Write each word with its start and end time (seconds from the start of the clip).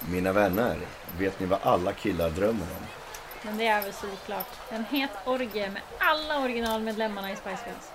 Mina 0.00 0.32
vänner, 0.32 0.78
vet 1.18 1.40
ni 1.40 1.46
vad 1.46 1.58
alla 1.62 1.92
killar 1.92 2.30
drömmer 2.30 2.66
om? 2.78 2.86
Men 3.42 3.58
det 3.58 3.66
är 3.66 3.82
väl 3.82 3.92
såklart 3.92 4.46
en 4.70 4.84
het 4.84 5.10
orgie 5.24 5.70
med 5.70 5.82
alla 5.98 6.38
originalmedlemmarna 6.40 7.32
i 7.32 7.36
Spice 7.36 7.62
Girls. 7.66 7.90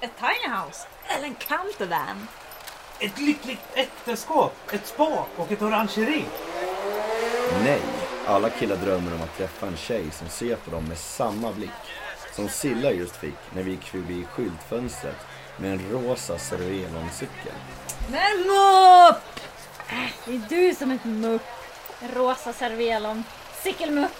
Ett 0.00 0.10
tiny 0.18 0.54
house 0.54 0.88
eller 1.06 1.24
en 1.24 1.34
campervan. 1.34 2.28
Ett 2.98 3.18
lyckligt 3.18 3.60
äktenskap, 3.74 4.54
ett 4.72 4.86
spa 4.86 5.26
och 5.36 5.52
ett 5.52 5.62
orangeri. 5.62 6.24
Nej, 7.64 7.80
alla 8.26 8.50
killar 8.50 8.76
drömmer 8.76 9.14
om 9.14 9.22
att 9.22 9.36
träffa 9.36 9.66
en 9.66 9.76
tjej 9.76 10.10
som 10.10 10.28
ser 10.28 10.56
på 10.56 10.70
dem 10.70 10.84
med 10.84 10.98
samma 10.98 11.52
blick 11.52 11.70
som 12.32 12.48
Silla 12.48 12.92
just 12.92 13.16
fick 13.16 13.38
när 13.54 13.62
vi 13.62 13.70
gick 13.70 13.84
förbi 13.84 14.24
skyltfönstret 14.24 15.26
med 15.56 15.72
en 15.72 15.90
rosa 15.90 16.38
Cervelon-cykel. 16.38 17.54
Men 18.10 18.50
mupp! 19.90 20.12
Det 20.24 20.32
är 20.34 20.68
du 20.68 20.74
som 20.74 20.90
är 20.90 20.94
ett 20.94 21.04
mupp. 21.04 21.42
En 22.02 22.08
rosa 22.08 22.52
cervelon. 22.52 23.24
Cykelmupp. 23.62 24.12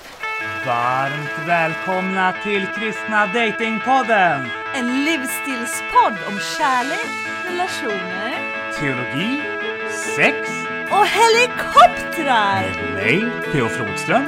Varmt 0.67 1.49
välkomna 1.49 2.35
till 2.45 2.67
Kristna 2.77 3.27
Datingpodden! 3.27 4.49
En 4.75 5.05
livsstilspodd 5.05 6.15
om 6.29 6.39
kärlek, 6.59 7.07
relationer 7.51 8.35
Teologi, 8.81 9.43
sex, 10.17 10.37
och 10.91 11.07
helikoptrar. 11.07 12.63
med 12.83 12.95
mig, 12.95 13.25
Theo 13.53 13.69
Flodström 13.69 14.25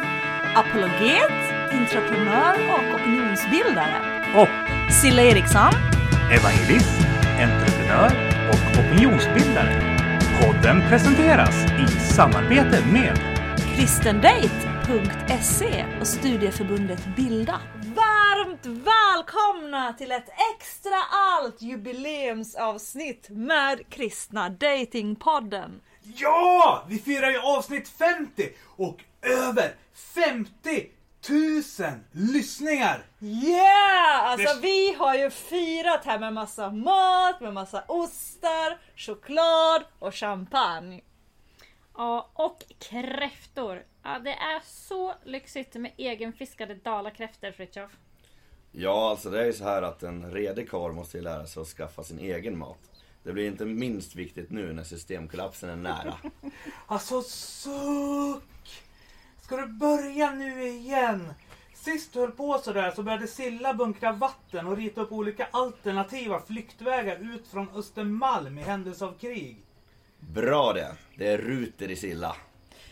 Apologet, 0.54 1.32
entreprenör 1.72 2.54
och 2.72 2.94
opinionsbildare. 3.00 4.22
och 4.34 4.92
Silla 5.02 5.22
Eriksson. 5.22 5.72
evangelist, 6.32 6.98
entreprenör 7.40 8.12
och 8.48 8.80
opinionsbildare. 8.84 9.97
Podden 10.40 10.80
presenteras 10.88 11.64
i 11.64 11.86
samarbete 12.14 12.84
med 12.92 13.18
kristendate.se 13.76 15.84
och 16.00 16.06
studieförbundet 16.06 17.16
Bilda. 17.16 17.60
Varmt 17.96 18.66
välkomna 18.66 19.92
till 19.92 20.12
ett 20.12 20.28
extra 20.54 20.96
allt 21.10 21.62
jubileumsavsnitt 21.62 23.26
med 23.30 23.88
Kristna 23.88 24.48
Datingpodden. 24.48 25.80
Ja! 26.02 26.84
Vi 26.88 26.98
firar 26.98 27.30
ju 27.30 27.38
avsnitt 27.38 27.88
50 27.88 28.48
och 28.76 28.98
över 29.22 29.74
50 30.14 30.50
000 31.28 31.62
lyssningar! 32.12 33.04
Yeah! 33.20 34.22
Alltså 34.22 34.54
Det- 34.54 34.60
vi 34.60 34.92
har 34.94 35.14
ju 35.14 35.30
firat 35.30 36.04
här 36.04 36.18
med 36.18 36.32
massa 36.32 36.70
mat, 36.70 37.40
med 37.40 37.54
massa 37.54 37.84
ostar, 37.88 38.78
choklad 38.96 39.84
och 39.98 40.14
champagne. 40.14 41.00
Ja, 41.96 42.30
och 42.34 42.64
kräftor. 42.78 43.82
Ja, 44.02 44.18
det 44.18 44.32
är 44.32 44.60
så 44.64 45.14
lyxigt 45.24 45.74
med 45.74 45.92
egenfiskade 45.96 46.74
dalakräftor 46.74 47.50
Fritiof. 47.52 47.90
Ja, 48.72 49.10
alltså 49.10 49.30
det 49.30 49.40
är 49.40 49.44
ju 49.46 49.52
så 49.52 49.64
här 49.64 49.82
att 49.82 50.02
en 50.02 50.32
redig 50.32 50.70
karl 50.70 50.92
måste 50.92 51.16
ju 51.16 51.22
lära 51.22 51.46
sig 51.46 51.60
att 51.60 51.68
skaffa 51.68 52.04
sin 52.04 52.18
egen 52.18 52.58
mat. 52.58 52.78
Det 53.22 53.32
blir 53.32 53.46
inte 53.46 53.64
minst 53.64 54.14
viktigt 54.14 54.50
nu 54.50 54.72
när 54.72 54.84
systemkollapsen 54.84 55.68
är 55.70 55.76
nära. 55.76 56.14
Alltså 56.86 57.22
suck! 57.22 58.42
Ska 59.48 59.56
du 59.56 59.66
börja 59.66 60.30
nu 60.30 60.68
igen? 60.68 61.34
Sist 61.74 62.12
du 62.12 62.20
höll 62.20 62.30
på 62.30 62.58
sådär 62.58 62.90
så 62.96 63.02
började 63.02 63.26
Silla 63.26 63.74
bunkra 63.74 64.12
vatten 64.12 64.66
och 64.66 64.76
rita 64.76 65.00
upp 65.00 65.12
olika 65.12 65.48
alternativa 65.50 66.40
flyktvägar 66.40 67.34
ut 67.34 67.48
från 67.48 67.68
Östermalm 67.74 68.58
i 68.58 68.62
händelse 68.62 69.04
av 69.04 69.18
krig. 69.18 69.56
Bra 70.20 70.72
det! 70.72 70.96
Det 71.16 71.26
är 71.26 71.38
ruter 71.38 71.90
i 71.90 71.96
Silla. 71.96 72.36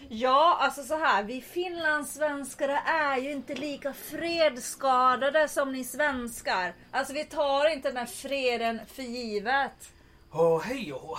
Ja, 0.09 0.59
alltså 0.61 0.83
så 0.83 0.99
här, 0.99 1.25
vi 1.25 1.41
finlandssvenskar 1.41 2.69
är 2.87 3.17
ju 3.17 3.33
inte 3.33 3.55
lika 3.55 3.93
fredsskadade 3.93 5.49
som 5.49 5.73
ni 5.73 5.85
svenskar. 5.85 6.75
Alltså 6.91 7.13
vi 7.13 7.25
tar 7.25 7.73
inte 7.73 7.89
den 7.89 7.97
här 7.97 8.07
freden 8.07 8.81
för 8.87 9.03
givet. 9.03 9.93
Åh, 10.33 10.63
hej 10.63 10.93
och 10.93 11.19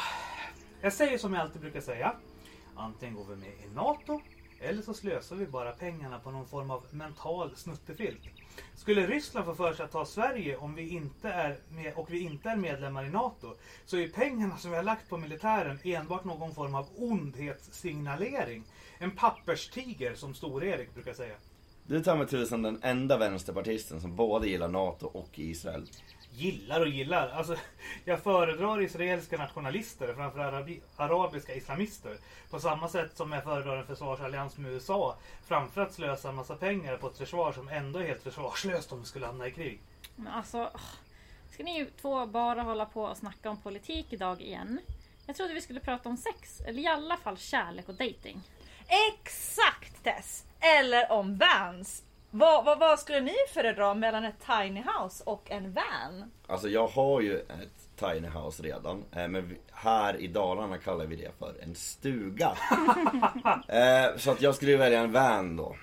Jag 0.81 0.93
säger 0.93 1.17
som 1.17 1.33
jag 1.33 1.41
alltid 1.41 1.61
brukar 1.61 1.81
säga. 1.81 2.15
Antingen 2.75 3.15
går 3.15 3.25
vi 3.25 3.35
med 3.35 3.49
i 3.49 3.75
NATO 3.75 4.21
eller 4.61 4.81
så 4.81 4.93
slösar 4.93 5.35
vi 5.35 5.45
bara 5.45 5.71
pengarna 5.71 6.19
på 6.19 6.31
någon 6.31 6.47
form 6.47 6.71
av 6.71 6.83
mental 6.91 7.55
snuttefilt. 7.55 8.21
Skulle 8.75 9.07
Ryssland 9.07 9.45
få 9.45 9.55
för 9.55 9.73
sig 9.73 9.85
att 9.85 9.91
ta 9.91 10.05
Sverige 10.05 10.57
om 10.57 10.75
vi 10.75 10.89
inte 10.89 11.29
är 11.29 11.57
med, 11.69 11.93
och 11.95 12.11
vi 12.11 12.19
inte 12.19 12.49
är 12.49 12.55
medlemmar 12.55 13.05
i 13.05 13.09
NATO 13.09 13.55
så 13.85 13.97
är 13.97 14.07
pengarna 14.07 14.57
som 14.57 14.71
vi 14.71 14.77
har 14.77 14.83
lagt 14.83 15.09
på 15.09 15.17
militären 15.17 15.79
enbart 15.83 16.23
någon 16.23 16.55
form 16.55 16.75
av 16.75 16.87
ondhetssignalering. 16.97 18.63
En 18.97 19.11
papperstiger 19.11 20.15
som 20.15 20.33
Stor-Erik 20.33 20.93
brukar 20.93 21.13
säga. 21.13 21.35
Du 21.87 22.03
tar 22.03 22.17
med 22.17 22.29
tusan 22.29 22.61
den 22.61 22.79
enda 22.83 23.17
vänsterpartisten 23.17 24.01
som 24.01 24.15
både 24.15 24.49
gillar 24.49 24.67
NATO 24.67 25.05
och 25.05 25.39
Israel. 25.39 25.87
Gillar 26.37 26.81
och 26.81 26.87
gillar. 26.87 27.29
Alltså, 27.29 27.55
jag 28.05 28.23
föredrar 28.23 28.81
israeliska 28.81 29.37
nationalister 29.37 30.13
framför 30.13 30.39
arabi- 30.39 30.81
arabiska 30.95 31.55
islamister. 31.55 32.17
På 32.49 32.59
samma 32.59 32.89
sätt 32.89 33.17
som 33.17 33.31
jag 33.31 33.43
föredrar 33.43 33.77
en 33.77 33.87
försvarsallians 33.87 34.57
med 34.57 34.71
USA 34.71 35.17
framför 35.47 35.81
att 35.81 35.93
slösa 35.93 36.29
en 36.29 36.35
massa 36.35 36.55
pengar 36.55 36.97
på 36.97 37.07
ett 37.07 37.17
försvar 37.17 37.51
som 37.51 37.67
ändå 37.67 37.99
är 37.99 38.03
helt 38.03 38.23
försvarslöst 38.23 38.91
om 38.91 38.99
vi 38.99 39.05
skulle 39.05 39.25
hamna 39.25 39.47
i 39.47 39.51
krig. 39.51 39.79
Men 40.15 40.27
alltså, 40.33 40.71
ska 41.51 41.63
ni 41.63 41.77
ju 41.77 41.85
två 42.01 42.25
bara 42.25 42.61
hålla 42.61 42.85
på 42.85 43.03
och 43.03 43.17
snacka 43.17 43.49
om 43.49 43.61
politik 43.61 44.05
idag 44.13 44.41
igen? 44.41 44.79
Jag 45.25 45.35
trodde 45.35 45.53
vi 45.53 45.61
skulle 45.61 45.79
prata 45.79 46.09
om 46.09 46.17
sex, 46.17 46.61
eller 46.61 46.81
i 46.81 46.87
alla 46.87 47.17
fall 47.17 47.37
kärlek 47.37 47.89
och 47.89 47.95
dating. 47.95 48.41
Exakt 49.13 50.03
Tess! 50.03 50.43
Eller 50.59 51.11
om 51.11 51.37
vans. 51.37 52.03
Vad, 52.31 52.65
vad, 52.65 52.79
vad 52.79 52.99
skulle 52.99 53.19
ni 53.19 53.35
föredra 53.53 53.93
mellan 53.93 54.23
ett 54.25 54.45
tiny 54.45 54.83
house 54.83 55.23
och 55.23 55.51
en 55.51 55.73
van? 55.73 56.31
Alltså 56.47 56.69
jag 56.69 56.87
har 56.87 57.21
ju 57.21 57.39
ett 57.39 57.89
tiny 57.99 58.27
house 58.27 58.63
redan, 58.63 59.05
eh, 59.11 59.27
men 59.27 59.57
här 59.71 60.21
i 60.21 60.27
Dalarna 60.27 60.77
kallar 60.77 61.05
vi 61.05 61.15
det 61.15 61.31
för 61.39 61.63
en 61.63 61.75
stuga. 61.75 62.47
eh, 63.67 64.17
så 64.17 64.31
att 64.31 64.41
jag 64.41 64.55
skulle 64.55 64.77
välja 64.77 64.99
en 64.99 65.11
van 65.11 65.57
då. 65.57 65.75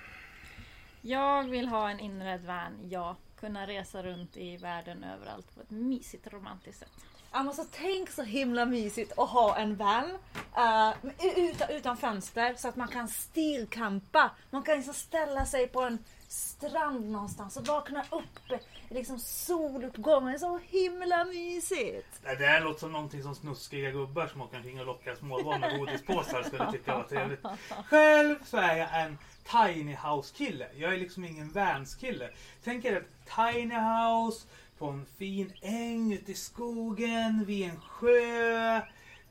Jag 1.01 1.43
vill 1.43 1.67
ha 1.67 1.89
en 1.89 1.99
inredd 1.99 2.45
van, 2.45 2.89
ja. 2.89 3.15
Kunna 3.39 3.67
resa 3.67 4.03
runt 4.03 4.37
i 4.37 4.57
världen 4.57 5.03
överallt 5.03 5.55
på 5.55 5.61
ett 5.61 5.69
mysigt 5.69 6.33
romantiskt 6.33 6.79
sätt. 6.79 6.91
Ja, 7.31 7.43
men 7.43 7.53
så 7.53 7.65
tänk 7.71 8.09
så 8.09 8.23
himla 8.23 8.65
mysigt 8.65 9.19
att 9.19 9.29
ha 9.29 9.57
en 9.57 9.75
van 9.75 10.09
eh, 10.57 10.93
utan, 11.35 11.69
utan 11.69 11.97
fönster 11.97 12.55
så 12.57 12.67
att 12.67 12.75
man 12.75 12.87
kan 12.87 13.07
stilkampa. 13.07 14.31
Man 14.49 14.63
kan 14.63 14.75
liksom 14.75 14.93
ställa 14.93 15.45
sig 15.45 15.67
på 15.67 15.81
en 15.81 15.99
strand 16.35 17.11
någonstans 17.11 17.57
och 17.57 17.67
vakna 17.67 18.05
upp 18.11 18.61
i 18.89 18.93
liksom 18.93 19.19
soluppgången. 19.19 20.31
Det 20.31 20.35
är 20.35 20.39
så 20.39 20.59
himla 20.63 21.25
mysigt. 21.25 22.07
Det 22.23 22.35
där 22.35 22.61
låter 22.61 22.79
som 22.79 22.91
någonting 22.91 23.23
som 23.23 23.35
snuskiga 23.35 23.91
gubbar 23.91 24.27
som 24.27 24.41
åker 24.41 24.57
omkring 24.57 24.79
och 24.79 24.85
lockar 24.85 25.15
småbarn 25.15 25.61
med 25.61 25.79
godispåsar 25.79 26.43
skulle 26.43 26.71
tycka 26.71 26.95
var 26.95 27.03
trevligt. 27.03 27.39
Själv 27.85 28.35
så 28.45 28.57
är 28.57 28.75
jag 28.75 29.01
en 29.01 29.17
tiny 29.51 29.95
house 29.95 30.35
kille. 30.35 30.67
Jag 30.75 30.93
är 30.93 30.97
liksom 30.97 31.25
ingen 31.25 31.51
vans 31.51 31.95
kille. 31.95 32.29
Tänk 32.63 32.85
er 32.85 32.95
ett 32.95 33.11
tiny 33.35 33.75
house 33.75 34.47
på 34.77 34.87
en 34.87 35.05
fin 35.05 35.53
äng 35.61 36.13
ute 36.13 36.31
i 36.31 36.35
skogen 36.35 37.45
vid 37.45 37.69
en 37.69 37.79
sjö. 37.79 38.81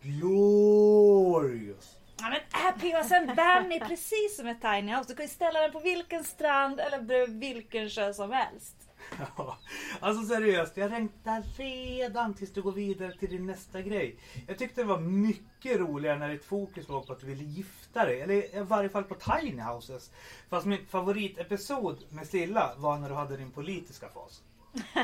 Glorious. 0.03 1.94
Ja, 2.17 2.31
men 2.31 2.41
Happy 2.51 2.93
alltså 2.93 3.15
en 3.15 3.27
van 3.27 3.73
är 3.73 3.89
precis 3.89 4.37
som 4.37 4.47
ett 4.47 4.61
tiny 4.61 4.93
house. 4.95 5.09
Du 5.09 5.15
kan 5.15 5.25
ju 5.25 5.31
ställa 5.31 5.61
den 5.61 5.73
på 5.73 5.81
vilken 5.81 6.25
strand 6.25 6.81
eller 6.81 7.01
bredvid 7.01 7.55
vilken 7.55 7.91
sjö 7.91 8.13
som 8.13 8.33
helst. 8.33 8.77
Ja, 9.37 9.59
alltså 10.01 10.35
seriöst, 10.35 10.77
jag 10.77 10.91
längtar 10.91 11.43
redan 11.57 12.35
tills 12.35 12.53
du 12.53 12.63
går 12.63 12.73
vidare 12.73 13.13
till 13.13 13.31
din 13.31 13.47
nästa 13.47 13.83
grej. 13.83 14.17
Jag 14.47 14.59
tyckte 14.59 14.81
det 14.81 14.87
var 14.87 15.01
mycket 15.01 15.81
roligare 15.81 16.19
när 16.19 16.29
ditt 16.29 16.45
fokus 16.45 16.89
låg 16.89 17.07
på 17.07 17.13
att 17.13 17.21
du 17.21 17.27
ville 17.27 17.45
gifta 17.45 18.05
dig. 18.05 18.21
Eller 18.21 18.35
i 18.35 18.63
varje 18.63 18.89
fall 18.89 19.05
på 19.05 19.15
tiny 19.15 19.63
houses. 19.63 20.11
Fast 20.51 20.67
min 20.67 20.87
favoritepisod 20.87 22.05
med 22.09 22.27
Silla 22.27 22.75
var 22.77 22.99
när 22.99 23.09
du 23.09 23.15
hade 23.15 23.37
din 23.37 23.51
politiska 23.51 24.09
fas. 24.09 24.43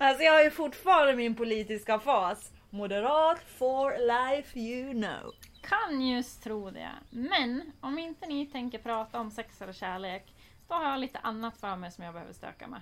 Alltså 0.00 0.22
jag 0.22 0.32
har 0.32 0.42
ju 0.42 0.50
fortfarande 0.50 1.16
min 1.16 1.34
politiska 1.34 1.98
fas. 1.98 2.50
Moderat 2.70 3.38
for 3.58 3.90
life 3.98 4.58
you 4.58 4.92
know. 4.92 5.32
Kan 5.62 6.06
just 6.08 6.42
tro 6.42 6.70
det. 6.70 6.90
Men 7.10 7.72
om 7.80 7.98
inte 7.98 8.26
ni 8.26 8.46
tänker 8.46 8.78
prata 8.78 9.20
om 9.20 9.30
sex 9.30 9.62
eller 9.62 9.72
kärlek, 9.72 10.34
då 10.68 10.74
har 10.74 10.90
jag 10.90 11.00
lite 11.00 11.18
annat 11.18 11.56
för 11.56 11.76
mig 11.76 11.90
som 11.92 12.04
jag 12.04 12.14
behöver 12.14 12.32
stöka 12.32 12.66
med. 12.66 12.80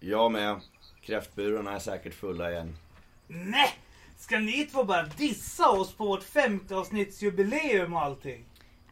Jag 0.00 0.32
med. 0.32 0.60
Kräftburarna 1.00 1.72
är 1.72 1.78
säkert 1.78 2.14
fulla 2.14 2.50
igen. 2.50 2.76
Nej! 3.26 3.74
Ska 4.16 4.38
ni 4.38 4.66
två 4.66 4.84
bara 4.84 5.02
dissa 5.02 5.70
oss 5.70 5.94
på 5.94 6.04
vårt 6.04 6.22
femte 6.22 6.76
avsnittsjubileum 6.76 7.92
och 7.92 8.02
allting? 8.02 8.44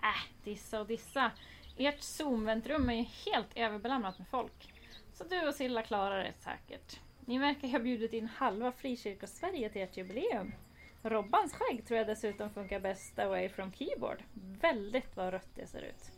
Äh, 0.02 0.44
dissa 0.44 0.80
och 0.80 0.86
dissa. 0.86 1.30
Ert 1.76 2.00
Zoom-väntrum 2.00 2.90
är 2.90 2.94
ju 2.94 3.04
helt 3.24 3.48
överbelamrat 3.54 4.18
med 4.18 4.28
folk. 4.28 4.72
Så 5.12 5.24
du 5.24 5.48
och 5.48 5.54
Silla 5.54 5.82
klarar 5.82 6.24
det 6.24 6.32
säkert. 6.32 7.00
Ni 7.24 7.38
verkar 7.38 7.68
ha 7.68 7.78
bjudit 7.78 8.12
in 8.12 8.28
halva 8.36 8.72
Frikyrka-Sverige 8.72 9.68
till 9.68 9.82
ert 9.82 9.96
jubileum. 9.96 10.52
Robbans 11.10 11.52
skägg 11.52 11.86
tror 11.86 11.98
jag 11.98 12.06
dessutom 12.06 12.50
funkar 12.50 12.80
bäst 12.80 13.18
away 13.18 13.48
from 13.48 13.72
keyboard. 13.72 14.22
Väldigt 14.60 15.16
vad 15.16 15.32
rött 15.32 15.48
det 15.54 15.66
ser 15.66 15.82
ut. 15.82 16.10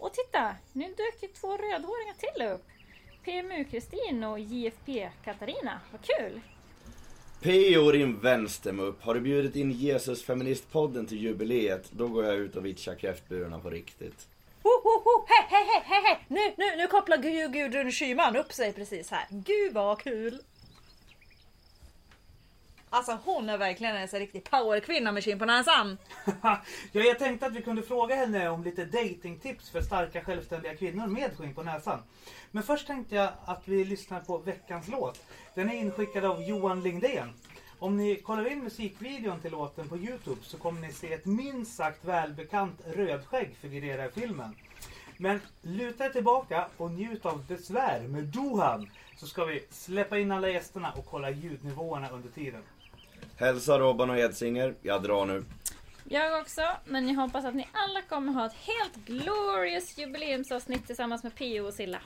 Och 0.00 0.12
titta! 0.12 0.56
Nu 0.72 0.84
dök 0.84 1.22
ju 1.22 1.28
två 1.28 1.56
rödhåringar 1.56 2.14
till 2.14 2.42
upp. 2.42 2.64
PMU-Kristin 3.24 4.24
och 4.24 4.38
JFP-Katarina. 4.38 5.80
Vad 5.92 6.00
kul! 6.02 6.40
P.O. 7.42 7.90
din 7.92 8.20
vänstermupp, 8.20 9.02
har 9.02 9.14
du 9.14 9.20
bjudit 9.20 9.56
in 9.56 9.70
Jesus 9.70 10.24
Feministpodden 10.24 11.06
till 11.06 11.18
jubileet, 11.22 11.90
då 11.92 12.08
går 12.08 12.24
jag 12.24 12.34
ut 12.34 12.56
och 12.56 12.66
vitchar 12.66 12.94
kräftburarna 12.94 13.58
på 13.58 13.70
riktigt. 13.70 14.28
Ho, 14.62 14.70
ho, 14.70 15.02
ho, 15.04 15.26
hej, 15.28 15.46
hej, 15.50 15.82
hej, 15.84 16.02
hej! 16.04 16.24
Nu, 16.28 16.40
nu, 16.56 16.76
nu 16.76 16.86
kopplar 16.86 17.16
Gud- 17.16 17.52
Gudrun 17.52 17.92
Schyman 17.92 18.36
upp 18.36 18.52
sig 18.52 18.72
precis 18.72 19.10
här. 19.10 19.26
Gud 19.30 19.72
vad 19.74 19.98
kul! 19.98 20.38
Alltså 22.94 23.18
hon 23.24 23.48
är 23.48 23.58
verkligen 23.58 23.96
en 23.96 24.06
riktig 24.06 24.44
powerkvinna 24.44 25.12
med 25.12 25.24
skinn 25.24 25.38
på 25.38 25.44
näsan. 25.44 25.98
ja, 26.42 26.60
jag 26.92 27.18
tänkte 27.18 27.46
att 27.46 27.52
vi 27.52 27.62
kunde 27.62 27.82
fråga 27.82 28.14
henne 28.14 28.48
om 28.48 28.64
lite 28.64 28.84
datingtips 28.84 29.70
för 29.70 29.80
starka 29.80 30.24
självständiga 30.24 30.76
kvinnor 30.76 31.06
med 31.06 31.36
skinn 31.36 31.54
på 31.54 31.62
näsan. 31.62 32.02
Men 32.50 32.62
först 32.62 32.86
tänkte 32.86 33.14
jag 33.14 33.30
att 33.44 33.68
vi 33.68 33.84
lyssnar 33.84 34.20
på 34.20 34.38
veckans 34.38 34.88
låt. 34.88 35.22
Den 35.54 35.70
är 35.70 35.74
inskickad 35.74 36.24
av 36.24 36.42
Johan 36.42 36.82
Lindén. 36.82 37.32
Om 37.78 37.96
ni 37.96 38.16
kollar 38.16 38.52
in 38.52 38.64
musikvideon 38.64 39.40
till 39.40 39.52
låten 39.52 39.88
på 39.88 39.96
Youtube 39.96 40.40
så 40.42 40.58
kommer 40.58 40.80
ni 40.80 40.92
se 40.92 41.12
ett 41.12 41.26
minst 41.26 41.76
sagt 41.76 42.04
välbekant 42.04 42.80
rödskägg 42.86 43.56
figurera 43.60 44.06
i 44.06 44.10
filmen. 44.10 44.56
Men 45.16 45.40
luta 45.62 46.06
er 46.06 46.10
tillbaka 46.10 46.68
och 46.76 46.90
njut 46.90 47.26
av 47.26 47.46
Besvär 47.46 48.00
med 48.00 48.24
Dohan 48.24 48.90
så 49.16 49.26
ska 49.26 49.44
vi 49.44 49.64
släppa 49.70 50.18
in 50.18 50.32
alla 50.32 50.48
gästerna 50.48 50.92
och 50.92 51.06
kolla 51.06 51.30
ljudnivåerna 51.30 52.08
under 52.08 52.28
tiden. 52.28 52.62
Hälsa 53.36 53.78
Robban 53.78 54.10
och 54.10 54.18
Edsinger, 54.18 54.74
jag 54.82 55.02
drar 55.02 55.26
nu. 55.26 55.44
Jag 56.08 56.40
också, 56.40 56.62
men 56.84 57.08
jag 57.08 57.14
hoppas 57.14 57.44
att 57.44 57.54
ni 57.54 57.68
alla 57.72 58.02
kommer 58.02 58.32
ha 58.32 58.46
ett 58.46 58.54
helt 58.54 59.06
glorious 59.06 59.98
jubileumsavsnitt 59.98 60.86
tillsammans 60.86 61.22
med 61.22 61.34
Pio 61.34 61.60
och 61.60 61.74
Silla. 61.74 61.98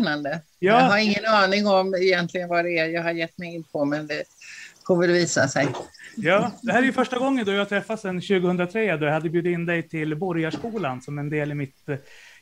Spännande. 0.00 0.40
Ja. 0.58 0.72
Jag 0.72 0.90
har 0.90 0.98
ingen 0.98 1.26
aning 1.26 1.66
om 1.66 1.94
egentligen 1.94 2.48
vad 2.48 2.64
det 2.64 2.78
är 2.78 2.88
jag 2.88 3.02
har 3.02 3.12
gett 3.12 3.38
mig 3.38 3.54
in 3.54 3.64
på, 3.64 3.84
men 3.84 4.06
det 4.06 4.24
får 4.86 4.96
väl 5.00 5.12
visa 5.12 5.48
sig. 5.48 5.68
Ja, 6.16 6.52
det 6.62 6.72
här 6.72 6.82
är 6.82 6.86
ju 6.86 6.92
första 6.92 7.18
gången 7.18 7.44
då 7.44 7.52
jag 7.52 7.68
träffas 7.68 8.00
sedan 8.00 8.20
2003 8.20 8.96
då 8.96 9.06
jag 9.06 9.12
hade 9.12 9.30
bjudit 9.30 9.52
in 9.52 9.66
dig 9.66 9.88
till 9.88 10.16
Borgarskolan 10.16 11.02
som 11.02 11.18
en 11.18 11.30
del 11.30 11.50
i 11.50 11.54
mitt 11.54 11.88
eh, 11.88 11.96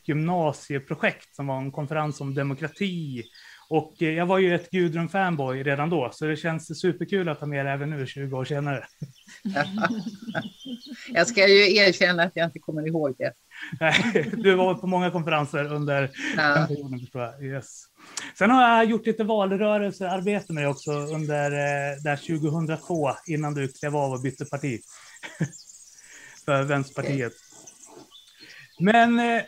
gymnasieprojekt 0.04 1.34
som 1.36 1.46
var 1.46 1.58
en 1.58 1.72
konferens 1.72 2.20
om 2.20 2.34
demokrati. 2.34 3.24
Och 3.68 4.02
eh, 4.02 4.10
jag 4.10 4.26
var 4.26 4.38
ju 4.38 4.54
ett 4.54 4.70
Gudrun-fanboy 4.70 5.62
redan 5.62 5.90
då, 5.90 6.10
så 6.12 6.26
det 6.26 6.36
känns 6.36 6.80
superkul 6.80 7.28
att 7.28 7.40
ha 7.40 7.46
med 7.46 7.66
det 7.66 7.72
även 7.72 7.90
nu 7.90 8.06
20 8.06 8.36
år 8.36 8.44
senare. 8.44 8.84
Jag 11.12 11.26
ska 11.26 11.48
ju 11.48 11.76
erkänna 11.76 12.22
att 12.22 12.32
jag 12.34 12.46
inte 12.46 12.58
kommer 12.58 12.86
ihåg 12.86 13.14
det. 13.18 13.32
Nej, 13.80 14.30
Du 14.36 14.54
var 14.54 14.74
på 14.74 14.86
många 14.86 15.10
konferenser 15.10 15.72
under 15.72 16.00
den 16.02 16.10
Ja. 16.36 16.66
perioden 16.68 17.00
förstår 17.00 17.22
jag. 17.22 17.44
Yes. 17.44 17.82
Sen 18.38 18.50
har 18.50 18.62
jag 18.68 18.84
gjort 18.84 19.06
lite 19.06 19.24
valrörelsearbete 19.24 20.52
med 20.52 20.62
dig 20.64 20.70
också 20.70 20.90
under 20.92 21.50
eh, 21.50 21.96
där 22.02 22.16
2002 22.16 23.10
innan 23.26 23.54
du 23.54 23.68
klev 23.68 23.96
av 23.96 24.12
och 24.12 24.20
bytte 24.22 24.44
parti. 24.44 24.80
För 26.44 26.62
Vänsterpartiet. 26.62 27.32
Men 28.80 29.18
eh, 29.18 29.42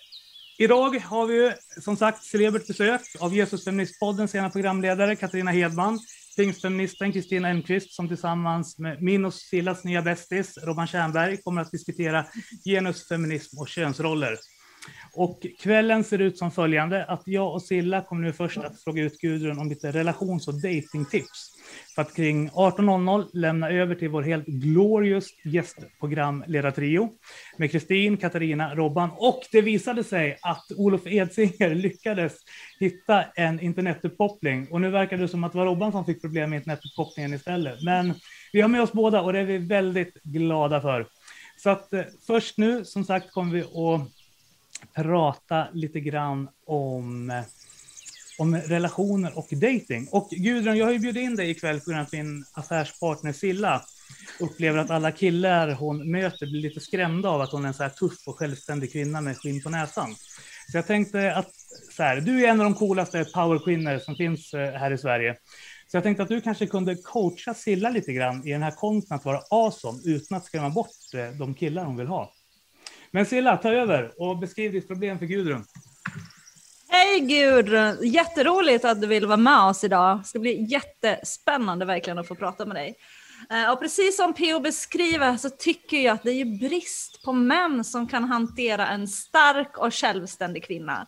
idag 0.59 0.99
har 0.99 1.27
vi 1.27 1.53
som 1.81 1.97
sagt 1.97 2.25
celebert 2.25 2.67
besök 2.67 3.01
av 3.21 3.35
Jesusfeministpoddens 3.35 4.35
ena 4.35 4.51
programledare 4.51 5.17
Katarina 5.17 5.51
Hedman, 5.51 5.99
pingstfeministen 6.39 7.13
Kristina 7.13 7.49
Elmqvist 7.49 7.93
som 7.93 8.09
tillsammans 8.09 8.79
med 8.79 9.03
min 9.03 9.25
och 9.25 9.35
Cillas 9.35 9.85
nya 9.85 10.03
bästis 10.03 10.59
Robban 10.59 10.87
Tjernberg 10.87 11.37
kommer 11.37 11.63
att 11.63 11.71
diskutera 11.71 12.27
genusfeminism 12.65 13.59
och 13.59 13.69
könsroller. 13.69 14.37
Och 15.15 15.47
kvällen 15.61 16.05
ser 16.05 16.19
ut 16.19 16.39
som 16.39 16.51
följande, 16.51 17.05
att 17.05 17.23
jag 17.25 17.53
och 17.53 17.63
Silla 17.63 18.03
kommer 18.03 18.23
nu 18.23 18.33
först 18.33 18.59
att 18.59 18.83
fråga 18.83 19.03
ut 19.03 19.21
Gudrun 19.21 19.59
om 19.59 19.69
lite 19.69 19.93
relations 19.93 20.49
och 20.49 20.55
datingtips. 20.55 21.58
För 21.95 22.03
att 22.03 22.15
kring 22.17 22.51
18.00 22.51 23.29
lämna 23.33 23.71
över 23.71 23.95
till 23.95 24.09
vår 24.09 24.23
helt 24.23 24.47
glorious 24.47 25.27
gästprogramledartrio 25.45 27.11
med 27.57 27.71
Kristin, 27.73 28.17
Katarina, 28.17 28.75
Robban 28.75 29.11
och 29.17 29.41
det 29.53 29.61
visade 29.61 30.05
sig 30.05 30.39
att 30.43 30.67
Olof 30.77 31.07
Edsinger 31.07 31.75
lyckades 31.75 32.33
hitta 32.81 33.25
en 33.25 33.61
internetuppkoppling 33.61 34.69
och 34.71 34.81
nu 34.81 34.91
verkar 34.91 35.17
det 35.17 35.29
som 35.29 35.45
att 35.45 35.53
det 35.53 35.59
var 35.59 35.67
Robban 35.67 35.93
som 35.93 36.05
fick 36.05 36.21
problem 36.21 36.51
med 36.51 36.57
internetuppkopplingen 36.57 37.35
istället. 37.35 37.83
Men 37.83 38.15
vi 38.53 38.61
har 38.61 38.69
med 38.69 38.83
oss 38.83 38.93
båda 38.93 39.23
och 39.23 39.33
det 39.33 39.39
är 39.39 39.45
vi 39.45 39.59
väldigt 39.59 40.23
glada 40.23 40.81
för. 40.81 41.07
Så 41.57 41.71
att 41.71 41.93
eh, 41.93 42.03
först 42.27 42.59
nu, 42.59 42.85
som 42.85 43.05
sagt, 43.05 43.33
kommer 43.33 43.53
vi 43.53 43.61
att 43.61 44.09
prata 44.95 45.67
lite 45.73 46.01
grann 46.01 46.49
om, 46.67 47.31
eh, 47.31 47.43
om 48.39 48.57
relationer 48.57 49.39
och 49.39 49.49
dating. 49.51 50.09
Och 50.11 50.29
Gudrun, 50.31 50.77
jag 50.77 50.87
har 50.87 50.93
ju 50.93 50.99
bjudit 50.99 51.23
in 51.23 51.37
dig 51.37 51.51
ikväll 51.51 51.81
på 51.81 51.91
grund 51.91 52.01
av 52.01 52.07
att 52.07 52.13
min 52.13 52.45
affärspartner 52.53 53.33
Silla 53.33 53.83
upplever 54.41 54.79
att 54.79 54.91
alla 54.91 55.13
killar 55.13 55.71
hon 55.71 56.11
möter 56.11 56.47
blir 56.47 56.61
lite 56.61 56.81
skrämda 56.81 57.29
av 57.29 57.41
att 57.41 57.53
hon 57.53 57.65
är 57.65 57.69
en 57.69 57.75
så 57.75 57.83
här 57.83 57.91
tuff 57.91 58.29
och 58.29 58.39
självständig 58.39 58.93
kvinna 58.93 59.21
med 59.21 59.39
skinn 59.39 59.63
på 59.63 59.71
näsan. 59.71 60.15
Så 60.73 60.77
jag 60.79 60.87
tänkte 60.87 61.35
att 61.35 61.51
så 61.97 62.03
här, 62.03 62.21
du 62.21 62.45
är 62.45 62.49
en 62.49 62.61
av 62.61 62.65
de 62.65 62.75
coolaste 62.75 63.25
powerkvinnor 63.25 63.99
som 63.99 64.17
finns 64.17 64.55
eh, 64.55 64.73
här 64.73 64.91
i 64.91 64.99
Sverige. 64.99 65.37
Så 65.91 65.97
jag 65.97 66.05
tänkte 66.05 66.23
att 66.23 66.29
du 66.29 66.41
kanske 66.41 66.67
kunde 66.67 66.95
coacha 66.95 67.55
Silla 67.55 67.91
lite 67.91 68.13
grann 68.13 68.47
i 68.47 68.53
den 68.53 68.63
här 68.63 68.71
konsten 68.71 69.17
att 69.17 69.25
vara 69.25 69.41
awesome 69.51 69.99
utan 70.05 70.39
att 70.39 70.45
skrämma 70.45 70.71
bort 70.71 71.15
eh, 71.15 71.39
de 71.39 71.55
killar 71.55 71.85
hon 71.85 71.97
vill 71.97 72.07
ha. 72.07 72.33
Men 73.11 73.27
Silla, 73.27 73.57
ta 73.57 73.71
över 73.73 74.13
och 74.23 74.39
beskriv 74.39 74.73
ditt 74.73 74.89
problem 74.89 75.19
för 75.19 75.27
Gudrun. 75.27 75.65
Hej 76.91 77.21
Gudrun! 77.21 77.99
Jätteroligt 78.03 78.85
att 78.85 79.01
du 79.01 79.07
vill 79.07 79.27
vara 79.27 79.37
med 79.37 79.63
oss 79.63 79.85
idag. 79.85 80.19
Det 80.19 80.25
ska 80.25 80.39
bli 80.39 80.67
jättespännande 80.69 81.85
verkligen 81.85 82.19
att 82.19 82.29
få 82.29 82.35
prata 82.35 82.67
med 82.67 82.77
dig. 82.77 82.95
Eh, 83.51 83.73
och 83.73 83.81
precis 83.81 84.17
som 84.17 84.35
P.O. 84.35 84.61
beskriver 84.61 85.37
så 85.37 85.51
tycker 85.51 85.97
jag 85.97 86.15
att 86.15 86.23
det 86.23 86.31
är 86.31 86.69
brist 86.69 87.23
på 87.25 87.33
män 87.33 87.85
som 87.85 88.09
kan 88.09 88.25
hantera 88.25 88.89
en 88.89 89.09
stark 89.09 89.79
och 89.79 89.95
självständig 89.95 90.65
kvinna. 90.65 91.07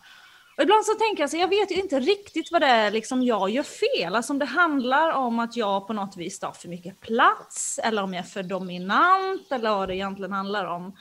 Och 0.57 0.63
ibland 0.63 0.85
så 0.85 0.93
tänker 0.93 1.23
jag 1.23 1.29
så 1.29 1.37
jag 1.37 1.47
vet 1.47 1.71
ju 1.71 1.75
inte 1.75 1.99
riktigt 1.99 2.51
vad 2.51 2.61
det 2.61 2.67
är 2.67 2.91
liksom 2.91 3.23
jag 3.23 3.49
gör 3.49 3.63
fel. 3.63 4.15
Alltså 4.15 4.33
om 4.33 4.39
det 4.39 4.45
handlar 4.45 5.11
om 5.11 5.39
att 5.39 5.57
jag 5.57 5.87
på 5.87 5.93
något 5.93 6.17
vis 6.17 6.39
tar 6.39 6.51
för 6.51 6.69
mycket 6.69 6.99
plats 6.99 7.79
eller 7.83 8.03
om 8.03 8.13
jag 8.13 8.25
är 8.25 8.29
för 8.29 8.43
dominant 8.43 9.51
eller 9.51 9.69
vad 9.69 9.89
det 9.89 9.95
egentligen 9.95 10.31
handlar 10.31 10.65
om. 10.65 10.93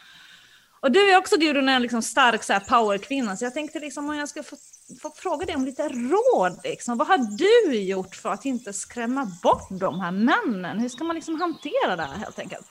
Och 0.83 0.93
du 0.93 1.13
är 1.13 1.19
också 1.19 1.37
Gudrun 1.37 1.69
en 1.69 1.83
liksom 1.83 2.03
stark 2.03 2.43
så 2.43 2.53
här, 2.53 2.61
powerkvinna 2.61 3.37
så 3.37 3.45
jag 3.45 3.55
tänkte 3.55 3.81
liksom 3.81 4.11
om 4.11 4.17
jag 4.17 4.29
ska 4.29 4.43
få, 4.43 4.57
få 5.03 5.11
fråga 5.17 5.47
dig 5.47 5.57
om 5.57 5.65
lite 5.65 5.89
råd. 5.89 6.61
Liksom. 6.65 6.99
Vad 6.99 7.07
har 7.07 7.19
du 7.19 7.81
gjort 7.81 8.17
för 8.17 8.29
att 8.29 8.45
inte 8.45 8.73
skrämma 8.73 9.33
bort 9.43 9.69
de 9.71 10.01
här 10.01 10.11
männen? 10.11 10.79
Hur 10.79 10.89
ska 10.89 11.05
man 11.05 11.17
liksom 11.17 11.41
hantera 11.41 11.97
det 11.97 12.03
här 12.03 12.17
helt 12.17 12.39
enkelt? 12.39 12.67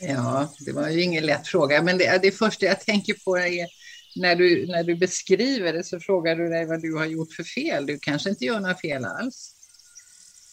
Ja, 0.00 0.52
det 0.60 0.72
var 0.72 0.88
ju 0.88 1.02
ingen 1.02 1.26
lätt 1.26 1.48
fråga, 1.48 1.82
men 1.82 1.98
det, 1.98 2.22
det 2.22 2.32
första 2.32 2.66
jag 2.66 2.80
tänker 2.80 3.14
på 3.24 3.38
är 3.38 3.66
när 4.16 4.36
du, 4.36 4.66
när 4.66 4.84
du 4.84 4.94
beskriver 4.94 5.72
det 5.72 5.84
så 5.84 6.00
frågar 6.00 6.36
du 6.36 6.48
dig 6.48 6.66
vad 6.66 6.82
du 6.82 6.96
har 6.96 7.06
gjort 7.06 7.32
för 7.32 7.44
fel. 7.44 7.86
Du 7.86 7.98
kanske 7.98 8.30
inte 8.30 8.44
gör 8.44 8.60
några 8.60 8.74
fel 8.74 9.04
alls. 9.04 9.54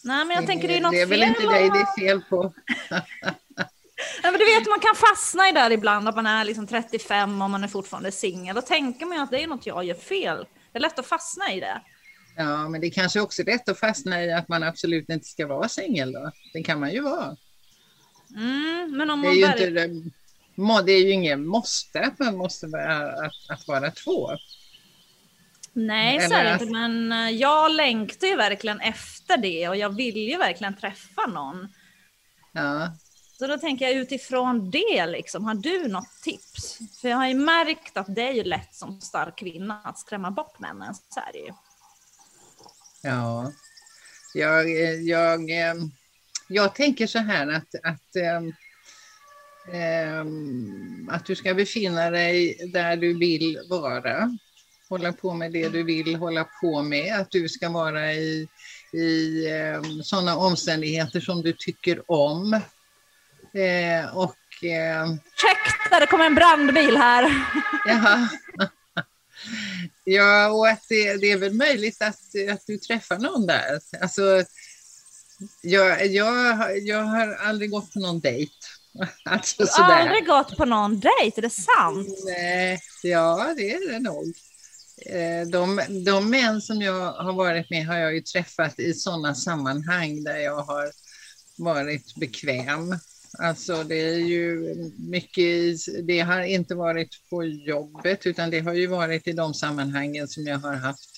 Nej 0.04 0.24
men 0.24 0.36
jag 0.36 0.46
tänker 0.46 0.68
det 0.68 0.76
är 0.76 0.80
något 0.80 0.92
det 0.92 1.00
är 1.00 1.06
väl 1.06 1.20
fel. 1.20 1.28
inte 1.28 1.42
dig 1.42 1.70
det 1.70 1.78
är 1.78 2.00
fel 2.00 2.20
på. 2.30 2.52
Ja, 4.22 4.30
men 4.30 4.40
du 4.40 4.44
vet 4.44 4.68
man 4.68 4.80
kan 4.80 4.94
fastna 4.94 5.48
i 5.48 5.52
där 5.52 5.70
ibland 5.70 6.08
att 6.08 6.16
man 6.16 6.26
är 6.26 6.44
liksom 6.44 6.66
35 6.66 7.42
och 7.42 7.50
man 7.50 7.64
är 7.64 7.68
fortfarande 7.68 8.12
singel. 8.12 8.54
Då 8.54 8.62
tänker 8.62 9.06
man 9.06 9.16
ju 9.16 9.22
att 9.22 9.30
det 9.30 9.42
är 9.42 9.46
något 9.46 9.66
jag 9.66 9.84
gör 9.84 9.94
fel. 9.94 10.46
Det 10.72 10.78
är 10.78 10.80
lätt 10.80 10.98
att 10.98 11.06
fastna 11.06 11.52
i 11.52 11.60
det. 11.60 11.82
Ja, 12.36 12.68
men 12.68 12.80
det 12.80 12.90
kanske 12.90 13.20
också 13.20 13.42
är 13.42 13.46
rätt 13.46 13.68
att 13.68 13.78
fastna 13.78 14.24
i 14.24 14.32
att 14.32 14.48
man 14.48 14.62
absolut 14.62 15.08
inte 15.08 15.26
ska 15.26 15.46
vara 15.46 15.68
singel 15.68 16.12
då. 16.12 16.30
Det 16.52 16.62
kan 16.62 16.80
man 16.80 16.92
ju 16.92 17.00
vara. 17.00 17.36
Mm, 18.36 18.96
men 18.96 19.10
om 19.10 19.22
Det 19.22 19.26
är 19.26 19.30
man 19.30 19.36
ju, 19.36 19.46
inte, 19.46 19.70
det- 20.86 20.92
är 20.92 21.00
ju 21.00 21.10
ingen 21.10 21.46
måste 21.46 22.00
att 22.00 22.18
man 22.18 22.36
måste 22.36 22.66
vara, 22.66 23.12
att, 23.26 23.32
att 23.50 23.68
vara 23.68 23.90
två. 23.90 24.30
Nej, 25.72 26.20
så 26.28 26.34
är 26.34 26.44
det 26.44 26.52
inte. 26.52 26.64
Men 26.66 27.12
eh, 27.12 27.30
jag 27.30 27.72
längtar 27.72 28.26
ju 28.26 28.36
verkligen 28.36 28.80
efter 28.80 29.36
det 29.36 29.68
och 29.68 29.76
jag 29.76 29.96
vill 29.96 30.16
ju 30.16 30.36
verkligen 30.36 30.76
träffa 30.76 31.26
någon. 31.26 31.68
Ja, 32.52 32.92
så 33.40 33.46
då 33.46 33.58
tänker 33.58 33.84
jag 33.84 33.94
utifrån 33.94 34.70
det, 34.70 35.06
liksom, 35.06 35.44
har 35.44 35.54
du 35.54 35.88
något 35.88 36.22
tips? 36.22 36.78
För 37.00 37.08
jag 37.08 37.16
har 37.16 37.28
ju 37.28 37.34
märkt 37.34 37.96
att 37.96 38.14
det 38.14 38.28
är 38.28 38.32
ju 38.32 38.44
lätt 38.44 38.74
som 38.74 39.00
stark 39.00 39.38
kvinna 39.38 39.80
att 39.84 39.98
skrämma 39.98 40.30
bort 40.30 40.58
männen. 40.58 40.94
Så 40.94 41.20
är 41.20 41.32
det 41.32 41.38
ju. 41.38 41.52
ja. 43.02 43.52
Jag, 44.34 44.82
eh, 44.82 44.94
jag, 44.94 45.50
eh, 45.50 45.74
jag 46.48 46.74
tänker 46.74 47.06
så 47.06 47.18
här 47.18 47.48
att, 47.48 47.74
att, 47.82 48.16
eh, 48.16 48.40
att 51.08 51.24
du 51.24 51.36
ska 51.36 51.54
befinna 51.54 52.10
dig 52.10 52.70
där 52.72 52.96
du 52.96 53.18
vill 53.18 53.58
vara. 53.68 54.38
Hålla 54.88 55.12
på 55.12 55.34
med 55.34 55.52
det 55.52 55.68
du 55.68 55.82
vill 55.82 56.16
hålla 56.16 56.46
på 56.60 56.82
med. 56.82 57.20
Att 57.20 57.30
du 57.30 57.48
ska 57.48 57.68
vara 57.68 58.12
i, 58.14 58.48
i 58.92 59.44
sådana 60.02 60.36
omständigheter 60.36 61.20
som 61.20 61.42
du 61.42 61.52
tycker 61.52 62.10
om. 62.10 62.60
Eh, 63.54 64.16
och 64.16 64.34
Ursäkta, 64.62 66.00
det 66.00 66.06
kommer 66.06 66.26
en 66.26 66.34
brandbil 66.34 66.96
här. 66.96 67.44
Jaha. 67.86 68.28
Ja, 70.04 70.48
och 70.50 70.68
att 70.68 70.84
det, 70.88 71.16
det 71.16 71.30
är 71.30 71.36
väl 71.38 71.54
möjligt 71.54 72.02
att, 72.02 72.18
att 72.52 72.66
du 72.66 72.78
träffar 72.78 73.18
någon 73.18 73.46
där. 73.46 73.80
Alltså, 74.00 74.44
jag, 75.62 76.06
jag, 76.06 76.54
har- 76.54 76.88
jag 76.88 77.02
har 77.02 77.34
aldrig 77.34 77.70
gått 77.70 77.92
på 77.92 77.98
någon 77.98 78.20
dejt. 78.20 78.52
Alltså 79.24 79.64
Du 79.64 79.82
har 79.82 79.92
aldrig 79.92 80.26
gått 80.26 80.56
på 80.56 80.64
någon 80.64 81.00
dejt, 81.00 81.38
är 81.40 81.42
det 81.42 81.50
sant? 81.50 82.08
Nej, 82.26 82.78
ja, 83.02 83.54
det 83.56 83.72
är 83.72 83.92
det 83.92 83.98
nog. 83.98 84.34
Eh, 85.06 85.48
De, 85.48 85.80
de 86.04 86.30
män 86.30 86.60
som 86.62 86.82
jag 86.82 87.12
har 87.12 87.32
varit 87.32 87.70
med 87.70 87.86
har 87.86 87.96
jag 87.98 88.14
ju 88.14 88.20
träffat 88.20 88.78
i 88.80 88.94
sådana 88.94 89.34
sammanhang 89.34 90.22
där 90.24 90.36
jag 90.38 90.62
har 90.62 90.90
varit 91.56 92.14
bekväm. 92.16 92.98
Alltså 93.38 93.84
det 93.84 94.00
är 94.00 94.18
ju 94.18 94.74
mycket, 94.98 95.38
i- 95.44 96.02
det 96.02 96.20
har 96.20 96.42
inte 96.42 96.74
varit 96.74 97.08
på 97.30 97.44
jobbet 97.44 98.26
utan 98.26 98.50
det 98.50 98.60
har 98.60 98.74
ju 98.74 98.86
varit 98.86 99.28
i 99.28 99.32
de 99.32 99.54
sammanhangen 99.54 100.28
som 100.28 100.46
jag 100.46 100.58
har 100.58 100.74
haft 100.74 101.10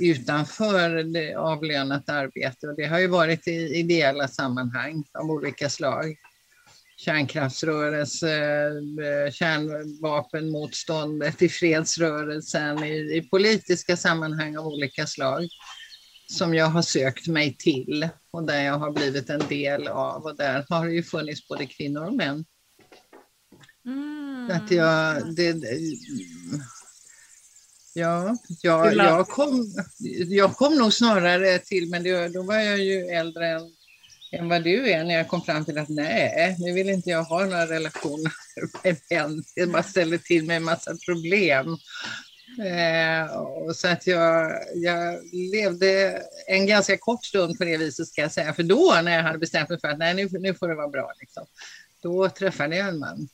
utanför 0.00 1.02
det 1.02 1.34
avlönat 1.34 2.08
arbete. 2.08 2.66
Och 2.68 2.76
det 2.76 2.86
har 2.86 2.98
ju 2.98 3.06
varit 3.06 3.48
i 3.48 3.52
ideella 3.52 4.28
sammanhang 4.28 5.04
av 5.18 5.30
olika 5.30 5.70
slag. 5.70 6.16
Kärnkraftsrörelse, 6.98 8.36
eh, 8.36 9.30
kärnvapenmotståndet 9.32 11.42
i 11.42 11.48
fredsrörelsen, 11.48 12.84
i, 12.84 13.16
i 13.16 13.22
politiska 13.30 13.96
sammanhang 13.96 14.56
av 14.56 14.66
olika 14.66 15.06
slag 15.06 15.48
som 16.26 16.54
jag 16.54 16.66
har 16.66 16.82
sökt 16.82 17.26
mig 17.26 17.56
till 17.58 18.08
och 18.30 18.42
där 18.42 18.62
jag 18.62 18.78
har 18.78 18.90
blivit 18.90 19.30
en 19.30 19.48
del 19.48 19.88
av 19.88 20.22
och 20.22 20.36
där 20.36 20.66
har 20.68 20.86
det 20.86 20.92
ju 20.92 21.02
funnits 21.02 21.48
både 21.48 21.66
kvinnor 21.66 22.04
och 22.04 22.14
män. 22.14 22.44
Mm. 23.86 24.50
Att 24.50 24.70
jag, 24.70 25.34
det, 25.36 25.56
ja, 27.94 28.36
jag, 28.62 28.94
jag, 28.94 29.28
kom, 29.28 29.74
jag 30.28 30.56
kom 30.56 30.78
nog 30.78 30.92
snarare 30.92 31.58
till, 31.58 31.90
men 31.90 32.02
det, 32.02 32.28
då 32.28 32.42
var 32.42 32.56
jag 32.56 32.78
ju 32.78 33.06
äldre 33.06 33.48
än 33.48 33.76
än 34.32 34.48
vad 34.48 34.64
du 34.64 34.90
är 34.90 35.04
när 35.04 35.14
jag 35.14 35.28
kom 35.28 35.42
fram 35.42 35.64
till 35.64 35.78
att 35.78 35.88
nej, 35.88 36.56
nu 36.58 36.72
vill 36.72 36.88
inte 36.88 37.10
jag 37.10 37.22
ha 37.22 37.44
några 37.44 37.66
relationer 37.66 38.32
med 38.84 38.96
män. 39.10 39.44
Det 39.54 39.66
bara 39.66 39.82
ställer 39.82 40.18
till 40.18 40.44
med 40.44 40.56
en 40.56 40.64
massa 40.64 40.96
problem. 41.06 41.76
Eh, 42.58 43.36
och 43.36 43.76
så 43.76 43.88
att 43.88 44.06
jag, 44.06 44.52
jag 44.74 45.20
levde 45.32 46.22
en 46.46 46.66
ganska 46.66 46.98
kort 46.98 47.24
stund 47.24 47.58
på 47.58 47.64
det 47.64 47.76
viset 47.76 48.08
ska 48.08 48.20
jag 48.22 48.32
säga. 48.32 48.54
För 48.54 48.62
då 48.62 49.00
när 49.04 49.16
jag 49.16 49.22
hade 49.22 49.38
bestämt 49.38 49.68
mig 49.68 49.80
för 49.80 49.88
att 49.88 49.98
nej, 49.98 50.14
nu, 50.14 50.28
nu 50.30 50.54
får 50.54 50.68
det 50.68 50.74
vara 50.74 50.88
bra. 50.88 51.12
Liksom, 51.20 51.46
då 52.02 52.28
träffade 52.28 52.76
jag 52.76 52.88
en 52.88 52.98
man. 52.98 53.28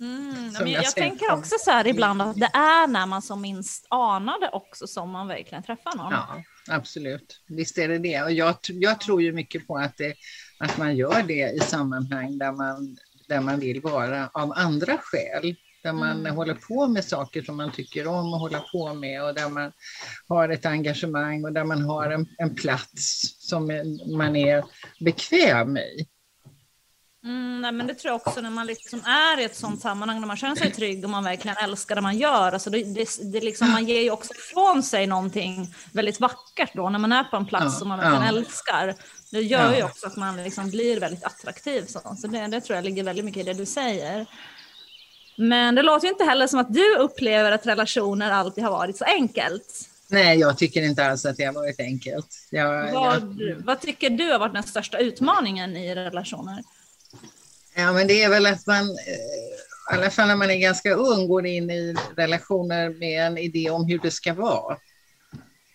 Mm, 0.00 0.52
jag 0.54 0.68
jag 0.68 0.94
tänker 0.94 1.32
också 1.32 1.56
så 1.60 1.70
här 1.70 1.86
ibland 1.86 2.22
att 2.22 2.36
det 2.36 2.50
är 2.54 2.86
när 2.86 3.06
man 3.06 3.22
som 3.22 3.40
minst 3.40 3.86
anar 3.90 4.40
det 4.40 4.48
också 4.48 4.86
som 4.86 5.10
man 5.10 5.28
verkligen 5.28 5.62
träffar 5.62 5.96
någon. 5.96 6.12
Ja, 6.12 6.42
absolut. 6.68 7.40
Visst 7.46 7.78
är 7.78 7.88
det 7.88 7.98
det. 7.98 8.22
Och 8.22 8.32
jag, 8.32 8.54
jag 8.66 9.00
tror 9.00 9.22
ju 9.22 9.32
mycket 9.32 9.66
på 9.66 9.76
att, 9.76 9.96
det, 9.96 10.14
att 10.58 10.78
man 10.78 10.96
gör 10.96 11.22
det 11.22 11.50
i 11.50 11.60
sammanhang 11.60 12.38
där 12.38 12.52
man, 12.52 12.96
där 13.28 13.40
man 13.40 13.60
vill 13.60 13.80
vara 13.80 14.30
av 14.32 14.52
andra 14.56 14.98
skäl. 14.98 15.56
Där 15.82 15.92
man 15.92 16.20
Mm. 16.20 16.36
håller 16.36 16.54
på 16.54 16.86
med 16.88 17.04
saker 17.04 17.42
som 17.42 17.56
man 17.56 17.72
tycker 17.72 18.06
om 18.06 18.34
att 18.34 18.40
hålla 18.40 18.60
på 18.60 18.94
med 18.94 19.22
och 19.24 19.34
där 19.34 19.48
man 19.48 19.72
har 20.28 20.48
ett 20.48 20.66
engagemang 20.66 21.44
och 21.44 21.52
där 21.52 21.64
man 21.64 21.82
har 21.82 22.10
en, 22.10 22.26
en 22.38 22.54
plats 22.54 23.22
som 23.48 23.66
man 24.16 24.36
är 24.36 24.64
bekväm 25.00 25.76
i. 25.76 26.06
Mm, 27.24 27.60
nej, 27.60 27.72
men 27.72 27.86
det 27.86 27.94
tror 27.94 28.10
jag 28.12 28.26
också 28.26 28.40
när 28.40 28.50
man 28.50 28.66
liksom 28.66 29.00
är 29.04 29.40
i 29.40 29.44
ett 29.44 29.56
sånt 29.56 29.80
sammanhang, 29.80 30.20
när 30.20 30.26
man 30.26 30.36
känner 30.36 30.56
sig 30.56 30.70
trygg 30.72 31.04
och 31.04 31.10
man 31.10 31.24
verkligen 31.24 31.56
älskar 31.56 31.94
det 31.94 32.00
man 32.00 32.18
gör. 32.18 32.52
Alltså 32.52 32.70
det, 32.70 32.84
det, 32.84 33.08
det 33.32 33.40
liksom, 33.40 33.70
man 33.70 33.84
ger 33.86 34.00
ju 34.02 34.10
också 34.10 34.34
ifrån 34.34 34.82
sig 34.82 35.06
någonting 35.06 35.74
väldigt 35.92 36.20
vackert 36.20 36.70
då, 36.74 36.90
när 36.90 36.98
man 36.98 37.12
är 37.12 37.24
på 37.24 37.36
en 37.36 37.46
plats 37.46 37.64
Ja, 37.64 37.70
som 37.70 37.88
man 37.88 37.98
verkligen 37.98 38.22
ja. 38.22 38.28
älskar. 38.28 38.94
Det 39.30 39.40
gör 39.40 39.72
ju 39.72 39.78
Ja. 39.78 39.84
också 39.86 40.06
att 40.06 40.16
man 40.16 40.36
liksom 40.36 40.70
blir 40.70 41.00
väldigt 41.00 41.24
attraktiv. 41.24 41.86
Så, 41.86 42.16
så 42.22 42.26
det, 42.26 42.46
det 42.46 42.60
tror 42.60 42.76
jag 42.76 42.84
ligger 42.84 43.04
väldigt 43.04 43.24
mycket 43.24 43.40
i 43.40 43.44
det 43.44 43.54
du 43.54 43.66
säger. 43.66 44.26
Men 45.38 45.74
det 45.74 45.82
låter 45.82 46.08
inte 46.08 46.24
heller 46.24 46.46
som 46.46 46.58
att 46.60 46.74
du 46.74 46.96
upplever 46.96 47.52
att 47.52 47.66
relationer 47.66 48.30
alltid 48.30 48.64
har 48.64 48.70
varit 48.70 48.96
så 48.96 49.04
enkelt. 49.04 49.88
Nej, 50.10 50.38
jag 50.38 50.58
tycker 50.58 50.82
inte 50.82 51.04
alls 51.06 51.26
att 51.26 51.36
det 51.36 51.44
har 51.44 51.52
varit 51.52 51.80
enkelt. 51.80 52.26
Jag, 52.50 52.88
jag, 52.88 52.92
Vad, 52.92 53.40
vad 53.64 53.80
tycker 53.80 54.10
du 54.10 54.32
har 54.32 54.38
varit 54.38 54.54
den 54.54 54.62
största 54.62 54.98
utmaningen 54.98 55.76
i 55.76 55.94
relationer? 55.94 56.62
Ja, 57.76 57.92
men 57.92 58.06
det 58.06 58.22
är 58.22 58.28
väl 58.28 58.46
att 58.46 58.66
man, 58.66 58.84
eh, 58.90 59.94
i 59.94 59.98
alla 59.98 60.10
fall 60.10 60.28
när 60.28 60.36
man 60.36 60.50
är 60.50 60.56
ganska 60.56 60.94
ung, 60.94 61.28
går 61.28 61.46
in 61.46 61.70
i 61.70 61.96
relationer 62.16 62.90
med 62.90 63.26
en 63.26 63.38
idé 63.38 63.70
om 63.70 63.86
hur 63.86 63.98
det 63.98 64.10
ska 64.10 64.34
vara. 64.34 64.76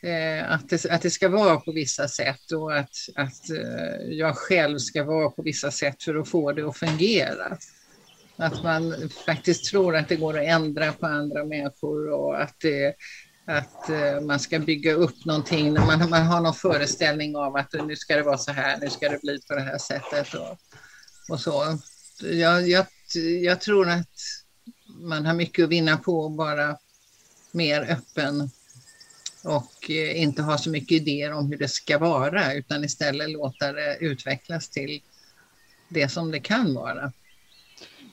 Eh, 0.04 0.52
Att 0.52 0.70
det, 0.70 0.86
att 0.86 1.02
det 1.02 1.10
ska 1.10 1.30
vara 1.30 1.58
på 1.58 1.72
vissa 1.72 2.08
sätt 2.08 2.52
och 2.52 2.78
att, 2.78 2.96
att 3.16 3.50
eh, 3.50 4.06
jag 4.10 4.38
själv 4.38 4.78
ska 4.78 5.04
vara 5.04 5.30
på 5.30 5.42
vissa 5.42 5.72
sätt 5.72 6.04
för 6.04 6.16
att 6.16 6.30
få 6.30 6.52
det 6.52 6.68
att 6.68 6.78
fungera. 6.78 7.58
Att 8.38 8.64
man 8.64 9.10
faktiskt 9.26 9.66
tror 9.66 9.96
att 9.96 10.10
det 10.10 10.16
går 10.16 10.40
att 10.40 10.46
ändra 10.46 10.94
på 10.94 11.06
andra 11.06 11.46
människor 11.46 12.12
och 12.12 12.42
att, 12.42 12.56
det, 12.62 12.96
att 13.48 13.90
eh, 13.90 14.22
man 14.22 14.40
ska 14.40 14.60
bygga 14.60 14.94
upp 14.94 15.26
någonting. 15.26 15.74
när 15.74 15.86
Man, 15.86 16.10
man 16.10 16.26
har 16.26 16.42
någon 16.42 16.54
föreställning 16.54 17.36
av 17.36 17.56
att 17.56 17.74
nu 17.74 17.96
ska 17.96 18.16
det 18.16 18.24
vara 18.24 18.38
så 18.38 18.52
här, 18.52 18.78
nu 18.78 18.90
ska 18.90 19.10
det 19.10 19.22
bli 19.22 19.40
på 19.48 19.56
det 19.56 19.62
här 19.62 19.78
sättet. 19.78 20.34
Och, 20.34 20.58
och 21.30 21.40
så. 21.40 21.78
Jag, 22.22 22.70
jag, 22.70 22.86
jag 23.42 23.62
tror 23.62 23.90
att 23.90 24.10
man 24.88 25.26
har 25.26 25.34
mycket 25.34 25.64
att 25.64 25.70
vinna 25.70 25.98
på 25.98 26.26
att 26.26 26.38
vara 26.38 26.78
mer 27.52 27.82
öppen 27.82 28.50
och 29.44 29.90
eh, 29.90 30.22
inte 30.22 30.42
ha 30.42 30.58
så 30.58 30.70
mycket 30.70 31.02
idéer 31.02 31.34
om 31.34 31.52
hur 31.52 31.58
det 31.58 31.68
ska 31.68 31.98
vara 31.98 32.54
utan 32.54 32.84
istället 32.84 33.30
låta 33.30 33.74
det 33.74 33.98
utvecklas 34.00 34.70
till 34.70 35.02
det 35.90 36.10
som 36.10 36.32
det 36.32 36.40
kan 36.40 36.74
vara. 36.74 37.12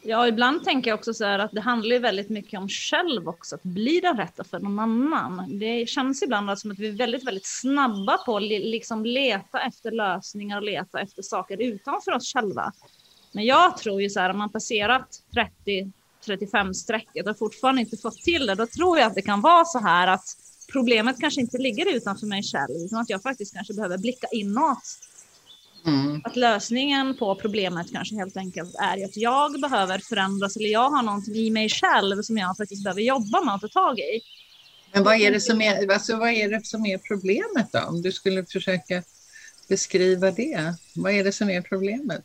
Ja, 0.02 0.28
ibland 0.28 0.64
tänker 0.64 0.90
jag 0.90 0.98
också 0.98 1.14
så 1.14 1.24
här 1.24 1.38
att 1.38 1.52
det 1.52 1.60
handlar 1.60 1.96
ju 1.96 1.98
väldigt 1.98 2.28
mycket 2.28 2.60
om 2.60 2.68
själv 2.68 3.28
också, 3.28 3.54
att 3.54 3.62
bli 3.62 4.00
den 4.00 4.16
rätta 4.16 4.44
för 4.44 4.58
någon 4.58 4.78
annan. 4.78 5.58
Det 5.58 5.88
känns 5.88 6.22
ibland 6.22 6.58
som 6.58 6.70
att 6.70 6.78
vi 6.78 6.88
är 6.88 6.92
väldigt, 6.92 7.26
väldigt 7.26 7.46
snabba 7.46 8.18
på 8.18 8.36
att 8.36 8.42
liksom 8.42 9.04
leta 9.04 9.60
efter 9.60 9.90
lösningar 9.90 10.56
och 10.56 10.62
leta 10.62 11.00
efter 11.00 11.22
saker 11.22 11.62
utanför 11.62 12.12
oss 12.12 12.32
själva. 12.32 12.72
Men 13.32 13.44
jag 13.44 13.76
tror 13.76 14.02
ju 14.02 14.10
så 14.10 14.20
här, 14.20 14.30
om 14.30 14.38
man 14.38 14.50
passerat 14.50 15.22
30-35 16.26 16.72
strecket 16.72 17.28
och 17.28 17.38
fortfarande 17.38 17.80
inte 17.80 17.96
fått 17.96 18.22
till 18.22 18.46
det, 18.46 18.54
då 18.54 18.66
tror 18.66 18.98
jag 18.98 19.06
att 19.06 19.14
det 19.14 19.22
kan 19.22 19.40
vara 19.40 19.64
så 19.64 19.78
här 19.78 20.06
att 20.06 20.24
problemet 20.72 21.20
kanske 21.20 21.40
inte 21.40 21.58
ligger 21.58 21.96
utanför 21.96 22.26
mig 22.26 22.42
själv, 22.42 22.76
utan 22.86 22.98
att 22.98 23.10
jag 23.10 23.22
faktiskt 23.22 23.54
kanske 23.54 23.74
behöver 23.74 23.98
blicka 23.98 24.26
inåt 24.32 24.78
Mm. 25.86 26.20
att 26.24 26.36
lösningen 26.36 27.16
på 27.16 27.34
problemet 27.34 27.92
kanske 27.92 28.16
helt 28.16 28.36
enkelt 28.36 28.74
är 28.74 29.04
att 29.04 29.16
jag 29.16 29.60
behöver 29.60 29.98
förändras 29.98 30.56
eller 30.56 30.68
jag 30.68 30.90
har 30.90 31.02
någonting 31.02 31.34
i 31.34 31.50
mig 31.50 31.68
själv 31.68 32.22
som 32.22 32.38
jag 32.38 32.56
faktiskt 32.56 32.84
behöver 32.84 33.02
jobba 33.02 33.44
med 33.44 33.54
och 33.54 33.60
ta 33.60 33.68
tag 33.68 33.98
i. 33.98 34.20
Men 34.92 35.04
vad 35.04 35.14
är, 35.14 35.30
det 35.30 35.40
som 35.40 35.60
är, 35.60 35.92
alltså 35.92 36.16
vad 36.16 36.30
är 36.30 36.48
det 36.48 36.66
som 36.66 36.86
är 36.86 36.98
problemet 36.98 37.72
då? 37.72 37.80
Om 37.88 38.02
du 38.02 38.12
skulle 38.12 38.44
försöka 38.44 39.02
beskriva 39.68 40.30
det. 40.30 40.74
Vad 40.94 41.12
är 41.12 41.24
det 41.24 41.32
som 41.32 41.50
är 41.50 41.62
problemet? 41.62 42.24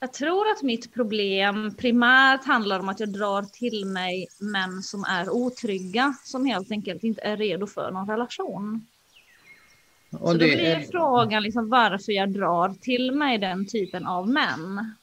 Jag 0.00 0.12
tror 0.12 0.50
att 0.50 0.62
mitt 0.62 0.94
problem 0.94 1.74
primärt 1.78 2.44
handlar 2.44 2.80
om 2.80 2.88
att 2.88 3.00
jag 3.00 3.08
drar 3.08 3.42
till 3.42 3.84
mig 3.86 4.26
män 4.40 4.82
som 4.82 5.04
är 5.04 5.30
otrygga, 5.30 6.14
som 6.24 6.46
helt 6.46 6.70
enkelt 6.70 7.04
inte 7.04 7.20
är 7.20 7.36
redo 7.36 7.66
för 7.66 7.90
någon 7.90 8.08
relation. 8.08 8.86
Och 10.20 10.26
Så 10.28 10.32
då 10.32 10.38
det- 10.38 10.46
blir 10.56 10.86
frågan 10.90 11.42
liksom 11.42 11.68
varför 11.68 12.12
jag 12.12 12.32
drar 12.32 12.68
till 12.80 13.12
mig 13.12 13.38
den 13.38 13.66
typen 13.66 14.06
av 14.06 14.28
män. 14.28 14.94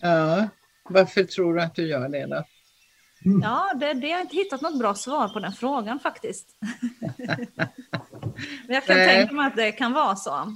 ja, 0.00 0.48
varför 0.88 1.24
tror 1.24 1.54
du 1.54 1.62
att 1.62 1.74
du 1.74 1.86
gör 1.86 2.08
det 2.08 2.26
då? 2.26 2.44
Ja, 3.42 3.72
det, 3.80 3.92
det 3.94 4.08
jag 4.08 4.16
har 4.16 4.22
inte 4.22 4.36
hittat 4.36 4.60
något 4.60 4.78
bra 4.78 4.94
svar 4.94 5.28
på 5.28 5.38
den 5.40 5.52
frågan 5.52 6.00
faktiskt. 6.00 6.48
Men 8.66 8.74
jag 8.74 8.84
kan 8.86 8.96
Nej. 8.96 9.08
tänka 9.08 9.34
mig 9.34 9.46
att 9.46 9.56
det 9.56 9.72
kan 9.72 9.92
vara 9.92 10.16
så. 10.16 10.52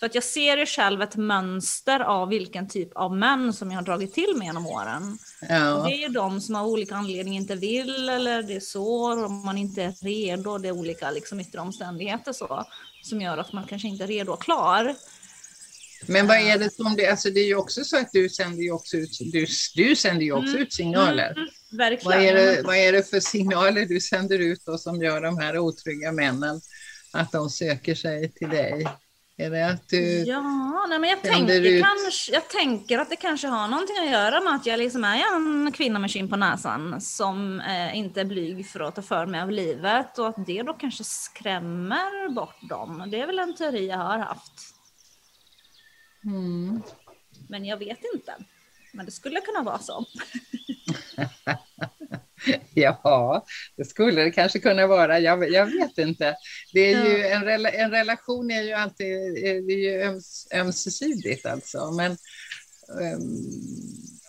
För 0.00 0.06
att 0.06 0.14
jag 0.14 0.24
ser 0.24 0.56
ju 0.56 0.66
själv 0.66 1.02
ett 1.02 1.16
mönster 1.16 2.00
av 2.00 2.28
vilken 2.28 2.68
typ 2.68 2.92
av 2.96 3.16
män 3.16 3.52
som 3.52 3.70
jag 3.70 3.78
har 3.78 3.84
dragit 3.84 4.14
till 4.14 4.34
mig 4.36 4.46
genom 4.46 4.66
åren. 4.66 5.18
Och 5.42 5.46
Ja, 5.48 5.84
det 5.88 5.94
är 5.94 5.98
ju 5.98 6.08
de 6.08 6.40
som 6.40 6.56
av 6.56 6.66
olika 6.66 6.94
anledningar 6.96 7.40
inte 7.40 7.54
vill 7.54 8.08
eller 8.08 8.42
det 8.42 8.54
är 8.54 8.60
så, 8.60 9.12
om 9.26 9.44
man 9.44 9.58
inte 9.58 9.82
är 9.82 9.94
redo, 10.04 10.58
det 10.58 10.68
är 10.68 10.72
olika 10.72 11.10
liksom, 11.10 11.40
yttre 11.40 11.60
omständigheter 11.60 12.32
så, 12.32 12.64
som 13.02 13.20
gör 13.20 13.38
att 13.38 13.52
man 13.52 13.66
kanske 13.66 13.88
inte 13.88 14.04
är 14.04 14.08
redo 14.08 14.32
och 14.32 14.42
klar. 14.42 14.94
men 16.06 16.26
vad 16.26 16.36
är 16.36 16.58
det 16.58 16.70
som 16.74 16.96
det, 16.96 17.06
alltså 17.06 17.30
det 17.30 17.40
är 17.40 17.46
ju 17.46 17.56
också 17.56 17.84
så 17.84 17.96
att 17.98 18.12
du 18.12 18.28
sänder 18.28 18.62
ju 18.62 18.70
också 18.72 18.96
ut, 18.96 19.18
du, 19.32 19.46
du 19.74 19.96
sänder 19.96 20.22
ju 20.24 20.32
också 20.32 20.50
Mm. 20.50 20.62
ut 20.62 20.72
signaler. 20.72 21.32
Mm, 21.36 21.48
verkligen. 21.78 22.18
Vad 22.18 22.28
är, 22.28 22.34
det, 22.34 22.62
vad 22.62 22.76
är 22.76 22.92
det 22.92 23.10
för 23.10 23.20
signaler 23.20 23.86
du 23.86 24.00
sänder 24.00 24.38
ut 24.38 24.62
då 24.66 24.78
som 24.78 25.02
gör 25.02 25.20
de 25.20 25.38
här 25.38 25.58
otrygga 25.58 26.12
männen 26.12 26.60
att 27.12 27.32
de 27.32 27.50
söker 27.50 27.94
sig 27.94 28.32
till 28.32 28.48
dig? 28.48 28.86
Är 29.38 29.50
det 29.50 29.66
att 29.66 29.88
du... 29.88 30.24
Ja, 30.24 30.86
nej, 30.88 30.98
men 30.98 31.10
jag 31.10 31.22
tänker, 31.22 31.60
ut. 31.60 31.84
kanske, 31.84 32.32
jag 32.32 32.48
tänker 32.48 32.98
att 32.98 33.10
det 33.10 33.16
kanske 33.16 33.46
har 33.46 33.68
någonting 33.68 33.96
att 33.98 34.10
göra 34.10 34.40
med 34.40 34.54
att 34.54 34.66
jag 34.66 34.78
liksom 34.78 35.04
är 35.04 35.36
en 35.36 35.72
kvinna 35.72 35.98
med 35.98 36.10
skinn 36.10 36.28
på 36.28 36.36
näsan 36.36 37.00
som 37.00 37.60
eh, 37.60 37.96
inte 37.96 38.20
är 38.20 38.24
blyg 38.24 38.68
för 38.68 38.80
att 38.80 38.94
ta 38.94 39.02
för 39.02 39.26
mig 39.26 39.40
av 39.40 39.50
livet 39.50 40.18
och 40.18 40.28
att 40.28 40.46
det 40.46 40.62
då 40.62 40.72
kanske 40.72 41.04
skrämmer 41.04 42.28
bort 42.34 42.68
dem. 42.68 43.08
Det 43.10 43.20
är 43.20 43.26
väl 43.26 43.38
en 43.38 43.54
teori 43.54 43.86
jag 43.86 43.98
har 43.98 44.18
haft. 44.18 44.74
Mm. 46.24 46.82
Men 47.48 47.64
jag 47.64 47.76
vet 47.76 48.00
inte. 48.14 48.36
Men 48.92 49.06
det 49.06 49.12
skulle 49.12 49.40
kunna 49.40 49.62
vara 49.62 49.78
så. 49.78 50.04
Ja, 52.74 53.44
det 53.76 53.84
skulle 53.84 54.22
det 54.22 54.30
kanske 54.30 54.58
kunna 54.58 54.86
vara. 54.86 55.20
Jag, 55.20 55.50
jag 55.50 55.66
vet 55.66 55.98
inte. 55.98 56.36
Det 56.72 56.92
är 56.92 57.04
ju, 57.04 57.26
en, 57.26 57.44
rela, 57.44 57.70
en 57.70 57.90
relation 57.90 58.50
är 58.50 58.62
ju 58.62 58.72
alltid 58.72 59.06
det 59.66 59.72
är 59.72 59.78
ju 59.78 60.02
öms, 60.02 60.48
ömsesidigt 60.54 61.46
alltså. 61.46 61.90
Men 61.90 62.12
ehm, 63.00 63.56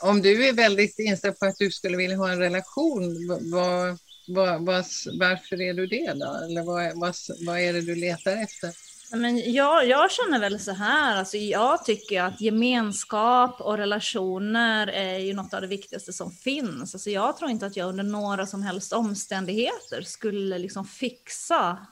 om 0.01 0.21
du 0.21 0.47
är 0.47 0.53
väldigt 0.53 0.99
inställd 0.99 1.39
på 1.39 1.45
att 1.45 1.57
du 1.57 1.71
skulle 1.71 1.97
vilja 1.97 2.17
ha 2.17 2.31
en 2.31 2.39
relation, 2.39 3.27
vad, 3.27 3.97
vad, 4.27 4.65
vad, 4.65 4.85
varför 5.19 5.61
är 5.61 5.73
du 5.73 5.87
det 5.87 6.13
då? 6.13 6.45
Eller 6.45 6.63
vad, 6.63 6.99
vad, 6.99 7.15
vad 7.45 7.59
är 7.59 7.73
det 7.73 7.81
du 7.81 7.95
letar 7.95 8.43
efter? 8.43 8.86
Men 9.11 9.53
jag, 9.53 9.87
jag 9.87 10.11
känner 10.11 10.39
väl 10.39 10.59
så 10.59 10.71
här, 10.71 11.17
alltså 11.17 11.37
jag 11.37 11.85
tycker 11.85 12.21
att 12.21 12.41
gemenskap 12.41 13.61
och 13.61 13.77
relationer 13.77 14.87
är 14.87 15.19
ju 15.19 15.33
något 15.33 15.53
av 15.53 15.61
det 15.61 15.67
viktigaste 15.67 16.13
som 16.13 16.31
finns. 16.31 16.95
Alltså 16.95 17.09
jag 17.09 17.37
tror 17.37 17.51
inte 17.51 17.65
att 17.65 17.77
jag 17.77 17.89
under 17.89 18.03
några 18.03 18.45
som 18.45 18.63
helst 18.63 18.93
omständigheter 18.93 20.01
skulle 20.01 20.57
liksom 20.57 20.85
fixa, 20.85 21.87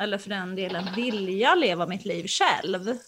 eller 0.00 0.18
för 0.18 0.30
den 0.30 0.56
delen 0.56 0.94
vilja 0.96 1.54
leva 1.54 1.86
mitt 1.86 2.04
liv 2.04 2.26
själv. 2.26 2.98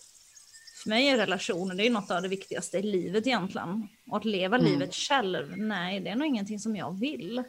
För 0.83 0.88
mig 0.88 1.09
är 1.09 1.16
relationer 1.16 1.75
det 1.75 1.87
är 1.87 1.90
något 1.90 2.11
av 2.11 2.23
det 2.23 2.29
viktigaste 2.29 2.79
i 2.79 2.83
livet 2.83 3.27
egentligen. 3.27 3.88
Och 4.11 4.16
att 4.16 4.25
leva 4.25 4.57
Mm. 4.57 4.73
livet 4.73 4.95
själv, 4.95 5.57
nej 5.57 6.01
det 6.01 6.11
är 6.11 6.16
nog 6.16 6.27
ingenting 6.27 6.59
som 6.59 6.77
jag 6.77 7.01
vill. 7.01 7.45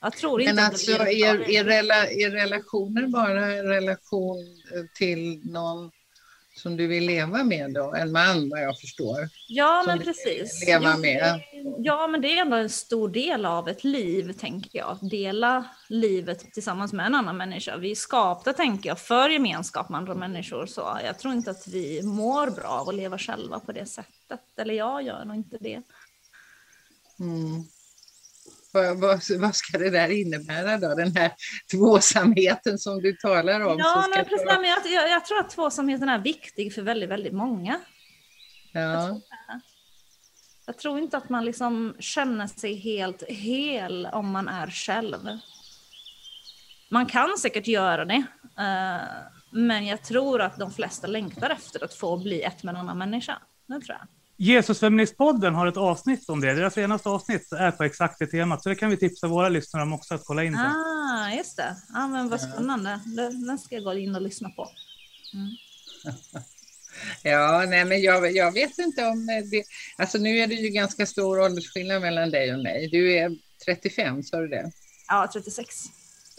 Jag 0.00 0.12
tror 0.16 0.40
inte 0.40 0.52
Men 0.52 0.64
att 0.64 0.70
det 0.70 0.74
alltså 0.92 1.04
blir 1.04 1.24
är, 1.24 1.50
är, 1.50 1.64
rela, 1.64 2.06
är 2.06 2.30
relationer 2.30 3.06
bara 3.06 3.52
en 3.52 3.64
relation 3.64 4.38
eh, 4.74 4.82
till 4.94 5.40
någon 5.44 5.90
som 6.56 6.76
du 6.76 6.86
vill 6.86 7.04
leva 7.06 7.44
med 7.44 7.72
då? 7.74 7.94
En 7.94 8.12
man 8.12 8.48
vad 8.48 8.60
jag 8.62 8.80
förstår. 8.80 9.28
Ja, 9.48 9.84
men 9.86 9.98
precis. 9.98 10.66
leva 10.66 10.92
Jo, 10.94 11.00
med. 11.00 11.22
det- 11.22 11.44
Ja, 11.78 12.06
men 12.06 12.20
det 12.20 12.32
är 12.32 12.40
ändå 12.40 12.56
en 12.56 12.70
stor 12.70 13.08
del 13.08 13.46
av 13.46 13.68
ett 13.68 13.84
liv, 13.84 14.32
tänker 14.32 14.78
jag. 14.78 14.90
Att 14.90 15.10
dela 15.10 15.64
livet 15.88 16.52
tillsammans 16.52 16.92
med 16.92 17.06
en 17.06 17.14
annan 17.14 17.36
människa. 17.36 17.76
Vi 17.76 17.90
är 17.90 17.94
skapta, 17.94 18.52
tänker 18.52 18.88
jag, 18.88 18.98
för 19.00 19.28
gemenskap 19.28 19.88
med 19.88 19.98
andra 19.98 20.14
människor. 20.14 20.66
Så 20.66 20.98
jag 21.04 21.18
tror 21.18 21.34
inte 21.34 21.50
att 21.50 21.66
vi 21.68 22.02
mår 22.02 22.50
bra 22.50 22.68
av 22.68 22.88
att 22.88 22.94
leva 22.94 23.18
själva 23.18 23.60
på 23.60 23.72
det 23.72 23.86
sättet. 23.86 24.40
Eller 24.56 24.74
jag 24.74 25.02
gör 25.02 25.24
nog 25.24 25.36
inte 25.36 25.56
det. 25.60 25.82
Mm. 27.20 27.64
Vad, 28.72 29.00
vad, 29.00 29.20
vad 29.38 29.54
ska 29.56 29.78
det 29.78 29.90
där 29.90 30.08
innebära 30.08 30.78
då? 30.78 30.94
Den 30.94 31.16
här 31.16 31.32
tvåsamheten 31.70 32.78
som 32.78 33.02
du 33.02 33.12
talar 33.12 33.60
om? 33.60 33.78
Ja, 33.78 34.06
men 34.14 34.24
precis, 34.24 34.46
ta- 34.48 34.60
men 34.60 34.70
jag, 34.70 34.78
jag, 34.86 35.10
jag 35.10 35.24
tror 35.24 35.40
att 35.40 35.50
tvåsamheten 35.50 36.08
är 36.08 36.18
viktig 36.18 36.74
för 36.74 36.82
väldigt, 36.82 37.10
väldigt 37.10 37.32
många. 37.34 37.80
ja. 38.72 39.20
Jag 40.66 40.78
tror 40.78 40.98
inte 40.98 41.16
att 41.16 41.28
man 41.28 41.44
liksom 41.44 41.96
känner 41.98 42.46
sig 42.46 42.74
helt 42.74 43.22
hel 43.22 44.06
om 44.06 44.30
man 44.30 44.48
är 44.48 44.66
själv. 44.66 45.18
Man 46.90 47.06
kan 47.06 47.38
säkert 47.38 47.66
göra 47.66 48.04
det, 48.04 48.24
eh, 48.58 49.06
men 49.52 49.86
jag 49.86 50.02
tror 50.02 50.40
att 50.40 50.58
de 50.58 50.70
flesta 50.72 51.06
längtar 51.06 51.50
efter 51.50 51.84
att 51.84 51.94
få 51.94 52.16
bli 52.16 52.42
ett 52.42 52.62
med 52.62 52.74
en 52.74 52.80
annan 52.80 52.98
människa. 52.98 53.38
Det 53.66 53.80
tror 53.80 53.96
jag. 53.98 54.08
Jesusfeministpodden 54.40 55.54
har 55.54 55.66
ett 55.66 55.76
avsnitt 55.76 56.28
om 56.28 56.40
det. 56.40 56.54
Deras 56.54 56.74
senaste 56.74 57.08
avsnitt 57.08 57.52
är 57.52 57.70
på 57.70 57.84
exakt 57.84 58.18
det 58.18 58.26
temat, 58.26 58.62
så 58.62 58.68
det 58.68 58.74
kan 58.74 58.90
vi 58.90 58.96
tipsa 58.96 59.26
våra 59.26 59.48
lyssnare 59.48 59.82
om 59.82 59.92
också 59.92 60.14
att 60.14 60.24
kolla 60.24 60.44
in 60.44 60.54
sen. 60.54 60.66
Ah, 60.66 61.30
just 61.30 61.56
det. 61.56 61.76
Ja, 61.92 62.08
men 62.08 62.28
vad 62.28 62.40
spännande. 62.40 63.00
Den 63.46 63.58
ska 63.58 63.74
jag 63.74 63.84
gå 63.84 63.94
in 63.94 64.14
och 64.14 64.22
lyssna 64.22 64.50
på. 64.50 64.68
Ja, 67.22 67.64
nej, 67.68 67.84
men 67.84 68.02
jag, 68.02 68.36
jag 68.36 68.52
vet 68.52 68.78
inte 68.78 69.06
om 69.06 69.26
det... 69.26 69.64
Alltså 69.96 70.18
nu 70.18 70.38
är 70.38 70.46
det 70.46 70.54
ju 70.54 70.68
ganska 70.68 71.06
stor 71.06 71.40
åldersskillnad 71.40 72.02
mellan 72.02 72.30
dig 72.30 72.54
och 72.54 72.62
mig. 72.62 72.88
Du 72.88 73.12
är 73.12 73.36
35, 73.64 74.22
sa 74.22 74.40
du 74.40 74.48
det? 74.48 74.72
Ja, 75.08 75.30
36. 75.32 75.84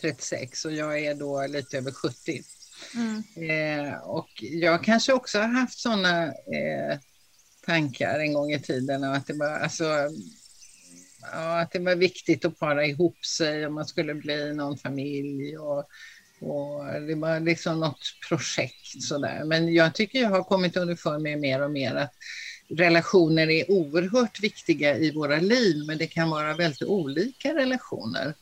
36 0.02 0.66
och 0.66 0.72
jag 0.72 1.00
är 1.00 1.16
då 1.16 1.48
lite 1.48 1.78
över 1.78 1.92
70. 1.92 2.44
Mm. 2.96 3.24
Eh, 3.50 3.94
och 3.94 4.30
jag 4.40 4.84
kanske 4.84 5.14
också 5.14 5.40
har 5.40 5.48
haft 5.48 5.80
sådana 5.80 6.26
eh, 6.26 7.00
tankar 7.70 8.20
en 8.20 8.34
gång 8.34 8.52
i 8.52 8.60
tiden. 8.60 9.04
Och 9.04 9.16
att, 9.16 9.28
det 9.28 9.34
var, 9.34 9.60
alltså, 9.60 9.84
ja, 11.22 11.60
att 11.62 11.72
det 11.72 11.80
var 11.80 11.96
viktigt 11.96 12.46
att 12.46 12.60
para 12.60 12.86
ihop 12.86 13.26
sig 13.26 13.66
om 13.66 13.74
man 13.74 13.86
skulle 13.86 14.16
bli 14.16 14.54
någon 14.54 14.78
familj. 14.78 15.58
Och, 15.58 15.80
och 16.42 17.02
det 17.08 17.16
var 17.16 17.40
liksom 17.40 17.80
något 17.80 18.02
projekt 18.30 19.04
sådär. 19.04 19.44
Men 19.46 19.74
jag 19.74 19.96
tycker 19.96 20.22
jag 20.22 20.30
har 20.30 20.44
kommit 20.44 20.78
underfund 20.78 21.24
med 21.24 21.40
mer 21.40 21.62
och 21.64 21.72
mer 21.72 21.96
att 21.96 22.14
relationer 22.70 23.50
är 23.50 23.72
oerhört 23.72 24.44
viktiga 24.44 24.98
i 24.98 25.12
våra 25.12 25.40
liv, 25.40 25.76
men 25.88 25.98
det 25.98 26.08
kan 26.08 26.30
vara 26.30 26.54
väldigt 26.54 26.84
olika 26.84 27.56
relationer. 27.56 28.34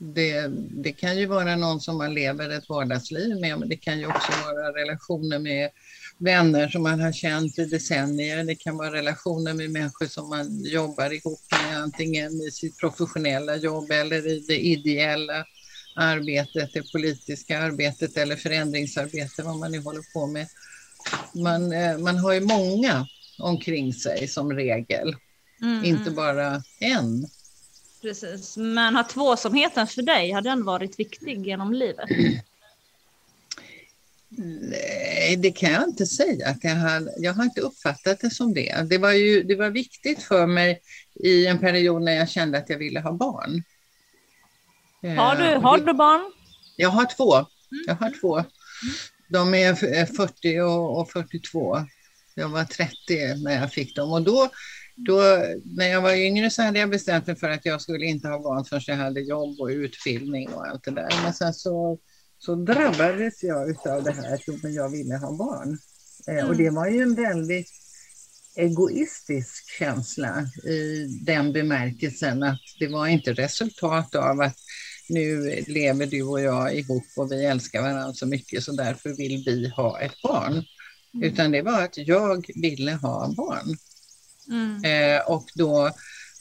Det, 0.00 0.48
det 0.82 0.92
kan 0.92 1.18
ju 1.18 1.26
vara 1.26 1.56
någon 1.56 1.80
som 1.80 1.98
man 1.98 2.14
lever 2.14 2.50
ett 2.50 2.68
vardagsliv 2.68 3.40
med, 3.40 3.58
men 3.58 3.68
det 3.68 3.76
kan 3.76 3.98
ju 3.98 4.06
också 4.06 4.32
vara 4.32 4.72
relationer 4.72 5.38
med 5.38 5.70
vänner 6.18 6.68
som 6.68 6.82
man 6.82 7.00
har 7.00 7.12
känt 7.12 7.58
i 7.58 7.64
decennier. 7.64 8.44
Det 8.44 8.54
kan 8.54 8.76
vara 8.76 8.92
relationer 8.92 9.54
med 9.54 9.70
människor 9.70 10.06
som 10.06 10.28
man 10.28 10.64
jobbar 10.64 11.10
ihop 11.10 11.40
med, 11.50 11.82
antingen 11.82 12.32
i 12.32 12.50
sitt 12.50 12.78
professionella 12.78 13.56
jobb 13.56 13.90
eller 13.90 14.26
i 14.26 14.44
det 14.48 14.58
ideella 14.58 15.44
arbetet, 15.94 16.72
det 16.72 16.92
politiska 16.92 17.58
arbetet 17.62 18.16
eller 18.16 18.36
förändringsarbete, 18.36 19.42
vad 19.42 19.56
man 19.56 19.72
nu 19.72 19.80
håller 19.80 20.12
på 20.12 20.26
med. 20.26 20.48
Man, 21.34 21.72
eh, 21.72 21.98
man 21.98 22.18
har 22.18 22.32
ju 22.32 22.40
många 22.40 23.08
omkring 23.38 23.94
sig 23.94 24.28
som 24.28 24.52
regel, 24.52 25.16
Mm, 25.62 25.84
inte 25.84 26.02
mm, 26.02 26.14
bara 26.14 26.62
en. 26.80 27.26
Precis. 28.02 28.56
Men 28.56 28.94
har 28.96 29.04
tvåsamheten 29.04 29.86
för 29.86 30.02
dig, 30.02 30.30
har 30.32 30.42
den 30.42 30.64
varit 30.64 30.98
viktig 30.98 31.46
genom 31.46 31.72
livet? 31.72 32.08
Nej, 34.30 35.36
det 35.36 35.50
kan 35.52 35.72
jag 35.72 35.84
inte 35.88 36.06
säga. 36.06 36.48
Att 36.48 36.64
jag, 36.64 36.74
har, 36.76 37.10
jag 37.18 37.32
har 37.32 37.44
inte 37.44 37.60
uppfattat 37.60 38.20
det 38.20 38.30
som 38.30 38.54
det. 38.54 38.86
Det 38.90 38.98
var, 38.98 39.12
ju, 39.12 39.42
det 39.42 39.54
var 39.56 39.70
viktigt 39.70 40.22
för 40.22 40.46
mig 40.46 40.80
i 41.14 41.46
en 41.46 41.58
period 41.58 42.02
när 42.02 42.12
jag 42.12 42.28
kände 42.28 42.58
att 42.58 42.70
jag 42.70 42.78
ville 42.78 43.00
ha 43.00 43.12
barn. 43.12 43.62
Har 45.02 45.36
du, 45.36 45.44
Eh, 45.44 45.60
har 45.62 45.78
du 45.78 45.92
barn? 45.92 46.32
Jag 46.76 46.88
har 46.88 47.04
två. 47.16 47.46
Jag 47.86 47.94
har 47.94 48.20
två. 48.20 48.44
De 49.28 49.54
är 49.54 49.72
f- 49.72 49.82
är 49.82 50.06
40 50.06 50.60
och, 50.60 51.00
och 51.00 51.10
42. 51.10 51.86
Jag 52.34 52.48
var 52.48 52.64
30 52.64 52.94
när 53.44 53.60
jag 53.60 53.72
fick 53.72 53.96
dem. 53.96 54.12
Och 54.12 54.22
då, 54.22 54.50
då, 55.06 55.20
när 55.64 55.86
jag 55.86 56.02
var 56.02 56.14
yngre 56.14 56.50
så 56.50 56.62
hade 56.62 56.78
jag 56.78 56.90
bestämt 56.90 57.26
mig 57.26 57.36
för 57.36 57.50
att 57.50 57.66
jag 57.66 57.80
skulle 57.80 58.06
inte 58.06 58.28
ha 58.28 58.42
barn 58.42 58.64
förrän 58.64 58.82
jag 58.86 58.96
hade 58.96 59.20
jobb 59.20 59.60
och 59.60 59.68
utbildning 59.68 60.48
och 60.48 60.66
allt 60.66 60.84
det 60.84 60.90
där. 60.90 61.22
Men 61.22 61.32
sen 61.32 61.54
så, 61.54 61.98
så 62.38 62.54
drabbades 62.54 63.42
jag 63.42 63.88
av 63.88 64.02
det 64.02 64.12
här 64.12 64.34
att 64.34 64.74
jag 64.74 64.90
ville 64.90 65.16
ha 65.16 65.36
barn. 65.36 65.78
Eh, 66.26 66.48
och 66.48 66.56
det 66.56 66.70
var 66.70 66.86
ju 66.88 67.02
en 67.02 67.14
väldigt 67.14 67.68
egoistisk 68.56 69.70
känsla 69.78 70.42
i 70.64 71.06
den 71.26 71.52
bemärkelsen 71.52 72.42
att 72.42 72.60
det 72.78 72.88
var 72.88 73.06
inte 73.06 73.32
resultat 73.32 74.14
av 74.14 74.40
att 74.40 74.56
nu 75.08 75.54
lever 75.66 76.06
du 76.06 76.22
och 76.22 76.40
jag 76.40 76.74
ihop 76.74 77.06
och 77.16 77.32
vi 77.32 77.44
älskar 77.44 77.82
varandra 77.82 78.14
så 78.14 78.26
mycket 78.26 78.64
så 78.64 78.72
därför 78.72 79.16
vill 79.16 79.42
vi 79.46 79.68
ha 79.68 80.00
ett 80.00 80.22
barn. 80.22 80.64
Utan 81.22 81.50
det 81.50 81.62
var 81.62 81.82
att 81.82 81.98
jag 81.98 82.46
ville 82.54 82.92
ha 82.92 83.34
barn. 83.36 83.76
Mm. 84.50 84.84
Eh, 84.84 85.20
och 85.30 85.46
då, 85.54 85.90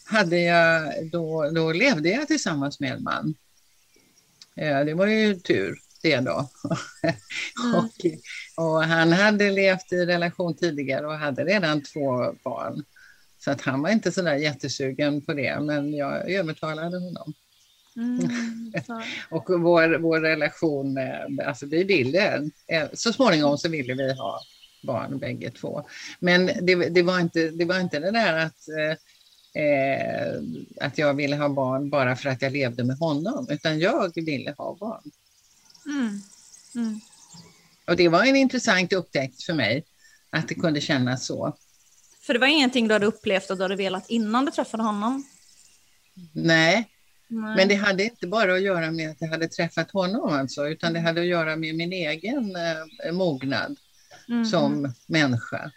hade 0.05 0.39
jag, 0.39 0.93
då, 1.11 1.49
då 1.49 1.71
levde 1.71 2.09
jag 2.09 2.27
tillsammans 2.27 2.79
med 2.79 2.91
en 2.91 3.03
man. 3.03 3.35
Eh, 4.55 4.85
det 4.85 4.93
var 4.93 5.07
ju 5.07 5.35
tur 5.35 5.75
det 6.01 6.17
då. 6.17 6.31
och, 7.75 8.05
och 8.65 8.83
han 8.83 9.11
hade 9.11 9.51
levt 9.51 9.93
i 9.93 10.05
relation 10.05 10.55
tidigare 10.55 11.07
och 11.07 11.17
hade 11.17 11.45
redan 11.45 11.83
två 11.83 12.33
barn. 12.43 12.83
Så 13.39 13.51
att 13.51 13.61
han 13.61 13.81
var 13.81 13.89
inte 13.89 14.11
så 14.11 14.21
där 14.21 14.35
jättesugen 14.35 15.21
på 15.21 15.33
det, 15.33 15.59
men 15.59 15.93
jag 15.93 16.31
övertalade 16.31 16.97
honom. 16.97 17.33
Mm. 17.95 18.29
Och 19.29 19.45
vår, 19.49 19.97
vår 19.99 20.19
relation, 20.19 20.97
eh, 20.97 21.47
alltså 21.47 21.65
vi 21.65 21.83
ville, 21.83 22.49
eh, 22.67 22.87
så 22.93 23.13
småningom 23.13 23.57
så 23.57 23.69
ville 23.69 23.93
vi 23.93 24.13
ha 24.13 24.39
barn 24.87 25.19
bägge 25.19 25.51
två. 25.51 25.83
Men 26.19 26.45
det, 26.45 26.75
det, 26.75 27.03
var, 27.03 27.19
inte, 27.19 27.49
det 27.51 27.65
var 27.65 27.79
inte 27.79 27.99
det 27.99 28.11
där 28.11 28.33
att, 28.33 28.67
eh, 29.55 30.41
att 30.85 30.97
jag 30.97 31.13
ville 31.13 31.35
ha 31.35 31.49
barn 31.49 31.89
bara 31.89 32.15
för 32.15 32.29
att 32.29 32.41
jag 32.41 32.53
levde 32.53 32.83
med 32.83 32.97
honom, 32.97 33.47
utan 33.49 33.79
jag 33.79 34.11
ville 34.15 34.55
ha 34.57 34.77
barn. 34.79 35.11
Mm. 35.85 36.21
Mm. 36.75 36.99
Och 37.87 37.95
det 37.95 38.09
var 38.09 38.23
en 38.23 38.35
intressant 38.35 38.93
upptäckt 38.93 39.43
för 39.43 39.53
mig, 39.53 39.83
att 40.29 40.47
det 40.47 40.55
kunde 40.55 40.81
kännas 40.81 41.25
så. 41.25 41.57
För 42.21 42.33
det 42.33 42.39
var 42.39 42.47
ingenting 42.47 42.87
du 42.87 42.93
hade 42.93 43.05
upplevt 43.05 43.49
och 43.49 43.57
du 43.57 43.63
hade 43.63 43.75
velat 43.75 44.09
innan 44.09 44.45
du 44.45 44.51
träffade 44.51 44.83
honom? 44.83 45.23
Nej, 46.33 46.89
Nej. 47.29 47.55
Men 47.55 47.67
det 47.67 47.75
hade 47.75 48.03
inte 48.03 48.27
bara 48.27 48.53
att 48.53 48.61
göra 48.61 48.91
med 48.91 49.09
att 49.09 49.17
jag 49.19 49.27
hade 49.27 49.47
träffat 49.47 49.91
honom 49.91 50.33
alltså, 50.33 50.67
utan 50.67 50.93
det 50.93 50.99
hade 50.99 51.21
att 51.21 51.27
göra 51.27 51.55
med 51.55 51.75
min 51.75 51.93
egen 51.93 52.55
eh, 53.05 53.11
mognad 53.11 53.77
Mm. 54.29 54.45
som 54.45 54.93
människa. 55.07 55.71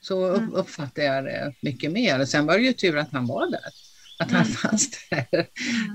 Så 0.00 0.34
Mm. 0.34 0.54
uppfattade 0.54 1.06
jag 1.06 1.24
det 1.24 1.54
mycket 1.62 1.92
mer. 1.92 2.24
Sen 2.24 2.46
var 2.46 2.58
det 2.58 2.64
ju 2.64 2.72
tur 2.72 2.96
att 2.96 3.12
han 3.12 3.26
var 3.26 3.50
där. 3.50 3.60
Att 4.18 4.30
han 4.30 4.40
Mm. 4.42 4.52
fanns 4.52 4.90
där. 5.10 5.26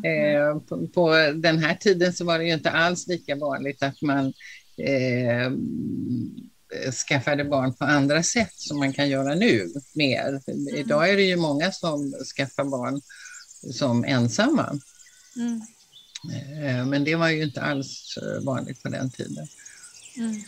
Mm. 0.05 0.35
Eh, 0.41 0.59
på, 0.59 0.87
på 0.87 1.09
den 1.35 1.57
här 1.63 1.75
tiden 1.75 2.13
så 2.13 2.25
var 2.25 2.39
det 2.39 2.45
ju 2.45 2.53
inte 2.53 2.71
alls 2.71 3.07
lika 3.07 3.35
vanligt 3.35 3.83
att 3.83 4.01
man 4.01 4.33
eh, 4.77 5.51
skaffade 7.07 7.43
barn 7.45 7.73
på 7.73 7.85
andra 7.85 8.23
sätt 8.23 8.53
som 8.55 8.77
man 8.79 8.93
kan 8.93 9.09
göra 9.09 9.35
nu 9.35 9.67
mer. 9.95 10.41
Idag 10.77 11.09
är 11.09 11.15
det 11.17 11.23
ju 11.23 11.35
många 11.35 11.71
som 11.71 12.13
skaffar 12.37 12.63
barn 12.63 13.01
som 13.73 14.03
ensamma. 14.03 14.79
Mm. 15.35 15.61
Eh, 16.65 16.85
Men 16.85 17.03
det 17.03 17.15
var 17.15 17.29
ju 17.29 17.43
inte 17.43 17.61
alls 17.61 18.17
eh, 18.17 18.43
vanligt 18.45 18.83
på 18.83 18.89
den 18.89 19.11
tiden. 19.11 19.47
Mm. 20.17 20.41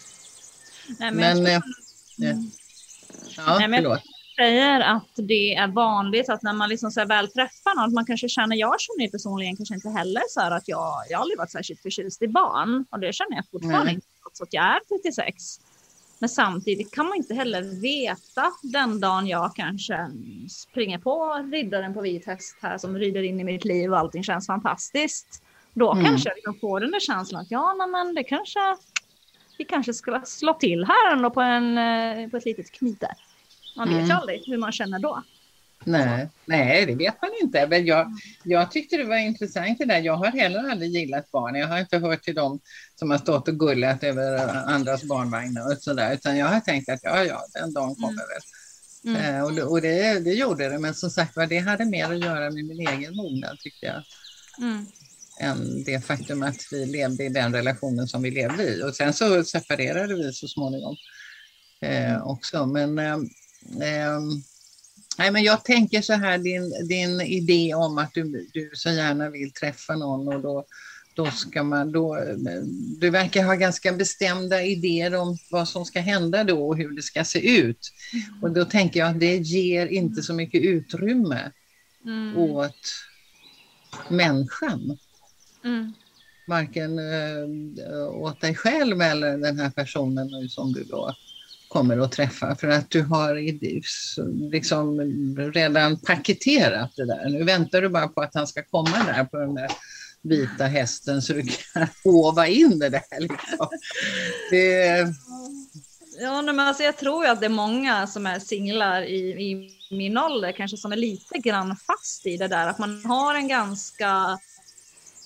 Nej, 0.87 1.11
men, 1.11 1.43
Men, 1.43 1.51
jag 1.51 1.53
eh, 1.55 1.61
tror- 1.61 2.29
eh, 2.29 2.35
ja, 3.37 3.57
Nej, 3.59 3.67
men- 3.67 3.83
förlåt. 3.83 3.99
säger 4.37 4.79
att 4.79 5.09
det 5.15 5.55
är 5.55 5.67
vanligt 5.67 6.29
att 6.29 6.41
när 6.41 6.53
man 6.53 6.69
liksom 6.69 6.91
så 6.91 7.05
väl 7.05 7.27
träffar 7.27 7.75
någon, 7.81 7.93
man 7.93 8.05
kanske 8.05 8.29
känner, 8.29 8.55
jag 8.55 8.75
känner 8.81 9.09
personligen 9.09 9.55
kanske 9.57 9.75
inte 9.75 9.89
heller 9.89 10.21
så 10.29 10.39
här 10.41 10.51
att 10.51 10.67
jag, 10.67 10.93
jag 11.09 11.17
har 11.17 11.21
aldrig 11.21 11.37
varit 11.37 11.51
särskilt 11.51 11.81
förtjust 11.81 12.21
i 12.21 12.27
barn 12.27 12.85
och 12.89 12.99
det 12.99 13.13
känner 13.13 13.35
jag 13.35 13.45
fortfarande 13.51 13.91
inte 13.91 14.07
trots 14.23 14.41
att 14.41 14.53
jag 14.53 14.63
är 14.65 14.79
36. 15.03 15.59
Men 16.19 16.29
samtidigt 16.29 16.91
kan 16.91 17.05
man 17.05 17.17
inte 17.17 17.33
heller 17.33 17.81
veta 17.81 18.51
den 18.63 18.99
dagen 18.99 19.27
jag 19.27 19.55
kanske 19.55 20.11
springer 20.49 20.97
på 20.99 21.33
riddaren 21.51 21.93
på 21.93 22.01
vit 22.01 22.25
häst 22.25 22.57
här 22.61 22.77
som 22.77 22.97
rider 22.97 23.23
in 23.23 23.39
i 23.39 23.43
mitt 23.43 23.65
liv 23.65 23.91
och 23.91 23.99
allting 23.99 24.23
känns 24.23 24.47
fantastiskt. 24.47 25.41
Då 25.73 25.91
Mm. 25.91 26.05
kanske 26.05 26.29
jag 26.29 26.35
liksom 26.35 26.59
får 26.59 26.79
den 26.79 26.91
där 26.91 26.99
känslan 26.99 27.41
att 27.41 27.51
ja, 27.51 27.87
men 27.91 28.15
det 28.15 28.23
kanske 28.23 28.59
vi 29.57 29.65
kanske 29.65 29.93
skulle 29.93 30.21
slå 30.25 30.53
till 30.53 30.85
här 30.85 31.13
ändå 31.13 31.29
på, 31.29 31.41
en, 31.41 31.77
eh, 31.77 32.29
på 32.29 32.37
ett 32.37 32.45
litet 32.45 32.71
knyte. 32.71 33.07
Man 33.77 33.87
vet 33.89 33.97
ju 33.97 34.03
Mm. 34.03 34.17
aldrig 34.17 34.43
hur 34.47 34.57
man 34.57 34.71
känner 34.71 34.99
då. 34.99 35.23
Nej, 35.87 36.29
nej, 36.45 36.85
det 36.85 36.95
vet 36.95 37.21
man 37.21 37.31
inte. 37.41 37.67
Men 37.67 37.85
jag, 37.85 38.07
jag 38.43 38.71
tyckte 38.71 38.97
det 38.97 39.03
var 39.03 39.17
intressant 39.17 39.77
det 39.77 39.85
där. 39.85 40.01
Jag 40.01 40.15
har 40.15 40.25
heller 40.31 40.69
aldrig 40.71 40.89
gillat 40.91 41.31
barn. 41.31 41.55
Jag 41.55 41.67
har 41.67 41.79
inte 41.79 41.97
hört 41.97 42.21
till 42.21 42.35
dem 42.35 42.59
som 42.95 43.11
har 43.11 43.17
stått 43.17 43.47
och 43.47 43.59
gullat 43.59 44.03
över 44.03 44.55
andras 44.69 45.03
barnvagnar 45.03 45.71
och 45.71 45.77
sådär. 45.77 46.13
Utan 46.13 46.37
jag 46.37 46.45
har 46.47 46.59
tänkt 46.59 46.89
att 46.89 46.99
ja, 47.03 47.23
ja, 47.23 47.41
den 47.53 47.73
dagen 47.73 47.95
kommer 47.95 48.23
väl. 48.33 48.41
Mm. 49.15 49.35
Eh, 49.35 49.43
och 49.43 49.71
och 49.71 49.81
det, 49.81 50.19
det 50.19 50.33
gjorde 50.33 50.69
det. 50.69 50.79
Men 50.79 50.93
som 50.93 51.09
sagt 51.09 51.35
var, 51.35 51.45
det 51.47 51.59
hade 51.59 51.85
mer 51.85 52.11
att 52.11 52.19
göra 52.19 52.49
med 52.51 52.65
min 52.65 52.87
egen 52.87 53.15
mognad 53.15 53.59
tyckte 53.59 53.85
jag. 53.85 54.03
Mm. 54.57 54.85
Än 55.39 55.83
det 55.83 56.05
faktum 56.05 56.43
att 56.43 56.67
vi 56.71 56.85
levde 56.85 57.23
i 57.23 57.29
den 57.29 57.53
relationen 57.53 58.07
som 58.07 58.21
vi 58.21 58.31
levde 58.31 58.63
i. 58.63 58.83
Och 58.83 58.95
sen 58.95 59.13
så 59.13 59.43
separerade 59.43 60.15
vi 60.15 60.33
så 60.33 60.47
småningom 60.47 60.95
eh, 61.81 62.27
också. 62.27 62.65
Men, 62.65 62.99
eh, 62.99 63.13
ehm, 63.81 64.29
nej, 65.17 65.31
men 65.31 65.43
jag 65.43 65.63
tänker 65.63 66.01
så 66.01 66.13
här, 66.13 66.37
din, 66.37 66.87
din 66.87 67.21
idé 67.21 67.73
om 67.73 67.97
att 67.97 68.13
du, 68.13 68.49
du 68.53 68.71
så 68.73 68.89
gärna 68.89 69.29
vill 69.29 69.53
träffa 69.53 69.95
någon 69.95 70.27
och 70.35 70.41
då, 70.41 70.65
då 71.13 71.31
ska 71.31 71.63
man, 71.63 71.91
då, 71.91 72.17
du 72.99 73.09
verkar 73.09 73.43
ha 73.43 73.55
ganska 73.55 73.93
bestämda 73.93 74.63
idéer 74.63 75.15
om 75.15 75.37
vad 75.51 75.67
som 75.67 75.85
ska 75.85 75.99
hända 75.99 76.43
då 76.43 76.67
och 76.67 76.77
hur 76.77 76.95
det 76.95 77.01
ska 77.01 77.23
se 77.23 77.57
ut. 77.59 77.91
Och 78.41 78.51
då 78.51 78.65
tänker 78.65 78.99
jag 78.99 79.09
att 79.09 79.19
det 79.19 79.37
ger 79.37 79.87
inte 79.87 80.21
så 80.21 80.33
mycket 80.33 80.61
utrymme 80.61 81.51
Mm. 82.05 82.37
åt 82.37 82.93
människan. 84.09 84.97
Mm. 85.65 85.93
Varken 86.47 86.99
eh, 86.99 88.07
åt 88.09 88.41
dig 88.41 88.55
själv 88.55 89.01
eller 89.01 89.37
den 89.37 89.59
här 89.59 89.69
personen 89.69 90.27
nu 90.27 90.49
som 90.49 90.73
du 90.73 90.83
då 90.83 91.15
kommer 91.67 91.97
att 91.97 92.11
träffa. 92.11 92.55
För 92.55 92.67
att 92.67 92.89
du 92.89 93.01
har 93.01 93.35
liksom 94.51 95.01
redan 95.53 95.99
paketerat 95.99 96.91
det 96.95 97.05
där. 97.05 97.29
Nu 97.29 97.43
väntar 97.43 97.81
du 97.81 97.89
bara 97.89 98.07
på 98.07 98.21
att 98.21 98.33
han 98.33 98.47
ska 98.47 98.63
komma 98.63 99.03
där 99.05 99.23
på 99.23 99.37
den 99.37 99.55
där 99.55 99.71
vita 100.21 100.65
hästen 100.65 101.21
så 101.21 101.33
du 101.33 101.43
kan 101.43 101.87
hova 102.03 102.47
in 102.47 102.79
det 102.79 102.89
där. 102.89 103.19
Liksom. 103.19 103.67
Det, 104.51 105.07
Ja, 106.19 106.41
men 106.41 106.59
alltså 106.59 106.83
jag 106.83 106.97
tror 106.97 107.25
att 107.25 107.39
det 107.39 107.45
är 107.45 107.49
många 107.49 108.07
som 108.07 108.25
är 108.25 108.39
singlar 108.39 109.01
i, 109.01 109.19
i 109.19 109.69
min 109.91 110.17
ålder 110.17 110.51
kanske 110.51 110.77
som 110.77 110.91
är 110.91 110.95
lite 110.95 111.37
grann 111.37 111.75
fast 111.75 112.25
i 112.25 112.37
det 112.37 112.47
där 112.47 112.67
att 112.67 112.79
man 112.79 113.05
har 113.05 113.35
en 113.35 113.47
ganska 113.47 114.39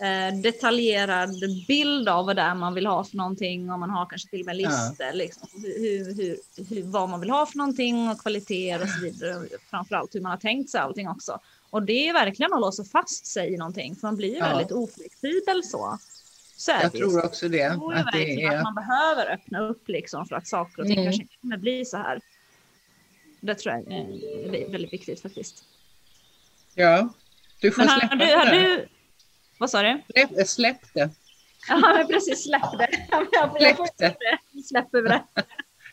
eh, 0.02 0.36
detaljerad 0.42 1.30
bild 1.68 2.10
av 2.10 2.26
vad 2.26 2.36
det 2.36 2.42
är 2.42 2.56
man 2.56 2.74
vill 2.74 2.86
ha 2.86 3.04
för 3.04 3.18
någonting 3.18 3.72
och 3.72 3.80
man 3.80 3.90
har 3.90 4.06
kanske 4.06 4.30
till 4.30 4.40
och 4.40 4.46
med 4.46 4.56
Ja. 4.56 4.70
listor 4.70 5.14
liksom, 5.14 5.48
hur, 5.64 6.16
hur, 6.16 6.38
hur, 6.70 6.84
vad 6.84 7.10
man 7.10 7.20
vill 7.20 7.30
ha 7.30 7.46
för 7.46 7.58
någonting 7.58 8.10
och 8.10 8.22
kvaliteter 8.22 8.82
och 8.84 8.90
så 8.90 9.02
vidare. 9.02 9.48
Framförallt 9.70 10.16
hur 10.16 10.22
man 10.22 10.32
har 10.32 10.38
tänkt 10.38 10.70
sig 10.70 10.82
allting 10.82 11.10
också. 11.10 11.40
Och 11.70 11.84
det 11.84 12.10
är 12.10 12.14
verkligen 12.14 12.54
att 12.54 12.62
låsa 12.62 12.84
fast 12.84 13.26
sig 13.26 13.54
i 13.54 13.58
någonting 13.58 13.96
för 13.96 14.08
man 14.08 14.16
blir 14.18 14.30
ju 14.30 14.38
Ja. 14.38 14.46
väldigt 14.48 14.72
oflexibel 14.72 15.64
så. 15.64 15.98
så 16.58 16.72
jag 16.72 16.92
tror 16.94 17.26
också 17.26 17.48
det. 17.50 17.58
Jag 17.58 17.74
tror 17.74 17.94
Att 17.96 18.06
det 18.12 18.18
verkligen 18.20 18.52
är, 18.52 18.58
att 18.58 18.64
man 18.64 18.76
behöver 18.76 19.34
öppna 19.34 19.60
upp 19.68 19.88
liksom 19.90 20.26
för 20.26 20.36
att 20.36 20.48
saker 20.48 20.82
och 20.82 20.88
ting 20.88 20.94
Mm. 20.98 21.06
kanske 21.06 21.22
inte 21.22 21.36
kommer 21.42 21.58
bli 21.58 21.86
så 21.86 21.98
här. 21.98 22.22
Det 23.42 23.56
tror 23.56 23.76
jag 23.76 23.94
är 23.94 24.72
väldigt 24.72 24.94
viktigt 24.94 25.22
faktiskt. 25.22 25.64
ja, 26.76 27.10
du 27.62 27.72
får 27.72 27.82
Men 27.82 27.90
har 27.90 28.00
släppa 28.00 28.16
du, 28.16 28.26
det 28.26 28.32
har 28.34 28.46
du... 28.46 28.88
Vad 29.60 29.69
sa 29.69 29.82
du? 29.82 30.02
Släpp, 30.13 30.48
släpp 30.48 30.93
det. 30.93 31.10
Ja, 31.67 31.93
men 31.98 32.08
precis. 32.08 32.43
Släpp 32.43 32.78
det. 32.78 32.89
Jag, 33.12 33.58
Släpp 33.58 33.98
det. 33.98 34.15
det. 34.54 34.63
Släpper 34.63 35.02
det. 35.02 35.24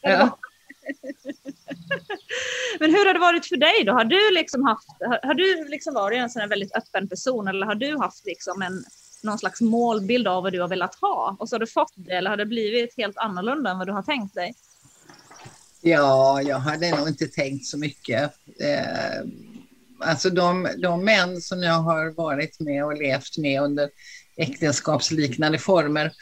Ja. 0.02 0.38
Men 2.80 2.90
hur 2.90 3.06
har 3.06 3.14
det 3.14 3.20
varit 3.20 3.46
för 3.46 3.56
dig 3.56 3.84
då? 3.84 3.92
Har 3.92 4.04
du 4.04 4.34
liksom 4.34 4.64
haft, 4.64 4.88
har, 5.00 5.20
har 5.22 5.34
du 5.34 5.68
liksom 5.68 5.94
varit 5.94 6.18
en 6.18 6.30
sån 6.30 6.40
här 6.40 6.48
väldigt 6.48 6.76
öppen 6.76 7.08
person 7.08 7.48
eller 7.48 7.66
har 7.66 7.74
du 7.74 7.98
haft 7.98 8.26
liksom 8.26 8.62
en, 8.62 8.84
någon 9.22 9.38
slags 9.38 9.60
målbild 9.60 10.28
av 10.28 10.42
vad 10.42 10.52
du 10.52 10.60
har 10.60 10.68
velat 10.68 10.94
ha 10.94 11.36
och 11.38 11.48
så 11.48 11.54
har 11.54 11.60
du 11.60 11.66
fått 11.66 11.92
det 11.94 12.12
eller 12.12 12.30
har 12.30 12.36
det 12.36 12.46
blivit 12.46 12.96
helt 12.96 13.16
annorlunda 13.16 13.70
än 13.70 13.78
vad 13.78 13.86
du 13.86 13.92
har 13.92 14.02
tänkt 14.02 14.34
dig? 14.34 14.54
Ja, 15.80 16.42
jag 16.42 16.58
hade 16.58 16.96
nog 16.96 17.08
inte 17.08 17.26
tänkt 17.26 17.66
så 17.66 17.78
mycket. 17.78 18.32
Eh, 18.60 19.20
alltså 20.00 20.30
de, 20.30 20.68
de 20.78 21.04
män 21.04 21.40
som 21.40 21.62
jag 21.62 21.80
har 21.80 22.10
varit 22.10 22.60
med 22.60 22.84
och 22.84 22.96
levt 22.96 23.38
med 23.38 23.62
under 23.62 23.90
äktenskapsliknande 24.36 25.58
former 25.58 26.12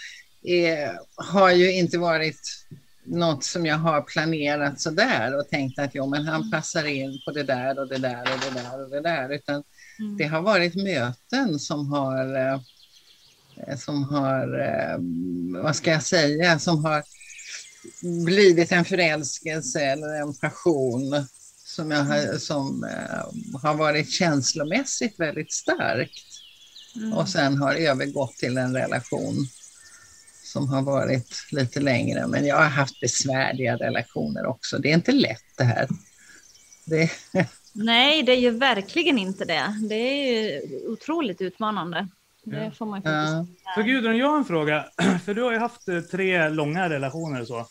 eh, 0.49 0.91
har 1.17 1.51
ju 1.51 1.73
inte 1.73 1.99
varit 1.99 2.67
något 3.05 3.45
som 3.45 3.67
jag 3.67 3.77
har 3.77 4.03
planerat 4.03 4.81
så 4.81 4.91
där 4.91 5.39
och 5.39 5.49
tänkt 5.49 5.79
att 5.79 5.91
jo, 5.95 6.07
men 6.07 6.27
han 6.27 6.51
passar 6.51 6.85
in 6.85 7.21
på 7.25 7.33
det 7.33 7.43
där 7.43 7.79
och 7.79 7.89
det 7.89 7.99
där 7.99 8.21
och 8.21 8.55
det 8.55 8.61
där 8.61 8.85
och 8.85 8.91
det 8.91 9.01
där. 9.01 9.33
Utan 9.33 9.63
Mm. 9.99 10.17
det 10.17 10.25
har 10.25 10.43
varit 10.43 10.75
möten 10.75 11.59
som 11.59 11.93
har, 11.93 12.37
eh, 12.37 12.59
som 13.77 14.05
har, 14.05 14.61
eh, 14.61 14.99
vad 15.63 15.77
ska 15.77 15.91
jag 15.91 16.03
säga, 16.03 16.59
som 16.59 16.85
har 16.85 17.03
blivit 18.25 18.73
en 18.73 18.85
förälskelse 18.85 19.81
eller 19.81 20.21
en 20.21 20.35
passion 20.35 21.27
som, 21.75 21.91
jag 21.91 22.05
har, 22.05 22.39
som 22.39 22.85
eh, 22.85 23.61
har 23.63 23.75
varit 23.75 24.11
känslomässigt 24.11 25.21
väldigt 25.21 25.53
starkt 25.53 26.35
Mm. 26.97 27.13
och 27.13 27.29
sen 27.29 27.57
har 27.57 27.75
övergått 27.75 28.37
till 28.37 28.59
en 28.59 28.77
relation 28.77 29.35
som 30.43 30.69
har 30.69 30.83
varit 30.83 31.47
lite 31.51 31.81
längre. 31.81 32.27
Men 32.27 32.47
jag 32.47 32.57
har 32.57 32.65
haft 32.65 33.01
besvärliga 33.01 33.77
relationer 33.77 34.47
också. 34.47 34.79
Det 34.79 34.91
är 34.91 34.95
inte 34.95 35.13
lätt 35.13 35.57
det 35.57 35.65
här. 35.65 35.89
Det, 36.85 37.11
Nej, 37.73 38.23
det 38.23 38.33
är 38.33 38.41
ju 38.41 38.51
verkligen 38.51 39.19
inte 39.19 39.45
det. 39.45 39.77
Det 39.89 39.95
är 39.95 40.27
ju 40.27 40.61
otroligt 40.87 41.41
utmanande. 41.41 42.09
Det 42.45 42.73
får 42.79 42.87
man 42.87 43.03
ju 43.03 43.11
ja. 43.11 43.47
faktiskt 43.47 43.75
Så 43.75 43.83
Gudrun, 43.83 44.17
jag 44.17 44.29
har 44.29 44.39
en 44.39 44.45
fråga. 44.45 44.87
För 45.25 45.35
du 45.35 45.43
har 45.43 45.53
ju 45.53 45.59
haft 45.59 45.89
eh, 45.89 46.01
tre 46.01 46.49
långa 46.49 46.89
relationer 46.89 47.41
och 47.41 47.47
så. 47.47 47.67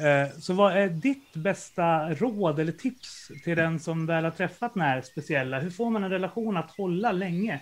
Eh, 0.00 0.28
så 0.38 0.52
vad 0.52 0.76
är 0.76 0.88
ditt 0.88 1.32
bästa 1.32 2.14
råd 2.14 2.60
eller 2.60 2.72
tips 2.72 3.30
till 3.44 3.56
den 3.56 3.80
som 3.80 4.06
väl 4.06 4.24
har 4.24 4.30
träffat 4.30 4.74
den 4.74 4.82
här 4.82 5.02
speciella? 5.02 5.60
Hur 5.60 5.70
får 5.70 5.90
man 5.90 6.04
en 6.04 6.10
relation 6.10 6.56
att 6.56 6.70
hålla 6.70 7.12
länge? 7.12 7.60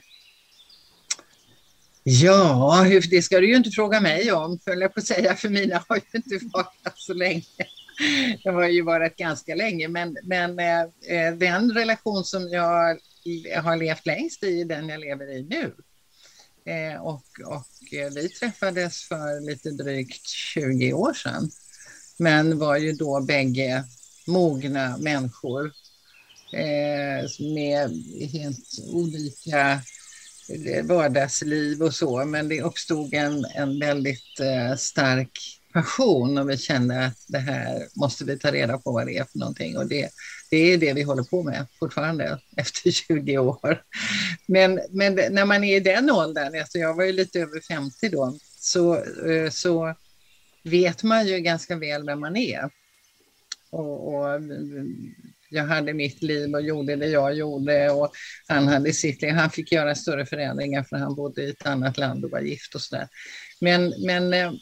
Ja, 2.02 2.86
det 3.10 3.22
ska 3.22 3.40
du 3.40 3.48
ju 3.48 3.56
inte 3.56 3.70
fråga 3.70 4.00
mig 4.00 4.32
om, 4.32 4.58
höll 4.66 4.80
jag 4.80 4.94
på 4.94 5.00
att 5.00 5.06
säga, 5.06 5.34
för 5.34 5.48
mina 5.48 5.84
har 5.88 5.96
ju 5.96 6.02
inte 6.12 6.46
varit 6.52 6.92
så 6.94 7.14
länge. 7.14 7.42
Jag 8.42 8.52
har 8.52 8.68
ju 8.68 8.82
varit 8.82 9.16
ganska 9.16 9.54
länge, 9.54 9.88
men, 9.88 10.16
men 10.22 10.58
eh, 10.58 10.80
eh, 11.16 11.34
den 11.34 11.72
relation 11.72 12.24
som 12.24 12.48
jag 12.48 12.98
har 13.62 13.76
levt 13.76 14.06
längst 14.06 14.44
i 14.44 14.60
är 14.60 14.64
den 14.64 14.88
jag 14.88 15.00
lever 15.00 15.30
i 15.30 15.42
nu. 15.42 15.74
Och, 17.00 17.24
och 17.46 17.66
vi 17.90 18.28
träffades 18.28 19.02
för 19.02 19.46
lite 19.46 19.70
drygt 19.70 20.26
20 20.26 20.92
år 20.92 21.12
sedan, 21.12 21.50
men 22.18 22.58
var 22.58 22.76
ju 22.76 22.92
då 22.92 23.20
bägge 23.20 23.84
mogna 24.26 24.96
människor 24.98 25.72
eh, 26.52 27.52
med 27.54 27.90
helt 28.32 28.78
olika 28.92 29.80
eh, 30.66 30.84
vardagsliv 30.84 31.82
och 31.82 31.94
så, 31.94 32.24
men 32.24 32.48
det 32.48 32.62
uppstod 32.62 33.14
en, 33.14 33.44
en 33.54 33.80
väldigt 33.80 34.40
eh, 34.40 34.76
stark 34.76 35.58
passion 35.72 36.38
och 36.38 36.50
vi 36.50 36.58
kände 36.58 37.06
att 37.06 37.24
det 37.28 37.38
här 37.38 37.88
måste 37.94 38.24
vi 38.24 38.38
ta 38.38 38.52
reda 38.52 38.78
på 38.78 38.92
vad 38.92 39.06
det 39.06 39.18
är 39.18 39.24
för 39.24 39.38
någonting 39.38 39.76
och 39.76 39.88
det, 39.88 40.10
det 40.50 40.56
är 40.56 40.78
det 40.78 40.92
vi 40.92 41.02
håller 41.02 41.22
på 41.22 41.42
med 41.42 41.66
fortfarande 41.78 42.40
efter 42.56 42.90
20 42.90 43.38
år. 43.38 43.82
Men, 44.46 44.80
men 44.90 45.14
när 45.14 45.44
man 45.44 45.64
är 45.64 45.76
i 45.76 45.80
den 45.80 46.10
åldern, 46.10 46.60
alltså 46.60 46.78
jag 46.78 46.94
var 46.94 47.04
ju 47.04 47.12
lite 47.12 47.40
över 47.40 47.60
50 47.60 48.08
då, 48.08 48.38
så, 48.60 48.96
eh, 49.30 49.50
så 49.50 49.94
vet 50.64 51.02
man 51.02 51.26
ju 51.26 51.38
ganska 51.38 51.76
väl 51.76 52.06
vem 52.06 52.20
man 52.20 52.36
är. 52.36 52.70
Och, 53.70 54.14
och 54.14 54.40
jag 55.50 55.64
hade 55.64 55.94
mitt 55.94 56.22
liv 56.22 56.54
och 56.54 56.62
gjorde 56.62 56.96
det 56.96 57.06
jag 57.06 57.34
gjorde 57.34 57.90
och 57.90 58.12
han 58.48 58.68
hade 58.68 58.92
sitt 58.92 59.22
liv. 59.22 59.32
Han 59.32 59.50
fick 59.50 59.72
göra 59.72 59.94
större 59.94 60.26
förändringar 60.26 60.82
för 60.82 60.96
han 60.96 61.14
bodde 61.14 61.42
i 61.42 61.50
ett 61.50 61.66
annat 61.66 61.98
land 61.98 62.24
och 62.24 62.30
var 62.30 62.40
gift 62.40 62.74
och 62.74 62.80
sådär. 62.80 63.08
Men, 63.60 63.94
men 64.06 64.32
eh, 64.32 64.52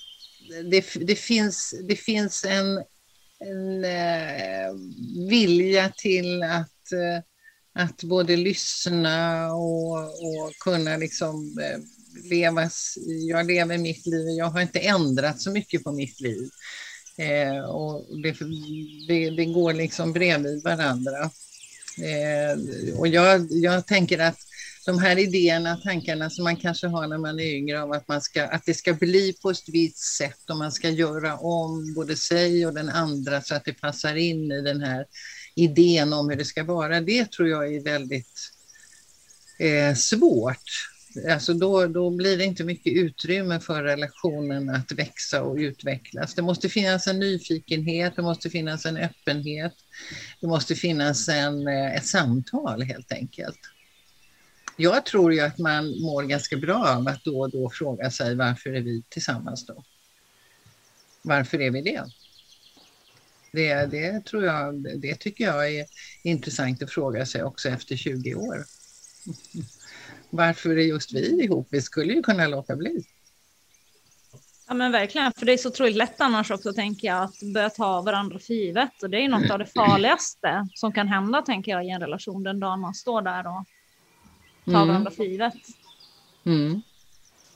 det, 0.71 0.85
det, 1.01 1.17
finns, 1.17 1.75
det 1.89 1.97
finns 1.97 2.45
en, 2.45 2.85
en 3.41 3.85
eh, 3.85 4.73
vilja 5.29 5.93
till 5.97 6.43
att, 6.43 6.93
eh, 6.93 7.23
att 7.85 8.03
både 8.03 8.37
lyssna 8.37 9.47
och, 9.53 9.99
och 10.05 10.53
kunna 10.61 10.97
liksom 10.97 11.59
levas, 12.31 12.99
Jag 13.07 13.47
lever 13.47 13.79
mitt 13.79 14.07
liv. 14.07 14.29
Jag 14.29 14.47
har 14.47 14.61
inte 14.61 14.79
ändrat 14.79 15.41
så 15.41 15.51
mycket 15.51 15.85
på 15.85 15.93
mitt 15.93 16.21
liv. 16.21 16.51
Eh, 17.19 17.65
och 17.65 18.07
det, 18.23 18.37
det, 19.09 19.31
det 19.31 19.45
går 19.45 19.73
liksom 19.73 20.13
bredvid 20.13 20.63
varandra. 20.63 21.31
Eh, 21.99 22.59
och 22.99 23.09
jag, 23.09 23.47
jag 23.51 23.87
tänker 23.87 24.19
att 24.19 24.39
de 24.87 24.99
här 24.99 25.19
idéerna, 25.19 25.77
tankarna 25.77 26.31
som 26.31 26.45
man 26.45 26.57
kanske 26.57 26.87
har 26.87 27.07
när 27.07 27.19
man 27.19 27.41
är 27.41 27.55
yngre 27.55 27.83
om 27.83 27.93
att, 27.93 28.09
man 28.09 28.21
ska, 28.21 28.47
att 28.47 28.65
det 28.67 28.75
ska 28.75 28.93
bli 28.93 29.33
på 29.43 29.51
ett 29.51 29.69
visst 29.69 30.17
sätt 30.17 30.51
och 30.51 30.57
man 30.57 30.73
ska 30.73 30.89
göra 30.89 31.37
om 31.37 31.95
både 31.95 32.17
sig 32.17 32.67
och 32.67 32.75
den 32.75 32.89
andra 32.89 33.43
så 33.43 33.55
att 33.55 33.65
det 33.65 33.73
passar 33.73 34.15
in 34.15 34.53
i 34.53 34.63
den 34.63 34.81
här 34.81 35.07
idén 35.55 36.13
om 36.13 36.29
hur 36.29 36.37
det 36.37 36.45
ska 36.45 36.65
vara. 36.65 37.01
Det 37.01 37.31
tror 37.31 37.49
jag 37.49 37.75
är 37.75 37.81
väldigt 37.81 38.51
eh, 39.59 39.95
svårt. 39.95 40.96
Alltså 41.31 41.55
då, 41.55 41.87
då 41.87 42.11
blir 42.11 42.39
det 42.39 42.45
inte 42.45 42.65
mycket 42.65 42.93
utrymme 42.93 43.61
för 43.61 43.83
relationen 43.83 44.71
att 44.71 44.93
växa 44.93 45.43
och 45.43 45.57
utvecklas. 45.57 46.35
Det 46.35 46.43
måste 46.43 46.69
finnas 46.69 47.07
en 47.07 47.19
nyfikenhet, 47.19 48.17
det 48.17 48.23
måste 48.23 48.51
finnas 48.51 48.87
en 48.87 48.97
öppenhet, 48.97 49.75
det 50.41 50.47
måste 50.47 50.75
finnas 50.75 51.29
en, 51.29 51.69
eh, 51.69 51.95
ett 51.95 52.07
samtal 52.07 52.83
helt 52.83 53.13
enkelt. 53.13 53.59
Jag 54.77 55.07
tror 55.07 55.35
ju 55.35 55.41
att 55.41 55.59
man 55.59 56.01
mår 56.01 56.23
ganska 56.23 56.57
bra 56.57 56.87
av 56.87 57.09
att 57.09 57.25
då 57.25 57.41
och 57.41 57.51
då 57.51 57.71
fråga 57.71 58.11
sig 58.11 58.35
varför 58.35 58.71
är 58.71 58.81
vi 58.81 59.03
tillsammans 59.09 59.67
då? 59.67 59.85
Varför 61.23 61.61
är 61.61 61.71
vi 61.71 61.83
det? 61.83 62.05
Det, 63.53 63.87
det 63.87 64.25
tror 64.25 64.45
jag, 64.45 65.01
det 65.01 65.15
tycker 65.15 65.45
jag 65.45 65.75
är 65.75 65.87
intressant 66.23 66.83
att 66.83 66.91
fråga 66.91 67.27
sig 67.27 67.43
också 67.43 67.69
efter 67.69 67.97
20 67.97 68.35
år. 68.35 68.65
Varför 70.31 70.71
är 70.71 70.83
just 70.83 71.13
vi 71.15 71.45
ihop? 71.45 71.69
Vi 71.71 71.83
skulle 71.83 72.13
ju 72.13 72.23
kunna 72.23 72.47
låta 72.47 72.77
bli. 72.77 73.05
Ja 74.69 74.75
men 74.75 74.93
verkligen, 74.93 75.33
för 75.33 75.47
det 75.47 75.53
är 75.53 75.57
så 75.57 75.69
otroligt 75.69 75.97
lätt 75.97 76.21
annars 76.21 76.51
också 76.51 76.73
tänker 76.73 77.09
jag 77.09 77.23
att 77.23 77.55
börja 77.55 77.71
ta 77.71 78.01
varandra 78.01 78.39
för 78.39 78.55
givet. 78.55 79.03
Och 79.03 79.11
det 79.11 79.17
är 79.17 79.21
ju 79.21 79.29
något 79.29 79.51
av 79.51 79.59
det 79.59 79.67
farligaste 79.67 80.69
som 80.75 80.93
kan 80.93 81.09
hända 81.09 81.43
tänker 81.43 81.73
jag 81.73 81.85
i 81.87 81.91
en 81.91 82.01
relation 82.01 82.43
den 82.43 82.61
dagen 82.61 82.81
man 82.81 82.95
står 82.95 83.23
där 83.23 83.39
och 83.47 83.65
tar 84.65 84.73
Mm. 84.73 84.89
varandra 84.89 85.11
för 85.11 85.25
givet. 85.25 85.55
Mm. 86.47 86.83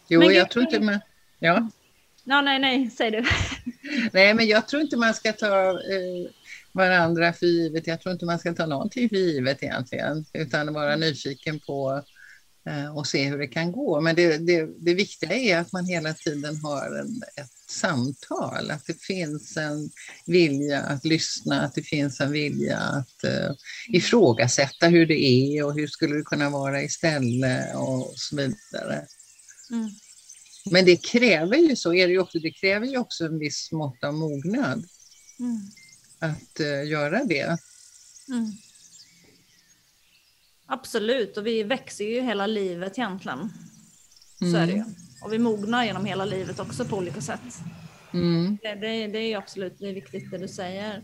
Jo, 0.08 0.20
Men 0.20 0.34
jag 0.34 0.50
tror 0.50 0.64
inte 0.64 0.80
man... 0.80 1.00
Ja. 1.38 1.70
Ja, 2.24 2.40
nej, 2.40 2.58
nej, 2.58 2.90
säg 2.90 3.10
du. 3.10 3.24
Nej, 4.12 4.34
men 4.34 4.46
jag 4.48 4.68
tror 4.68 4.82
inte 4.82 4.96
man 4.96 5.14
ska 5.14 5.32
ta 5.32 5.70
eh, 5.70 6.30
varandra 6.72 7.32
för 7.32 7.46
givet. 7.46 7.86
Jag 7.86 8.00
tror 8.00 8.12
inte 8.12 8.24
man 8.24 8.38
ska 8.38 8.54
ta 8.54 8.66
någonting 8.66 9.08
för 9.08 9.16
givet 9.16 9.62
egentligen, 9.62 10.24
utan 10.32 10.72
vara 10.72 10.96
nyfiken 10.96 11.60
på 11.60 12.02
och 12.94 13.06
se 13.06 13.24
hur 13.24 13.38
det 13.38 13.46
kan 13.46 13.72
gå. 13.72 14.00
Men 14.00 14.16
det, 14.16 14.38
det, 14.38 14.68
det 14.78 14.94
viktiga 14.94 15.34
är 15.34 15.58
att 15.58 15.72
man 15.72 15.86
hela 15.86 16.14
tiden 16.14 16.56
har 16.56 16.98
en, 16.98 17.22
ett 17.36 17.70
samtal, 17.70 18.70
att 18.70 18.86
det 18.86 19.02
finns 19.02 19.56
en 19.56 19.90
vilja 20.26 20.80
att 20.80 21.04
lyssna, 21.04 21.62
att 21.62 21.74
det 21.74 21.82
finns 21.82 22.20
en 22.20 22.32
vilja 22.32 22.78
att 22.78 23.24
eh, 23.24 23.54
ifrågasätta 23.88 24.88
hur 24.88 25.06
det 25.06 25.24
är 25.24 25.64
och 25.64 25.74
hur 25.74 25.86
skulle 25.86 26.16
det 26.16 26.22
kunna 26.22 26.50
vara 26.50 26.82
istället 26.82 27.76
och 27.76 28.12
så 28.16 28.36
vidare. 28.36 29.06
Mm. 29.70 29.90
Men 30.70 30.84
det 30.84 30.96
kräver 30.96 31.56
ju 31.56 31.76
så, 31.76 31.94
är 31.94 32.08
det, 32.08 32.18
också, 32.18 32.38
det 32.38 32.50
kräver 32.50 32.86
ju 32.86 32.98
också 32.98 33.24
en 33.24 33.38
viss 33.38 33.72
mått 33.72 34.04
av 34.04 34.14
mognad 34.14 34.84
Mm. 35.40 35.70
att 36.18 36.60
eh, 36.60 36.88
göra 36.88 37.24
det. 37.24 37.58
Mm. 38.28 38.52
Absolut, 40.72 41.36
och 41.36 41.46
vi 41.46 41.62
växer 41.62 42.04
ju 42.04 42.20
hela 42.20 42.46
livet 42.46 42.98
egentligen. 42.98 43.52
Så 44.38 44.56
är 44.56 44.66
det 44.66 44.72
ju. 44.72 44.84
Och 45.22 45.32
vi 45.32 45.38
mognar 45.38 45.84
genom 45.84 46.04
hela 46.04 46.24
livet 46.24 46.60
också 46.60 46.84
på 46.84 46.96
olika 46.96 47.20
sätt. 47.20 47.58
Mm. 48.12 48.58
Det, 48.62 48.74
det, 48.74 49.06
det 49.06 49.18
är 49.18 49.38
absolut 49.38 49.78
det 49.78 49.88
är 49.88 49.94
viktigt 49.94 50.30
det 50.30 50.38
du 50.38 50.48
säger. 50.48 51.02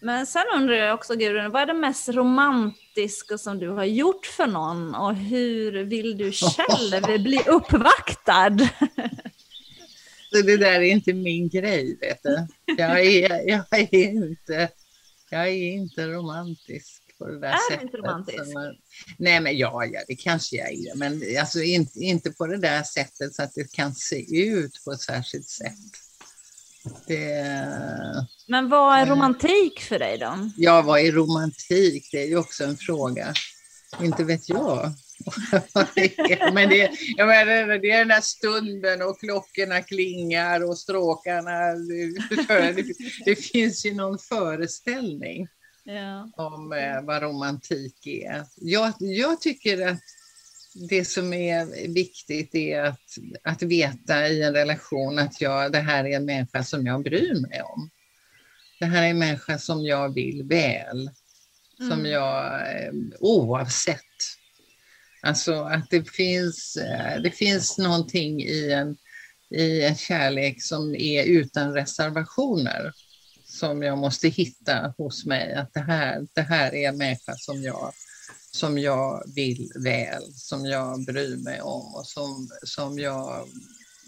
Men 0.00 0.26
sen 0.26 0.42
undrar 0.56 0.74
jag 0.74 0.94
också 0.94 1.14
Gudrun, 1.14 1.50
vad 1.50 1.62
är 1.62 1.66
det 1.66 1.74
mest 1.74 2.08
romantiska 2.08 3.38
som 3.38 3.58
du 3.58 3.68
har 3.68 3.84
gjort 3.84 4.26
för 4.26 4.46
någon 4.46 4.94
och 4.94 5.14
hur 5.14 5.84
vill 5.84 6.18
du 6.18 6.32
själv 6.32 7.22
bli 7.22 7.40
uppvaktad? 7.46 8.68
Det 10.30 10.56
där 10.56 10.80
är 10.80 10.80
inte 10.80 11.12
min 11.12 11.48
grej, 11.48 11.98
vet 12.00 12.22
du. 12.22 12.46
Jag 12.78 13.06
är, 13.06 13.48
jag 13.48 13.64
är, 13.70 13.94
inte, 13.94 14.68
jag 15.30 15.48
är 15.48 15.72
inte 15.72 16.06
romantisk 16.06 17.01
på 17.22 17.28
det 17.28 17.40
där 17.40 17.48
Är 17.48 17.70
sättet. 17.70 17.82
inte 17.82 17.96
romantisk? 17.96 18.54
man- 18.54 18.76
Nej, 19.18 19.40
men 19.40 19.58
ja, 19.58 19.84
ja, 19.86 20.00
det 20.08 20.16
kanske 20.16 20.56
jag 20.56 20.72
är. 20.72 20.94
Men 20.96 21.22
alltså 21.40 21.62
inte, 21.62 21.98
inte 21.98 22.30
på 22.30 22.46
det 22.46 22.56
där 22.58 22.82
sättet 22.82 23.34
så 23.34 23.42
att 23.42 23.54
det 23.54 23.72
kan 23.72 23.94
se 23.94 24.38
ut 24.38 24.84
på 24.84 24.92
ett 24.92 25.00
särskilt 25.00 25.48
sätt. 25.48 25.74
Det... 27.06 27.44
Men 28.48 28.68
vad 28.68 28.98
är 28.98 29.06
romantik 29.06 29.80
för 29.80 29.98
dig 29.98 30.18
då? 30.18 30.50
Ja, 30.56 30.82
vad 30.82 31.00
är 31.00 31.12
romantik? 31.12 32.08
Det 32.12 32.22
är 32.22 32.26
ju 32.26 32.36
också 32.36 32.64
en 32.64 32.76
fråga. 32.76 33.34
Inte 34.00 34.24
vet 34.24 34.48
jag. 34.48 34.92
Men 36.52 36.68
det, 36.68 36.90
jag 37.16 37.28
menar, 37.28 37.78
det 37.78 37.90
är 37.90 37.98
den 37.98 38.10
här 38.10 38.20
stunden 38.20 39.02
och 39.02 39.20
klockorna 39.20 39.82
klingar 39.82 40.64
och 40.64 40.78
stråkarna. 40.78 41.74
Det, 41.74 42.84
det 43.24 43.36
finns 43.36 43.86
ju 43.86 43.94
någon 43.94 44.18
föreställning 44.18 45.48
Ja. 45.84 46.30
om 46.36 46.72
eh, 46.72 47.02
vad 47.02 47.22
romantik 47.22 48.06
är. 48.06 48.44
Jag, 48.56 48.94
jag 48.98 49.40
tycker 49.40 49.86
att 49.88 50.00
det 50.88 51.04
som 51.04 51.32
är 51.32 51.88
viktigt 51.88 52.54
är 52.54 52.82
att, 52.82 53.00
att 53.42 53.62
veta 53.62 54.28
i 54.28 54.42
en 54.42 54.54
relation 54.54 55.18
att 55.18 55.40
jag, 55.40 55.72
det 55.72 55.78
här 55.80 56.04
är 56.04 56.16
en 56.16 56.24
människa 56.24 56.64
som 56.64 56.86
jag 56.86 57.02
bryr 57.02 57.40
mig 57.40 57.62
om. 57.62 57.90
Det 58.80 58.86
här 58.86 59.02
är 59.02 59.10
en 59.10 59.18
människa 59.18 59.58
som 59.58 59.82
jag 59.84 60.14
vill 60.14 60.42
väl. 60.44 61.10
Som 61.76 61.92
Mm. 61.92 62.10
jag, 62.12 62.54
eh, 62.54 62.92
oavsett. 63.20 63.98
Alltså 65.22 65.54
att 65.54 65.90
det 65.90 66.10
finns, 66.10 66.76
eh, 66.76 67.20
det 67.22 67.30
finns 67.30 67.78
någonting 67.78 68.42
i 68.42 68.72
en, 68.72 68.96
i 69.60 69.82
en 69.82 69.96
kärlek 69.96 70.62
som 70.62 70.94
är 70.94 71.24
utan 71.24 71.74
reservationer. 71.74 72.92
Som 73.52 73.82
jag 73.82 73.98
måste 73.98 74.28
hitta 74.28 74.94
hos 74.98 75.24
mig. 75.26 75.54
Att 75.54 75.74
det 75.74 75.80
här, 75.80 76.26
det 76.32 76.42
här 76.42 76.74
är 76.74 76.88
en 76.88 76.96
människa 76.96 77.34
som 77.36 77.62
jag, 77.62 77.92
som 78.50 78.78
jag 78.78 79.22
vill 79.34 79.72
väl. 79.84 80.22
Som 80.34 80.66
jag 80.66 81.04
bryr 81.04 81.36
mig 81.36 81.60
om 81.60 81.94
och 81.94 82.06
som, 82.06 82.48
som 82.62 82.98
jag 82.98 83.48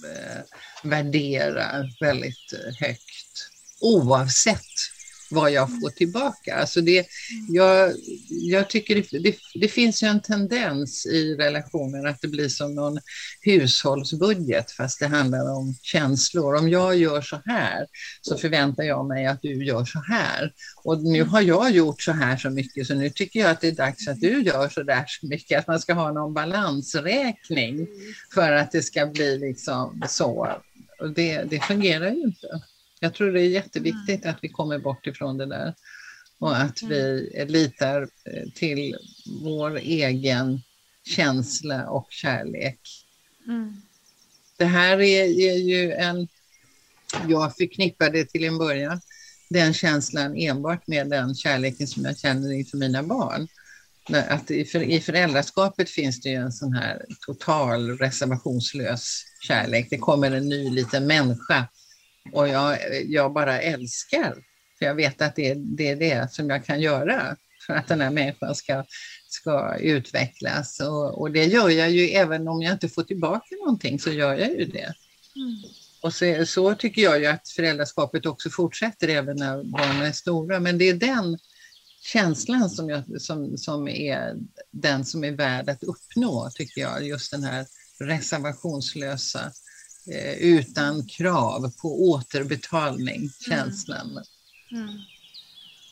eh, 0.04 0.42
värderar 0.82 1.96
väldigt 2.00 2.52
högt. 2.80 3.48
Oavsett 3.80 4.93
vad 5.34 5.50
jag 5.50 5.68
får 5.68 5.90
tillbaka. 5.90 6.54
Alltså 6.54 6.80
det, 6.80 7.06
jag, 7.48 7.92
jag 8.28 8.70
tycker 8.70 8.94
det, 8.94 9.18
det, 9.18 9.36
det 9.54 9.68
finns 9.68 10.02
ju 10.02 10.06
en 10.06 10.22
tendens 10.22 11.06
i 11.06 11.34
relationer 11.34 12.06
att 12.08 12.20
det 12.20 12.28
blir 12.28 12.48
som 12.48 12.74
någon 12.74 12.98
hushållsbudget 13.40 14.70
fast 14.70 15.00
det 15.00 15.06
handlar 15.06 15.56
om 15.56 15.74
känslor. 15.82 16.54
Om 16.54 16.68
jag 16.68 16.96
gör 16.96 17.20
så 17.20 17.40
här 17.44 17.86
så 18.20 18.36
förväntar 18.36 18.84
jag 18.84 19.06
mig 19.06 19.26
att 19.26 19.42
du 19.42 19.64
gör 19.64 19.84
så 19.84 20.02
här. 20.08 20.52
Och 20.84 21.02
nu 21.02 21.22
har 21.22 21.40
jag 21.40 21.70
gjort 21.70 22.02
så 22.02 22.12
här 22.12 22.36
så 22.36 22.50
mycket 22.50 22.86
så 22.86 22.94
nu 22.94 23.10
tycker 23.10 23.40
jag 23.40 23.50
att 23.50 23.60
det 23.60 23.68
är 23.68 23.72
dags 23.72 24.08
att 24.08 24.20
du 24.20 24.42
gör 24.42 24.68
så 24.68 24.82
där 24.82 25.04
så 25.06 25.26
mycket. 25.26 25.58
Att 25.58 25.66
man 25.66 25.80
ska 25.80 25.94
ha 25.94 26.12
någon 26.12 26.34
balansräkning 26.34 27.86
för 28.34 28.52
att 28.52 28.72
det 28.72 28.82
ska 28.82 29.06
bli 29.06 29.38
liksom 29.38 30.02
så. 30.08 30.48
Och 31.00 31.10
det, 31.10 31.42
det 31.42 31.60
fungerar 31.60 32.10
ju 32.10 32.22
inte. 32.22 32.60
Jag 33.04 33.14
tror 33.14 33.32
det 33.32 33.40
är 33.40 33.48
jätteviktigt 33.48 34.26
att 34.26 34.38
vi 34.42 34.48
kommer 34.48 34.78
bort 34.78 35.06
ifrån 35.06 35.38
det 35.38 35.46
där 35.46 35.74
och 36.38 36.56
att 36.56 36.82
vi 36.82 37.30
litar 37.48 38.02
eh, 38.02 38.48
till 38.54 38.96
vår 39.42 39.76
egen 39.76 40.62
känsla 41.06 41.88
och 41.88 42.06
kärlek. 42.10 42.80
Mm. 43.46 43.82
Det 44.56 44.64
här 44.64 45.00
är, 45.00 45.24
är 45.24 45.56
ju 45.56 45.92
en... 45.92 46.28
Jag 47.28 47.56
förknippade 47.56 48.24
till 48.24 48.44
en 48.44 48.58
början 48.58 49.00
den 49.50 49.74
känslan 49.74 50.36
enbart 50.36 50.86
med 50.86 51.08
den 51.08 51.34
kärleken 51.34 51.86
som 51.86 52.04
jag 52.04 52.18
känner 52.18 52.52
inför 52.52 52.78
mina 52.78 53.02
barn. 53.02 53.48
Att 54.28 54.50
i, 54.50 54.64
för, 54.64 54.82
I 54.82 55.00
föräldraskapet 55.00 55.90
finns 55.90 56.20
det 56.20 56.28
ju 56.28 56.36
en 56.36 56.52
sån 56.52 56.72
här 56.72 57.04
total 57.26 57.98
reservationslös 57.98 59.24
kärlek. 59.40 59.86
Det 59.90 59.98
kommer 59.98 60.30
en 60.30 60.48
ny 60.48 60.70
liten 60.70 61.06
människa 61.06 61.68
och 62.32 62.48
jag, 62.48 62.78
jag 63.06 63.32
bara 63.32 63.60
älskar. 63.60 64.34
För 64.78 64.86
jag 64.86 64.94
vet 64.94 65.22
att 65.22 65.36
det, 65.36 65.50
är- 65.50 65.54
det 65.76 65.88
är 65.88 65.96
det 65.96 66.32
som 66.32 66.50
jag 66.50 66.64
kan 66.64 66.80
göra 66.80 67.36
för 67.66 67.74
att 67.74 67.88
den 67.88 68.00
här 68.00 68.10
människan 68.10 68.54
ska, 68.54 68.84
ska 69.28 69.76
utvecklas. 69.76 70.80
Och, 70.80 71.20
och 71.20 71.30
det 71.32 71.44
gör 71.44 71.68
jag 71.68 71.90
ju 71.90 72.08
även 72.08 72.48
om 72.48 72.62
jag 72.62 72.72
inte 72.72 72.88
får 72.88 73.02
tillbaka 73.02 73.54
någonting 73.60 73.98
så 74.00 74.10
gör 74.10 74.34
jag 74.34 74.50
ju 74.50 74.64
det. 74.64 74.94
Och 76.02 76.14
så, 76.14 76.46
så 76.46 76.74
tycker 76.74 77.02
jag 77.02 77.20
ju 77.20 77.26
att 77.26 77.48
föräldraskapet 77.48 78.26
också 78.26 78.50
fortsätter 78.50 79.08
även 79.08 79.36
när 79.36 79.64
barnen 79.64 80.02
är 80.02 80.12
stora. 80.12 80.60
Men 80.60 80.78
det 80.78 80.88
är 80.88 80.94
den 80.94 81.38
känslan 82.02 82.70
som, 82.70 82.88
jag, 82.90 83.20
som, 83.22 83.56
som 83.58 83.88
är 83.88 84.34
den 84.70 85.04
som 85.04 85.24
är 85.24 85.32
värd 85.32 85.68
att 85.68 85.82
uppnå, 85.82 86.50
tycker 86.54 86.80
jag. 86.80 87.06
Just 87.06 87.30
den 87.30 87.44
här 87.44 87.66
reservationslösa, 88.00 89.52
eh, 90.06 90.34
utan 90.34 91.06
krav 91.06 91.72
på 91.82 92.10
återbetalning, 92.10 93.30
känslan. 93.48 94.24
Mm. 94.72 94.88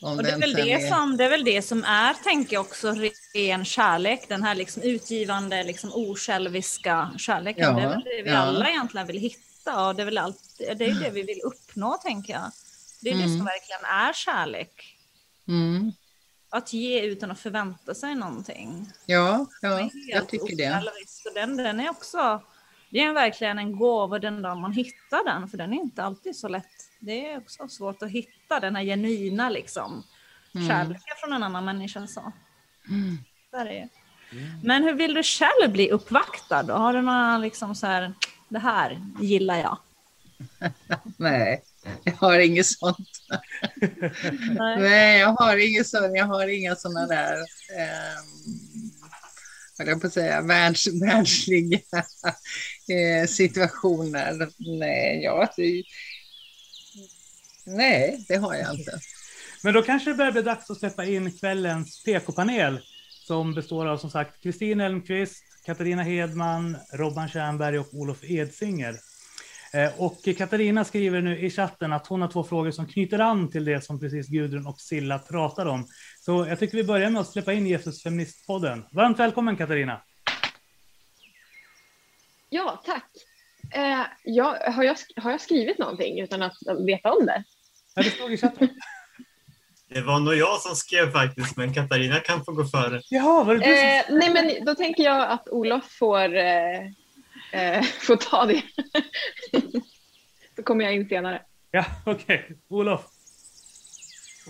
Om 0.03 0.17
Och 0.17 0.23
det 0.23 0.31
är, 0.31 0.39
väl 0.39 0.55
det, 0.55 0.89
som, 0.89 1.17
det 1.17 1.25
är 1.25 1.31
väl 1.31 1.45
det 1.45 1.63
som 1.63 1.85
är, 1.85 2.15
tänker 2.15 2.55
jag 2.55 2.61
också, 2.61 2.95
ren 3.35 3.65
kärlek. 3.65 4.29
Den 4.29 4.43
här 4.43 4.55
liksom 4.55 4.83
utgivande, 4.83 5.65
liksom 5.65 5.93
osjälviska 5.93 7.11
kärleken. 7.19 7.65
Ja, 7.65 7.73
det 7.73 7.83
är 7.83 7.89
väl 7.89 8.05
det 8.05 8.23
vi 8.23 8.31
ja. 8.31 8.37
alla 8.37 8.71
egentligen 8.71 9.07
vill 9.07 9.19
hitta. 9.19 9.87
Och 9.87 9.95
det 9.95 10.03
är 10.03 10.05
väl 10.05 10.19
allt, 10.19 10.39
det, 10.59 10.71
är 10.71 10.75
det 10.75 11.11
vi 11.11 11.23
vill 11.23 11.41
uppnå, 11.45 11.99
tänker 12.03 12.33
jag. 12.33 12.51
Det 13.01 13.11
är 13.11 13.15
det 13.15 13.23
som 13.23 13.33
Mm. 13.33 13.45
verkligen 13.45 13.85
är 13.85 14.13
kärlek. 14.13 14.97
Mm. 15.49 15.93
Att 16.51 16.73
ge 16.73 17.01
utan 17.01 17.31
att 17.31 17.41
förvänta 17.41 17.95
sig 17.95 18.15
någonting. 18.15 18.91
Ja, 19.07 19.47
är 19.63 19.69
ja, 19.69 19.91
jag 20.07 20.29
tycker 20.29 20.57
det. 20.57 20.91
Och 21.29 21.35
den, 21.35 21.57
den 21.57 21.81
är 21.81 21.91
också, 21.91 22.41
det 22.93 23.01
är 23.01 23.12
verkligen 23.12 23.59
en 23.59 23.76
gåva 23.76 24.18
den 24.18 24.43
dag 24.43 24.57
man 24.59 24.72
hittar 24.72 25.24
den, 25.24 25.49
för 25.49 25.59
den 25.59 25.72
är 25.72 25.76
inte 25.76 26.03
alltid 26.03 26.36
så 26.36 26.49
lätt. 26.49 26.66
Det 27.01 27.30
är 27.32 27.38
också 27.38 27.68
svårt 27.68 28.03
att 28.03 28.11
hitta 28.11 28.61
den 28.61 28.76
här 28.76 28.82
genuina 28.84 29.49
liksom, 29.51 30.05
Mm. 30.55 30.68
kärleken 30.68 31.14
från 31.20 31.32
en 31.32 31.43
annan 31.43 31.64
människa. 31.64 32.07
Så. 32.07 32.32
Mm. 32.88 33.18
Där 33.53 33.66
är 33.66 33.72
det. 33.80 33.88
Men 34.62 34.82
hur 34.82 34.93
vill 34.93 35.14
du 35.14 35.22
själv 35.22 35.72
bli 35.72 35.90
uppvaktad? 35.90 36.62
Då? 36.62 36.74
Har 36.74 36.93
du 36.93 37.03
några 37.03 37.38
liksom 37.38 37.74
så 37.74 37.86
här, 37.86 38.14
det 38.49 38.59
här 38.59 39.01
gillar 39.20 39.57
jag? 39.57 39.78
Nej, 41.16 41.62
jag 42.05 42.12
har 42.12 42.38
inget 42.38 42.66
sånt. 42.66 43.09
Nej. 44.59 44.80
Nej, 44.80 45.18
jag 45.20 45.28
har 45.28 45.68
inget 45.70 45.86
sånt. 45.86 46.16
Jag 46.16 46.26
har 46.26 46.49
inga 46.49 46.74
sådana 46.76 47.07
där, 47.07 47.36
um, 47.36 48.91
jag 49.79 50.01
på 50.01 50.07
att 50.07 50.12
säga, 50.12 50.43
världs, 50.43 50.87
världsliga 51.03 51.81
eh, 52.89 53.27
situationer. 53.29 54.49
Nej, 54.79 55.23
ja, 55.23 55.53
det, 55.57 55.83
nej, 57.66 58.25
det 58.29 58.37
har 58.37 58.55
jag 58.55 58.75
inte. 58.75 59.01
Men 59.62 59.75
då 59.75 59.83
kanske 59.83 60.11
det 60.11 60.16
börjar 60.16 60.33
bli 60.33 60.43
dags 60.43 60.70
att 60.70 60.79
släppa 60.79 61.05
in 61.05 61.39
kvällens 61.39 62.03
PK-panel 62.05 62.81
som 63.27 63.55
består 63.55 63.87
av 63.87 63.99
som 63.99 64.11
sagt 64.11 64.43
Kristin 64.43 64.81
Elmqvist, 64.81 65.45
Katarina 65.66 66.03
Hedman, 66.03 66.77
Robban 66.93 67.29
Tjernberg 67.29 67.79
och 67.79 67.95
Olof 67.95 68.25
Edsinger. 68.25 68.97
Eh, 69.75 69.91
och 69.97 70.18
Katarina 70.39 70.85
skriver 70.85 71.20
nu 71.20 71.39
i 71.39 71.51
chatten 71.51 71.93
att 71.93 72.07
hon 72.07 72.20
har 72.20 72.29
två 72.29 72.45
frågor 72.45 72.70
som 72.70 72.87
knyter 72.87 73.18
an 73.18 73.51
till 73.51 73.64
det 73.64 73.85
som 73.85 74.01
precis 74.01 74.29
Gudrun 74.29 74.66
och 74.66 74.81
Silla 74.81 75.18
pratar 75.18 75.66
om. 75.66 75.87
Så 76.25 76.47
jag 76.49 76.59
tycker 76.59 76.77
vi 76.77 76.85
börjar 76.85 77.11
med 77.11 77.20
att 77.20 77.29
släppa 77.29 77.53
in 77.53 77.66
Jesus 77.66 78.03
Feministpodden. 78.03 78.85
Varmt 78.93 79.18
välkommen 79.18 79.57
Katarina! 79.57 80.03
Ja, 82.49 82.83
tack. 82.85 83.11
Eh, 83.70 84.01
ja, 84.25 84.59
har, 84.73 84.85
jag, 84.85 84.97
har 85.16 85.31
jag 85.31 85.41
skrivit 85.41 85.79
någonting 85.79 86.20
utan 86.20 86.43
att 86.43 86.57
veta 86.87 87.12
om 87.12 87.27
det? 87.27 87.45
Ja, 87.95 88.03
det 88.03 88.11
stod 88.11 88.33
i 88.33 88.37
chatten. 88.37 88.68
Det 89.89 90.01
var 90.01 90.20
nog 90.20 90.35
jag 90.35 90.61
som 90.61 90.77
skrev 90.77 91.12
faktiskt, 91.12 91.57
men 91.57 91.75
Katarina 91.75 92.20
kan 92.20 92.45
få 92.45 92.53
gå 92.53 92.64
före. 92.64 93.01
Jaha, 93.09 93.45
var 93.45 93.55
det 93.55 93.61
du 93.61 93.77
som... 93.77 94.16
Eh, 94.16 94.20
nej, 94.20 94.33
men 94.33 94.64
då 94.64 94.75
tänker 94.75 95.03
jag 95.03 95.31
att 95.31 95.49
Olof 95.49 95.85
får, 95.91 96.37
eh, 96.37 96.81
eh, 97.53 97.83
får 97.83 98.16
ta 98.16 98.47
det. 98.47 98.62
Då 100.57 100.62
kommer 100.62 100.85
jag 100.85 100.95
in 100.95 101.09
senare. 101.09 101.43
Ja, 101.70 101.85
okej. 102.07 102.59
Olof. 102.68 103.12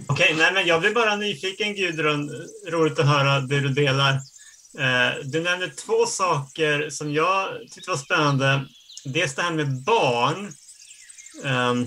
Okej, 0.09 0.35
nej 0.39 0.53
men 0.53 0.67
jag 0.67 0.81
blir 0.81 0.95
bara 0.95 1.17
nyfiken 1.17 1.75
Gudrun. 1.75 2.31
Roligt 2.69 2.99
att 2.99 3.07
höra 3.07 3.41
det 3.41 3.61
du 3.61 3.69
delar. 3.69 4.13
Eh, 4.79 5.25
du 5.25 5.41
nämnde 5.41 5.69
två 5.69 6.07
saker 6.07 6.91
som 6.91 7.13
jag 7.13 7.49
tyckte 7.71 7.91
var 7.91 7.97
spännande. 7.97 8.67
Dels 9.05 9.35
det 9.35 9.43
här 9.43 9.53
med 9.53 9.85
barn. 9.85 10.53
Ehm, 11.45 11.87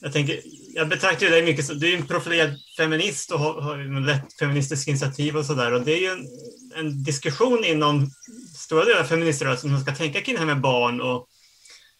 jag, 0.00 0.12
tänker, 0.12 0.40
jag 0.74 0.88
betraktar 0.88 1.30
dig 1.30 1.42
mycket 1.42 1.66
som, 1.66 1.78
du 1.78 1.92
är 1.92 1.96
en 1.96 2.06
profilerad 2.06 2.54
feminist 2.76 3.32
och 3.32 3.40
har, 3.40 3.60
har 3.60 3.76
ju 3.76 3.84
en 3.84 4.06
lätt 4.06 4.38
feministisk 4.38 4.88
initiativ 4.88 5.36
och 5.36 5.46
sådär. 5.46 5.72
Och 5.72 5.82
det 5.82 5.92
är 5.92 6.00
ju 6.00 6.10
en, 6.10 6.26
en 6.74 7.02
diskussion 7.02 7.64
inom 7.64 8.10
stora 8.56 8.84
delar 8.84 9.00
av 9.00 9.04
feministrörelsen 9.04 9.70
som 9.70 9.80
ska 9.80 9.94
tänka 9.94 10.20
kring 10.20 10.34
det 10.34 10.40
här 10.40 10.46
med 10.46 10.60
barn. 10.60 11.00
Och 11.00 11.28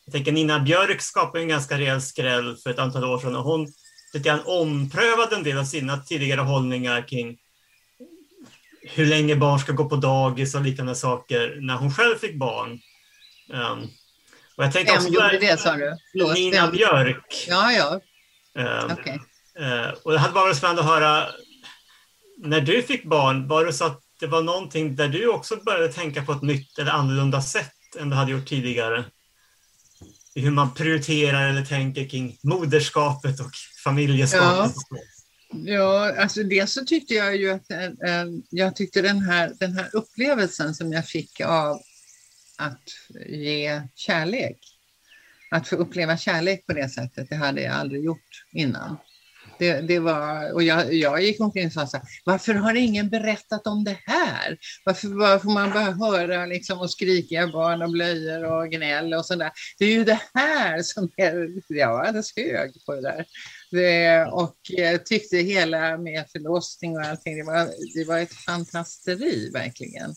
jag 0.05 0.13
tänker 0.13 0.33
Nina 0.33 0.61
Björk 0.61 1.01
skapade 1.01 1.43
en 1.43 1.49
ganska 1.49 1.79
rejäl 1.79 2.03
skräll 2.03 2.57
för 2.57 2.71
ett 2.71 2.79
antal 2.79 3.05
år 3.05 3.19
sedan 3.19 3.37
och 3.37 3.45
hon 3.45 3.73
lite 4.13 4.29
grann 4.29 4.41
omprövade 4.45 5.37
en 5.37 5.43
del 5.43 5.59
av 5.59 5.65
sina 5.65 5.99
tidigare 5.99 6.41
hållningar 6.41 7.09
kring 7.09 7.39
hur 8.83 9.07
länge 9.07 9.37
barn 9.37 9.59
ska 9.59 9.73
gå 9.73 9.89
på 9.89 9.97
dagis 9.97 10.55
och 10.55 10.63
liknande 10.63 10.95
saker 10.95 11.59
när 11.61 11.77
hon 11.77 11.95
själv 11.95 12.17
fick 12.17 12.39
barn. 12.39 12.81
Um, 13.53 13.83
och 14.57 14.65
jag 14.65 14.73
tänkte 14.73 14.93
Vem 14.93 15.03
också 15.03 15.15
gjorde 15.15 15.39
det 15.39 15.61
sa 15.61 15.77
du? 15.77 15.97
Förlåt, 16.13 16.35
Nina 16.35 16.63
vem? 16.63 16.71
Björk. 16.71 17.47
Ja, 17.49 17.73
ja, 17.73 18.01
Um, 18.55 18.91
okej. 18.93 19.21
Eh, 19.59 19.89
och 20.03 20.13
det 20.13 20.19
hade 20.19 20.35
varit 20.35 20.57
spännande 20.57 20.83
att 20.83 20.89
höra, 20.89 21.27
när 22.39 22.61
du 22.61 22.83
fick 22.83 23.05
barn, 23.05 23.49
var 23.49 23.65
det 23.65 23.73
så 23.73 23.85
att 23.85 24.01
det 24.21 24.27
var 24.27 24.43
någonting 24.43 24.97
där 24.97 25.09
du 25.09 25.29
också 25.29 25.57
började 25.57 25.93
tänka 25.93 26.23
på 26.23 26.33
ett 26.33 26.43
nytt 26.43 26.79
eller 26.79 26.91
annorlunda 26.91 27.43
sätt 27.43 27.97
än 27.99 28.11
du 28.11 28.17
hade 28.17 28.33
gjort 28.33 28.49
tidigare? 28.49 29.05
Hur 30.35 30.51
man 30.51 30.75
prioriterar 30.75 31.49
eller 31.49 31.65
tänker 31.65 32.09
kring 32.09 32.39
moderskapet 32.43 33.41
och 33.41 33.51
Familjestatus? 33.85 34.75
Ja, 35.55 36.15
alltså 36.19 36.43
dels 36.43 36.73
så 36.73 36.85
tyckte 36.85 37.15
jag 37.15 37.37
ju 37.37 37.51
att 37.51 37.71
äh, 37.71 38.25
jag 38.51 38.77
tyckte 38.77 39.03
den 39.03 39.21
här, 39.21 39.53
den 39.61 39.73
här 39.73 39.91
upplevelsen 39.93 40.75
som 40.75 40.93
jag 40.93 41.07
fick 41.07 41.41
av 41.41 41.81
att 42.59 42.83
ge 43.27 43.83
kärlek, 43.95 44.59
att 45.51 45.69
få 45.69 45.77
uppleva 45.77 46.17
kärlek 46.17 46.67
på 46.67 46.73
det 46.73 46.89
sättet, 46.89 47.29
det 47.31 47.37
hade 47.37 47.63
jag 47.63 47.75
aldrig 47.75 48.05
gjort 48.05 48.45
innan. 48.53 48.97
Det, 49.59 49.81
det 49.81 49.99
var, 49.99 50.53
och 50.53 50.63
jag, 50.63 50.95
jag 50.95 51.23
gick 51.23 51.41
omkring 51.41 51.67
och 51.67 51.73
sa 51.73 51.87
så 51.87 51.97
här, 51.97 52.07
varför 52.25 52.55
har 52.55 52.75
ingen 52.75 53.09
berättat 53.09 53.67
om 53.67 53.85
det 53.85 53.99
här? 54.07 54.59
Varför, 54.85 55.09
varför 55.09 55.39
får 55.39 55.51
man 55.51 55.71
bara 55.71 55.91
höra 55.91 56.47
liksom, 56.47 56.79
och 56.79 56.91
skrikiga 56.91 57.47
barn 57.47 57.83
och 57.83 57.91
blöjor 57.91 58.45
och 58.45 58.71
gnäll 58.71 59.15
och 59.15 59.27
sådär? 59.27 59.51
Det 59.79 59.85
är 59.85 59.93
ju 59.93 60.05
det 60.05 60.21
här 60.35 60.83
som 60.83 61.11
är, 61.17 61.49
jag 61.69 61.93
var 61.93 62.05
alldeles 62.05 62.37
hög 62.37 62.85
på 62.87 62.95
det 62.95 63.03
där. 63.03 63.27
Eh, 63.73 64.29
och 64.29 64.57
eh, 64.79 65.01
tyckte 65.01 65.37
hela 65.37 65.99
med 65.99 66.25
förlossning 66.33 66.97
och 66.97 67.03
allting, 67.03 67.37
det 67.37 67.45
var, 67.45 67.71
det 67.95 68.05
var 68.05 68.19
ett 68.19 68.35
fantasteri 68.35 69.51
verkligen. 69.51 70.15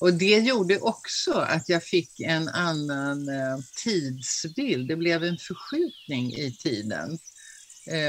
Och 0.00 0.12
det 0.12 0.38
gjorde 0.38 0.78
också 0.78 1.32
att 1.32 1.68
jag 1.68 1.82
fick 1.82 2.20
en 2.20 2.48
annan 2.48 3.28
eh, 3.28 3.58
tidsbild. 3.84 4.88
Det 4.88 4.96
blev 4.96 5.24
en 5.24 5.38
förskjutning 5.38 6.34
i 6.34 6.56
tiden 6.56 7.18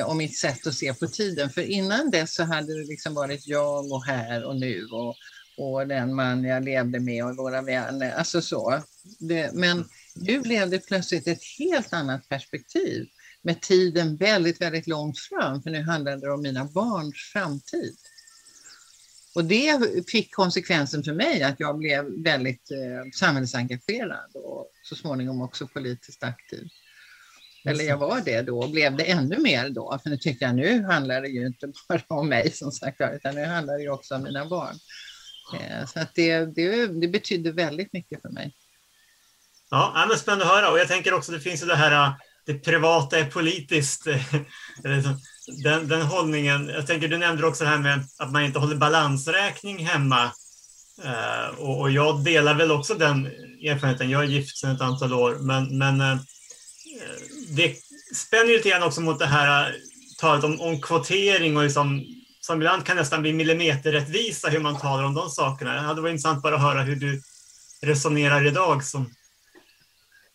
och 0.05 0.15
mitt 0.15 0.37
sätt 0.37 0.67
att 0.67 0.73
se 0.73 0.93
på 0.93 1.07
tiden. 1.07 1.49
För 1.49 1.61
innan 1.61 2.11
dess 2.11 2.35
så 2.35 2.43
hade 2.43 2.79
det 2.79 2.87
liksom 2.87 3.13
varit 3.13 3.47
jag 3.47 3.91
och 3.91 4.05
här 4.05 4.43
och 4.43 4.55
nu 4.55 4.85
och, 4.85 5.15
och 5.57 5.87
den 5.87 6.15
man 6.15 6.43
jag 6.43 6.65
levde 6.65 6.99
med 6.99 7.25
och 7.25 7.37
våra 7.37 7.61
vänner. 7.61 8.11
Alltså 8.11 8.41
så. 8.41 8.83
Det, 9.19 9.51
men 9.53 9.85
nu 10.15 10.39
blev 10.39 10.69
det 10.69 10.79
plötsligt 10.79 11.27
ett 11.27 11.43
helt 11.59 11.93
annat 11.93 12.29
perspektiv 12.29 13.07
med 13.45 13.61
tiden 13.61 14.17
väldigt, 14.17 14.61
väldigt 14.61 14.87
långt 14.87 15.19
fram. 15.19 15.61
För 15.61 15.69
nu 15.69 15.83
handlade 15.83 16.21
det 16.21 16.31
om 16.31 16.41
mina 16.41 16.65
barns 16.65 17.31
framtid. 17.33 17.95
Och 19.35 19.45
det 19.45 19.79
fick 20.09 20.35
konsekvensen 20.35 21.03
för 21.03 21.13
mig 21.13 21.43
att 21.43 21.59
jag 21.59 21.77
blev 21.77 22.23
väldigt 22.23 22.71
eh, 22.71 23.11
samhällsengagerad 23.13 24.31
och 24.33 24.71
så 24.83 24.95
småningom 24.95 25.41
också 25.41 25.67
politiskt 25.67 26.23
aktiv. 26.23 26.67
Eller 27.65 27.83
jag 27.83 27.97
var 27.97 28.21
det 28.21 28.41
då 28.41 28.59
och 28.59 28.69
blev 28.69 28.97
det 28.97 29.11
ännu 29.11 29.37
mer 29.37 29.69
då. 29.69 29.99
För 30.03 30.09
nu 30.09 30.17
tyckte 30.17 30.45
jag 30.45 30.55
nu 30.55 30.83
handlar 30.83 31.21
det 31.21 31.27
ju 31.27 31.45
inte 31.47 31.67
bara 31.89 32.03
om 32.07 32.29
mig 32.29 32.51
som 32.51 32.71
sagt 32.71 33.01
utan 33.15 33.35
nu 33.35 33.45
handlar 33.45 33.77
det 33.77 33.83
ju 33.83 33.89
också 33.89 34.15
om 34.15 34.23
mina 34.23 34.45
barn. 34.45 34.75
Eh, 35.53 35.85
så 35.85 35.99
att 35.99 36.15
det, 36.15 36.45
det, 36.45 36.87
det 36.87 37.07
betydde 37.07 37.51
väldigt 37.51 37.93
mycket 37.93 38.21
för 38.21 38.29
mig. 38.29 38.53
Ja, 39.69 39.91
ja, 39.95 40.05
men 40.09 40.17
spännande 40.17 40.45
att 40.45 40.51
höra. 40.51 40.71
Och 40.71 40.79
jag 40.79 40.87
tänker 40.87 41.13
också, 41.13 41.31
det 41.31 41.39
finns 41.39 41.63
ju 41.63 41.67
det 41.67 41.75
här, 41.75 42.13
det 42.45 42.53
privata 42.53 43.19
är 43.19 43.25
politiskt. 43.25 44.07
Eh, 44.07 44.21
den, 45.63 45.87
den 45.87 46.01
hållningen. 46.01 46.67
Jag 46.67 46.87
tänker, 46.87 47.07
du 47.07 47.17
nämnde 47.17 47.47
också 47.47 47.63
det 47.63 47.69
här 47.69 47.77
med 47.77 48.03
att 48.17 48.31
man 48.31 48.45
inte 48.45 48.59
håller 48.59 48.75
balansräkning 48.75 49.85
hemma. 49.85 50.31
Uh, 51.05 51.59
och, 51.59 51.79
och 51.79 51.91
jag 51.91 52.23
delar 52.23 52.53
väl 52.53 52.71
också 52.71 52.93
den 52.93 53.25
erfarenheten. 53.25 54.09
Jag 54.09 54.23
är 54.23 54.27
gift 54.27 54.57
sedan 54.57 54.75
ett 54.75 54.81
antal 54.81 55.13
år, 55.13 55.37
men, 55.39 55.77
men 55.77 56.01
uh, 56.01 56.17
det 57.49 57.75
spänner 58.15 58.45
ju 58.45 58.57
lite 58.57 58.69
grann 58.69 58.83
också 58.83 59.01
mot 59.01 59.19
det 59.19 59.25
här 59.25 59.75
talet 60.17 60.43
om, 60.43 60.61
om 60.61 60.81
kvotering 60.81 61.57
och 61.57 61.63
liksom, 61.63 62.05
som 62.41 62.57
ibland 62.57 62.85
kan 62.85 62.97
nästan 62.97 63.21
bli 63.21 63.33
millimeterrättvisa 63.33 64.49
hur 64.49 64.59
man 64.59 64.79
talar 64.79 65.03
om 65.03 65.13
de 65.13 65.29
sakerna. 65.29 65.73
Det 65.73 65.79
hade 65.79 66.01
varit 66.01 66.11
intressant 66.11 66.43
bara 66.43 66.55
att 66.55 66.61
höra 66.61 66.81
hur 66.81 66.95
du 66.95 67.21
resonerar 67.81 68.47
idag 68.47 68.83
som 68.83 69.13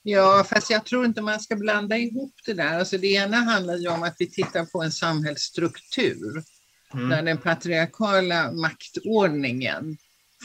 Ja, 0.02 0.46
fast 0.48 0.70
jag 0.70 0.86
tror 0.86 1.04
inte 1.04 1.22
man 1.22 1.40
ska 1.40 1.56
blanda 1.56 1.98
ihop 1.98 2.34
det 2.46 2.54
där. 2.54 2.78
Alltså 2.78 2.98
det 2.98 3.06
ena 3.06 3.36
handlar 3.36 3.76
ju 3.76 3.88
om 3.88 4.02
att 4.02 4.16
vi 4.18 4.30
tittar 4.30 4.64
på 4.64 4.82
en 4.82 4.92
samhällsstruktur 4.92 6.42
där 6.92 7.22
den 7.22 7.38
patriarkala 7.38 8.52
maktordningen 8.52 9.96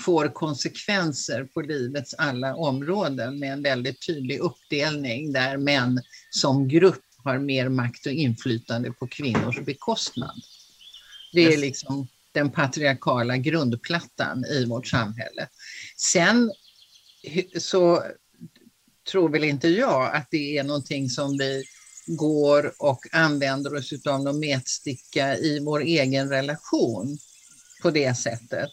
får 0.06 0.28
konsekvenser 0.28 1.44
på 1.44 1.62
livets 1.62 2.14
alla 2.14 2.56
områden 2.56 3.40
med 3.40 3.54
en 3.54 3.64
väldigt 3.64 4.06
tydlig 4.08 4.40
uppdelning 4.40 5.34
där 5.34 5.58
män 5.58 6.02
som 6.30 6.68
grupp 6.68 7.04
har 7.24 7.40
mer 7.40 7.70
makt 7.70 8.06
och 8.06 8.12
inflytande 8.12 8.92
på 8.92 9.08
kvinnors 9.08 9.60
bekostnad. 9.60 10.36
Det 11.34 11.54
är 11.54 11.58
liksom 11.58 12.08
den 12.32 12.52
patriarkala 12.52 13.38
grundplattan 13.38 14.46
i 14.46 14.66
vårt 14.66 14.88
samhälle. 14.88 15.48
Sen 15.98 16.52
så 17.58 18.04
tror 19.12 19.30
väl 19.30 19.44
inte 19.44 19.68
jag 19.68 20.16
att 20.16 20.28
det 20.32 20.58
är 20.58 20.64
någonting 20.64 21.10
som 21.10 21.38
vi 21.38 21.64
går 22.08 22.74
och 22.80 23.00
använder 23.12 23.76
oss 23.76 23.94
av 24.06 24.24
någon 24.24 24.40
metsticka 24.40 25.38
i 25.38 25.60
vår 25.60 25.82
egen 25.82 26.30
relation 26.30 27.18
på 27.82 27.92
det 27.92 28.18
sättet. 28.18 28.72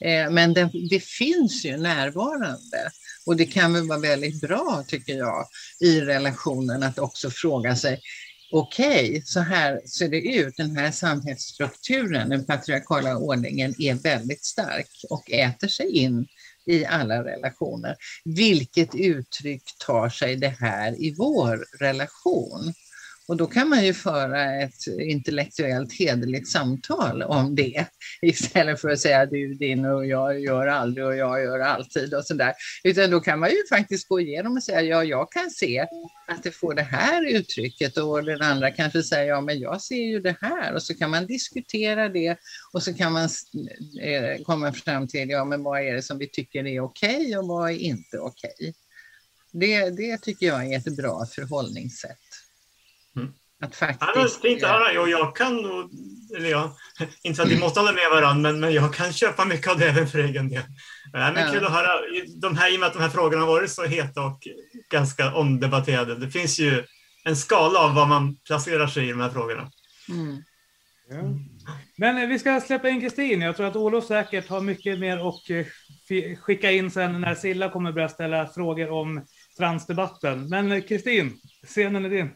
Eh, 0.00 0.30
men 0.30 0.54
det, 0.54 0.70
det 0.90 1.04
finns 1.04 1.64
ju 1.64 1.76
närvarande 1.76 2.90
och 3.26 3.36
det 3.36 3.46
kan 3.46 3.72
väl 3.72 3.88
vara 3.88 3.98
väldigt 3.98 4.40
bra 4.40 4.84
tycker 4.88 5.14
jag 5.14 5.46
i 5.80 6.00
relationen 6.00 6.82
att 6.82 6.98
också 6.98 7.30
fråga 7.30 7.76
sig 7.76 8.00
okej, 8.50 9.22
så 9.24 9.40
här 9.40 9.80
ser 9.86 10.08
det 10.08 10.20
ut. 10.20 10.56
Den 10.56 10.76
här 10.76 10.90
samhällsstrukturen, 10.90 12.28
den 12.28 12.46
patriarkala 12.46 13.16
ordningen 13.16 13.74
är 13.78 13.94
väldigt 13.94 14.44
stark 14.44 14.90
och 15.10 15.30
äter 15.30 15.68
sig 15.68 15.90
in 15.90 16.26
i 16.68 16.84
alla 16.84 17.24
relationer. 17.24 17.96
Vilket 18.24 18.94
uttryck 18.94 19.62
tar 19.86 20.08
sig 20.08 20.36
det 20.36 20.54
här 20.60 21.02
i 21.02 21.14
vår 21.18 21.64
relation? 21.80 22.72
Och 23.28 23.36
då 23.36 23.46
kan 23.46 23.68
man 23.68 23.84
ju 23.84 23.94
föra 23.94 24.62
ett 24.62 24.86
intellektuellt 25.00 25.92
hederligt 25.98 26.48
samtal 26.48 27.22
om 27.22 27.54
det 27.54 27.86
istället 28.22 28.80
för 28.80 28.88
att 28.88 29.00
säga 29.00 29.26
du 29.26 29.54
din 29.54 29.84
och 29.84 30.06
jag 30.06 30.40
gör 30.40 30.66
aldrig 30.66 31.06
och 31.06 31.16
jag 31.16 31.42
gör 31.42 31.58
alltid 31.58 32.14
och 32.14 32.24
sådär. 32.24 32.54
Utan 32.84 33.10
då 33.10 33.20
kan 33.20 33.38
man 33.38 33.50
ju 33.50 33.56
faktiskt 33.70 34.08
gå 34.08 34.20
igenom 34.20 34.56
och 34.56 34.62
säga 34.62 34.82
ja, 34.82 35.04
jag 35.04 35.32
kan 35.32 35.50
se 35.50 35.86
att 36.28 36.42
det 36.42 36.50
får 36.50 36.74
det 36.74 36.82
här 36.82 37.26
uttrycket 37.26 37.96
och 37.96 38.24
den 38.24 38.42
andra 38.42 38.70
kanske 38.70 39.02
säger 39.02 39.28
ja, 39.28 39.40
men 39.40 39.58
jag 39.58 39.82
ser 39.82 40.02
ju 40.02 40.20
det 40.20 40.36
här 40.40 40.74
och 40.74 40.82
så 40.82 40.94
kan 40.94 41.10
man 41.10 41.26
diskutera 41.26 42.08
det 42.08 42.36
och 42.72 42.82
så 42.82 42.94
kan 42.94 43.12
man 43.12 43.28
eh, 44.02 44.42
komma 44.44 44.72
fram 44.72 45.08
till 45.08 45.30
ja, 45.30 45.44
men 45.44 45.62
vad 45.62 45.80
är 45.80 45.94
det 45.94 46.02
som 46.02 46.18
vi 46.18 46.28
tycker 46.28 46.66
är 46.66 46.80
okej 46.80 47.38
och 47.38 47.46
vad 47.46 47.70
är 47.70 47.76
inte 47.76 48.18
okej. 48.18 48.74
Det, 49.52 49.90
det 49.90 50.18
tycker 50.18 50.46
jag 50.46 50.72
är 50.72 50.78
ett 50.78 50.96
bra 50.96 51.26
förhållningssätt. 51.26 52.27
Att 53.60 53.76
Ja, 53.80 53.86
faktiskt... 53.86 54.42
fint 54.42 54.62
att 54.62 54.70
höra. 54.70 55.00
Och 55.00 55.08
jag 55.08 55.36
kan 55.36 55.56
nog, 55.56 55.90
eller 56.36 56.50
jag, 56.50 56.70
inte 57.22 57.36
för 57.36 57.42
att 57.42 57.50
vi 57.50 57.58
måste 57.58 57.80
hålla 57.80 57.92
med 57.92 58.10
varandra, 58.10 58.52
men, 58.52 58.60
men 58.60 58.72
jag 58.72 58.94
kan 58.94 59.12
köpa 59.12 59.44
mycket 59.44 59.70
av 59.70 59.78
det 59.78 59.88
även 59.88 60.08
för 60.08 60.18
egen 60.18 60.48
del. 60.48 60.62
Ja, 61.12 61.32
men 61.34 61.46
Ja. 61.46 61.52
Kul 61.52 61.64
att 61.64 61.72
höra. 61.72 61.88
De 62.40 62.56
här, 62.56 62.72
I 62.72 62.76
och 62.76 62.80
med 62.80 62.86
att 62.86 62.92
de 62.92 63.02
här 63.02 63.08
frågorna 63.08 63.40
har 63.40 63.48
varit 63.48 63.70
så 63.70 63.84
heta 63.84 64.22
och 64.22 64.48
ganska 64.90 65.34
omdebatterade. 65.34 66.14
Det 66.14 66.30
finns 66.30 66.58
ju 66.58 66.84
en 67.24 67.36
skala 67.36 67.78
av 67.78 67.94
var 67.94 68.06
man 68.06 68.36
placerar 68.36 68.86
sig 68.86 69.08
i 69.08 69.10
de 69.10 69.20
här 69.20 69.30
frågorna. 69.30 69.70
Mm. 70.08 70.42
Men 71.96 72.18
eh, 72.18 72.28
vi 72.28 72.38
ska 72.38 72.60
släppa 72.60 72.88
in 72.88 73.00
Kristin. 73.00 73.40
Jag 73.40 73.56
tror 73.56 73.66
att 73.66 73.76
Olof 73.76 74.06
säkert 74.06 74.48
har 74.48 74.60
mycket 74.60 74.98
mer 74.98 75.28
att 75.28 75.50
eh, 75.50 76.36
skicka 76.36 76.70
in 76.70 76.90
sen 76.90 77.20
när 77.20 77.34
Silla 77.34 77.70
kommer 77.70 77.92
börja 77.92 78.08
ställa 78.08 78.46
frågor 78.46 78.90
om 78.90 79.26
transdebatten. 79.58 80.48
Men 80.48 80.72
eh, 80.72 80.82
Kristin, 80.82 81.40
scenen 81.66 82.04
är 82.04 82.10
din. 82.10 82.30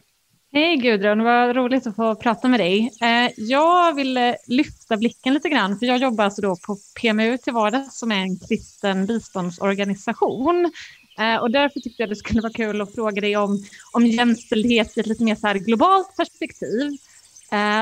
Hej 0.55 0.77
Gudrun, 0.77 1.23
vad 1.23 1.55
roligt 1.55 1.87
att 1.87 1.95
få 1.95 2.15
prata 2.15 2.47
med 2.47 2.59
dig. 2.59 2.91
Eh, 3.01 3.31
jag 3.37 3.95
vill 3.95 4.17
eh, 4.17 4.33
lyfta 4.47 4.97
blicken 4.97 5.33
lite 5.33 5.49
grann, 5.49 5.79
för 5.79 5.85
jag 5.85 5.97
jobbar 5.97 6.23
alltså 6.23 6.41
då 6.41 6.55
på 6.55 6.77
PMU 7.01 7.37
till 7.37 7.53
vardags 7.53 7.99
som 7.99 8.11
är 8.11 8.21
en 8.21 8.39
kristen 8.39 9.05
biståndsorganisation. 9.05 10.71
Eh, 11.19 11.35
och 11.35 11.51
därför 11.51 11.79
tyckte 11.79 12.03
jag 12.03 12.09
det 12.09 12.15
skulle 12.15 12.41
vara 12.41 12.53
kul 12.53 12.81
att 12.81 12.95
fråga 12.95 13.21
dig 13.21 13.37
om, 13.37 13.63
om 13.91 14.05
jämställdhet 14.05 14.97
i 14.97 14.99
ett 14.99 15.07
lite 15.07 15.23
mer 15.23 15.35
så 15.35 15.47
här 15.47 15.55
globalt 15.55 16.17
perspektiv. 16.17 16.97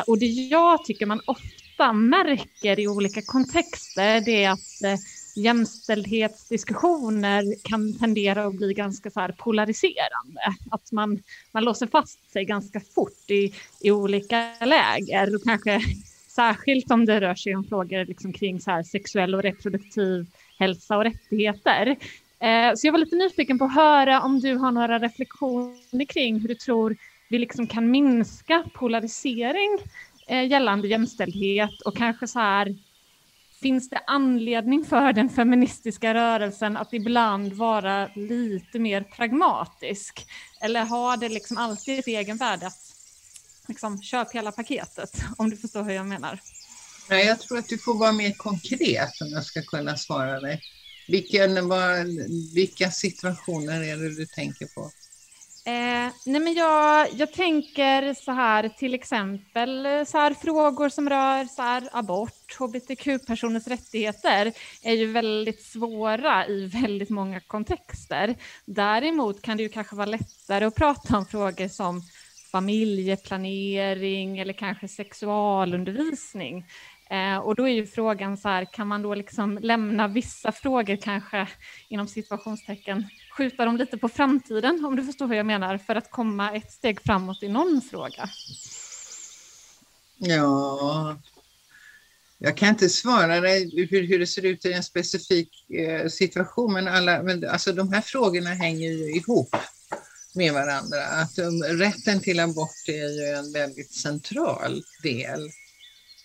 Och 0.07 0.17
det 0.17 0.25
jag 0.25 0.85
tycker 0.85 1.05
man 1.05 1.21
ofta 1.25 1.93
märker 1.93 2.79
i 2.79 2.87
olika 2.87 3.21
kontexter 3.21 4.21
det 4.21 4.43
är 4.43 4.51
att 4.51 5.01
jämställdhetsdiskussioner 5.35 7.43
kan 7.63 7.99
tendera 7.99 8.45
att 8.45 8.55
bli 8.55 8.73
ganska 8.73 9.11
så 9.11 9.19
här 9.19 9.31
polariserande. 9.31 10.41
Att 10.71 10.91
man, 10.91 11.19
man 11.51 11.63
låser 11.63 11.87
fast 11.87 12.31
sig 12.31 12.45
ganska 12.45 12.79
fort 12.79 13.31
i, 13.31 13.53
i 13.79 13.91
olika 13.91 14.55
läger 14.65 15.35
och 15.35 15.43
kanske 15.43 15.81
särskilt 16.27 16.91
om 16.91 17.05
det 17.05 17.21
rör 17.21 17.35
sig 17.35 17.55
om 17.55 17.63
frågor 17.63 18.05
liksom 18.05 18.33
kring 18.33 18.61
så 18.61 18.71
här 18.71 18.83
sexuell 18.83 19.35
och 19.35 19.43
reproduktiv 19.43 20.25
hälsa 20.59 20.97
och 20.97 21.03
rättigheter. 21.03 21.87
Eh, 22.39 22.73
så 22.75 22.87
jag 22.87 22.91
var 22.91 22.99
lite 22.99 23.15
nyfiken 23.15 23.59
på 23.59 23.65
att 23.65 23.75
höra 23.75 24.21
om 24.21 24.39
du 24.39 24.55
har 24.55 24.71
några 24.71 24.99
reflektioner 24.99 26.05
kring 26.05 26.39
hur 26.39 26.47
du 26.47 26.55
tror 26.55 26.97
vi 27.29 27.39
liksom 27.39 27.67
kan 27.67 27.91
minska 27.91 28.63
polarisering 28.73 29.77
eh, 30.27 30.47
gällande 30.47 30.87
jämställdhet 30.87 31.81
och 31.85 31.97
kanske 31.97 32.27
så 32.27 32.39
här 32.39 32.75
Finns 33.61 33.89
det 33.89 34.01
anledning 34.07 34.85
för 34.85 35.13
den 35.13 35.29
feministiska 35.29 36.13
rörelsen 36.13 36.77
att 36.77 36.93
ibland 36.93 37.53
vara 37.53 38.09
lite 38.15 38.79
mer 38.79 39.01
pragmatisk? 39.01 40.27
Eller 40.61 40.85
har 40.85 41.17
det 41.17 41.29
liksom 41.29 41.57
alltid 41.57 41.99
ett 41.99 42.07
egenvärde 42.07 42.67
att 42.67 42.95
liksom 43.67 44.01
köpa 44.01 44.29
hela 44.33 44.51
paketet? 44.51 45.09
Om 45.37 45.49
du 45.49 45.57
förstår 45.57 45.83
hur 45.83 45.91
jag 45.91 46.05
menar. 46.05 46.39
Nej, 47.09 47.25
jag 47.25 47.39
tror 47.39 47.57
att 47.57 47.67
du 47.67 47.77
får 47.77 47.97
vara 47.97 48.11
mer 48.11 48.33
konkret 48.33 49.21
om 49.21 49.27
jag 49.27 49.45
ska 49.45 49.61
kunna 49.61 49.97
svara 49.97 50.39
dig. 50.39 50.61
Vilken, 51.07 51.69
var, 51.69 52.05
vilka 52.55 52.91
situationer 52.91 53.83
är 53.83 53.97
det 53.97 54.15
du 54.15 54.25
tänker 54.25 54.65
på? 54.65 54.91
Eh, 55.71 56.11
nej 56.25 56.41
men 56.41 56.53
jag, 56.53 57.07
jag 57.13 57.33
tänker 57.33 58.13
så 58.13 58.31
här, 58.31 58.69
till 58.69 58.93
exempel 58.93 59.85
eh, 59.85 60.03
så 60.03 60.17
här, 60.17 60.33
frågor 60.33 60.89
som 60.89 61.09
rör 61.09 61.45
så 61.45 61.61
här, 61.61 61.89
abort, 61.91 62.59
hbtq-personers 62.59 63.67
rättigheter 63.67 64.53
är 64.83 64.93
ju 64.93 65.11
väldigt 65.11 65.61
svåra 65.61 66.47
i 66.47 66.65
väldigt 66.65 67.09
många 67.09 67.39
kontexter. 67.39 68.35
Däremot 68.65 69.41
kan 69.41 69.57
det 69.57 69.63
ju 69.63 69.69
kanske 69.69 69.95
vara 69.95 70.05
lättare 70.05 70.65
att 70.65 70.75
prata 70.75 71.17
om 71.17 71.25
frågor 71.25 71.67
som 71.67 72.01
familjeplanering 72.51 74.39
eller 74.39 74.53
kanske 74.53 74.87
sexualundervisning. 74.87 76.65
Eh, 77.09 77.37
och 77.37 77.55
då 77.55 77.67
är 77.67 77.73
ju 77.73 77.87
frågan 77.87 78.37
så 78.37 78.49
här, 78.49 78.65
kan 78.65 78.87
man 78.87 79.01
då 79.01 79.15
liksom 79.15 79.59
lämna 79.61 80.07
vissa 80.07 80.51
frågor 80.51 80.95
kanske 80.95 81.47
inom 81.89 82.07
situationstecken, 82.07 83.05
skjuta 83.37 83.65
dem 83.65 83.77
lite 83.77 83.97
på 83.97 84.09
framtiden 84.09 84.85
om 84.85 84.95
du 84.95 85.03
förstår 85.03 85.27
vad 85.27 85.37
jag 85.37 85.45
menar, 85.45 85.77
för 85.77 85.95
att 85.95 86.11
komma 86.11 86.51
ett 86.51 86.71
steg 86.71 87.01
framåt 87.01 87.43
i 87.43 87.47
någon 87.47 87.81
fråga? 87.81 88.29
Ja, 90.17 91.17
jag 92.37 92.57
kan 92.57 92.69
inte 92.69 92.89
svara 92.89 93.39
dig 93.39 93.87
hur, 93.89 94.07
hur 94.07 94.19
det 94.19 94.27
ser 94.27 94.45
ut 94.45 94.65
i 94.65 94.73
en 94.73 94.83
specifik 94.83 95.69
eh, 95.69 96.07
situation, 96.07 96.73
men, 96.73 96.87
alla, 96.87 97.23
men 97.23 97.49
alltså, 97.49 97.73
de 97.73 97.93
här 97.93 98.01
frågorna 98.01 98.49
hänger 98.49 98.89
ju 98.89 99.15
ihop 99.15 99.55
med 100.33 100.53
varandra. 100.53 101.05
Att, 101.05 101.39
um, 101.39 101.63
rätten 101.63 102.19
till 102.19 102.39
abort 102.39 102.87
är 102.87 103.09
ju 103.09 103.37
en 103.37 103.53
väldigt 103.53 103.93
central 103.93 104.83
del 105.03 105.49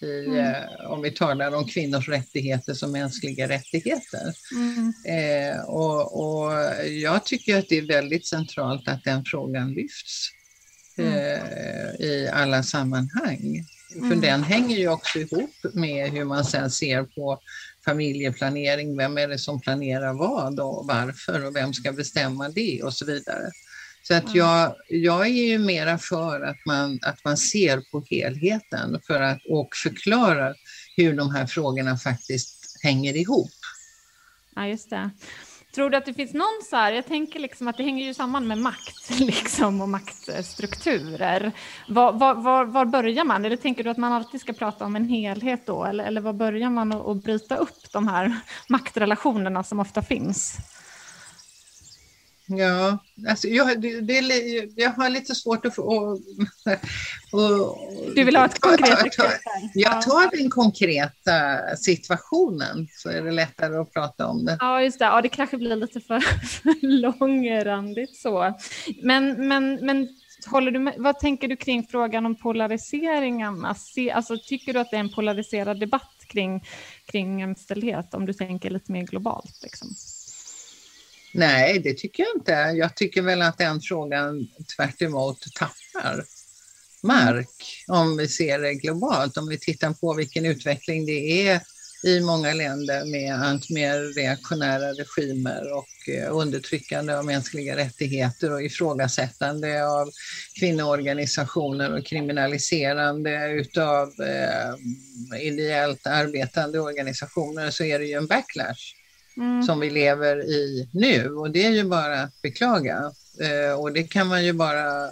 i, 0.03 0.27
Mm. 0.27 0.39
eh, 0.39 0.91
om 0.91 1.03
vi 1.03 1.11
talar 1.11 1.55
om 1.55 1.65
kvinnors 1.67 2.09
rättigheter 2.09 2.75
som 2.75 2.93
mänskliga 2.93 3.49
rättigheter. 3.49 4.33
Mm. 4.55 4.93
Eh, 5.07 5.61
och, 5.61 6.21
och 6.21 6.53
jag 6.87 7.25
tycker 7.25 7.59
att 7.59 7.69
det 7.69 7.79
är 7.79 7.87
väldigt 7.87 8.27
centralt 8.27 8.89
att 8.89 9.05
den 9.05 9.25
frågan 9.25 9.73
lyfts 9.73 10.29
eh, 10.99 12.01
i 12.07 12.31
alla 12.33 12.63
sammanhang. 12.63 13.65
För 13.93 13.99
Mm. 14.07 14.21
den 14.21 14.43
hänger 14.43 14.77
ju 14.77 14.89
också 14.89 15.19
ihop 15.19 15.51
med 15.73 16.11
hur 16.11 16.25
man 16.25 16.45
sen 16.45 16.71
ser 16.71 17.03
på 17.03 17.41
familjeplanering. 17.85 18.97
Vem 18.97 19.19
är 19.19 19.29
det 19.29 19.39
som 19.39 19.61
planerar 19.61 20.13
vad 20.13 20.61
och 20.61 20.87
varför 20.87 21.45
och 21.47 21.57
vem 21.57 21.73
ska 21.75 21.93
bestämma 21.93 22.49
det 22.49 22.83
och 22.83 22.95
så 22.95 23.05
vidare. 23.07 23.51
Så 24.09 24.15
att 24.15 24.35
jag, 24.35 24.75
jag 24.89 25.27
är 25.27 25.47
ju 25.49 25.59
mera 25.59 25.99
för 25.99 26.41
att 26.41 26.57
man, 26.67 26.99
att 27.03 27.25
man 27.25 27.37
ser 27.37 27.81
på 27.91 28.05
helheten 28.11 29.01
för 29.07 29.23
att, 29.23 29.39
och 29.49 29.69
förklarar 29.83 30.55
hur 30.97 31.17
de 31.17 31.31
här 31.31 31.47
frågorna 31.47 31.97
faktiskt 31.97 32.81
hänger 32.83 33.17
ihop. 33.17 33.51
Ja, 34.55 34.67
just 34.67 34.91
det. 34.91 35.11
Tror 35.75 35.91
du 35.91 35.97
att 35.97 36.07
det 36.07 36.15
finns 36.15 36.33
någon 36.33 36.63
så 36.71 36.77
här, 36.77 36.93
jag 36.93 37.07
tänker 37.07 37.41
liksom 37.41 37.69
att 37.69 37.77
det 37.77 37.83
hänger 37.83 38.05
ju 38.05 38.15
samman 38.15 38.47
med 38.47 38.59
makt 38.59 39.11
liksom, 39.21 39.81
och 39.81 39.89
maktstrukturer. 39.89 41.53
Var, 41.89 42.13
var, 42.13 42.35
var, 42.35 42.65
var 42.65 42.85
börjar 42.85 43.25
man? 43.25 43.45
Eller 43.45 43.57
tänker 43.57 43.85
du 43.85 43.91
att 43.91 43.97
man 43.97 44.13
alltid 44.13 44.41
ska 44.41 44.53
prata 44.53 44.85
om 44.85 44.97
en 44.97 45.09
helhet 45.09 45.67
då? 45.67 45.85
Eller, 45.85 46.05
eller 46.05 46.21
var 46.21 46.33
börjar 46.33 46.71
man 46.71 46.93
att, 46.93 47.07
att 47.07 47.25
bryta 47.25 47.57
upp 47.57 47.93
de 47.93 48.09
här 48.09 48.41
maktrelationerna 48.69 49.65
som 49.65 49.81
ofta 49.81 50.03
finns? 50.03 50.59
Ja, 52.49 52.99
alltså 53.29 53.49
jag, 53.49 53.81
det, 53.81 54.01
det, 54.01 54.21
jag 54.77 54.91
har 54.91 55.11
lite 55.11 55.35
svårt 55.35 55.67
att 55.67 55.75
få... 55.75 56.19
Du 58.15 58.25
vill 58.25 58.37
ha 58.37 58.45
ett 58.45 58.61
konkret 58.61 59.07
exempel? 59.07 59.39
Jag 59.75 60.03
tar 60.03 60.37
den 60.37 60.51
konkreta 60.51 61.33
situationen 61.77 62.89
så 62.91 63.09
är 63.09 63.23
det 63.23 63.33
lättare 63.33 63.77
att 63.77 63.93
prata 63.93 64.27
om 64.27 64.45
det. 64.45 64.57
Ja, 64.61 64.83
just 64.83 64.99
det. 64.99 65.05
Ja, 65.05 65.23
det 65.23 65.29
kanske 65.29 65.57
blir 65.57 65.77
lite 65.77 66.01
för, 66.01 66.21
för 66.47 66.87
långrandigt 66.87 68.17
så. 68.17 68.55
Men, 69.03 69.49
men, 69.49 69.87
men 69.87 70.09
håller 70.47 70.71
du 70.71 70.79
med, 70.79 70.95
vad 70.99 71.19
tänker 71.19 71.49
du 71.49 71.57
kring 71.57 71.87
frågan 71.87 72.27
om 72.27 72.35
polariseringen? 72.35 73.65
Alltså, 73.65 74.37
tycker 74.39 74.73
du 74.73 74.79
att 74.79 74.91
det 74.91 74.97
är 74.97 75.01
en 75.01 75.13
polariserad 75.13 75.81
debatt 75.81 76.25
kring, 76.29 76.65
kring 77.07 77.41
jämställdhet 77.41 78.15
om 78.15 78.27
du 78.27 78.33
tänker 78.33 78.71
lite 78.71 78.93
mer 78.93 79.03
globalt? 79.03 79.63
Liksom? 79.63 79.89
Nej, 81.37 81.79
det 81.79 81.95
tycker 81.95 82.23
jag 82.23 82.37
inte. 82.37 82.53
Jag 82.53 82.95
tycker 82.97 83.23
väl 83.23 83.43
att 83.43 83.59
den 83.59 83.81
frågan 83.81 84.49
tvärt 84.77 85.03
emot 85.03 85.39
tappar 85.55 86.25
mark 87.03 87.85
om 87.87 88.17
vi 88.17 88.29
ser 88.29 88.59
det 88.59 88.75
globalt. 88.75 89.37
Om 89.37 89.49
vi 89.49 89.59
tittar 89.59 89.93
på 89.93 90.15
vilken 90.15 90.47
utveckling 90.47 91.07
det 91.07 91.49
är 91.49 91.61
i 92.05 92.21
många 92.21 92.55
länder 92.55 93.05
med 93.05 93.35
allt 93.35 93.71
mer 93.71 94.15
reaktionära 94.15 94.93
regimer 94.93 95.73
och 95.73 96.15
eh, 96.15 96.37
undertryckande 96.37 97.15
av 97.15 97.25
mänskliga 97.25 97.77
rättigheter 97.77 98.53
och 98.53 98.63
ifrågasättande 98.63 99.87
av 99.87 100.11
kvinnoorganisationer 100.59 101.99
och 101.99 102.07
kriminaliserande 102.07 103.51
utav 103.51 104.09
eh, 104.21 105.47
ideellt 105.47 106.07
arbetande 106.07 106.81
organisationer 106.81 107.71
så 107.71 107.85
är 107.85 107.99
det 107.99 108.05
ju 108.05 108.15
en 108.15 108.27
backlash 108.27 109.06
Mm. 109.37 109.63
som 109.63 109.81
vi 109.81 109.91
lever 109.91 110.45
i 110.45 110.89
nu 110.93 111.31
och 111.31 111.51
det 111.51 111.65
är 111.65 111.71
ju 111.71 111.85
bara 111.85 112.21
att 112.23 112.43
beklaga. 112.43 113.13
Eh, 113.41 113.81
och 113.81 113.93
det 113.93 114.03
kan 114.03 114.27
man 114.27 114.45
ju 114.45 114.53
bara, 114.53 115.11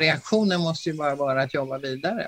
reaktionen 0.00 0.60
måste 0.60 0.90
ju 0.90 0.96
bara 0.96 1.14
vara 1.14 1.42
att 1.42 1.54
jobba 1.54 1.78
vidare. 1.78 2.26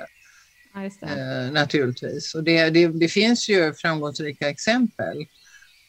Eh, 1.02 1.52
naturligtvis. 1.52 2.34
Och 2.34 2.44
det, 2.44 2.70
det, 2.70 2.88
det 2.88 3.08
finns 3.08 3.48
ju 3.48 3.74
framgångsrika 3.74 4.48
exempel 4.48 5.26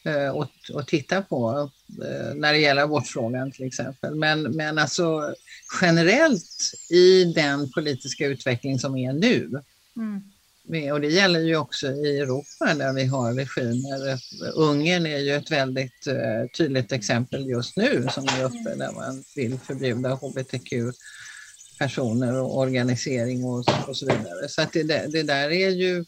eh, 0.04 0.30
att, 0.30 0.74
att 0.74 0.88
titta 0.88 1.22
på 1.22 1.70
eh, 2.04 2.34
när 2.34 2.52
det 2.52 2.58
gäller 2.58 2.82
abortfrågan 2.82 3.52
till 3.52 3.66
exempel. 3.66 4.14
Men, 4.14 4.42
men 4.42 4.78
alltså 4.78 5.34
generellt 5.80 6.72
i 6.90 7.24
den 7.24 7.70
politiska 7.70 8.26
utveckling 8.26 8.78
som 8.78 8.96
är 8.96 9.12
nu 9.12 9.62
Mm. 9.96 10.22
Med- 10.68 10.92
och 10.92 11.00
det 11.00 11.08
gäller 11.08 11.40
ju 11.40 11.56
också 11.56 11.92
i 11.92 12.18
Europa 12.18 12.74
där 12.74 12.92
vi 12.92 13.04
har 13.04 13.34
regimer. 13.34 14.18
Ungern 14.54 15.06
är 15.06 15.18
ju 15.18 15.30
ett 15.34 15.50
väldigt 15.50 16.06
eh, 16.06 16.46
tydligt 16.56 16.92
exempel 16.92 17.46
just 17.48 17.76
nu 17.76 18.08
som 18.14 18.24
är 18.28 18.44
uppe 18.44 18.74
där 18.74 18.92
man 18.92 19.24
vill 19.36 19.58
förbjuda 19.58 20.14
hbtq-personer 20.14 22.34
och 22.40 22.58
organisering 22.58 23.44
och, 23.44 23.64
och 23.88 23.96
så 23.96 24.06
vidare. 24.06 24.48
Så 24.48 24.62
att 24.62 24.72
det, 24.72 24.82
där- 24.82 25.08
det 25.08 25.22
där 25.22 25.50
är 25.50 25.70
ju 25.70 26.04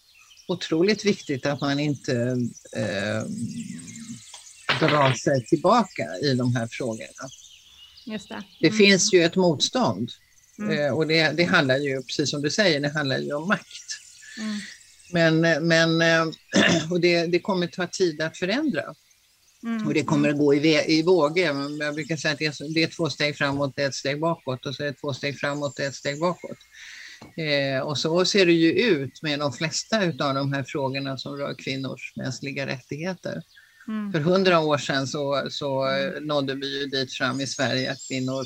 otroligt 0.48 1.04
viktigt 1.04 1.46
att 1.46 1.60
man 1.60 1.80
inte 1.80 2.36
eh, 2.76 3.22
drar 4.80 5.12
sig 5.12 5.44
tillbaka 5.44 6.16
i 6.22 6.34
de 6.34 6.56
här 6.56 6.68
frågorna. 6.70 7.28
Just 8.06 8.28
det. 8.28 8.42
Det 8.60 8.66
Mm. 8.68 8.78
finns 8.78 9.12
ju 9.14 9.24
ett 9.24 9.36
motstånd 9.36 10.10
Mm. 10.58 10.78
eh, 10.86 10.92
och 10.92 11.06
det, 11.06 11.30
det 11.30 11.44
handlar 11.44 11.76
ju, 11.78 12.02
precis 12.02 12.30
som 12.30 12.42
du 12.42 12.50
säger, 12.50 12.80
det 12.80 12.88
handlar 12.88 13.18
ju 13.18 13.32
om 13.32 13.48
makt. 13.48 14.00
Mm. 14.38 14.60
Men, 15.12 15.66
men 15.68 16.02
eh, 16.02 16.32
och 16.90 17.00
det, 17.00 17.26
det 17.26 17.40
kommer 17.40 17.66
ta 17.66 17.86
tid 17.86 18.22
att 18.22 18.36
förändra 18.36 18.94
Mm. 19.64 19.86
och 19.86 19.94
det 19.94 20.02
kommer 20.02 20.28
att 20.28 20.38
gå 20.38 20.54
i, 20.54 20.98
i 20.98 21.02
vågor. 21.02 21.44
Jag 21.80 21.94
brukar 21.94 22.16
säga 22.16 22.32
att 22.32 22.38
det 22.38 22.46
är, 22.46 22.74
det 22.74 22.82
är 22.82 22.86
två 22.86 23.10
steg 23.10 23.36
framåt, 23.36 23.78
ett 23.78 23.94
steg 23.94 24.20
bakåt 24.20 24.66
och 24.66 24.74
så 24.74 24.82
är 24.82 24.86
det 24.86 24.92
två 24.92 25.14
steg 25.14 25.38
framåt, 25.38 25.78
ett 25.78 25.94
steg 25.94 26.20
bakåt. 26.20 26.58
Eh, 27.36 27.80
och 27.80 27.98
så 27.98 28.24
ser 28.24 28.46
det 28.46 28.52
ju 28.52 28.72
ut 28.72 29.22
med 29.22 29.38
de 29.38 29.52
flesta 29.52 29.98
av 29.98 30.34
de 30.34 30.52
här 30.52 30.64
frågorna 30.66 31.18
som 31.18 31.36
rör 31.36 31.54
kvinnors 31.54 32.12
mänskliga 32.16 32.66
rättigheter. 32.66 33.42
Mm. 33.88 34.12
För 34.12 34.20
hundra 34.20 34.58
år 34.58 34.78
sedan 34.78 35.06
så, 35.06 35.46
så 35.50 35.88
eh, 35.88 36.20
nådde 36.20 36.54
vi 36.54 36.80
ju 36.80 36.86
dit 36.86 37.12
fram 37.12 37.40
i 37.40 37.46
Sverige 37.46 37.92
att 37.92 38.08
kvinnor 38.08 38.44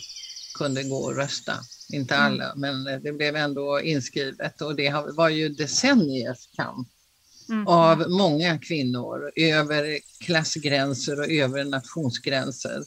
kunde 0.58 0.82
gå 0.82 0.96
och 0.96 1.16
rösta. 1.16 1.54
Inte 1.92 2.14
Mm. 2.14 2.26
alla, 2.26 2.54
men 2.56 2.84
det 3.02 3.12
blev 3.12 3.36
ändå 3.36 3.80
inskrivet 3.80 4.60
och 4.62 4.76
det 4.76 4.90
var 5.12 5.28
ju 5.28 5.48
decenniers 5.48 6.48
kamp 6.56 6.88
Mm. 7.50 7.66
av 7.66 8.10
många 8.10 8.58
kvinnor 8.58 9.32
över 9.36 9.98
klassgränser 10.20 11.20
och 11.20 11.30
över 11.30 11.64
nationsgränser. 11.64 12.82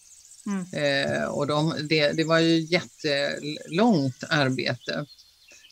Mm. 0.46 0.66
Eh, 0.74 1.24
och 1.24 1.48
de, 1.48 1.76
det, 1.90 2.12
det 2.12 2.24
var 2.24 2.40
ju 2.40 2.60
jättelångt 2.60 4.24
arbete. 4.30 5.06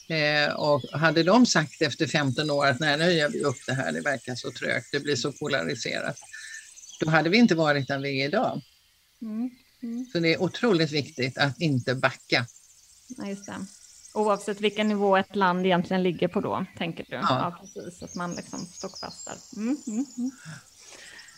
Eh, 0.09 0.53
och 0.53 0.83
hade 0.91 1.23
de 1.23 1.45
sagt 1.45 1.81
efter 1.81 2.07
15 2.07 2.49
år 2.51 2.65
att 2.65 2.79
nej, 2.79 2.97
nu 2.97 3.13
ger 3.13 3.29
vi 3.29 3.43
upp 3.43 3.65
det 3.67 3.73
här, 3.73 3.91
det 3.91 4.01
verkar 4.01 4.35
så 4.35 4.51
trögt, 4.51 4.91
det 4.91 4.99
blir 4.99 5.15
så 5.15 5.31
polariserat. 5.31 6.17
Då 6.99 7.09
hade 7.09 7.29
vi 7.29 7.37
inte 7.37 7.55
varit 7.55 7.87
där 7.87 7.99
vi 7.99 8.21
är 8.21 8.25
idag. 8.25 8.61
Mm. 9.21 9.49
Mm. 9.83 10.05
Så 10.11 10.19
det 10.19 10.33
är 10.33 10.41
otroligt 10.41 10.91
viktigt 10.91 11.37
att 11.37 11.61
inte 11.61 11.95
backa. 11.95 12.45
Ja, 13.17 13.27
just 13.27 13.45
det. 13.45 13.55
Oavsett 14.13 14.61
vilken 14.61 14.87
nivå 14.87 15.17
ett 15.17 15.35
land 15.35 15.65
egentligen 15.65 16.03
ligger 16.03 16.27
på 16.27 16.41
då, 16.41 16.65
tänker 16.77 17.05
du? 17.09 17.15
Ja. 17.15 17.59
precis. 17.61 18.03
Att 18.03 18.15
man 18.15 18.33
liksom 18.35 18.59
står 18.65 18.89
fast 18.89 19.25
där. 19.27 19.61
Mm. 19.61 19.77
Mm. 19.87 20.05
Mm. 20.17 20.31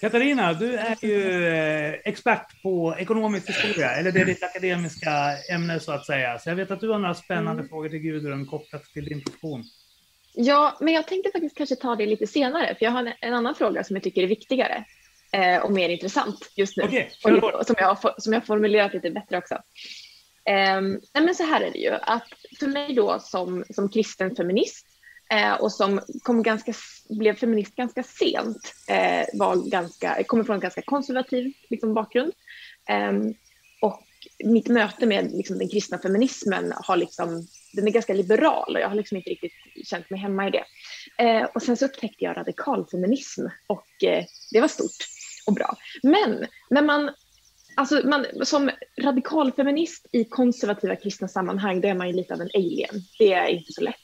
Katarina, 0.01 0.53
du 0.53 0.77
är 0.77 0.97
ju 1.01 1.47
eh, 1.47 1.93
expert 2.05 2.63
på 2.63 2.95
ekonomisk 2.99 3.49
historia, 3.49 3.91
eller 3.91 4.11
det 4.11 4.19
är 4.21 4.25
ditt 4.25 4.43
akademiska 4.43 5.11
ämne 5.51 5.79
så 5.79 5.91
att 5.91 6.05
säga. 6.05 6.39
Så 6.39 6.49
jag 6.49 6.55
vet 6.55 6.71
att 6.71 6.79
du 6.79 6.89
har 6.89 6.99
några 6.99 7.13
spännande 7.15 7.51
Mm. 7.61 7.69
frågor 7.69 7.89
till 7.89 7.99
Gudrun 7.99 8.45
kopplat 8.45 8.83
till 8.83 9.05
din 9.05 9.23
profession. 9.23 9.63
Ja, 10.33 10.77
men 10.79 10.93
jag 10.93 11.07
tänkte 11.07 11.31
faktiskt 11.31 11.57
kanske 11.57 11.75
ta 11.75 11.95
det 11.95 12.05
lite 12.05 12.27
senare, 12.27 12.75
för 12.75 12.85
jag 12.85 12.91
har 12.91 13.13
en, 13.21 13.33
annan 13.33 13.55
fråga 13.55 13.83
som 13.83 13.95
jag 13.95 14.03
tycker 14.03 14.23
är 14.23 14.27
viktigare 14.27 14.85
eh, 15.31 15.57
och 15.57 15.71
mer 15.71 15.89
intressant 15.89 16.51
just 16.55 16.77
nu. 16.77 16.83
Okej, 16.83 17.11
och, 17.23 17.65
som, 17.65 17.75
jag 17.77 17.87
har, 17.87 18.15
som 18.17 18.33
jag 18.33 18.39
har 18.39 18.45
formulerat 18.45 18.93
lite 18.93 19.11
bättre 19.11 19.37
också. 19.37 19.57
Eh, 20.45 20.81
nej 21.13 21.23
men 21.25 21.35
så 21.35 21.43
här 21.43 21.61
är 21.61 21.71
det 21.71 21.79
ju, 21.79 21.91
att 21.91 22.27
för 22.59 22.67
mig 22.67 22.93
då 22.93 23.19
som, 23.19 23.63
som 23.69 23.89
kristen 23.89 24.35
feminist 24.35 24.85
eh, 25.31 25.53
och 25.53 25.71
som 25.71 26.01
kom 26.23 26.43
ganska, 26.43 26.73
blev 27.09 27.35
feminist 27.35 27.75
ganska 27.75 28.03
sent, 28.03 28.73
eh, 28.89 29.25
var 29.33 29.69
ganska, 29.69 30.23
kommer 30.23 30.43
från 30.43 30.53
en 30.53 30.59
ganska 30.59 30.81
konservativ 30.81 31.53
liksom, 31.69 31.93
bakgrund. 31.93 32.33
Ehm, 32.89 33.33
och 33.81 34.03
mitt 34.43 34.67
möte 34.67 35.05
med 35.05 35.31
liksom, 35.31 35.57
den 35.57 35.69
kristna 35.69 35.97
feminismen 35.97 36.73
har 36.75 36.97
liksom, 36.97 37.47
den 37.73 37.87
är 37.87 37.91
ganska 37.91 38.13
liberal 38.13 38.75
och 38.75 38.81
jag 38.81 38.89
har 38.89 38.95
liksom 38.95 39.17
inte 39.17 39.29
riktigt 39.29 39.53
känt 39.83 40.09
mig 40.09 40.19
hemma 40.19 40.47
i 40.47 40.51
det. 40.51 40.65
Eh, 41.17 41.43
och 41.43 41.61
sen 41.61 41.77
så 41.77 41.85
upptäckte 41.85 42.23
jag 42.23 42.37
radikalfeminism 42.37 43.45
och 43.67 44.03
eh, 44.03 44.25
det 44.51 44.61
var 44.61 44.67
stort 44.67 45.07
och 45.47 45.53
bra. 45.53 45.77
Men 46.03 46.47
när 46.69 46.81
man, 46.81 47.11
alltså 47.75 48.01
man, 48.07 48.25
som 48.43 48.71
radikalfeminist 49.01 50.07
i 50.11 50.23
konservativa 50.23 50.95
kristna 50.95 51.27
sammanhang, 51.27 51.81
då 51.81 51.87
är 51.87 51.95
man 51.95 52.07
ju 52.07 52.13
lite 52.13 52.33
av 52.33 52.41
en 52.41 52.49
alien. 52.53 53.01
Det 53.19 53.33
är 53.33 53.47
inte 53.47 53.73
så 53.73 53.81
lätt. 53.81 53.95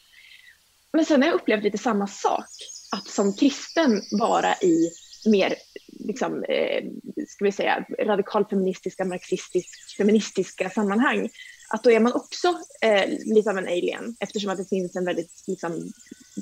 Men 0.94 1.06
sen 1.06 1.22
har 1.22 1.30
jag 1.30 1.36
upplevt 1.36 1.64
lite 1.64 1.78
samma 1.78 2.08
sak, 2.08 2.48
att 2.92 3.08
som 3.08 3.34
kristen 3.34 4.02
vara 4.20 4.54
i 4.54 4.92
mer 5.26 5.56
liksom, 6.00 6.44
eh, 6.44 6.84
ska 7.28 7.46
vi 7.46 7.52
säga, 7.52 7.86
radikalfeministiska, 8.00 9.06
marxistisk, 9.06 9.98
feministiska 9.98 10.70
sammanhang, 10.70 11.30
att 11.70 11.84
då 11.84 11.92
är 11.92 12.00
man 12.00 12.14
också 12.14 12.48
eh, 12.82 13.10
lite 13.26 13.50
av 13.50 13.58
en 13.58 13.68
alien 13.68 14.16
eftersom 14.20 14.52
att 14.52 14.58
det 14.58 14.70
finns 14.70 14.96
en 14.96 15.06
väldigt 15.06 15.44
liksom, 15.48 15.92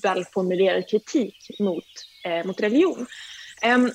välformulerad 0.03 0.89
kritik 0.89 1.59
mot, 1.59 1.83
eh, 2.25 2.45
mot 2.45 2.61
religion. 2.61 3.05
Um, 3.65 3.91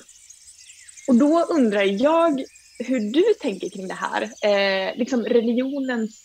och 1.07 1.15
då 1.15 1.43
undrar 1.43 1.81
jag 1.81 2.43
hur 2.83 2.99
du 2.99 3.23
tänker 3.41 3.69
kring 3.69 3.87
det 3.87 3.93
här. 3.93 4.21
Eh, 4.21 4.97
liksom 4.97 5.23
religionens... 5.23 6.21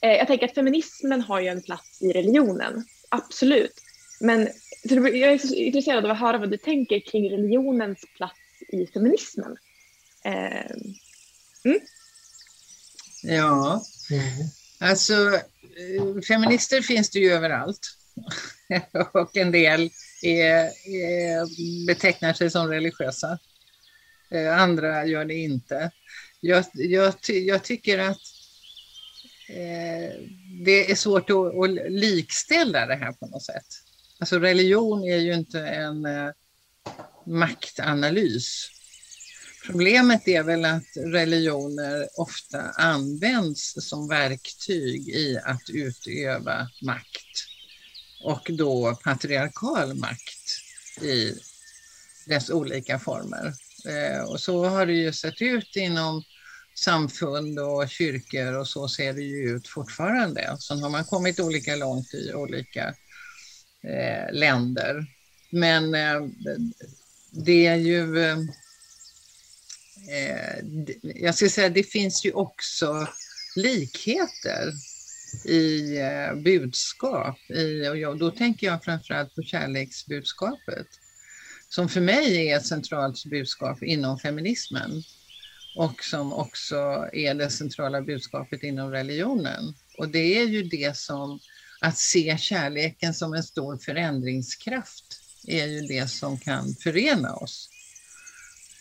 Eh, 0.00 0.10
jag 0.10 0.26
tänker 0.26 0.48
att 0.48 0.54
feminismen 0.54 1.20
har 1.20 1.40
ju 1.40 1.48
en 1.48 1.62
plats 1.62 2.02
i 2.02 2.12
religionen, 2.12 2.84
absolut. 3.08 3.74
Men 4.20 4.48
så 4.88 4.94
jag 4.94 5.32
är 5.32 5.38
så 5.38 5.54
intresserad 5.54 6.04
av 6.04 6.10
att 6.10 6.20
höra 6.20 6.38
vad 6.38 6.50
du 6.50 6.56
tänker 6.56 7.00
kring 7.00 7.30
religionens 7.30 8.04
plats 8.16 8.38
i 8.72 8.86
feminismen. 8.86 9.56
Eh, 10.24 10.76
Ja, 13.22 13.82
alltså 14.80 15.34
eh, 15.34 16.22
feminister 16.28 16.80
finns 16.80 17.10
det 17.10 17.18
ju 17.18 17.32
överallt. 17.32 17.98
och 19.12 19.36
en 19.36 19.52
del 19.52 19.90
är, 20.22 20.70
är, 20.88 21.46
betecknar 21.86 22.32
sig 22.32 22.50
som 22.50 22.68
religiösa. 22.68 23.38
Eh, 24.32 24.58
Andra 24.58 25.06
gör 25.06 25.24
det 25.24 25.34
inte. 25.34 25.90
Jag, 26.40 26.64
jag, 26.72 27.14
jag 27.26 27.64
tycker 27.64 27.98
att 27.98 28.20
eh, 29.48 30.20
det 30.64 30.90
är 30.90 30.94
svårt 30.94 31.30
att, 31.30 31.36
att 31.36 31.92
likställa 31.92 32.86
det 32.86 32.94
här 32.94 33.12
på 33.12 33.26
något 33.26 33.44
sätt. 33.44 33.66
Alltså 34.18 34.38
religion 34.38 35.04
är 35.04 35.16
ju 35.16 35.34
inte 35.34 35.60
en 35.60 36.06
eh, 36.06 36.30
maktanalys. 37.26 38.68
Problemet 39.66 40.28
är 40.28 40.42
väl 40.42 40.64
att 40.64 40.96
religioner 40.96 42.08
ofta 42.20 42.60
används 42.62 43.74
som 43.88 44.08
verktyg 44.08 45.08
i 45.08 45.38
att 45.44 45.70
utöva 45.72 46.68
makt. 46.82 47.46
Och 48.24 48.50
då 48.50 48.98
patriarkal 49.04 49.94
makt 49.94 50.48
i 51.02 51.34
dess 52.26 52.50
olika 52.50 52.98
former. 52.98 53.54
Eh, 53.86 54.22
och 54.22 54.40
så 54.40 54.64
har 54.64 54.86
det 54.86 54.92
ju 54.92 55.12
sett 55.12 55.42
ut 55.42 55.76
inom 55.76 56.22
samfund 56.74 57.58
och 57.58 57.88
kyrkor 57.88 58.58
och 58.58 58.68
så 58.68 58.88
ser 58.88 59.12
det 59.12 59.22
ju 59.22 59.56
ut 59.56 59.68
fortfarande. 59.68 60.56
Sen 60.60 60.82
har 60.82 60.90
man 60.90 61.04
kommit 61.04 61.40
olika 61.40 61.76
långt 61.76 62.14
i 62.14 62.32
olika 62.34 62.94
eh, 63.84 64.32
länder. 64.32 65.06
Men 65.50 65.94
eh, 65.94 66.20
det 67.30 67.66
är 67.66 67.76
ju... 67.76 68.18
Eh, 68.24 68.38
eh 70.10 70.64
jag 71.02 71.34
ska 71.34 71.48
säga, 71.48 71.68
det 71.68 71.82
finns 71.82 72.24
ju 72.24 72.32
också 72.32 73.08
likheter 73.56 74.72
i 75.44 75.98
eh, 75.98 76.34
budskap. 76.34 77.38
I, 77.50 77.88
och 77.88 77.98
jag, 77.98 78.18
då 78.18 78.30
tänker 78.30 78.66
jag 78.66 78.84
framförallt 78.84 79.34
på 79.34 79.42
kärleksbudskapet. 79.42 80.86
Som 81.74 81.88
för 81.88 82.00
mig 82.00 82.48
är 82.48 82.56
ett 82.56 82.66
centralt 82.66 83.24
budskap 83.24 83.82
inom 83.82 84.18
feminismen. 84.18 85.02
Och 85.76 86.04
som 86.04 86.32
också 86.32 86.76
är 87.12 87.34
det 87.34 87.50
centrala 87.50 88.02
budskapet 88.02 88.62
inom 88.62 88.90
religionen. 88.90 89.74
Och 89.98 90.08
det 90.08 90.38
är 90.38 90.44
ju 90.44 90.62
det 90.62 90.96
som, 90.96 91.40
att 91.80 91.98
se 91.98 92.38
kärleken 92.38 93.14
som 93.14 93.34
en 93.34 93.42
stor 93.42 93.78
förändringskraft 93.78 95.04
är 95.46 95.66
ju 95.66 95.80
det 95.80 96.10
som 96.10 96.38
kan 96.38 96.74
förena 96.74 97.34
oss. 97.34 97.68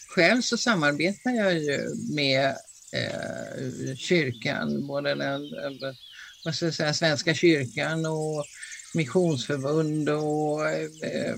Själv 0.07 0.41
så 0.41 0.57
samarbetar 0.57 1.31
jag 1.31 1.53
ju 1.53 1.95
med 2.15 2.55
eh, 2.93 3.95
kyrkan, 3.95 4.87
både 4.87 5.15
den 5.15 5.41
vad 6.45 6.55
ska 6.55 6.65
jag 6.65 6.73
säga, 6.73 6.93
Svenska 6.93 7.33
kyrkan 7.33 8.05
och 8.05 8.45
missionsförbund 8.93 10.09
och 10.09 10.69
eh, 10.69 11.35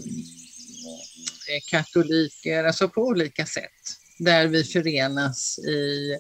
katoliker, 1.70 2.64
alltså 2.64 2.90
på 2.90 3.02
olika 3.02 3.46
sätt. 3.46 3.72
Där 4.20 4.48
vi 4.48 4.64
förenas 4.64 5.60
i 5.60 6.14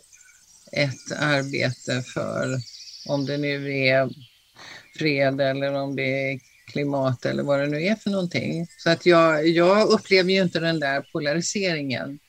ett 0.71 1.11
arbete 1.19 2.01
för, 2.13 2.57
om 3.07 3.25
det 3.25 3.37
nu 3.37 3.77
är 3.77 4.09
fred 4.97 5.41
eller 5.41 5.73
om 5.73 5.95
det 5.95 6.31
är 6.31 6.39
klimat 6.71 7.25
eller 7.25 7.43
vad 7.43 7.59
det 7.59 7.67
nu 7.67 7.83
är 7.83 7.95
för 7.95 8.09
någonting. 8.09 8.67
Så 8.77 8.89
att 8.89 9.05
jag, 9.05 9.47
jag 9.47 9.87
upplever 9.87 10.31
ju 10.31 10.41
inte 10.41 10.59
den 10.59 10.79
där 10.79 11.01
polariseringen 11.11 12.19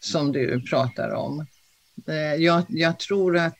som 0.00 0.32
du 0.32 0.62
pratar 0.62 1.10
om. 1.10 1.46
Eh, 2.08 2.34
jag, 2.34 2.64
jag 2.68 2.98
tror 2.98 3.36
att 3.36 3.58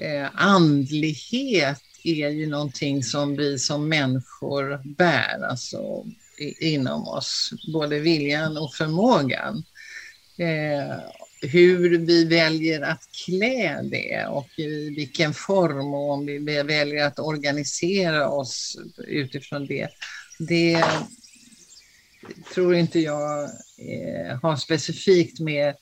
eh, 0.00 0.28
andlighet 0.34 1.82
är 2.04 2.28
ju 2.28 2.46
någonting 2.46 3.02
som 3.02 3.36
vi 3.36 3.58
som 3.58 3.88
människor 3.88 4.94
bär 4.96 5.42
alltså, 5.50 6.06
inom 6.60 7.08
oss, 7.08 7.50
både 7.72 7.98
viljan 7.98 8.56
och 8.56 8.74
förmågan. 8.74 9.64
Eh, 10.38 10.98
hur 11.42 11.98
vi 11.98 12.24
väljer 12.24 12.80
att 12.80 13.08
klä 13.26 13.82
det 13.82 14.26
och 14.26 14.58
i 14.58 14.90
vilken 14.90 15.34
form 15.34 15.94
och 15.94 16.10
om 16.10 16.26
vi 16.26 16.62
väljer 16.62 17.06
att 17.06 17.18
organisera 17.18 18.28
oss 18.28 18.78
utifrån 19.06 19.66
det. 19.66 19.88
Det 20.38 20.84
tror 22.54 22.74
inte 22.74 23.00
jag 23.00 23.44
eh, 23.78 24.40
har 24.42 24.56
specifikt 24.56 25.40
med, 25.40 25.74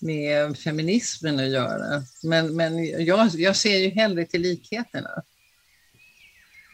med 0.00 0.58
feminismen 0.58 1.40
att 1.40 1.50
göra. 1.50 2.02
Men, 2.22 2.56
men 2.56 3.04
jag, 3.04 3.28
jag 3.34 3.56
ser 3.56 3.78
ju 3.78 3.90
hellre 3.90 4.26
till 4.26 4.42
likheterna. 4.42 5.22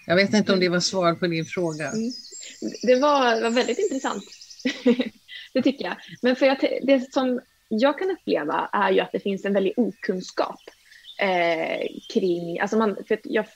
Jag 0.06 0.16
vet 0.16 0.34
inte 0.34 0.52
om 0.52 0.60
det 0.60 0.68
var 0.68 0.80
svar 0.80 1.14
på 1.14 1.26
din 1.26 1.44
fråga. 1.44 1.92
Det 2.82 2.94
var, 2.94 3.40
var 3.40 3.50
väldigt 3.50 3.78
intressant. 3.78 4.24
det 5.52 5.62
tycker 5.62 5.84
jag. 5.84 5.96
Men 6.22 6.36
för 6.36 6.46
jag, 6.46 6.80
det 6.82 7.12
som 7.12 7.40
jag 7.68 7.98
kan 7.98 8.10
uppleva 8.10 8.68
är 8.72 8.90
ju 8.90 9.00
att 9.00 9.12
det 9.12 9.20
finns 9.20 9.44
en 9.44 9.52
väldig 9.52 9.72
okunskap 9.76 10.60
eh, 11.20 11.86
kring, 12.12 12.60
alltså 12.60 12.76
man, 12.76 12.96
för 13.08 13.20
jag, 13.24 13.46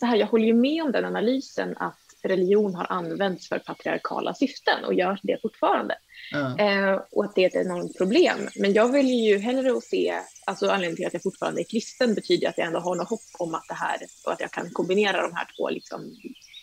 så 0.00 0.06
här, 0.06 0.16
jag 0.16 0.26
håller 0.26 0.46
ju 0.46 0.54
med 0.54 0.82
om 0.82 0.92
den 0.92 1.04
analysen 1.04 1.76
att 1.76 1.98
religion 2.22 2.74
har 2.74 2.86
använts 2.92 3.48
för 3.48 3.58
patriarkala 3.58 4.34
syften 4.34 4.84
och 4.84 4.94
gör 4.94 5.18
det 5.22 5.38
fortfarande. 5.42 5.96
Ja. 6.32 6.58
Eh, 6.58 7.00
och 7.10 7.24
att 7.24 7.34
det 7.34 7.44
är 7.44 7.46
ett 7.46 7.66
enormt 7.66 7.98
problem. 7.98 8.48
Men 8.56 8.72
jag 8.72 8.92
vill 8.92 9.08
ju 9.08 9.38
hellre 9.38 9.72
att 9.76 9.84
se, 9.84 10.14
alltså 10.46 10.68
anledningen 10.68 10.96
till 10.96 11.06
att 11.06 11.12
jag 11.12 11.22
fortfarande 11.22 11.60
är 11.60 11.64
kristen 11.64 12.14
betyder 12.14 12.48
att 12.48 12.58
jag 12.58 12.66
ändå 12.66 12.80
har 12.80 12.94
något 12.94 13.08
hopp 13.08 13.20
om 13.38 13.54
att 13.54 13.64
det 13.68 13.74
här, 13.74 13.96
och 14.26 14.32
att 14.32 14.40
jag 14.40 14.50
kan 14.50 14.70
kombinera 14.70 15.22
de 15.22 15.34
här 15.34 15.48
två 15.56 15.70
liksom, 15.70 16.00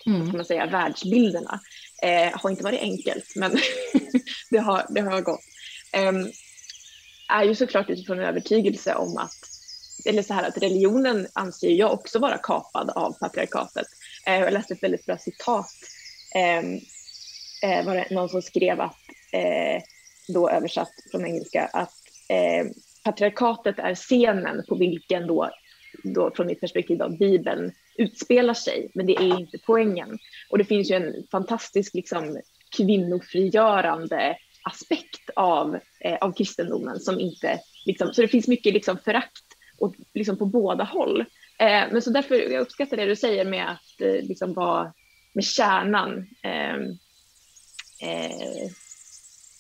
mm. 0.05 0.27
ska 0.27 0.37
man 0.37 0.45
säga, 0.45 0.65
världsbilderna. 0.65 1.59
Eh, 2.03 2.39
har 2.39 2.49
inte 2.49 2.63
varit 2.63 2.81
enkelt, 2.81 3.35
men 3.35 3.51
det, 4.49 4.57
har, 4.57 4.85
det 4.89 5.01
har 5.01 5.21
gått. 5.21 5.39
Eh, 5.93 6.11
är 7.29 7.43
ju 7.43 7.55
såklart 7.55 7.89
utifrån 7.89 8.19
en 8.19 8.25
övertygelse 8.25 8.95
om 8.95 9.17
att, 9.17 9.37
eller 10.05 10.23
så 10.23 10.33
här 10.33 10.47
att 10.47 10.57
religionen 10.57 11.27
anser 11.33 11.69
jag 11.69 11.93
också 11.93 12.19
vara 12.19 12.37
kapad 12.37 12.89
av 12.89 13.13
patriarkatet. 13.19 13.87
Eh, 14.27 14.39
jag 14.39 14.53
läste 14.53 14.73
ett 14.73 14.83
väldigt 14.83 15.05
bra 15.05 15.17
citat, 15.17 15.71
ehm, 16.35 16.79
eh, 17.63 17.85
var 17.85 17.95
det 17.95 18.07
någon 18.11 18.29
som 18.29 18.41
skrev 18.41 18.81
att, 18.81 18.99
eh, 19.31 19.83
då 20.27 20.49
översatt 20.49 20.91
från 21.11 21.25
engelska, 21.25 21.69
att 21.73 21.93
eh, 22.29 22.67
patriarkatet 23.03 23.79
är 23.79 23.95
scenen 23.95 24.65
på 24.69 24.75
vilken 24.75 25.27
då, 25.27 25.49
då 26.03 26.31
från 26.35 26.47
mitt 26.47 26.61
perspektiv 26.61 27.01
av 27.01 27.17
Bibeln 27.17 27.71
utspelar 27.97 28.53
sig, 28.53 28.91
men 28.95 29.05
det 29.05 29.15
är 29.15 29.39
inte 29.39 29.57
poängen. 29.65 30.19
Och 30.49 30.57
det 30.57 30.65
finns 30.65 30.91
ju 30.91 30.95
en 30.95 31.27
fantastisk 31.31 31.93
liksom, 31.93 32.41
kvinnofrigörande 32.77 34.37
aspekt 34.63 35.29
av, 35.35 35.79
eh, 35.99 36.17
av 36.21 36.33
kristendomen 36.33 36.99
som 36.99 37.19
inte, 37.19 37.59
liksom, 37.85 38.13
så 38.13 38.21
det 38.21 38.27
finns 38.27 38.47
mycket 38.47 38.73
liksom, 38.73 38.97
förakt 38.97 39.45
och, 39.77 39.95
liksom, 40.13 40.37
på 40.37 40.45
båda 40.45 40.83
håll. 40.83 41.21
Eh, 41.59 41.83
men 41.91 42.01
så 42.01 42.09
därför, 42.09 42.35
jag 42.35 42.61
uppskattar 42.61 42.97
det 42.97 43.05
du 43.05 43.15
säger 43.15 43.45
med 43.45 43.71
att 43.71 44.01
eh, 44.01 44.27
liksom, 44.27 44.53
vara 44.53 44.93
med 45.33 45.43
kärnan 45.43 46.27
eh, 46.43 46.75
eh, 48.09 48.71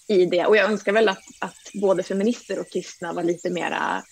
i 0.07 0.25
det. 0.25 0.45
Och 0.45 0.57
jag 0.57 0.71
önskar 0.71 0.91
väl 0.91 1.09
att, 1.09 1.23
att 1.39 1.71
både 1.81 2.03
feminister 2.03 2.59
och 2.59 2.71
kristna 2.71 3.13
var 3.13 3.23
lite 3.23 3.49
mera 3.49 4.03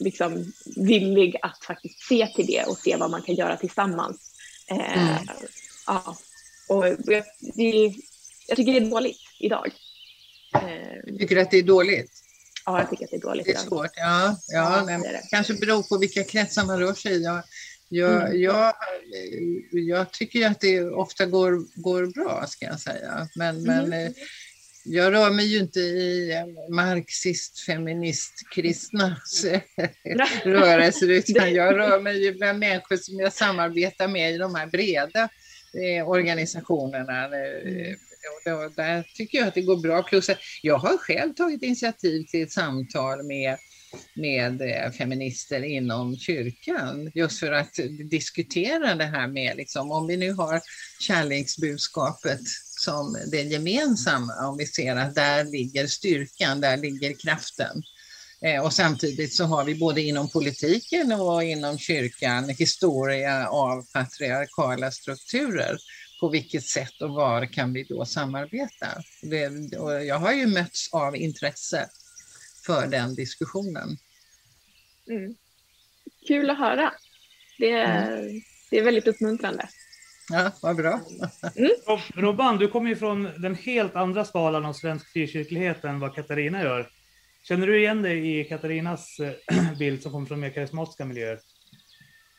liksom, 0.00 0.52
villig 0.76 1.36
att 1.42 1.64
faktiskt 1.64 1.98
se 2.08 2.26
till 2.36 2.46
det 2.46 2.64
och 2.64 2.78
se 2.78 2.96
vad 2.96 3.10
man 3.10 3.22
kan 3.22 3.34
göra 3.34 3.56
tillsammans. 3.56 4.16
Eh, 4.70 5.02
Mm. 5.08 5.16
ja. 5.86 6.16
Och 6.68 6.86
jag, 6.86 7.24
det, 7.54 7.94
jag 8.48 8.56
tycker 8.56 8.72
det 8.72 8.78
är 8.78 8.90
dåligt 8.90 9.16
idag. 9.40 9.66
Eh, 10.54 11.16
Tycker 11.18 11.34
du 11.34 11.40
att 11.40 11.50
det 11.50 11.58
är 11.58 11.62
dåligt? 11.62 12.10
ja, 12.66 12.80
jag 12.80 12.90
tycker 12.90 13.04
att 13.04 13.10
det 13.10 13.16
är 13.16 13.20
dåligt 13.20 13.44
Det 13.44 13.50
är 13.50 13.54
idag. 13.54 13.64
svårt, 13.68 13.90
ja. 13.96 14.36
ja, 14.48 14.84
Ja, 14.90 14.98
det 14.98 15.22
kanske 15.30 15.54
beror 15.54 15.82
på 15.82 15.98
vilka 15.98 16.24
kretsar 16.24 16.64
man 16.64 16.78
rör 16.80 16.94
sig 16.94 17.12
i. 17.12 17.22
Jag, 17.22 17.42
jag, 17.88 18.22
Mm. 18.22 18.40
jag, 18.40 18.74
jag 19.72 20.12
tycker 20.12 20.46
att 20.46 20.60
det 20.60 20.82
ofta 20.82 21.26
går, 21.26 21.80
går 21.82 22.06
bra, 22.06 22.46
ska 22.48 22.64
jag 22.66 22.80
säga. 22.80 23.28
Men, 23.34 23.62
men 23.62 23.84
Mhm. 23.84 23.92
eh, 23.92 24.10
jag 24.84 25.12
rör 25.12 25.30
mig 25.30 25.46
ju 25.46 25.58
inte 25.58 25.80
i 25.80 26.32
marxist, 26.70 27.60
feminist, 27.60 28.32
kristnas 28.54 29.44
rörelser, 30.44 31.08
utan 31.08 31.54
jag 31.54 31.78
rör 31.78 32.00
mig 32.00 32.24
ju 32.24 32.34
bland 32.34 32.58
människor 32.58 32.96
som 32.96 33.18
jag 33.18 33.32
samarbetar 33.32 34.08
med 34.08 34.34
i 34.34 34.38
de 34.38 34.54
här 34.54 34.66
breda 34.66 35.28
eh, 35.74 36.08
organisationerna. 36.08 37.24
Eh, 37.24 37.94
då, 38.44 38.70
där 38.76 39.06
tycker 39.14 39.38
jag 39.38 39.48
att 39.48 39.54
det 39.54 39.62
går 39.62 39.76
bra. 39.76 40.02
Plus 40.02 40.28
att 40.28 40.38
jag 40.62 40.78
har 40.78 40.98
själv 40.98 41.32
tagit 41.34 41.62
initiativ 41.62 42.24
till 42.24 42.42
ett 42.42 42.52
samtal 42.52 43.22
med, 43.22 43.56
med 44.14 44.62
eh, 44.62 44.90
feminister 44.90 45.62
inom 45.62 46.16
kyrkan 46.16 47.10
just 47.14 47.40
för 47.40 47.52
att 47.52 47.74
diskutera 48.10 48.94
det 48.94 49.04
här 49.04 49.26
med, 49.28 49.56
liksom, 49.56 49.92
om 49.92 50.06
vi 50.06 50.16
nu 50.16 50.32
har 50.32 50.60
kärleksbudskapet 51.00 52.40
som 52.80 53.16
det 53.26 53.42
gemensamma, 53.42 54.48
om 54.48 54.56
vi 54.56 54.66
ser 54.66 54.96
att 54.96 55.14
där 55.14 55.44
ligger 55.44 55.86
styrkan, 55.86 56.60
där 56.60 56.76
ligger 56.76 57.14
kraften. 57.20 57.82
Eh, 58.42 58.64
Och 58.64 58.72
samtidigt 58.72 59.34
så 59.34 59.44
har 59.44 59.64
vi 59.64 59.74
både 59.74 60.02
inom 60.02 60.30
politiken 60.30 61.12
och 61.12 61.44
inom 61.44 61.78
kyrkan 61.78 62.48
historia 62.48 63.48
av 63.48 63.86
patriarkala 63.92 64.90
strukturer. 64.90 65.78
På 66.20 66.28
vilket 66.28 66.64
sätt 66.64 67.02
och 67.02 67.10
var 67.10 67.46
kan 67.52 67.72
vi 67.72 67.84
då 67.84 68.04
samarbeta? 68.04 68.86
Det, 69.22 69.76
och 69.78 70.04
jag 70.04 70.18
har 70.18 70.32
ju 70.32 70.46
mötts 70.46 70.92
av 70.92 71.16
intresse 71.16 71.88
för 72.66 72.86
den 72.86 73.14
diskussionen. 73.14 73.98
Mm. 75.10 75.34
Kul 76.26 76.50
att 76.50 76.58
höra. 76.58 76.92
Det 77.58 77.70
är, 77.70 78.30
det 78.70 78.78
är 78.78 78.82
väldigt 78.84 79.06
uppmuntrande. 79.06 79.68
Ja, 80.30 80.52
vad 80.62 80.76
bra. 80.76 81.00
Rob- 81.86 82.00
Robban, 82.14 82.58
du 82.58 82.68
kommer 82.68 82.88
ju 82.90 82.96
från 82.96 83.28
den 83.38 83.54
helt 83.54 83.96
andra 83.96 84.24
skalan 84.24 84.64
av 84.64 84.72
svensk 84.72 85.12
frikyrklighet 85.12 85.84
än 85.84 86.00
vad 86.00 86.14
Katarina 86.14 86.62
gör. 86.62 86.88
Känner 87.42 87.66
du 87.66 87.78
igen 87.78 88.02
dig 88.02 88.40
i 88.40 88.44
Katarinas 88.44 89.20
eh, 89.20 89.72
bild 89.78 90.02
som 90.02 90.12
kommer 90.12 90.26
från 90.26 90.40
mer 90.40 90.50
karismatiska 90.50 91.04
miljöer? 91.04 91.38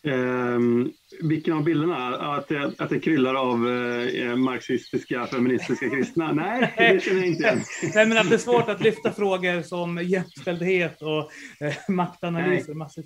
Ehm, 0.08 0.92
vilken 1.22 1.54
av 1.54 1.64
bilderna? 1.64 2.16
Att 2.36 2.48
det, 2.48 2.74
att 2.78 2.90
det 2.90 3.00
kryllar 3.00 3.36
av 3.36 3.70
eh, 3.70 4.36
marxistiska, 4.36 5.28
feministiska 5.28 5.90
kristna? 5.90 6.32
Nej, 6.32 6.74
det 6.78 7.04
känner 7.04 7.20
jag 7.20 7.28
inte 7.28 7.44
igen. 7.44 7.62
Nej, 7.96 8.06
men 8.06 8.18
att 8.18 8.30
det 8.30 8.36
är 8.36 8.40
svårt 8.40 8.70
att 8.70 8.82
lyfta 8.82 9.12
frågor 9.12 9.62
som 9.62 9.98
jämställdhet 10.04 11.02
och 11.02 11.32
eh, 11.66 11.74
maktanalyser. 11.88 12.74
Massor. 12.74 13.04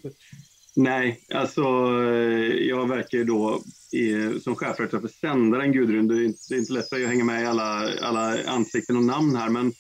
Nej, 0.75 1.19
alltså 1.33 1.61
eh, 1.61 2.67
jag 2.67 2.89
verkar 2.89 3.17
ju 3.17 3.23
då 3.23 3.61
i, 3.95 4.39
som 4.39 4.55
chefredaktör 4.55 4.99
för 4.99 5.07
sändaren 5.07 5.71
Gudrun. 5.71 6.07
Det 6.07 6.15
är 6.15 6.25
inte, 6.25 6.39
det 6.49 6.55
är 6.55 6.59
inte 6.59 6.73
lätt 6.73 6.89
för 6.89 6.95
dig 6.95 7.05
att 7.05 7.11
hänga 7.11 7.23
med 7.23 7.43
i 7.43 7.45
alla, 7.45 7.89
alla 8.01 8.43
ansikten 8.47 8.97
och 8.97 9.03
namn 9.03 9.35
här, 9.35 9.49
men, 9.49 9.73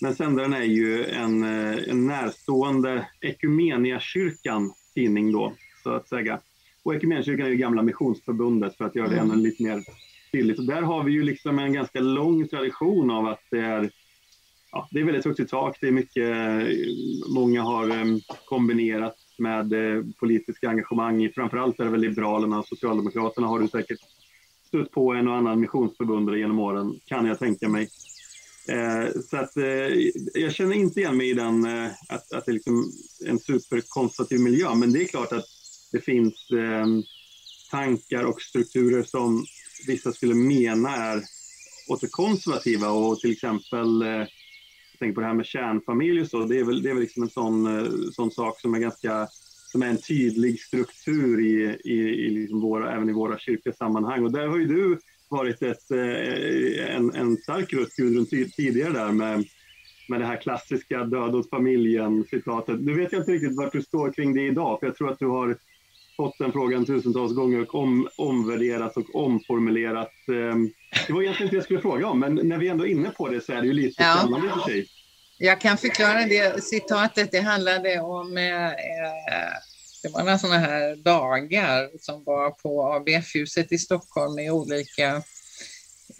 men 0.00 0.14
sändaren 0.14 0.52
är 0.52 0.62
ju 0.62 1.04
en, 1.04 1.44
en 1.44 2.06
närstående 2.06 3.06
Ekumeniakyrkan 3.20 4.72
tidning 4.94 5.32
då, 5.32 5.52
så 5.82 5.90
att 5.90 6.08
säga. 6.08 6.40
Och 6.82 6.94
Ekumeniakyrkan 6.94 7.46
är 7.46 7.50
ju 7.50 7.56
gamla 7.56 7.82
missionsförbundet 7.82 8.76
för 8.76 8.84
att 8.84 8.94
göra 8.94 9.08
det 9.08 9.16
Mm. 9.16 9.30
ännu 9.30 9.42
lite 9.42 9.62
mer 9.62 9.82
tydligt. 10.32 10.58
Och 10.58 10.66
där 10.66 10.82
har 10.82 11.04
vi 11.04 11.12
ju 11.12 11.22
liksom 11.22 11.58
en 11.58 11.72
ganska 11.72 12.00
lång 12.00 12.48
tradition 12.48 13.10
av 13.10 13.26
att 13.26 13.42
det 13.50 13.60
är 13.60 13.90
ja, 14.72 14.88
det 14.90 15.00
är 15.00 15.04
väldigt 15.04 15.24
högt 15.24 15.40
i 15.40 15.46
tak. 15.46 15.78
Det 15.80 15.88
är 15.88 15.92
mycket, 15.92 16.36
många 17.34 17.62
har 17.62 17.90
em, 17.90 18.20
kombinerat 18.44 19.16
med 19.38 19.72
eh, 19.72 20.04
politiska 20.20 20.68
engagemang. 20.68 21.24
i- 21.24 21.32
Framförallt 21.32 21.80
är 21.80 21.84
det 21.84 21.90
väl 21.90 22.00
Liberalerna 22.00 22.58
och 22.58 22.66
Socialdemokraterna 22.68 23.46
har 23.46 23.58
du 23.60 23.68
säkert 23.68 23.98
stött 24.68 24.90
på 24.90 25.12
en 25.14 25.28
och 25.28 25.34
annan 25.34 25.60
missionsförbundare 25.60 26.38
genom 26.38 26.58
åren, 26.58 27.00
kan 27.04 27.26
jag 27.26 27.38
tänka 27.38 27.68
mig. 27.68 27.88
Eh, 28.68 29.20
så 29.30 29.36
att, 29.36 29.56
eh, 29.56 29.64
jag 30.34 30.52
känner 30.54 30.74
inte 30.76 31.00
igen 31.00 31.16
mig 31.16 31.30
i 31.30 31.34
den, 31.34 31.64
eh, 31.64 31.90
att, 32.08 32.32
att 32.32 32.44
det 32.46 32.50
är 32.50 32.54
liksom 32.54 32.92
en 33.26 33.38
superkonservativ 33.38 34.40
miljö, 34.40 34.74
men 34.74 34.92
det 34.92 35.02
är 35.02 35.06
klart 35.06 35.32
att 35.32 35.44
det 35.92 36.00
finns 36.00 36.50
eh, 36.50 36.86
tankar 37.70 38.24
och 38.24 38.42
strukturer 38.42 39.02
som 39.02 39.44
vissa 39.86 40.12
skulle 40.12 40.34
mena 40.34 40.96
är 40.96 41.22
åt 41.88 42.00
det 42.00 42.10
konservativa 42.10 42.88
och 42.90 43.20
till 43.20 43.32
exempel 43.32 44.02
eh, 44.02 44.26
tänker 44.98 45.14
på 45.14 45.20
det 45.20 45.26
här 45.26 45.34
med 45.34 45.46
kärnfamilj 45.46 46.20
och 46.20 46.26
så, 46.26 46.44
det 46.44 46.58
är 46.58 46.64
väl, 46.64 46.82
det 46.82 46.90
är 46.90 46.94
väl 46.94 47.02
liksom 47.02 47.22
en 47.22 47.30
sån, 47.30 47.66
eh, 47.66 47.90
sån 48.12 48.30
sak 48.30 48.60
som 48.60 48.74
är 48.74 48.78
ganska 48.78 49.28
som 49.66 49.82
är 49.82 49.86
en 49.86 50.02
tydlig 50.02 50.60
struktur 50.60 51.40
i, 51.40 51.78
i, 51.84 51.94
i 52.26 52.30
liksom 52.30 52.60
våra, 52.60 52.94
även 52.94 53.08
i 53.08 53.12
våra 53.12 53.38
kyrkliga 53.38 53.74
sammanhang. 53.74 54.24
Och 54.24 54.32
där 54.32 54.46
har 54.46 54.58
ju 54.58 54.66
du 54.66 54.98
varit 55.28 55.62
ett, 55.62 55.90
eh, 55.90 56.96
en, 56.96 57.14
en 57.14 57.36
stark 57.36 57.72
röst, 57.72 57.96
Gudrun, 57.96 58.26
tidigare 58.56 58.92
där 58.92 59.12
med, 59.12 59.44
med 60.08 60.20
det 60.20 60.26
här 60.26 60.36
klassiska 60.36 61.04
död 61.04 61.34
åt 61.34 61.50
familjen-citatet. 61.50 62.80
Nu 62.80 62.94
vet 62.94 63.12
jag 63.12 63.20
inte 63.20 63.32
riktigt 63.32 63.56
vart 63.56 63.72
du 63.72 63.82
står 63.82 64.12
kring 64.12 64.34
det 64.34 64.46
idag, 64.46 64.80
för 64.80 64.86
jag 64.86 64.96
tror 64.96 65.10
att 65.10 65.18
du 65.18 65.26
har 65.26 65.56
fått 66.16 66.38
den 66.38 66.52
frågan 66.52 66.86
tusentals 66.86 67.32
gånger 67.34 67.60
och 67.62 67.74
om, 67.74 68.08
omvärderat 68.16 68.96
och 68.96 69.14
omformulerat. 69.24 70.12
Eh, 70.28 70.56
Det 71.06 71.12
var 71.12 71.22
egentligen 71.22 71.46
inte 71.46 71.54
det 71.54 71.56
jag 71.56 71.64
skulle 71.64 71.80
fråga 71.80 72.06
om, 72.06 72.20
men 72.20 72.34
när 72.34 72.58
vi 72.58 72.68
ändå 72.68 72.86
är 72.86 72.90
inne 72.90 73.10
på 73.10 73.28
det 73.28 73.40
så 73.44 73.52
är 73.52 73.60
det 73.60 73.66
ju 73.66 73.72
lite 73.72 74.02
Ja. 74.02 74.16
spännande 74.18 74.48
för 74.48 74.60
sig. 74.70 74.86
Jag 75.38 75.60
kan 75.60 75.78
förklara 75.78 76.24
det 76.26 76.64
citatet. 76.64 77.32
Det 77.32 77.40
handlade 77.40 78.00
om, 78.00 78.36
eh, 78.36 78.66
eh, 78.66 79.52
det 80.02 80.08
var 80.08 80.20
några 80.20 80.38
sådana 80.38 80.58
här 80.58 80.96
dagar 80.96 81.98
som 82.00 82.24
var 82.24 82.50
på 82.50 82.82
ABF-huset 82.94 83.72
i 83.72 83.78
Stockholm 83.78 84.34
med 84.34 84.52
olika, 84.52 85.22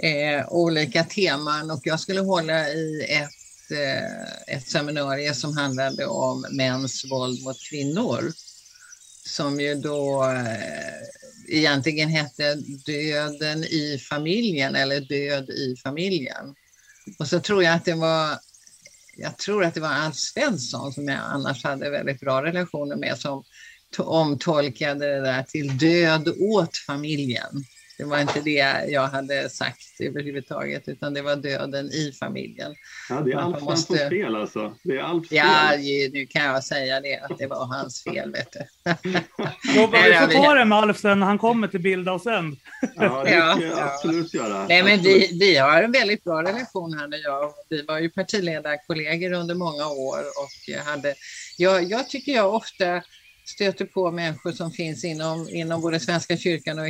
eh, 0.03 0.49
olika 0.49 1.05
teman 1.05 1.71
och 1.71 1.81
jag 1.85 2.01
skulle 2.01 2.21
hålla 2.21 2.69
i 2.69 3.03
ett, 3.11 3.71
eh, 3.79 4.57
ett 4.57 4.67
seminarium 4.69 5.35
som 5.35 5.57
handlade 5.57 6.07
om 6.07 6.47
mäns 6.53 7.05
våld 7.11 7.43
mot 7.45 7.57
kvinnor. 7.71 8.21
Som 9.27 9.61
ju 9.61 9.75
då 9.75 10.25
eh, 10.25 11.57
egentligen 11.57 12.09
hette 12.09 12.55
Döden 12.87 13.65
i 13.65 13.99
familjen 14.09 14.75
eller 14.75 15.01
Död 15.01 15.51
i 15.51 15.77
familjen. 15.83 16.55
Och 17.19 17.29
så 17.29 17.41
tror 17.41 17.63
jag 17.63 17.75
att 17.75 17.85
det 17.85 17.95
var 17.95 18.39
jag 19.17 19.39
tror 19.39 19.65
att 19.65 19.75
det 19.75 19.81
var 19.81 19.89
Alf 19.89 20.17
Svensson 20.17 20.93
som 20.93 21.09
jag 21.09 21.21
annars 21.23 21.65
hade 21.65 21.91
väldigt 21.91 22.21
bra 22.21 22.43
relationer 22.43 22.97
med 22.97 23.19
som 23.19 23.45
omtolkade 23.99 25.07
det 25.07 25.21
där 25.21 25.43
till 25.43 25.79
död 25.79 26.29
åt 26.39 26.77
familjen. 26.77 27.65
Det 27.99 28.05
var 28.05 28.21
inte 28.21 28.41
det 28.41 28.85
jag 28.89 29.07
hade 29.09 29.51
sagt 29.51 30.01
överhuvudtaget 30.01 30.89
utan 30.89 31.15
det 31.15 31.23
var 31.23 31.37
döden 31.37 31.87
i 31.87 32.13
familjen. 32.21 32.75
Ja, 33.09 33.21
det 33.21 33.33
är 33.33 33.37
Alf 33.37 33.63
måste- 33.63 33.87
Svenssons 33.93 34.11
fel 34.11 34.37
alltså. 34.37 34.75
Det 34.83 34.97
är 34.97 35.03
Alfs 35.03 35.33
Ja, 35.33 35.45
fel. 35.71 36.11
nu 36.13 36.27
kan 36.27 36.45
jag 36.45 36.65
säga 36.65 37.01
det 37.01 37.17
att 37.19 37.39
det 37.39 37.47
var 37.47 37.67
hans 37.67 38.05
fel. 38.05 38.33
Vet 38.33 38.53
du. 38.53 38.59
Robert, 39.81 40.01
Nej, 40.01 40.27
vi 40.29 40.35
får 40.35 40.45
ta 40.45 40.55
det 40.55 40.65
med 40.65 40.79
Alf 40.79 40.99
sen 40.99 41.21
när 41.21 41.27
han 41.27 41.39
kommer 41.39 41.69
till 41.69 41.81
Bilda 41.81 42.13
och 42.13 42.21
sänd. 42.21 42.57
Ja, 42.97 43.25
det 43.25 43.31
Ja, 43.35 43.55
ska 43.57 43.65
jag 43.67 43.79
ja. 43.79 43.93
absolut 43.95 44.35
göra. 44.35 44.67
Nej, 44.69 44.83
men 44.83 45.01
vi, 45.03 45.39
vi 45.41 45.57
har 45.57 45.83
en 45.83 45.93
väldigt 45.93 46.25
bra 46.25 46.43
relation 46.43 46.99
här 46.99 47.09
nu. 47.09 47.17
Jag, 47.17 47.53
vi 47.71 47.83
var 47.83 47.99
ju 47.99 48.11
partiledarkollegor 48.11 49.33
under 49.33 49.55
många 49.55 49.87
år 49.87 50.19
och 50.21 50.51
jag 50.67 50.83
hade, 50.83 51.15
jag, 51.59 51.85
jag 51.85 52.09
tycker 52.09 52.33
jag 52.33 52.55
ofta 52.55 53.03
stöter 53.49 53.85
på 53.85 54.11
människor 54.11 54.53
som 54.53 54.71
finns 54.71 55.05
inom, 55.05 55.49
inom 55.49 55.81
både 55.81 56.01
Svenska 56.01 56.37
kyrkan 56.37 56.79
och 56.79 56.87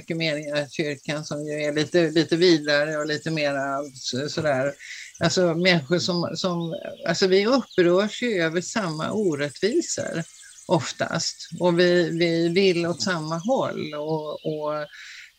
kyrkan 0.70 1.24
som 1.24 1.46
ju 1.46 1.52
är 1.52 1.72
lite, 1.72 2.10
lite 2.10 2.36
vidare 2.36 2.96
och 2.96 3.06
lite 3.06 3.30
mera 3.30 3.84
sådär. 4.28 4.74
Alltså 5.20 5.54
människor 5.54 5.98
som, 5.98 6.36
som, 6.36 6.74
alltså 7.08 7.26
vi 7.26 7.46
upprörs 7.46 8.22
ju 8.22 8.42
över 8.42 8.60
samma 8.60 9.10
orättvisor 9.10 10.22
oftast 10.66 11.48
och 11.60 11.80
vi, 11.80 12.10
vi 12.18 12.48
vill 12.48 12.86
åt 12.86 13.02
samma 13.02 13.38
håll 13.38 13.94
och, 13.94 14.32
och 14.32 14.86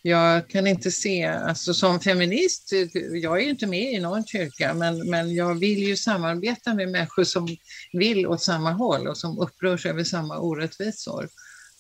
jag 0.08 0.50
kan 0.50 0.68
inte 0.68 0.92
se, 0.92 1.26
alltså 1.26 1.74
som 1.74 2.00
feminist, 2.00 2.72
jag 3.22 3.40
är 3.40 3.44
ju 3.44 3.50
inte 3.50 3.68
med 3.68 3.94
i 3.94 4.00
någon 4.00 4.26
kyrka, 4.26 4.74
men, 4.74 5.10
men 5.10 5.36
jag 5.36 5.60
vill 5.60 5.80
ju 5.80 5.96
samarbeta 5.96 6.74
med 6.74 6.90
människor 6.90 7.24
som 7.24 7.48
vill 7.94 8.28
åt 8.28 8.42
samma 8.42 8.72
håll 8.72 9.08
och 9.08 9.18
som 9.18 9.40
upprörs 9.40 9.86
över 9.86 10.04
samma 10.04 10.40
orättvisor 10.40 11.30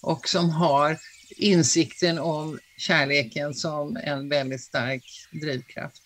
och 0.01 0.29
som 0.29 0.49
har 0.49 0.97
insikten 1.37 2.19
om 2.19 2.59
kärleken 2.77 3.53
som 3.53 3.97
en 4.03 4.29
väldigt 4.29 4.61
stark 4.61 5.03
drivkraft. 5.41 6.03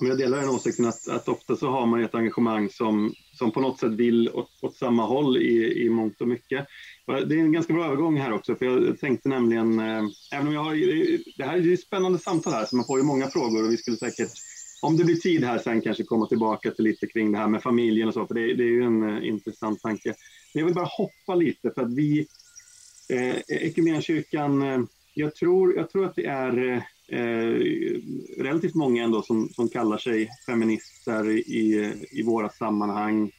Jag 0.00 0.18
delar 0.18 0.40
den 0.40 0.48
åsikten 0.48 0.84
att, 0.84 1.08
att 1.08 1.28
ofta 1.28 1.56
så 1.56 1.70
har 1.70 1.86
man 1.86 2.04
ett 2.04 2.14
engagemang 2.14 2.70
som, 2.70 3.14
som 3.38 3.52
på 3.52 3.60
något 3.60 3.80
sätt 3.80 3.92
vill 3.92 4.28
åt, 4.28 4.50
åt 4.62 4.76
samma 4.76 5.06
håll 5.06 5.36
i, 5.36 5.84
i 5.84 5.90
mångt 5.90 6.20
och 6.20 6.28
mycket. 6.28 6.66
Det 7.20 7.34
är 7.34 7.38
en 7.38 7.52
ganska 7.52 7.72
bra 7.72 7.84
övergång 7.84 8.16
här 8.16 8.32
också, 8.32 8.54
för 8.54 8.66
jag 8.66 8.98
tänkte 9.00 9.28
nämligen, 9.28 9.78
eh, 9.78 10.02
även 10.32 10.46
om 10.46 10.54
jag 10.54 10.64
har, 10.64 10.74
det 11.38 11.44
här 11.44 11.56
är 11.56 11.60
ju 11.60 11.76
spännande 11.76 12.18
samtal 12.18 12.52
här, 12.52 12.64
så 12.64 12.76
man 12.76 12.86
får 12.86 12.98
ju 12.98 13.04
många 13.04 13.30
frågor 13.30 13.64
och 13.64 13.72
vi 13.72 13.76
skulle 13.76 13.96
säkert, 13.96 14.30
om 14.82 14.96
det 14.96 15.04
blir 15.04 15.16
tid 15.16 15.44
här 15.44 15.58
sen, 15.58 15.80
kanske 15.80 16.04
komma 16.04 16.26
tillbaka 16.26 16.70
till 16.70 16.84
lite 16.84 17.06
kring 17.06 17.32
det 17.32 17.38
här 17.38 17.48
med 17.48 17.62
familjen 17.62 18.08
och 18.08 18.14
så, 18.14 18.26
för 18.26 18.34
det, 18.34 18.54
det 18.54 18.62
är 18.62 18.68
ju 18.68 18.82
en 18.82 19.02
eh, 19.02 19.28
intressant 19.28 19.80
tanke. 19.80 20.14
Men 20.54 20.60
jag 20.60 20.64
vill 20.64 20.74
bara 20.74 20.88
hoppa 20.98 21.34
lite, 21.34 21.70
för 21.70 21.82
att 21.82 21.92
vi, 21.92 22.26
eh, 23.08 23.36
Equmeniakyrkan, 23.48 24.62
eh, 24.62 24.80
jag 25.14 25.34
tror, 25.34 25.76
jag 25.76 25.90
tror 25.90 26.06
att 26.06 26.16
det 26.16 26.26
är 26.26 26.68
eh, 26.68 26.82
eh, 27.20 27.56
relativt 28.38 28.74
många 28.74 29.04
ändå 29.04 29.22
som, 29.22 29.48
som 29.48 29.68
kallar 29.68 29.98
sig 29.98 30.28
feminister 30.46 31.30
i, 31.30 31.94
i 32.10 32.22
våra 32.22 32.48
sammanhang. 32.48 33.30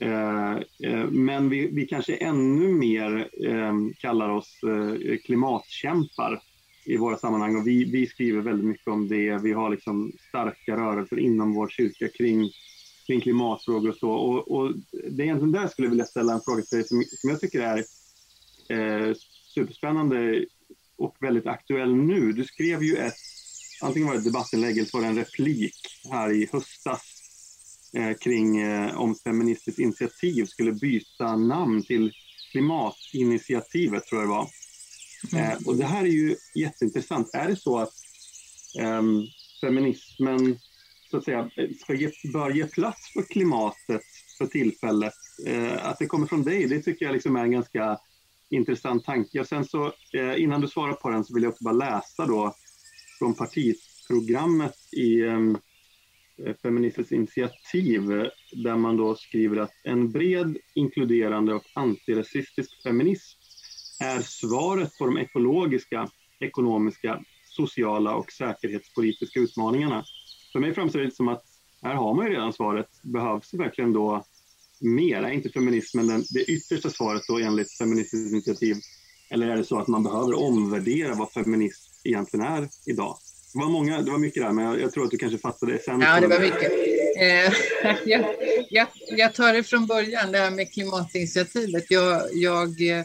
Eh, 0.00 0.56
eh, 0.82 1.10
men 1.10 1.48
vi, 1.48 1.66
vi 1.66 1.86
kanske 1.86 2.14
ännu 2.14 2.68
mer 2.68 3.28
eh, 3.46 3.74
kallar 3.98 4.28
oss 4.28 4.60
klimatkämpar 5.24 6.42
i 6.84 6.96
våra 6.96 7.16
sammanhang 7.16 7.56
och 7.56 7.66
vi, 7.66 7.84
vi 7.84 8.06
skriver 8.06 8.40
väldigt 8.40 8.66
mycket 8.66 8.88
om 8.88 9.08
det. 9.08 9.38
Vi 9.42 9.52
har 9.52 9.70
liksom 9.70 10.12
starka 10.28 10.76
rörelser 10.76 11.18
inom 11.18 11.54
vår 11.54 11.68
kyrka 11.68 12.08
kring, 12.08 12.50
kring 13.06 13.20
klimatfrågor 13.20 13.88
och 13.88 13.96
så. 13.96 14.10
Och, 14.10 14.50
och 14.50 14.72
det 14.92 15.22
är 15.22 15.24
egentligen 15.24 15.52
där 15.52 15.60
jag 15.60 15.70
skulle 15.70 15.88
vilja 15.88 16.04
ställa 16.04 16.32
en 16.32 16.40
fråga 16.40 16.62
till 16.62 16.78
dig 16.78 16.88
som, 16.88 17.02
som 17.08 17.30
jag 17.30 17.40
tycker 17.40 17.60
är 17.60 17.78
eh, 18.68 19.14
superspännande 19.54 20.44
och 20.96 21.16
väldigt 21.20 21.46
aktuell 21.46 21.94
nu. 21.94 22.32
Du 22.32 22.44
skrev 22.44 22.82
ju 22.82 22.96
ett, 22.96 23.14
antingen 23.82 24.08
var 24.08 24.14
det 24.14 24.18
ett 24.18 24.24
debattinlägg 24.24 24.78
eller 24.78 24.88
så 24.88 24.98
var 24.98 25.04
det 25.04 25.10
en 25.10 25.18
replik 25.18 25.80
här 26.10 26.32
i 26.32 26.48
höstas 26.52 27.19
kring 28.20 28.60
eh, 28.60 29.00
om 29.00 29.14
Feministiskt 29.14 29.78
initiativ 29.78 30.44
skulle 30.44 30.72
byta 30.72 31.36
namn 31.36 31.82
till 31.82 32.12
Klimatinitiativet, 32.52 34.06
tror 34.06 34.20
jag 34.20 34.28
det 34.28 34.34
var. 34.34 34.48
Eh, 35.40 35.58
och 35.66 35.76
det 35.76 35.84
här 35.84 36.04
är 36.04 36.08
ju 36.08 36.36
jätteintressant. 36.54 37.30
Är 37.32 37.48
det 37.48 37.56
så 37.56 37.78
att 37.78 37.92
ehm, 38.80 39.22
feminismen 39.60 40.58
så 41.10 41.16
att 41.16 41.24
säga, 41.24 41.50
ska 41.80 41.94
ge, 41.94 42.10
bör 42.32 42.50
ge 42.50 42.66
plats 42.66 43.12
för 43.12 43.22
klimatet 43.22 44.02
för 44.38 44.46
tillfället? 44.46 45.14
Eh, 45.46 45.86
att 45.86 45.98
det 45.98 46.06
kommer 46.06 46.26
från 46.26 46.42
dig, 46.42 46.66
det 46.66 46.82
tycker 46.82 47.06
jag 47.06 47.12
liksom 47.12 47.36
är 47.36 47.42
en 47.42 47.50
ganska 47.50 47.98
intressant 48.50 49.04
tanke. 49.04 49.40
Och 49.40 49.48
sen 49.48 49.64
så, 49.64 49.92
eh, 50.12 50.42
innan 50.42 50.60
du 50.60 50.68
svarar 50.68 50.92
på 50.92 51.10
den 51.10 51.24
så 51.24 51.34
vill 51.34 51.42
jag 51.42 51.50
också 51.50 51.64
bara 51.64 51.74
läsa 51.74 52.26
då 52.26 52.54
från 53.18 53.34
partiprogrammet 53.34 54.76
i 54.92 55.20
eh, 55.20 55.38
Feministiskt 56.62 57.12
initiativ 57.12 58.02
där 58.64 58.76
man 58.76 58.96
då 58.96 59.14
skriver 59.14 59.56
att 59.56 59.72
en 59.84 60.10
bred, 60.12 60.56
inkluderande 60.74 61.54
och 61.54 61.64
antirasistisk 61.74 62.82
feminism 62.82 63.38
är 64.04 64.20
svaret 64.20 64.98
på 64.98 65.06
de 65.06 65.18
ekologiska, 65.18 66.08
ekonomiska, 66.40 67.22
sociala 67.56 68.14
och 68.14 68.32
säkerhetspolitiska 68.32 69.40
utmaningarna. 69.40 70.04
För 70.52 70.60
mig 70.60 70.74
framstår 70.74 71.00
det 71.00 71.14
som 71.14 71.28
att 71.28 71.44
här 71.82 71.94
har 71.94 72.14
man 72.14 72.26
ju 72.26 72.32
redan 72.32 72.52
svaret. 72.52 72.88
Behövs 73.02 73.50
det 73.50 73.58
verkligen 73.58 73.92
då 73.92 74.24
mer? 74.80 75.22
Är 75.22 75.30
inte 75.30 75.50
feminismen 75.50 76.06
den, 76.06 76.24
det 76.30 76.44
yttersta 76.44 76.90
svaret 76.90 77.22
då 77.28 77.38
enligt 77.38 77.72
Feministiskt 77.72 78.32
initiativ? 78.32 78.76
Eller 79.30 79.48
är 79.48 79.56
det 79.56 79.64
så 79.64 79.78
att 79.78 79.88
man 79.88 80.02
behöver 80.02 80.34
omvärdera 80.34 81.14
vad 81.14 81.32
feminism 81.32 81.92
egentligen 82.04 82.46
är 82.46 82.68
idag? 82.86 83.16
Det 83.52 83.58
var, 83.58 83.68
många, 83.68 84.02
det 84.02 84.10
var 84.10 84.18
mycket 84.18 84.42
där, 84.42 84.52
men 84.52 84.64
jag, 84.64 84.80
jag 84.80 84.92
tror 84.92 85.04
att 85.04 85.10
du 85.10 85.18
kanske 85.18 85.38
fattade 85.38 85.74
essensen. 85.74 86.00
Ja, 86.00 86.20
det 86.20 86.26
var 86.26 86.40
mycket. 86.40 86.72
Eh, 87.20 87.52
jag, 88.06 88.34
jag, 88.70 88.86
jag 89.08 89.34
tar 89.34 89.52
det 89.52 89.62
från 89.62 89.86
början, 89.86 90.32
det 90.32 90.38
här 90.38 90.50
med 90.50 90.72
klimatinitiativet. 90.72 91.84
Jag, 91.88 92.22
jag 92.32 92.88
eh, 92.88 93.04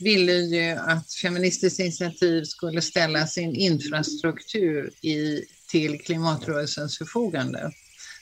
ville 0.00 0.32
ju 0.32 0.70
att 0.70 1.12
Feministiskt 1.12 1.80
initiativ 1.80 2.44
skulle 2.44 2.82
ställa 2.82 3.26
sin 3.26 3.54
infrastruktur 3.54 4.90
i, 5.02 5.44
till 5.70 6.00
klimatrörelsens 6.00 6.98
förfogande. 6.98 7.70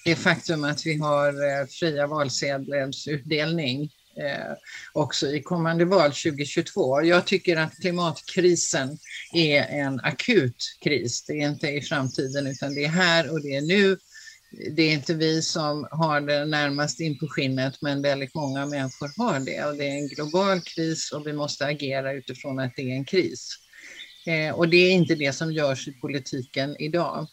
Det 0.05 0.17
faktum 0.17 0.65
att 0.65 0.87
vi 0.87 0.99
har 0.99 1.29
eh, 1.29 1.67
fria 1.67 2.07
valsedlens 2.07 3.09
utdelning 3.09 3.91
eh, 4.17 4.57
också 4.93 5.27
i 5.27 5.43
kommande 5.43 5.85
val 5.85 6.11
2022. 6.11 7.03
Jag 7.03 7.27
tycker 7.27 7.57
att 7.57 7.81
klimatkrisen 7.81 8.99
är 9.35 9.63
en 9.63 10.01
akut 10.01 10.77
kris. 10.85 11.25
Det 11.27 11.33
är 11.33 11.49
inte 11.49 11.69
i 11.69 11.81
framtiden 11.81 12.47
utan 12.47 12.75
det 12.75 12.85
är 12.85 12.89
här 12.89 13.33
och 13.33 13.43
det 13.43 13.57
är 13.57 13.63
nu. 13.63 13.99
Det 14.77 14.83
är 14.83 14.93
inte 14.93 15.15
vi 15.15 15.43
som 15.43 15.89
har 15.91 16.21
det 16.21 16.45
närmast 16.45 17.01
in 17.01 17.19
på 17.19 17.27
skinnet 17.29 17.83
men 17.83 18.03
väldigt 18.03 18.35
många 18.35 18.67
människor 18.67 19.11
har 19.17 19.41
det 19.41 19.65
och 19.65 19.77
det 19.77 19.85
är 19.85 19.97
en 19.97 20.09
global 20.09 20.61
kris 20.61 21.13
och 21.13 21.27
vi 21.27 21.33
måste 21.33 21.67
agera 21.67 22.13
utifrån 22.13 22.59
att 22.59 22.73
det 22.77 22.83
är 22.83 22.95
en 22.95 23.05
kris. 23.05 23.49
Eh, 24.27 24.55
och 24.55 24.69
det 24.69 24.77
är 24.77 24.91
inte 24.91 25.15
det 25.15 25.33
som 25.33 25.53
görs 25.53 25.89
i 25.89 25.93
politiken 25.93 26.77
idag. 26.79 27.29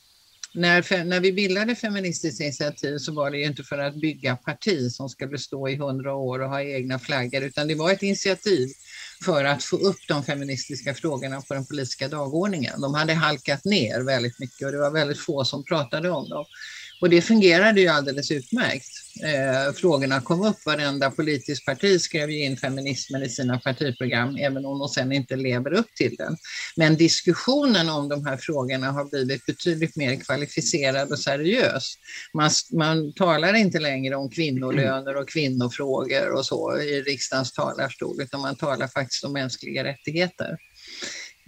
När, 0.54 1.04
när 1.04 1.20
vi 1.20 1.34
bildade 1.34 1.76
Feministiskt 1.76 2.42
initiativ 2.42 2.98
så 2.98 3.14
var 3.14 3.32
det 3.32 3.38
ju 3.38 3.46
inte 3.46 3.64
för 3.64 3.78
att 3.78 3.96
bygga 3.96 4.36
parti 4.36 4.92
som 4.92 5.10
ska 5.10 5.28
bestå 5.28 5.70
i 5.70 5.76
hundra 5.76 6.14
år 6.14 6.40
och 6.40 6.50
ha 6.50 6.62
egna 6.62 7.00
flaggor, 7.00 7.44
utan 7.44 7.68
det 7.68 7.76
var 7.76 7.92
ett 7.92 8.04
initiativ 8.04 8.70
för 9.26 9.46
att 9.46 9.64
få 9.64 9.76
upp 9.76 10.08
de 10.08 10.24
feministiska 10.24 10.94
frågorna 10.94 11.42
på 11.42 11.54
den 11.54 11.66
politiska 11.66 12.08
dagordningen. 12.08 12.82
De 12.82 12.94
hade 12.94 13.14
halkat 13.14 13.66
ner 13.66 14.02
väldigt 14.02 14.40
mycket 14.40 14.66
och 14.66 14.72
det 14.72 14.80
var 14.80 14.92
väldigt 14.92 15.20
få 15.20 15.46
som 15.46 15.64
pratade 15.64 16.10
om 16.10 16.30
dem. 16.30 16.46
Och 17.02 17.10
det 17.10 17.22
fungerade 17.22 17.82
ju 17.82 17.88
alldeles 17.88 18.32
utmärkt. 18.32 19.09
Eh, 19.24 19.74
frågorna 19.74 20.22
kom 20.22 20.42
upp, 20.42 20.66
varenda 20.66 21.12
politiskt 21.12 21.66
parti 21.66 22.02
skrev 22.02 22.32
ju 22.32 22.44
in 22.44 22.58
feminismen 22.58 23.24
i 23.24 23.30
sina 23.30 23.60
partiprogram, 23.60 24.36
även 24.36 24.66
om 24.66 24.80
de 24.80 24.88
sen 24.88 25.12
inte 25.12 25.36
lever 25.36 25.74
upp 25.74 25.96
till 25.96 26.16
den. 26.16 26.38
Men 26.76 26.96
diskussionen 26.96 27.90
om 27.90 28.10
de 28.10 28.26
här 28.26 28.38
frågorna 28.38 28.92
har 28.92 29.06
blivit 29.06 29.46
betydligt 29.46 29.96
mer 29.96 30.16
kvalificerad 30.16 31.12
och 31.12 31.20
seriös. 31.20 31.94
Man, 32.34 32.50
man 32.74 33.14
talar 33.14 33.54
inte 33.54 33.80
längre 33.80 34.16
om 34.16 34.30
kvinnolöner 34.30 35.16
och 35.16 35.30
kvinnofrågor 35.30 36.32
och 36.32 36.46
så 36.46 36.78
i 36.78 37.02
riksdagens 37.02 37.54
talarstol, 37.54 38.22
utan 38.22 38.42
man 38.42 38.56
talar 38.56 38.88
faktiskt 38.88 39.24
om 39.24 39.34
mänskliga 39.34 39.84
rättigheter. 39.84 40.58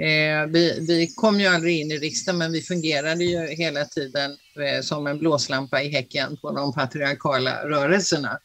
Eh, 0.02 0.46
vi, 0.48 0.86
vi 0.88 1.14
kom 1.16 1.40
ju 1.40 1.48
aldrig 1.48 1.80
in 1.80 1.92
i 1.92 1.98
riksdagen, 1.98 2.38
men 2.38 2.52
vi 2.52 2.62
fungerade 2.62 3.24
ju 3.24 3.48
hela 3.48 3.86
tiden 3.86 4.32
eh, 4.32 4.82
som 4.82 5.08
en 5.08 5.20
blåslampa 5.20 5.82
i 5.82 5.90
häcken 5.90 6.38
på 6.38 6.52
de 6.52 6.74
patriarkala 6.74 7.70
rörelserna. 7.70 8.40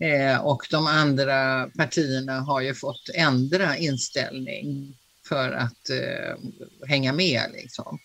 Eh, 0.00 0.46
och 0.46 0.66
de 0.70 0.86
andra 0.86 1.66
partierna 1.66 2.40
har 2.40 2.60
ju 2.60 2.74
fått 2.74 3.08
ändra 3.14 3.76
inställning 3.76 4.96
för 5.28 5.52
att 5.52 5.90
eh, 5.90 6.36
hänga 6.88 7.12
med. 7.12 7.42
Liksom. 7.52 7.98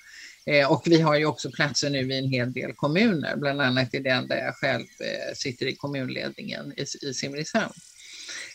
Eh, 0.45 0.71
och 0.71 0.83
vi 0.85 1.01
har 1.01 1.15
ju 1.15 1.25
också 1.25 1.51
platser 1.51 1.89
nu 1.89 2.13
i 2.13 2.17
en 2.17 2.29
hel 2.29 2.53
del 2.53 2.73
kommuner, 2.73 3.35
bland 3.35 3.61
annat 3.61 3.93
i 3.93 3.99
den 3.99 4.27
där 4.27 4.37
jag 4.37 4.55
själv 4.55 4.85
eh, 4.99 5.35
sitter 5.35 5.65
i 5.65 5.75
kommunledningen 5.75 6.73
i, 6.77 7.07
i 7.07 7.13
Simrishamn. 7.13 7.73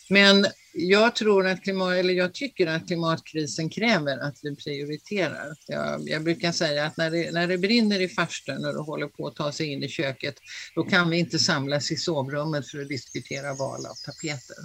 Men 0.09 0.45
jag 0.73 1.15
tror 1.15 1.47
att 1.47 1.63
klimat, 1.63 1.93
eller 1.93 2.13
jag 2.13 2.33
tycker 2.33 2.67
att 2.67 2.87
klimatkrisen 2.87 3.69
kräver 3.69 4.17
att 4.17 4.39
vi 4.43 4.55
prioriterar. 4.55 5.55
Jag, 5.67 6.09
jag 6.09 6.23
brukar 6.23 6.51
säga 6.51 6.85
att 6.85 6.97
när 6.97 7.11
det, 7.11 7.31
när 7.31 7.47
det 7.47 7.57
brinner 7.57 7.99
i 8.01 8.07
farstun 8.07 8.65
och 8.65 8.73
det 8.73 8.81
håller 8.81 9.07
på 9.07 9.27
att 9.27 9.35
ta 9.35 9.51
sig 9.51 9.67
in 9.67 9.83
i 9.83 9.87
köket, 9.87 10.35
då 10.75 10.83
kan 10.83 11.09
vi 11.09 11.19
inte 11.19 11.39
samlas 11.39 11.91
i 11.91 11.95
sovrummet 11.95 12.67
för 12.67 12.81
att 12.81 12.89
diskutera 12.89 13.53
val 13.53 13.85
av 13.85 13.95
tapeter. 14.05 14.57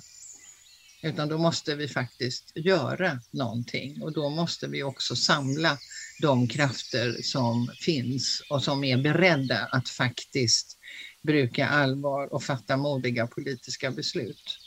Utan 1.03 1.29
då 1.29 1.39
måste 1.39 1.75
vi 1.75 1.89
faktiskt 1.89 2.53
göra 2.55 3.21
någonting 3.31 4.03
och 4.03 4.13
då 4.13 4.29
måste 4.31 4.69
vi 4.69 4.83
också 4.83 5.17
samla 5.17 5.79
de 6.23 6.49
krafter 6.49 7.19
som 7.23 7.71
finns 7.81 8.43
och 8.51 8.63
som 8.63 8.85
är 8.85 8.97
beredda 8.97 9.59
att 9.73 9.89
faktiskt 9.89 10.79
bruka 11.23 11.69
allvar 11.69 12.35
och 12.35 12.43
fatta 12.43 12.77
modiga 12.77 13.27
politiska 13.27 13.91
beslut. 13.91 14.64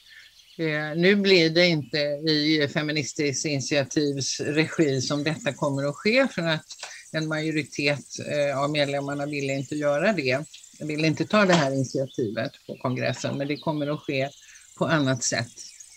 Eh, 0.59 0.95
Nu 0.95 1.15
blir 1.15 1.49
det 1.49 1.67
inte 1.67 1.97
i 1.97 2.67
Feministiskt 2.73 3.45
initiativs 3.45 4.39
regi 4.39 5.01
som 5.01 5.23
detta 5.23 5.53
kommer 5.53 5.83
att 5.83 5.95
ske 5.95 6.27
för 6.27 6.41
att 6.41 6.65
en 7.11 7.27
majoritet 7.27 8.05
eh, 8.31 8.59
av 8.59 8.71
medlemmarna 8.71 9.25
vill 9.25 9.49
inte 9.49 9.75
göra 9.75 10.13
det. 10.13 10.45
Vill 10.79 11.05
inte 11.05 11.25
ta 11.25 11.45
det 11.45 11.53
här 11.53 11.71
initiativet 11.71 12.51
på 12.67 12.75
kongressen, 12.75 13.37
men 13.37 13.47
det 13.47 13.57
kommer 13.57 13.87
att 13.87 13.99
ske 13.99 14.29
på 14.77 14.85
annat 14.85 15.23
sätt. 15.23 15.51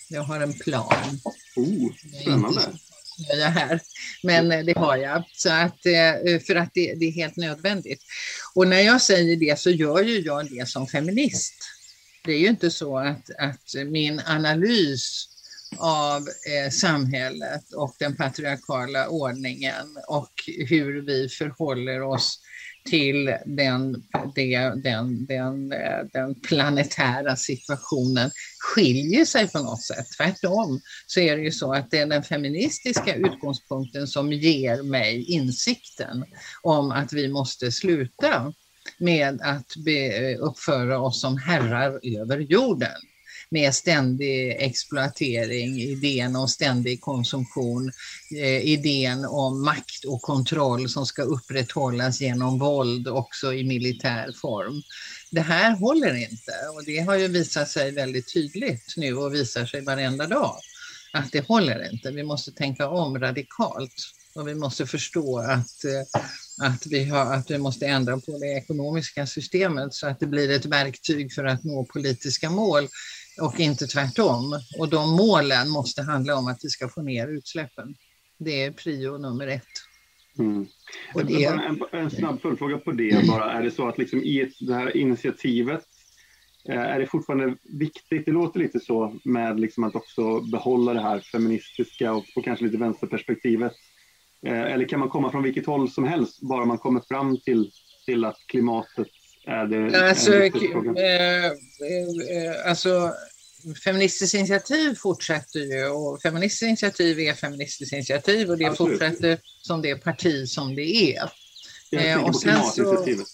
Jag 0.09 0.23
har 0.23 0.41
en 0.41 0.53
plan. 0.53 1.21
Oh, 1.57 1.93
spännande. 2.23 2.61
Jag 3.29 3.39
är 3.39 3.51
här, 3.51 3.81
men 4.23 4.53
eh, 4.53 4.65
det 4.65 4.79
har 4.79 4.97
jag. 4.97 5.25
Så 5.37 5.53
att, 5.53 5.83
för 6.47 6.55
att 6.55 6.71
det, 6.75 6.95
det 6.95 7.07
är 7.07 7.13
helt 7.13 7.37
nödvändigt. 7.37 8.03
Och 8.55 8.69
när 8.69 8.81
jag 8.81 9.03
säger 9.03 9.37
det 9.37 9.59
så 9.59 9.71
gör 9.71 10.03
ju 10.03 10.21
jag 10.21 10.51
det 10.51 10.69
som 10.69 10.87
feminist. 10.87 11.55
Det 12.25 12.33
är 12.33 12.39
ju 12.39 12.49
inte 12.49 12.71
så 12.71 12.99
att, 12.99 13.31
att 13.39 13.75
min 13.87 14.21
analys 14.27 15.29
av 15.79 16.19
eh, 16.23 16.71
samhället 16.71 17.73
och 17.77 17.95
den 17.99 18.17
patriarkala 18.17 19.09
ordningen 19.09 19.97
och 20.09 20.33
hur 20.69 21.07
vi 21.07 21.29
förhåller 21.29 22.03
oss 22.03 22.41
till 22.85 23.35
den, 23.47 23.93
det, 24.35 24.59
den, 24.59 25.27
den, 25.27 25.73
eh, 25.73 26.05
den 26.13 26.41
planetära 26.41 27.37
situationen 27.37 28.31
skiljer 28.59 29.25
sig 29.25 29.49
på 29.49 29.59
något 29.59 29.83
sätt. 29.83 30.07
Tvärtom 30.17 30.81
så 31.07 31.21
är 31.21 31.37
det 31.37 31.43
ju 31.43 31.51
så 31.51 31.75
att 31.75 31.91
det 31.91 31.99
är 31.99 32.07
den 32.07 32.23
feministiska 32.23 33.15
utgångspunkten 33.15 34.07
som 34.07 34.33
ger 34.33 34.83
mig 34.83 35.25
insikten 35.25 36.25
om 36.63 36.91
att 36.91 37.13
vi 37.13 37.29
måste 37.29 37.73
sluta 37.73 38.53
med 39.01 39.41
att 39.43 39.77
be, 39.77 40.31
eh, 40.31 40.39
uppföra 40.41 40.99
oss 40.99 41.21
som 41.21 41.37
herrar 41.39 42.01
över 42.03 42.39
jorden 42.39 43.01
med 43.51 43.75
ständig 43.75 44.57
exploatering, 44.59 45.81
idén 45.81 46.37
om 46.37 46.49
ständig 46.49 47.01
konsumtion, 47.01 47.93
eh, 48.37 48.61
idén 48.61 49.25
om 49.25 49.65
makt 49.65 50.05
och 50.07 50.23
kontroll 50.23 50.89
som 50.89 51.07
ska 51.07 51.23
upprätthållas 51.23 52.21
genom 52.21 52.59
våld 52.59 53.09
också 53.09 53.55
i 53.55 53.65
militär 53.65 54.33
form. 54.41 54.83
Det 55.31 55.41
här 55.41 55.77
håller 55.77 56.15
inte 56.15 56.53
och 56.75 56.85
det 56.85 56.99
har 56.99 57.15
ju 57.15 57.29
visat 57.29 57.69
sig 57.69 57.91
väldigt 57.91 58.33
tydligt 58.33 58.95
nu 58.97 59.17
och 59.17 59.35
visar 59.35 59.67
sig 59.67 59.81
varenda 59.81 60.27
dag 60.27 60.57
att 61.13 61.33
det 61.33 61.49
håller 61.49 61.93
inte. 61.93 62.11
Vi 62.11 62.23
måste 62.23 62.53
tänka 62.53 62.89
om 62.89 63.19
radikalt 63.19 63.95
och 64.35 64.49
vi 64.49 64.55
måste 64.55 64.87
förstå 64.87 65.39
att, 65.39 65.85
eh, 65.85 66.21
att, 66.61 66.87
vi 66.87 67.05
har, 67.05 67.35
att 67.35 67.51
vi 67.51 67.59
måste 67.59 67.87
ändra 67.87 68.13
på 68.21 68.39
det 68.39 68.57
ekonomiska 68.59 69.27
systemet 69.27 69.95
så 69.95 70.07
att 70.07 70.21
det 70.21 70.27
blir 70.27 70.51
ett 70.51 70.67
verktyg 70.67 71.33
för 71.33 71.45
att 71.45 71.65
nå 71.65 71.85
politiska 71.85 72.51
mål 72.51 72.89
och 73.41 73.61
inte 73.61 73.87
tvärtom. 73.87 74.61
Och 74.79 74.89
de 74.89 75.11
målen 75.11 75.69
måste 75.71 76.03
handla 76.03 76.37
om 76.37 76.47
att 76.47 76.59
vi 76.63 76.69
ska 76.69 76.89
få 76.89 77.03
ner 77.03 77.29
utsläppen. 77.29 77.95
Det 78.39 78.65
är 78.65 78.71
prio 78.73 79.19
nummer 79.19 79.47
ett. 79.47 79.63
Mm. 80.39 80.67
Och 81.15 81.21
En, 81.21 81.27
det- 81.27 81.45
en, 81.45 81.83
en 81.93 82.11
snabb 82.11 82.41
följdfråga 82.43 82.79
på 82.79 82.93
det 82.93 83.27
bara. 83.29 83.53
Är 83.53 83.63
det 83.63 83.71
så 83.71 83.89
att 83.89 83.99
liksom 83.99 84.23
i 84.25 84.41
ett, 84.41 84.53
det 84.61 84.75
här 84.75 84.97
initiativet 84.97 85.85
eh, 86.69 86.81
är 86.81 86.99
det 87.01 87.07
fortfarande 87.07 87.57
viktigt, 87.79 88.27
det 88.27 88.33
låter 88.33 88.61
lite 88.61 88.81
så, 88.81 89.21
med 89.25 89.61
liksom 89.61 89.85
att 89.85 89.95
också 89.95 90.41
behålla 90.41 90.95
det 90.95 91.01
här 91.03 91.21
feministiska 91.21 92.13
och, 92.13 92.25
och 92.37 92.45
kanske 92.45 92.65
lite 92.65 92.77
vänsterperspektivet? 92.79 93.73
Eh, 94.47 94.73
Eller 94.73 94.89
kan 94.89 95.01
man 95.01 95.09
komma 95.09 95.31
från 95.31 95.43
vilket 95.43 95.67
håll 95.67 95.91
som 95.91 96.05
helst, 96.05 96.41
bara 96.41 96.65
man 96.65 96.79
kommer 96.79 97.01
fram 97.09 97.41
till, 97.41 97.71
till 98.07 98.25
att 98.25 98.37
klimatet 98.49 99.07
är 99.47 99.67
det 99.67 100.09
Alltså, 100.09 100.33
är 100.33 100.51
fråga? 100.51 100.91
eh, 101.03 101.47
eh, 101.47 102.71
alltså 102.71 103.13
Feministiskt 103.85 104.35
initiativ 104.35 104.95
fortsätter 104.95 105.61
ju 105.61 105.87
och 105.89 106.23
Feministiskt 106.23 106.63
initiativ 106.63 107.21
är 107.21 107.35
Feministiskt 107.35 107.93
initiativ 107.93 108.51
och 108.51 108.59
det 108.59 108.65
Absolut. 108.65 108.93
fortsätter 108.93 109.39
som 109.63 109.83
det 109.83 109.95
parti 109.97 110.49
som 110.49 110.75
det 110.75 111.15
är. 111.17 111.31
Jag 111.91 112.03
tänker 112.03 112.21
och 112.25 112.27
på 112.33 112.39
sen 112.39 112.57
så- 112.63 112.73
klimatinitiativet. 112.75 113.27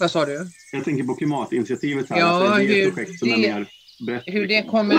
Vad 0.00 0.10
sa 0.10 0.24
du? 0.24 0.46
Jag 0.72 0.84
tänker 0.84 1.04
på 1.04 1.14
klimatinitiativet 1.14 2.10
här. 2.10 2.18
Ja, 2.18 2.24
alltså, 2.26 2.58
det 2.58 2.64
är 2.64 2.68
hur 2.68 2.88
ett 2.88 2.94
projekt 2.94 3.18
som 3.18 3.28
är 3.28 3.32
det- 3.36 3.38
mer 3.38 3.68
brett. 4.06 4.22
Hur 4.26 4.46
det 4.48 4.62
kommer, 4.62 4.94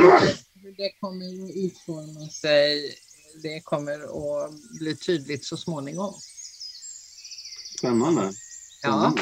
hur 0.64 0.72
det 0.78 0.90
kommer 1.00 1.66
utforma 1.66 2.30
sig 2.30 2.96
det 3.44 3.62
kommer 3.64 3.94
att 3.94 4.52
bli 4.80 4.96
tydligt 4.96 5.46
så 5.46 5.58
småningom. 5.58 6.14
Spännande. 7.78 8.32
Ja. 8.84 9.14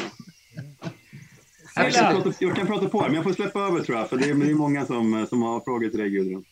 Jag 1.76 1.92
kan, 1.92 2.22
prata, 2.22 2.32
jag 2.38 2.56
kan 2.56 2.66
prata 2.66 2.88
på, 2.88 3.00
men 3.00 3.14
jag 3.14 3.24
får 3.24 3.32
släppa 3.32 3.60
över 3.60 3.80
tror 3.80 3.98
jag, 3.98 4.08
för 4.08 4.16
det 4.16 4.24
är, 4.24 4.34
det 4.34 4.50
är 4.50 4.54
många 4.54 4.86
som, 4.86 5.26
som 5.28 5.42
har 5.42 5.60
frågor 5.60 5.88
till 5.88 5.98
dig 5.98 6.10
Gudrun. 6.10 6.44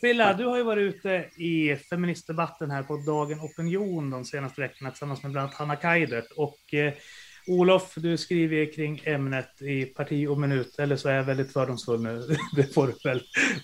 Frilla, 0.00 0.34
du 0.34 0.44
har 0.44 0.56
ju 0.56 0.62
varit 0.62 0.94
ute 0.94 1.30
i 1.36 1.76
feministdebatten 1.76 2.70
här 2.70 2.82
på 2.82 2.96
Dagen 2.96 3.40
Opinion 3.40 4.10
de 4.10 4.24
senaste 4.24 4.60
veckorna 4.60 4.90
tillsammans 4.90 5.22
med 5.22 5.32
bland 5.32 5.44
annat 5.44 5.58
Hanna 5.58 5.76
Kaidert. 5.76 6.30
Och 6.36 6.74
eh, 6.74 6.92
Olof, 7.50 7.94
du 7.96 8.16
skriver 8.16 8.72
kring 8.72 9.02
ämnet 9.04 9.62
i 9.62 9.84
Parti 9.84 10.26
och 10.26 10.40
minut, 10.40 10.78
eller 10.78 10.96
så 10.96 11.08
är 11.08 11.14
jag 11.14 11.24
väldigt 11.24 11.52
fördomsfull 11.52 12.02
nu. 12.02 12.36
Det 12.56 12.74
får 12.74 12.86
du 12.86 12.94
väl 13.04 13.22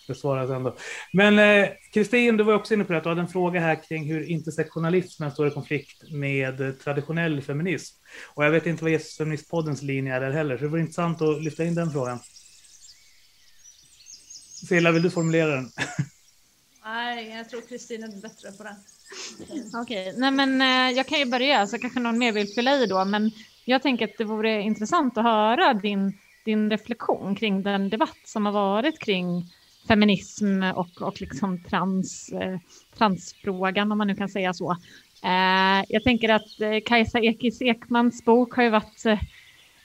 besvara 0.09 0.47
sen 0.47 0.63
då. 0.63 0.77
Men 1.13 1.39
eh, 1.39 1.69
Kristin, 1.93 2.37
du 2.37 2.45
var 2.45 2.55
också 2.55 2.75
inne 2.75 2.85
på 2.85 2.93
det, 2.93 2.99
att 2.99 3.05
du 3.05 3.09
hade 3.09 3.21
en 3.21 3.29
fråga 3.29 3.61
här 3.61 3.83
kring 3.89 4.05
hur 4.05 4.31
intersektionalismen 4.31 5.31
står 5.31 5.49
i 5.49 5.51
konflikt 5.51 6.11
med 6.13 6.81
traditionell 6.81 7.43
feminism. 7.43 7.97
Och 8.35 8.45
jag 8.45 8.51
vet 8.51 8.67
inte 8.67 8.85
vad 8.85 8.91
Jesus 8.91 9.17
Feministpoddens 9.17 9.83
linje 9.83 10.15
är 10.15 10.21
där 10.21 10.31
heller, 10.31 10.57
så 10.57 10.65
det 10.65 10.71
vore 10.71 10.81
intressant 10.81 11.23
att 11.23 11.43
lyfta 11.43 11.65
in 11.65 11.75
den 11.75 11.91
frågan. 11.91 12.19
Frilla, 14.69 14.93
vill 14.93 15.03
du 15.03 15.11
formulera 15.11 15.55
den? 15.55 15.71
Nej, 16.85 17.29
jag 17.37 17.49
tror 17.49 17.61
Kristin 17.69 18.05
är 18.05 18.21
bättre 18.23 18.53
på 18.53 18.63
det. 18.63 18.77
Okej, 19.83 20.15
nej 20.17 20.31
men 20.31 20.61
eh, 20.63 20.97
jag 20.97 21.07
kan 21.07 21.19
ju 21.19 21.25
börja 21.25 21.67
så 21.67 21.79
kanske 21.79 22.01
någon 22.01 22.19
mer 22.19 22.33
vill 22.33 22.55
fylla 22.55 22.77
i 22.77 22.87
då, 22.87 23.05
men 23.05 23.31
jag 23.69 23.83
tänker 23.83 24.05
att 24.05 24.19
det 24.19 24.25
vore 24.25 24.63
intressant 24.63 25.19
att 25.19 25.25
höra 25.25 25.75
din, 25.75 26.19
din 26.45 26.71
reflektion 26.71 27.35
kring 27.35 27.63
den 27.63 27.89
debatt 27.89 28.19
som 28.25 28.47
har 28.47 28.53
varit 28.53 28.99
kring 28.99 29.45
feminism 29.89 30.63
och, 30.75 31.03
och 31.03 31.21
liksom 31.21 31.63
trans, 31.63 32.33
eh, 32.33 32.59
transfrågan, 32.99 33.93
om 33.93 33.99
man 33.99 34.07
nu 34.07 34.15
kan 34.15 34.29
säga 34.29 34.55
så. 34.55 34.71
Eh, 35.25 35.85
jag 35.89 36.05
tänker 36.05 36.29
att 36.29 36.61
eh, 36.61 36.81
Kajsa 36.87 37.21
Ekis 37.21 37.63
Ekmans 37.63 38.25
bok 38.25 38.55
har 38.55 38.63
ju 38.63 38.71
varit 38.71 39.07
eh, 39.07 39.21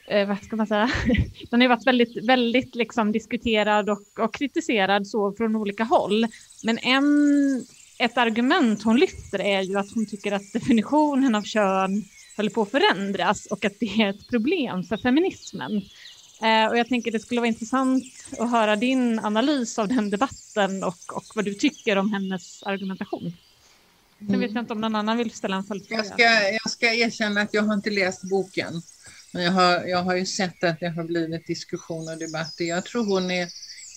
eh, 0.07 0.27
vad 0.27 0.43
ska 0.43 0.55
man 0.55 0.67
säga, 0.67 0.91
den 1.49 1.61
har 1.61 1.65
ju 1.65 1.67
varit 1.67 1.87
väldigt, 1.87 2.25
väldigt 2.25 2.75
liksom 2.75 3.11
diskuterad 3.11 3.89
och, 3.89 4.19
och 4.19 4.33
kritiserad 4.33 5.07
så 5.07 5.33
från 5.33 5.55
olika 5.55 5.83
håll. 5.83 6.27
Men 6.63 6.77
en, 6.77 7.05
ett 7.99 8.17
argument 8.17 8.83
hon 8.83 8.99
lyfter 8.99 9.39
är 9.39 9.61
ju 9.61 9.77
att 9.77 9.93
hon 9.93 10.05
tycker 10.05 10.31
att 10.31 10.53
definitionen 10.53 11.35
av 11.35 11.43
kön 11.43 12.03
håller 12.41 12.51
på 12.51 12.61
att 12.61 12.71
förändras 12.71 13.45
och 13.45 13.65
att 13.65 13.79
det 13.79 14.01
är 14.01 14.09
ett 14.09 14.27
problem 14.27 14.83
för 14.83 14.97
feminismen. 14.97 15.71
Eh, 16.41 16.69
och 16.69 16.77
jag 16.77 16.87
tänker 16.87 17.11
det 17.11 17.19
skulle 17.19 17.41
vara 17.41 17.47
intressant 17.47 18.03
att 18.39 18.51
höra 18.51 18.75
din 18.75 19.19
analys 19.19 19.79
av 19.79 19.87
den 19.87 20.09
debatten 20.09 20.83
och, 20.83 21.13
och 21.13 21.25
vad 21.35 21.45
du 21.45 21.53
tycker 21.53 21.97
om 21.97 22.13
hennes 22.13 22.63
argumentation. 22.63 23.33
Sen 24.19 24.39
vet 24.39 24.51
jag 24.51 24.61
inte 24.61 24.73
om 24.73 24.81
någon 24.81 24.95
annan 24.95 25.17
vill 25.17 25.31
ställa 25.31 25.55
en 25.55 25.63
följdfråga. 25.63 26.03
Jag 26.03 26.05
ska, 26.05 26.23
jag 26.63 26.71
ska 26.71 26.93
erkänna 26.93 27.41
att 27.41 27.53
jag 27.53 27.63
har 27.63 27.73
inte 27.73 27.89
läst 27.89 28.23
boken. 28.23 28.81
Men 29.33 29.43
jag 29.43 29.51
har, 29.51 29.83
jag 29.85 30.03
har 30.03 30.15
ju 30.15 30.25
sett 30.25 30.63
att 30.63 30.79
det 30.79 30.89
har 30.89 31.03
blivit 31.03 31.47
diskussion 31.47 32.09
och 32.09 32.17
debatt. 32.17 32.53
Jag 32.57 32.85
tror 32.85 33.05
hon 33.05 33.31
är, 33.31 33.47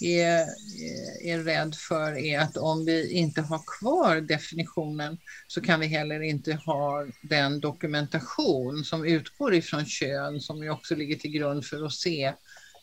är, 0.05 0.41
eh, 0.41 1.33
är 1.33 1.39
rädd 1.39 1.75
för 1.75 2.19
är 2.19 2.39
att 2.39 2.57
om 2.57 2.85
vi 2.85 3.13
inte 3.13 3.43
har 3.43 3.61
kvar 3.79 4.21
definitionen 4.21 5.19
så 5.47 5.61
kan 5.61 5.81
vi 5.81 5.87
heller 5.87 6.21
inte 6.21 6.55
ha 6.55 7.07
den 7.23 7.61
dokumentation 7.61 8.85
som 8.85 9.05
utgår 9.05 9.55
ifrån 9.55 9.87
kön 9.87 10.41
som 10.41 10.63
ju 10.63 10.71
också 10.71 10.95
ligger 10.95 11.17
till 11.17 11.31
grund 11.31 11.65
för 11.65 11.87
att 11.87 11.93
se 11.93 12.35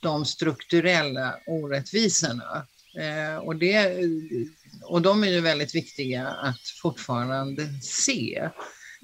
de 0.02 0.26
strukturella 0.26 1.36
orättvisorna. 1.48 2.68
Eh, 3.00 3.36
och, 3.36 3.56
det, 3.56 3.98
och 4.84 5.02
de 5.02 5.24
är 5.24 5.28
ju 5.28 5.42
väldigt 5.42 5.76
viktiga 5.76 6.28
att 6.28 6.62
fortfarande 6.82 7.68
se. 7.82 8.50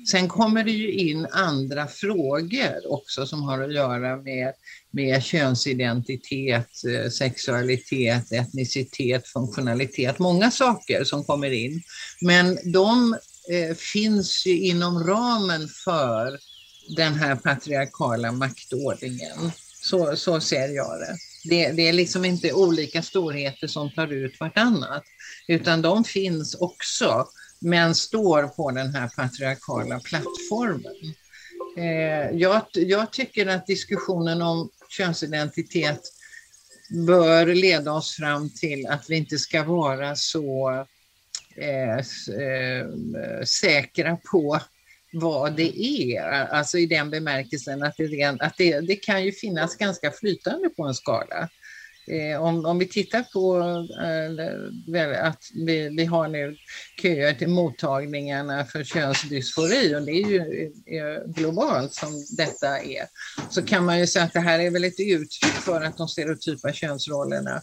Sen 0.06 0.28
kommer 0.28 0.64
det 0.64 0.72
ju 0.72 0.92
in 0.92 1.28
andra 1.32 1.88
frågor 1.88 2.92
också 2.92 3.26
som 3.26 3.44
har 3.44 3.62
att 3.62 3.74
göra 3.74 4.18
med, 4.18 4.54
med 4.92 5.24
könsidentitet, 5.24 6.70
eh, 6.88 7.10
sexualitet, 7.10 8.32
etnicitet, 8.32 9.28
funktionalitet, 9.28 10.20
många 10.20 10.52
saker 10.52 11.04
som 11.04 11.24
kommer 11.24 11.52
in. 11.52 11.82
Men 12.22 12.72
de 12.74 13.14
eh, 13.50 13.76
finns 13.76 14.46
ju 14.46 14.60
inom 14.60 15.04
ramen 15.04 15.68
för 15.68 16.40
den 16.98 17.14
här 17.14 17.36
patriarkala 17.36 18.32
maktordningen. 18.32 19.52
Så, 19.82 20.16
så 20.16 20.40
ser 20.40 20.70
jag 20.70 21.00
det. 21.00 21.18
det. 21.50 21.72
Det 21.72 21.88
är 21.88 21.94
liksom 21.94 22.26
inte 22.26 22.54
olika 22.54 23.02
storheter 23.02 23.68
som 23.68 23.92
tar 23.92 24.08
ut 24.08 24.40
vartannat, 24.40 25.04
utan 25.48 25.82
de 25.82 26.04
finns 26.04 26.56
också 26.56 27.28
men 27.60 27.96
står 27.96 28.48
på 28.48 28.72
den 28.72 28.96
här 28.96 29.08
patriarkala 29.16 30.00
plattformen. 30.00 31.16
Eh, 31.78 32.38
jag, 32.38 32.62
jag 32.74 33.14
tycker 33.14 33.48
att 33.48 33.68
diskussionen 33.68 34.42
om 34.42 34.70
könsidentitet 34.90 36.02
bör 37.08 37.46
leda 37.46 37.92
oss 37.92 38.16
fram 38.16 38.50
till 38.50 38.88
att 38.88 39.10
vi 39.10 39.16
inte 39.16 39.38
ska 39.38 39.64
vara 39.64 40.16
så 40.16 40.70
eh, 41.56 41.98
eh 41.98 42.88
säkra 43.46 44.18
på 44.32 44.60
vad 45.14 45.56
det 45.56 45.80
är, 45.82 46.22
alltså 46.24 46.78
i 46.78 46.86
den 46.86 47.10
bemärkelsen 47.10 47.84
att, 47.84 47.98
det, 47.98 48.24
att 48.40 48.58
det, 48.58 48.80
det 48.80 48.96
kan 48.96 49.24
ju 49.24 49.32
finnas 49.32 49.76
ganska 49.76 50.12
flytande 50.12 50.70
på 50.70 50.84
en 50.84 50.94
skala. 50.94 51.50
Eh, 52.08 52.42
om, 52.42 52.66
om 52.66 52.80
vi 52.80 52.88
tittar 52.88 53.24
på 53.24 53.58
eh, 54.96 55.26
att 55.26 55.44
vi, 55.54 55.90
vi 55.90 56.06
har 56.06 56.28
nu 56.28 56.58
köer 57.02 57.34
till 57.34 57.48
mottagningarna 57.48 58.66
för 58.66 58.84
könsdysfori 58.84 59.96
och 59.96 60.02
det 60.02 60.12
är 60.12 60.28
ju 60.28 60.72
eh, 60.86 61.24
globalt 61.28 61.94
som 61.94 62.26
detta 62.38 62.80
är, 62.80 63.08
så 63.50 63.62
kan 63.64 63.86
man 63.86 64.00
ju 64.00 64.08
säga 64.08 64.26
att 64.26 64.34
det 64.34 64.40
här 64.40 64.60
är 64.60 64.72
väl 64.72 64.84
ett 64.84 65.00
uttryck 65.00 65.54
för 65.54 65.82
att 65.82 65.98
de 65.98 66.08
stereotypa 66.08 66.74
könsrollerna 66.74 67.62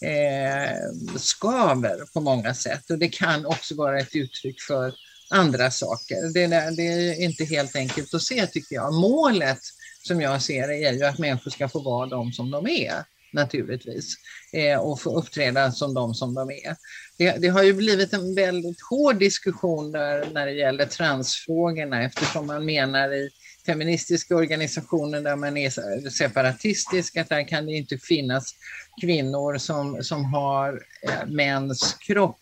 eh, 0.00 0.76
skaver 1.16 2.12
på 2.12 2.20
många 2.20 2.54
sätt 2.54 2.90
och 2.90 2.98
det 2.98 3.08
kan 3.08 3.46
också 3.46 3.74
vara 3.74 4.00
ett 4.00 4.16
uttryck 4.16 4.60
för 4.60 4.94
andra 5.30 5.70
saker. 5.70 6.32
Det, 6.34 6.46
det 6.76 6.86
är 6.86 7.22
inte 7.22 7.44
helt 7.44 7.76
enkelt 7.76 8.14
att 8.14 8.22
se 8.22 8.46
tycker 8.46 8.74
jag. 8.74 8.94
Målet 8.94 9.60
som 10.02 10.20
jag 10.20 10.42
ser 10.42 10.68
det 10.68 10.84
är 10.84 10.92
ju 10.92 11.04
att 11.04 11.18
människor 11.18 11.50
ska 11.50 11.68
få 11.68 11.80
vara 11.80 12.06
de 12.06 12.32
som 12.32 12.50
de 12.50 12.66
är 12.66 13.04
naturligtvis 13.32 14.14
eh, 14.52 14.78
och 14.78 15.00
få 15.00 15.18
uppträda 15.18 15.72
som 15.72 15.94
de 15.94 16.14
som 16.14 16.34
de 16.34 16.50
är. 16.50 16.76
Det, 17.18 17.36
det, 17.38 17.48
har 17.48 17.62
ju 17.62 17.72
blivit 17.72 18.12
en 18.12 18.34
väldigt 18.34 18.80
hård 18.90 19.18
diskussion 19.18 19.92
där, 19.92 20.28
när 20.32 20.46
det 20.46 20.52
gäller 20.52 20.86
transfrågorna 20.86 22.02
eftersom 22.02 22.46
man 22.46 22.64
menar 22.64 23.14
i 23.14 23.30
feministiska 23.66 24.36
organisationer 24.36 25.20
där 25.20 25.36
man 25.36 25.56
är 25.56 26.10
separatistisk 26.10 27.16
att 27.16 27.28
där 27.28 27.48
kan 27.48 27.66
det 27.66 27.72
inte 27.72 27.98
finnas 27.98 28.54
kvinnor 29.00 29.58
som, 29.58 30.02
som 30.02 30.24
har 30.24 30.82
eh, 31.08 31.26
mäns 31.26 31.96
kropp 32.06 32.38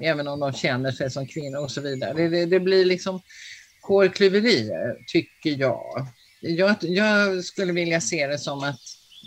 även 0.00 0.28
om 0.28 0.40
de 0.40 0.52
känner 0.52 0.92
sig 0.92 1.10
som 1.10 1.26
kvinnor 1.26 1.58
och 1.58 1.70
så 1.70 1.80
vidare. 1.80 2.12
Det, 2.12 2.28
det, 2.28 2.46
det 2.46 2.60
blir 2.60 2.84
liksom 2.84 3.20
hårklyverier 3.82 4.96
tycker 5.06 5.50
jag. 5.50 6.06
jag. 6.40 6.76
Jag 6.80 7.44
skulle 7.44 7.72
vilja 7.72 8.00
se 8.00 8.26
det 8.26 8.38
som 8.38 8.64
att 8.64 8.80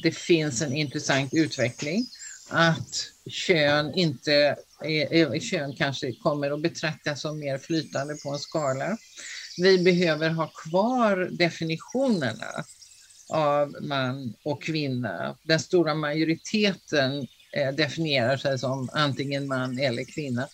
det 0.03 0.11
finns 0.11 0.61
en 0.61 0.73
intressant 0.73 1.33
utveckling. 1.33 2.05
Att 2.49 3.11
kön 3.29 3.93
inte 3.93 4.55
kön 5.41 5.75
kanske 5.75 6.13
kommer 6.13 6.51
att 6.51 6.61
betraktas 6.61 7.21
som 7.21 7.39
mer 7.39 7.57
flytande 7.57 8.15
på 8.23 8.29
en 8.29 8.39
skala. 8.39 8.97
Vi 9.57 9.83
behöver 9.83 10.29
ha 10.29 10.47
kvar 10.47 11.29
definitionerna 11.31 12.65
av 13.29 13.75
man 13.81 14.33
och 14.43 14.63
kvinna. 14.63 15.37
Den 15.43 15.59
stora 15.59 15.95
majoriteten 15.95 17.27
eh, 17.53 17.71
definierar 17.75 18.37
sig 18.37 18.59
som 18.59 18.89
antingen 18.93 19.47
man 19.47 19.79
eller 19.79 20.03
kvinna. 20.03 20.47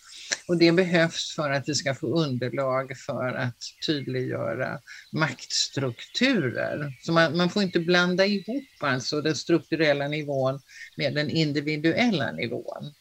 Och 0.48 0.58
det 0.58 0.72
behövs 0.72 1.34
för 1.36 1.50
att 1.50 1.68
vi 1.68 1.74
ska 1.74 1.94
få 1.94 2.06
underlag 2.06 2.96
för 3.06 3.34
att 3.34 3.56
tydliggöra 3.86 4.80
maktstrukturer. 5.12 6.92
Så 7.00 7.12
man, 7.12 7.36
man 7.36 7.50
får 7.50 7.62
inte 7.62 7.80
blanda 7.80 8.26
ihop 8.26 8.64
alltså 8.80 9.20
den 9.20 9.36
strukturella 9.36 10.08
nivån 10.08 10.60
med 10.96 11.14
den 11.14 11.30
individuella 11.30 12.32
nivån. 12.32 12.94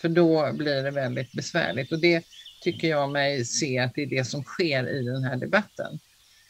För 0.00 0.08
då 0.08 0.52
blir 0.52 0.82
det 0.82 0.90
väldigt 0.90 1.32
besvärligt 1.32 1.92
och 1.92 2.00
det 2.00 2.24
tycker 2.62 2.88
jag 2.88 3.10
mig 3.10 3.44
se 3.44 3.78
att 3.78 3.94
det 3.94 4.02
är 4.02 4.06
det 4.06 4.24
som 4.24 4.44
sker 4.44 4.88
i 4.88 5.02
den 5.02 5.24
här 5.24 5.36
debatten. 5.36 5.98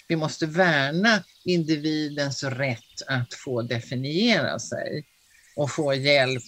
Vi 0.09 0.17
måste 0.17 0.47
värna 0.47 1.25
individens 1.45 2.45
rätt 2.45 3.03
att 3.07 3.35
få 3.35 3.63
definiera 3.63 4.59
sig 4.59 5.05
och 5.57 5.71
få 5.71 5.95
hjälp 5.95 6.43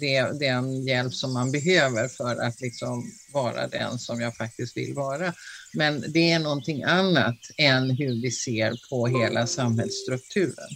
det, 0.00 0.40
den 0.40 0.86
hjälp 0.86 1.14
som 1.14 1.32
man 1.32 1.52
behöver 1.52 2.08
för 2.08 2.36
att 2.36 2.60
liksom 2.60 3.12
vara 3.32 3.68
den 3.68 3.98
som 3.98 4.20
jag 4.20 4.36
faktiskt 4.36 4.76
vill 4.76 4.94
vara. 4.94 5.34
Men 5.74 6.04
det 6.12 6.32
är 6.32 6.38
någonting 6.38 6.82
annat 6.82 7.38
än 7.56 7.90
hur 7.90 8.22
vi 8.22 8.30
ser 8.30 8.88
på 8.90 9.06
hela 9.06 9.46
samhällsstrukturen. 9.46 10.68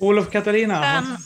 Olof 0.00 0.30
Katarina? 0.30 0.98
Um, 0.98 1.16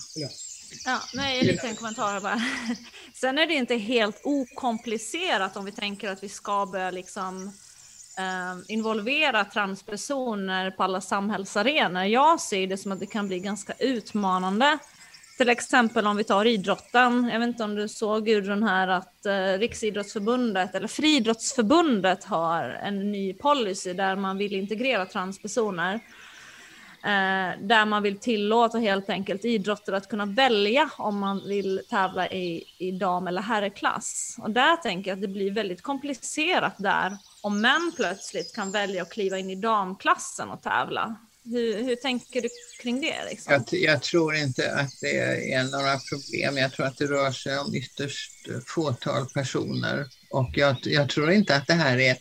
Ja, 0.85 1.01
nej, 1.15 1.41
en 1.41 1.47
liten 1.47 1.77
kommentar 1.77 2.21
bara. 2.21 2.43
Sen 3.15 3.39
är 3.39 3.47
det 3.47 3.55
inte 3.55 3.77
helt 3.77 4.21
okomplicerat 4.25 5.57
om 5.57 5.65
vi 5.65 5.73
tänker 5.73 6.11
att 6.11 6.23
vi 6.23 6.29
ska 6.29 6.67
börja 6.67 6.91
liksom 6.91 7.53
eh, 8.19 8.75
involvera 8.75 9.45
transpersoner 9.45 10.71
på 10.71 10.83
alla 10.83 11.01
samhällsarenor. 11.01 12.03
Jag 12.03 12.41
ser 12.41 12.67
det 12.67 12.77
som 12.77 12.93
att 12.93 13.01
det 13.01 13.07
kan 13.07 13.29
bli 13.29 13.39
ganska 13.39 13.73
utmanande. 13.79 14.79
Till 15.37 15.49
exempel 15.49 16.07
om 16.07 16.17
vi 16.17 16.25
tar 16.25 16.45
idrotten. 16.45 17.29
Jag 17.33 17.39
vet 17.39 17.47
inte 17.47 17.65
om 17.65 17.75
du 17.75 17.89
såg 17.89 18.27
Gudrun 18.27 18.63
här 18.63 18.89
att 18.89 19.27
eh, 19.27 19.59
Riksidrottsförbundet 19.59 20.75
eller 20.75 20.89
Friidrottsförbundet 20.89 22.25
har 22.25 22.65
en 22.65 23.13
ny 23.13 23.35
policy 23.35 23.93
där 23.93 24.17
man 24.17 24.39
vill 24.39 24.55
integrera 24.55 25.07
transpersoner. 25.07 26.01
Eh, 27.05 27.61
där 27.61 27.87
man 27.87 28.03
vill 28.03 28.19
tillåta 28.19 28.79
helt 28.79 29.11
enkelt 29.11 29.45
idrotter 29.45 29.93
att 29.93 30.09
kunna 30.09 30.27
välja 30.27 30.91
om 30.99 31.19
man 31.19 31.49
vill 31.49 31.81
tävla 31.91 32.29
i, 32.29 32.65
i 32.79 32.91
dam 32.91 33.27
eller 33.27 33.43
herrklass. 33.43 34.37
Och 34.39 34.51
där 34.51 34.77
tänker 34.77 35.11
jag 35.11 35.17
att 35.17 35.23
det 35.23 35.29
blir 35.29 35.51
väldigt 35.51 35.83
komplicerat 35.83 36.75
där 36.79 37.17
om 37.43 37.61
män 37.61 37.93
plötsligt 37.97 38.55
kan 38.55 38.73
välja 38.73 39.03
att 39.03 39.13
kliva 39.13 39.39
in 39.39 39.51
i 39.51 39.55
damklassen 39.55 40.51
och 40.51 40.63
tävla. 40.63 41.17
Hur, 41.45 41.83
hur 41.83 41.97
tänker 41.97 42.43
du 42.43 42.49
kring 42.83 43.01
det? 43.01 43.25
Liksom? 43.31 43.53
Jag, 43.53 43.81
jag 43.81 44.03
tror 44.03 44.35
inte 44.35 44.75
att 44.75 44.91
det 45.01 45.53
är 45.53 45.65
några 45.65 45.99
problem. 45.99 46.57
Jag 46.57 46.73
tror 46.73 46.87
att 46.87 46.99
det 46.99 47.07
rör 47.07 47.33
sig 47.33 47.59
om 47.59 47.75
ytterst 47.75 48.33
fåtal 48.67 49.27
personer. 49.35 50.07
Och 50.31 50.51
jag, 50.55 50.77
jag 50.83 51.09
tror 51.09 51.33
inte 51.33 51.57
att 51.57 51.67
det 51.67 51.75
här 51.75 51.99
är 51.99 52.17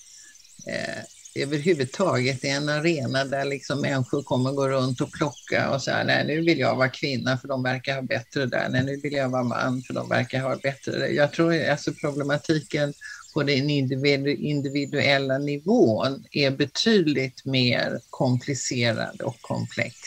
eh, 0.68 1.04
överhuvudtaget 1.36 2.44
en 2.44 2.70
arena 2.70 3.26
där 3.26 3.46
liksom 3.46 3.82
människor 3.82 4.24
kommer 4.24 4.52
gå 4.52 4.68
runt 4.68 5.02
och 5.02 5.12
plocka 5.12 5.70
och 5.70 5.84
säga 5.84 6.04
nej 6.04 6.26
nu 6.28 6.42
vill 6.42 6.60
jag 6.60 6.76
vara 6.76 6.90
kvinna 6.90 7.38
för 7.38 7.48
de 7.48 7.64
verkar 7.64 7.96
ha 7.96 8.02
bättre 8.02 8.46
där, 8.46 8.70
nej 8.70 8.84
nu 8.84 9.00
vill 9.04 9.14
jag 9.14 9.30
vara 9.30 9.44
man 9.44 9.82
för 9.82 9.94
de 9.94 10.10
verkar 10.10 10.42
ha 10.42 10.56
bättre 10.56 11.00
där. 11.00 11.08
Jag 11.08 11.34
tror 11.34 11.70
alltså 11.70 11.94
problematiken 11.94 12.94
på 13.34 13.44
den 13.44 13.70
individuella 13.70 15.38
nivån 15.38 16.26
är 16.32 16.52
betydligt 16.52 17.46
mer 17.46 18.00
komplicerad 18.10 19.22
och 19.22 19.42
komplex. 19.42 19.98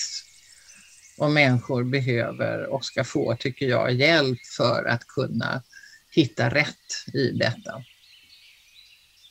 Och 1.19 1.31
människor 1.31 1.85
behöver 1.85 2.67
och 2.67 2.85
ska 2.85 3.05
få, 3.05 3.37
tycker 3.39 3.67
jag, 3.67 3.93
hjälp 3.93 4.39
för 4.57 4.85
att 4.85 5.07
kunna 5.07 5.63
hitta 6.11 6.49
rätt 6.49 7.15
i 7.15 7.31
detta. 7.31 7.85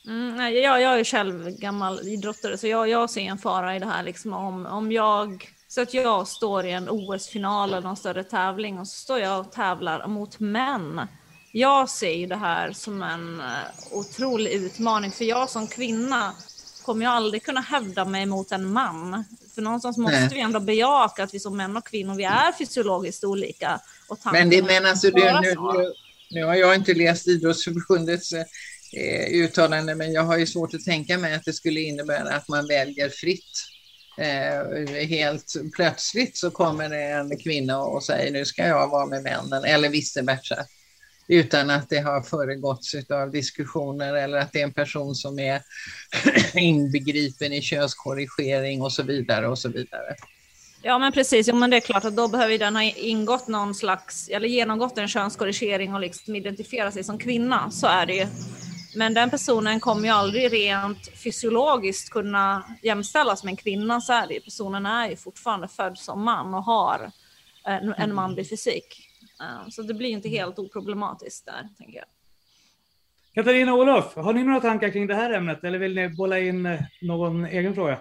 Mm, 0.06 0.36
nej, 0.36 0.54
jag, 0.58 0.80
jag 0.80 1.00
är 1.00 1.04
själv 1.04 1.50
gammal 1.50 2.08
idrottare 2.08 2.58
så 2.58 2.66
jag, 2.66 2.88
jag 2.88 3.10
ser 3.10 3.20
en 3.20 3.38
fara 3.38 3.76
i 3.76 3.78
det 3.78 3.86
här. 3.86 4.02
Liksom, 4.02 4.32
om, 4.32 4.66
om 4.66 4.92
jag, 4.92 5.48
så 5.68 5.82
att 5.82 5.94
jag 5.94 6.28
står 6.28 6.66
i 6.66 6.70
en 6.70 6.88
OS-final 6.88 7.70
eller 7.70 7.82
någon 7.82 7.96
större 7.96 8.24
tävling 8.24 8.78
och 8.78 8.88
så 8.88 8.94
står 8.94 9.18
jag 9.18 9.40
och 9.40 9.52
tävlar 9.52 10.06
mot 10.06 10.40
män. 10.40 11.00
Jag 11.56 11.90
ser 11.90 12.10
ju 12.10 12.26
det 12.26 12.36
här 12.36 12.72
som 12.72 13.02
en 13.02 13.40
eh, 13.40 13.46
otrolig 13.90 14.50
utmaning 14.50 15.10
för 15.10 15.24
jag 15.24 15.50
som 15.50 15.66
kvinna 15.66 16.34
kommer 16.82 17.04
jag 17.04 17.12
aldrig 17.12 17.42
kunna 17.42 17.60
hävda 17.60 18.04
mig 18.04 18.26
mot 18.26 18.52
en 18.52 18.72
man. 18.72 19.24
För 19.54 19.62
någonstans 19.62 19.98
måste 19.98 20.20
Nej. 20.20 20.30
vi 20.32 20.40
ändå 20.40 20.60
bejaka 20.60 21.22
att 21.22 21.34
vi 21.34 21.40
som 21.40 21.56
män 21.56 21.76
och 21.76 21.86
kvinnor, 21.86 22.14
vi 22.14 22.24
är 22.24 22.52
fysiologiskt 22.52 23.24
olika. 23.24 23.80
Och 24.08 24.18
Men, 24.32 24.50
det, 24.50 24.62
men 24.62 24.86
alltså, 24.86 25.10
det, 25.10 25.40
nu, 25.40 25.54
nu, 25.54 25.92
nu 26.30 26.44
har 26.44 26.54
jag 26.54 26.74
inte 26.74 26.94
läst 26.94 27.28
Idrottsförbundets 27.28 28.32
eh, 28.32 29.32
uttalande, 29.32 29.94
men 29.94 30.12
jag 30.12 30.22
har 30.22 30.38
ju 30.38 30.46
svårt 30.46 30.74
att 30.74 30.84
tänka 30.84 31.18
mig 31.18 31.34
att 31.34 31.44
det 31.44 31.52
skulle 31.52 31.80
innebära 31.80 32.34
att 32.34 32.48
man 32.48 32.66
väljer 32.66 33.08
fritt. 33.08 33.66
Eh, 34.18 35.06
helt 35.06 35.54
plötsligt 35.72 36.36
så 36.36 36.50
kommer 36.50 36.88
det 36.88 37.04
en 37.04 37.38
kvinna 37.38 37.78
och 37.78 38.02
säger 38.02 38.32
nu 38.32 38.44
ska 38.44 38.66
jag 38.66 38.88
vara 38.88 39.06
med 39.06 39.22
männen, 39.22 39.64
eller 39.64 39.88
vice 39.88 40.22
versa. 40.22 40.66
Utan 41.28 41.70
att 41.70 41.88
det 41.88 41.98
har 41.98 42.22
föregåtts 42.22 42.94
av 43.10 43.30
diskussioner 43.30 44.14
eller 44.14 44.38
att 44.38 44.52
det 44.52 44.60
är 44.60 44.64
en 44.64 44.72
person 44.72 45.14
som 45.14 45.38
är 45.38 45.62
inbegripen 46.54 47.52
i 47.52 47.62
könskorrigering 47.62 48.82
och 48.82 48.92
så 48.92 49.02
vidare 49.02 49.48
och 49.48 49.58
så 49.58 49.68
vidare. 49.68 50.16
Ja 50.82 50.98
men 50.98 51.12
precis, 51.12 51.48
jo, 51.48 51.56
men 51.56 51.70
det 51.70 51.76
är 51.76 51.80
klart 51.80 52.04
att 52.04 52.16
då 52.16 52.28
behöver 52.28 52.58
den 52.58 52.76
ha 52.76 52.82
ingått 52.82 53.48
någon 53.48 53.74
slags, 53.74 54.28
eller 54.28 54.48
genomgått 54.48 54.98
en 54.98 55.08
könskorrigering 55.08 55.94
och 55.94 56.00
liksom 56.00 56.36
identifiera 56.36 56.90
sig 56.90 57.04
som 57.04 57.18
kvinna, 57.18 57.70
så 57.70 57.86
är 57.86 58.06
det 58.06 58.14
ju. 58.14 58.26
Men 58.96 59.14
den 59.14 59.30
personen 59.30 59.80
kommer 59.80 60.02
ju 60.02 60.14
aldrig 60.14 60.52
rent 60.52 61.18
fysiologiskt 61.24 62.10
kunna 62.10 62.64
jämställas 62.82 63.44
med 63.44 63.50
en 63.50 63.56
kvinna, 63.56 64.00
så 64.00 64.12
är 64.12 64.26
det 64.26 64.34
ju. 64.34 64.40
Personen 64.40 64.86
är 64.86 65.10
ju 65.10 65.16
fortfarande 65.16 65.68
född 65.68 65.98
som 65.98 66.24
man 66.24 66.54
och 66.54 66.64
har 66.64 67.10
en, 67.64 67.94
en 67.94 68.14
manlig 68.14 68.48
fysik. 68.48 69.13
Eh, 69.40 69.68
Så 69.70 69.82
det 69.82 69.94
blir 69.94 70.08
inte 70.08 70.28
helt 70.28 70.58
oproblematiskt 70.58 71.46
där, 71.46 71.68
tänker 71.78 71.98
jag. 71.98 72.06
Katarina 73.34 73.72
och 73.72 73.78
Olof, 73.78 74.14
har 74.16 74.32
ni 74.32 74.44
några 74.44 74.60
tankar 74.60 74.90
kring 74.90 75.06
det 75.06 75.14
här 75.14 75.32
ämnet 75.32 75.64
eller 75.64 75.78
vill 75.78 75.94
ni 75.94 76.08
bolla 76.08 76.38
in 76.38 76.66
eh, 76.66 76.80
någon 77.02 77.44
egen 77.44 77.74
fråga? 77.74 77.98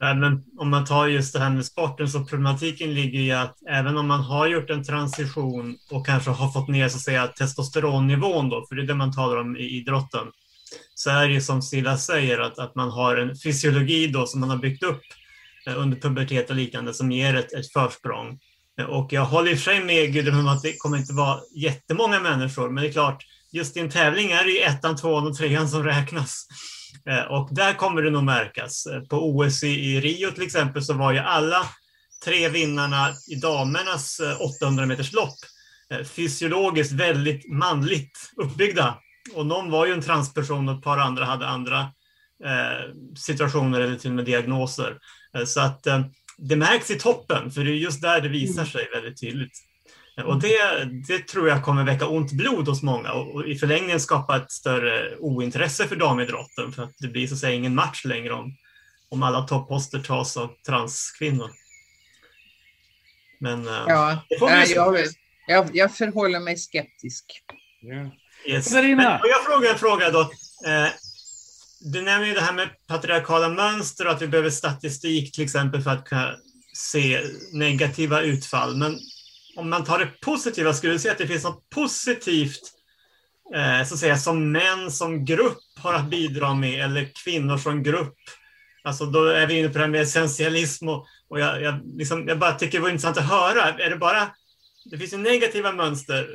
Nej, 0.00 0.14
men 0.14 0.44
om 0.58 0.70
man 0.70 0.84
tar 0.84 1.06
just 1.06 1.32
det 1.32 1.38
här 1.40 1.50
med 1.50 1.66
sporten 1.66 2.08
så 2.08 2.24
problematiken 2.24 2.94
ligger 2.94 3.20
i 3.20 3.32
att 3.32 3.62
även 3.68 3.96
om 3.96 4.06
man 4.06 4.20
har 4.20 4.48
gjort 4.48 4.70
en 4.70 4.84
transition 4.84 5.78
och 5.90 6.06
kanske 6.06 6.30
har 6.30 6.52
fått 6.52 6.68
ner 6.68 6.88
så 6.88 6.96
att 6.96 7.02
säga 7.02 7.26
testosteronnivån 7.26 8.48
då, 8.48 8.66
för 8.68 8.74
det 8.76 8.82
är 8.82 8.86
det 8.86 8.94
man 8.94 9.12
talar 9.12 9.36
om 9.36 9.56
i 9.56 9.60
idrotten, 9.60 10.26
så 10.94 11.10
är 11.10 11.28
det 11.28 11.34
ju 11.34 11.40
som 11.40 11.62
Silla 11.62 11.98
säger 11.98 12.38
att, 12.38 12.58
att 12.58 12.74
man 12.74 12.90
har 12.90 13.16
en 13.16 13.36
fysiologi 13.36 14.06
då 14.06 14.26
som 14.26 14.40
man 14.40 14.50
har 14.50 14.56
byggt 14.56 14.82
upp 14.82 15.02
eh, 15.66 15.78
under 15.78 16.00
pubertet 16.00 16.50
och 16.50 16.56
liknande 16.56 16.94
som 16.94 17.12
ger 17.12 17.34
ett, 17.34 17.52
ett 17.52 17.72
försprång. 17.72 18.38
Och 18.84 19.12
jag 19.12 19.24
håller 19.24 19.50
i 19.50 19.54
och 19.54 19.58
för 19.58 19.64
sig 19.64 19.84
med 19.84 20.12
Gudrun 20.12 20.40
om 20.40 20.48
att 20.48 20.62
det 20.62 20.76
kommer 20.76 20.96
inte 20.98 21.12
vara 21.12 21.40
jättemånga 21.56 22.20
människor, 22.20 22.70
men 22.70 22.82
det 22.82 22.90
är 22.90 22.92
klart, 22.92 23.24
just 23.52 23.76
i 23.76 23.80
en 23.80 23.90
tävling 23.90 24.30
är 24.30 24.44
det 24.44 24.50
ju 24.50 24.60
ettan, 24.60 24.96
tvåan 24.96 25.26
och 25.26 25.36
trean 25.36 25.68
som 25.68 25.84
räknas. 25.84 26.46
Eh, 27.10 27.22
och 27.22 27.48
där 27.52 27.74
kommer 27.74 28.02
det 28.02 28.10
nog 28.10 28.24
märkas. 28.24 28.86
Eh, 28.86 29.00
på 29.00 29.16
OS 29.16 29.62
i, 29.64 30.00
Rio 30.00 30.30
till 30.30 30.42
exempel 30.42 30.84
så 30.84 30.94
var 30.94 31.12
ju 31.12 31.18
alla 31.18 31.66
tre 32.24 32.48
vinnarna 32.48 33.08
i 33.28 33.34
damernas 33.34 34.20
eh, 34.20 34.40
800 34.40 34.86
meters 34.86 35.12
lopp 35.12 35.38
fysiologiskt 36.04 36.92
väldigt 36.92 37.52
manligt 37.52 38.30
uppbyggda. 38.36 38.98
Och 39.34 39.46
någon 39.46 39.70
var 39.70 39.86
ju 39.86 39.92
en 39.92 40.02
transperson 40.02 40.68
och 40.68 40.76
ett 40.76 40.84
par 40.84 40.98
andra 40.98 41.24
hade 41.24 41.46
andra 41.46 41.86
situationer 43.16 43.80
eller 43.80 43.96
till 43.96 44.10
och 44.10 44.16
med 44.16 44.24
diagnoser. 44.24 44.98
Så 45.46 45.60
att 45.60 45.86
eh, 45.86 46.00
det 46.38 46.56
märks 46.56 46.90
i 46.90 46.98
toppen, 46.98 47.50
för 47.50 47.64
det 47.64 47.70
är 47.70 47.74
just 47.74 48.02
där 48.02 48.20
det 48.20 48.28
visar 48.28 48.64
sig 48.64 48.88
väldigt 48.94 49.20
tydligt. 49.20 49.52
Eh, 50.18 50.24
Och 50.24 50.40
det, 50.40 50.84
det 51.08 51.18
tror 51.28 51.48
jag 51.48 51.64
kommer 51.64 51.84
väcka 51.84 52.06
ont 52.06 52.32
blod 52.32 52.68
hos 52.68 52.82
många 52.82 53.12
och, 53.12 53.46
i 53.46 53.54
förlängningen 53.58 54.00
skapa 54.00 54.36
ett 54.36 54.50
större 54.52 55.16
ointresse 55.16 55.88
för 55.88 55.96
damidrotten 55.96 56.72
för 56.72 56.82
att 56.82 56.94
det 56.98 57.08
blir 57.08 57.26
så 57.26 57.34
att 57.34 57.40
säga 57.40 57.54
ingen 57.54 57.74
match 57.74 58.04
längre 58.04 58.32
om, 58.32 58.56
om 59.08 59.22
alla 59.22 59.42
topposter 59.42 59.98
tas 59.98 60.36
av 60.36 60.50
transkvinnor. 60.66 61.50
Men 63.40 63.66
eh, 63.68 63.84
Ja, 63.86 64.18
se. 64.66 64.74
jag, 64.74 64.96
jag, 65.46 65.70
jag 65.72 65.94
förhåller 65.96 66.40
mig 66.40 66.56
skeptisk. 66.56 67.24
Yes. 68.46 68.68
Katarina. 68.68 69.02
Men, 69.02 69.12
och 69.20 69.28
jag 69.28 69.44
frågar 69.44 69.72
en 69.72 69.78
fråga 69.78 70.10
då. 70.10 70.30
Du 71.80 72.02
nämner 72.02 72.26
ju 72.26 72.34
det 72.34 72.40
här 72.40 72.52
med 72.52 72.68
patriarkala 72.86 73.48
mönster 73.48 74.06
och 74.06 74.12
att 74.12 74.22
vi 74.22 74.28
behöver 74.28 74.50
statistik 74.50 75.32
till 75.32 75.44
exempel 75.44 75.82
för 75.82 75.90
att 75.90 76.04
kunna 76.04 76.36
se 76.74 77.20
negativa 77.52 78.22
utfall. 78.22 78.76
Men 78.76 78.98
om 79.56 79.70
man 79.70 79.84
tar 79.84 79.98
det 79.98 80.20
positiva, 80.20 80.74
skulle 80.74 80.92
du 80.92 80.98
säga 80.98 81.12
att 81.12 81.18
det 81.18 81.26
finns 81.26 81.44
något 81.44 81.70
positivt 81.70 82.60
eh, 83.54 83.86
så 83.86 83.94
att 83.94 84.00
säga, 84.00 84.16
som 84.16 84.52
män 84.52 84.90
som 84.90 85.24
grupp 85.24 85.58
har 85.78 85.94
att 85.94 86.10
bidra 86.10 86.54
med 86.54 86.84
eller 86.84 87.10
kvinnor 87.24 87.58
som 87.58 87.82
grupp? 87.82 88.18
Alltså 88.84 89.06
då 89.06 89.24
är 89.24 89.46
vi 89.46 89.58
inne 89.58 89.68
på 89.68 89.74
det 89.74 89.84
här 89.84 89.88
med 89.88 90.00
essentialism 90.00 90.88
och, 90.88 91.06
och 91.28 91.40
jag, 91.40 91.62
jag, 91.62 91.80
liksom, 91.98 92.28
jag 92.28 92.38
bara 92.38 92.52
tycker 92.52 92.78
det 92.78 92.82
var 92.82 92.90
intressant 92.90 93.16
att 93.16 93.28
höra. 93.28 93.62
Är 93.62 93.90
det 93.90 93.96
bara, 93.96 94.30
det 94.90 94.98
finns 94.98 95.12
ju 95.12 95.18
negativa 95.18 95.72
mönster 95.72 96.28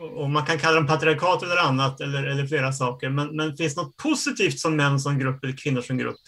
och 0.00 0.30
man 0.30 0.46
kan 0.46 0.58
kalla 0.58 0.74
dem 0.74 0.86
patriarkat 0.86 1.42
eller 1.42 1.56
annat 1.56 2.00
eller, 2.00 2.24
eller 2.24 2.46
flera 2.46 2.72
saker. 2.72 3.10
Men, 3.10 3.36
men 3.36 3.56
finns 3.56 3.74
det 3.74 3.82
något 3.82 3.96
positivt 3.96 4.58
som 4.58 4.76
män 4.76 5.00
som 5.00 5.18
grupp 5.18 5.44
eller 5.44 5.56
kvinnor 5.56 5.82
som 5.82 5.98
grupp 5.98 6.20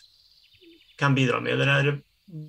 kan 0.97 1.15
bidra 1.15 1.41
med? 1.41 1.53
Eller 1.53 1.67
är, 1.67 1.85
det 1.85 1.99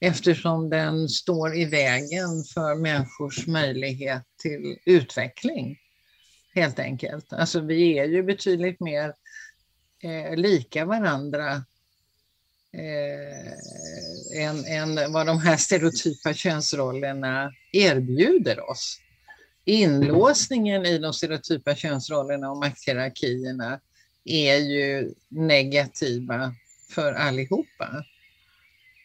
eftersom 0.00 0.70
den 0.70 1.08
står 1.08 1.56
i 1.56 1.64
vägen 1.64 2.44
för 2.54 2.74
människors 2.74 3.46
möjlighet 3.46 4.22
till 4.42 4.78
utveckling. 4.86 5.78
Helt 6.54 6.78
enkelt. 6.78 7.32
Alltså 7.32 7.60
vi 7.60 7.98
är 7.98 8.04
ju 8.04 8.22
betydligt 8.22 8.80
mer 8.80 9.12
eh, 10.02 10.36
lika 10.36 10.84
varandra 10.84 11.52
eh, 12.72 14.42
än, 14.42 14.64
än 14.64 15.12
vad 15.12 15.26
de 15.26 15.38
här 15.38 15.56
stereotypa 15.56 16.32
könsrollerna 16.34 17.52
erbjuder 17.72 18.70
oss. 18.70 19.00
inlåsningen 19.68 20.86
i 20.86 20.98
de 20.98 21.12
stereotypa 21.12 21.74
könsrollerna 21.74 22.50
och 22.50 22.56
makthierarkierna 22.56 23.80
är 24.24 24.56
ju 24.56 25.14
negativa 25.28 26.54
för 26.90 27.12
allihopa. 27.12 28.04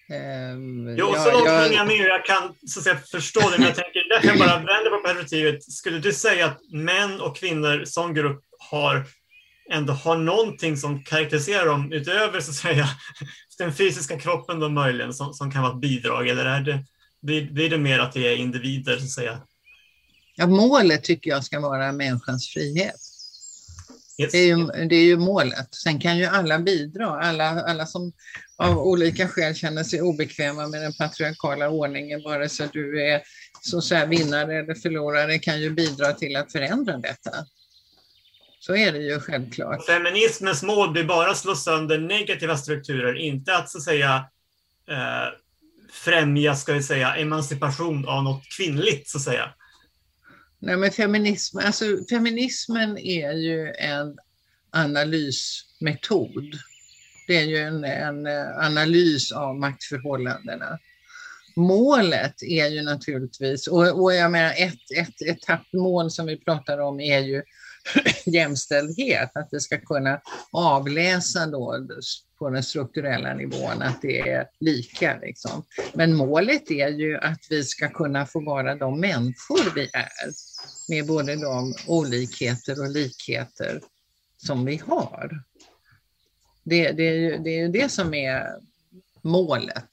Ehm, 0.09 0.95
Jo, 0.97 1.13
så 1.17 1.31
långt 1.31 1.45
jag- 1.45 1.73
jag 1.73 1.87
med 1.87 1.95
jag 1.95 2.25
kan 2.25 2.55
så 2.67 2.79
att 2.79 2.83
säga, 2.83 2.97
förstå 2.97 3.39
det, 3.39 3.57
men 3.57 3.67
jag 3.67 3.75
tänker, 3.75 4.09
där 4.09 4.21
kan 4.29 4.39
bara 4.47 4.55
vända 4.57 4.89
på 4.89 5.01
perspektivet. 5.05 5.63
Skulle 5.63 5.99
du 5.99 6.13
säga 6.13 6.45
att 6.45 6.59
män 6.71 7.21
och 7.21 7.37
kvinnor 7.37 7.85
som 7.85 8.13
grupp 8.13 8.43
har 8.71 9.05
ändå 9.71 9.93
har 9.93 10.17
någonting 10.17 10.77
som 10.77 11.03
karaktäriserar 11.03 11.65
dem 11.65 11.93
utöver 11.93 12.39
så 12.39 12.51
att 12.51 12.55
säga 12.55 12.87
den 13.57 13.73
fysiska 13.73 14.19
kroppen 14.19 14.59
då 14.59 14.69
möjligen 14.69 15.13
som, 15.13 15.33
som 15.33 15.51
kan 15.51 15.61
vara 15.61 15.73
ett 15.73 15.81
bidrag 15.81 16.27
eller 16.27 16.45
är 16.45 16.61
det, 16.61 16.85
blir, 17.21 17.51
blir 17.51 17.69
det 17.69 17.77
mer 17.77 17.99
att 17.99 18.13
det 18.13 18.27
är 18.27 18.35
individer 18.35 18.97
så 18.97 19.03
att 19.03 19.09
säga? 19.09 19.41
Ja, 20.35 20.47
målet 20.47 21.03
tycker 21.03 21.29
jag 21.29 21.43
ska 21.43 21.59
vara 21.59 21.91
människans 21.91 22.47
frihet. 22.53 22.95
Yes. 24.21 24.31
Det, 24.31 24.37
är 24.37 24.47
ju, 24.47 24.87
det 24.87 24.95
är 24.95 25.03
ju 25.03 25.17
målet. 25.17 25.75
Sen 25.75 25.99
kan 25.99 26.17
ju 26.17 26.25
alla 26.25 26.59
bidra. 26.59 27.07
Alla, 27.07 27.61
alla 27.61 27.85
som 27.85 28.13
av 28.57 28.77
olika 28.77 29.27
skäl 29.27 29.55
känner 29.55 29.83
sig 29.83 30.01
obekväma 30.01 30.67
med 30.67 30.81
den 30.81 30.93
patriarkala 30.93 31.69
ordningen, 31.69 32.23
vare 32.23 32.49
sig 32.49 32.69
du 32.73 33.03
är 33.03 33.21
så 33.61 33.77
att 33.77 33.83
säga, 33.83 34.05
vinnare 34.05 34.59
eller 34.59 34.73
förlorare, 34.73 35.39
kan 35.39 35.61
ju 35.61 35.69
bidra 35.69 36.13
till 36.13 36.35
att 36.35 36.51
förändra 36.51 36.97
detta. 36.97 37.31
Så 38.63 38.75
är 38.75 38.91
det 38.91 38.99
ju 38.99 39.19
självklart. 39.19 39.85
Feminismens 39.85 40.63
mål 40.63 40.91
blir 40.91 41.03
bara 41.03 41.31
att 41.31 41.37
slå 41.37 41.55
sönder 41.55 41.97
negativa 41.97 42.57
strukturer, 42.57 43.15
inte 43.15 43.55
att 43.55 43.69
så 43.69 43.77
att 43.77 43.83
säga 43.83 44.25
eh, 44.89 45.27
främja, 45.91 46.55
ska 46.55 46.73
vi 46.73 46.83
säga, 46.83 47.15
emancipation 47.15 48.07
av 48.07 48.23
något 48.23 48.43
kvinnligt 48.57 49.09
så 49.09 49.17
att 49.17 49.23
säga. 49.23 49.53
Nej, 50.59 50.77
men 50.77 50.91
feminism, 50.91 51.57
alltså, 51.57 51.85
feminismen 52.09 52.97
är 52.97 53.31
ju 53.31 53.73
en 53.73 54.17
analysmetod. 54.69 56.59
Det 57.27 57.37
är 57.37 57.45
ju 57.45 57.57
en, 57.57 57.83
en 57.83 58.27
eh, 58.27 58.57
analys 58.57 59.31
av 59.31 59.55
maktförhållandena. 59.55 60.79
Målet 61.55 62.43
är 62.43 62.67
ju 62.67 62.81
naturligtvis, 62.81 63.67
och, 63.67 64.01
och 64.01 64.13
jag 64.13 64.31
menar 64.31 64.53
ett, 64.57 64.91
ett 64.97 65.21
etappmål 65.21 66.11
som 66.11 66.25
vi 66.25 66.37
pratar 66.37 66.77
om 66.77 66.99
är 66.99 67.19
ju 67.19 67.43
jämställdhet, 68.25 69.31
att 69.35 69.47
vi 69.51 69.59
ska 69.59 69.77
kunna 69.79 70.21
avläsa 70.51 71.45
då 71.45 71.87
på 72.39 72.49
den 72.49 72.63
strukturella 72.63 73.33
nivån 73.33 73.81
att 73.81 74.01
det 74.01 74.29
är 74.29 74.47
lika. 74.59 75.19
Liksom. 75.21 75.63
Men 75.93 76.15
målet 76.15 76.71
är 76.71 76.87
ju 76.87 77.17
att 77.17 77.39
vi 77.49 77.63
ska 77.63 77.89
kunna 77.89 78.25
få 78.25 78.45
vara 78.45 78.75
de 78.75 78.99
människor 78.99 79.75
vi 79.75 79.89
är 79.93 80.31
med 80.89 81.07
både 81.07 81.35
de 81.35 81.75
olikheter 81.87 82.81
och 82.81 82.89
likheter 82.89 83.81
som 84.37 84.65
vi 84.65 84.81
har. 84.87 85.43
Det, 86.63 86.91
det, 86.91 87.03
är, 87.03 87.13
ju, 87.13 87.37
det 87.37 87.49
är 87.49 87.59
ju 87.59 87.67
det 87.67 87.91
som 87.91 88.13
är 88.13 88.47
målet. 89.21 89.89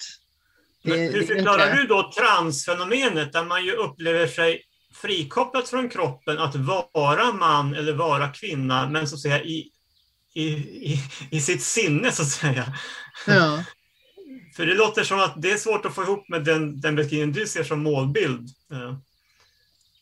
Det, 0.83 0.91
Men 0.91 0.99
hur 0.99 1.23
förklarar 1.23 1.71
inte- 1.71 1.83
du 1.83 1.87
då 1.87 2.13
transfenomenet 2.19 3.33
där 3.33 3.45
man 3.45 3.65
ju 3.65 3.73
upplever 3.73 4.27
sig 4.27 4.63
frikopplat 5.01 5.69
från 5.69 5.89
kroppen 5.89 6.39
att 6.39 6.55
vara 6.55 7.33
man 7.33 7.75
eller 7.75 7.93
vara 7.93 8.29
kvinna, 8.29 8.89
men 8.89 9.09
så 9.09 9.15
att 9.15 9.21
säga 9.21 9.43
i, 9.43 9.71
i, 10.35 10.43
i, 10.43 11.03
i 11.31 11.41
sitt 11.41 11.63
sinne 11.63 12.13
så 12.13 12.23
att 12.23 12.29
säga. 12.29 12.75
Ja. 13.27 13.65
För 14.57 14.67
det 14.67 14.75
låter 14.75 15.05
som 15.05 15.21
att 15.21 15.43
det 15.43 15.51
är 15.51 15.57
svårt 15.57 15.87
att 15.87 15.95
få 15.95 16.03
ihop 16.03 16.29
med 16.29 16.45
den, 16.45 16.81
den 16.81 16.97
beskrivning 16.97 17.33
du 17.33 17.47
ser 17.47 17.65
som 17.65 17.83
målbild. 17.83 18.49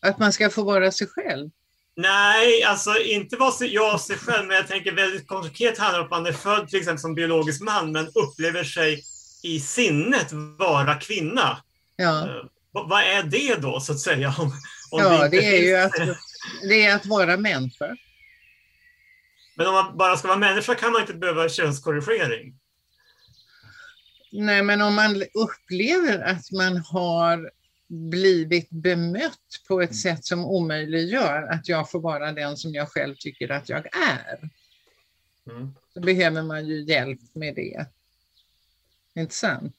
Att 0.01 0.19
man 0.19 0.33
ska 0.33 0.51
få 0.51 0.65
vara 0.65 0.93
sig 0.93 1.07
själv. 1.07 1.51
Nej, 1.97 2.63
alltså 2.63 2.99
inte 2.99 3.37
vara 3.37 3.53
sig, 3.53 3.75
jag 3.75 4.01
sig 4.01 4.17
själv, 4.17 4.47
men 4.47 4.57
jag 4.57 4.69
tänker 4.69 4.93
väldigt 4.93 5.29
konkret 5.29 5.79
handlar 5.79 5.99
det 5.99 6.05
om 6.05 6.13
att 6.13 6.19
man 6.23 6.27
är 6.27 6.33
född 6.33 6.69
till 6.69 6.79
exempel 6.79 7.01
som 7.01 7.15
biologisk 7.15 7.63
man, 7.63 7.93
men 7.93 8.07
upplever 8.07 8.65
sig 8.65 9.03
i 9.43 9.61
sinnet 9.61 10.33
vara 10.59 10.95
kvinna. 10.95 11.59
Ja. 11.97 12.21
Eh, 12.21 12.45
vad 12.71 13.03
är 13.03 13.23
det 13.23 13.55
då, 13.55 13.81
så 13.81 13.93
att 13.93 14.01
säga? 14.01 14.35
Ja, 14.91 15.29
det 15.29 15.37
är 15.57 15.63
ju 15.63 15.77
att, 15.77 15.93
det 16.69 16.87
är 16.87 16.97
att 16.97 17.07
vara 17.07 17.37
människa. 17.37 17.97
Men 19.55 19.67
om 19.67 19.75
man 19.75 19.97
bara 19.97 20.17
ska 20.17 20.29
vara 20.29 20.39
människa 20.39 20.75
kan 20.75 20.93
man 20.93 21.01
inte 21.01 21.15
behöva 21.15 21.49
könskorrigering. 21.49 22.59
Nej, 24.33 24.63
men 24.63 24.83
om 24.83 24.95
man 24.95 25.23
upplever 25.35 26.19
att 26.19 26.53
man 26.53 26.77
har 26.77 27.51
blivit 27.89 28.71
bemött 28.71 29.63
på 29.69 29.81
ett 29.83 29.97
sätt 29.97 30.25
som 30.25 30.45
omöjliggör 30.45 31.43
att 31.43 31.69
jag 31.69 31.91
får 31.91 32.01
vara 32.01 32.33
den 32.33 32.57
som 32.57 32.75
jag 32.75 32.89
själv 32.89 33.15
tycker 33.19 33.51
att 33.51 33.69
jag 33.69 33.87
är, 33.97 34.51
Mm. 35.51 35.75
så 35.95 36.01
behöver 36.01 36.43
man 36.43 36.67
ju 36.67 36.83
hjälp 36.85 37.21
med 37.33 37.55
det. 37.55 37.87
Inte 39.15 39.35
sant? 39.35 39.77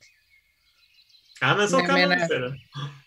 Ja, 1.42 1.56
men 1.58 1.68
så 1.70 1.76
jag 1.76 1.86
kan 1.86 2.00
man 2.02 2.10
menar- 2.10 2.28
se 2.28 2.38
det. 2.38 2.60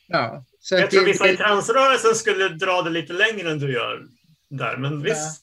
Ja, 0.06 0.44
så 0.60 0.74
Jag 0.74 0.90
tror 0.90 1.00
det- 1.00 1.06
vissa 1.12 1.30
i 1.30 1.36
transrörelsen 1.36 2.14
skulle 2.14 2.48
dra 2.48 2.82
det 2.82 2.90
lite 2.90 3.12
längre 3.12 3.50
än 3.50 3.58
du 3.58 3.72
gör 3.72 4.06
där, 4.48 4.76
men 4.76 5.02
visst. 5.02 5.42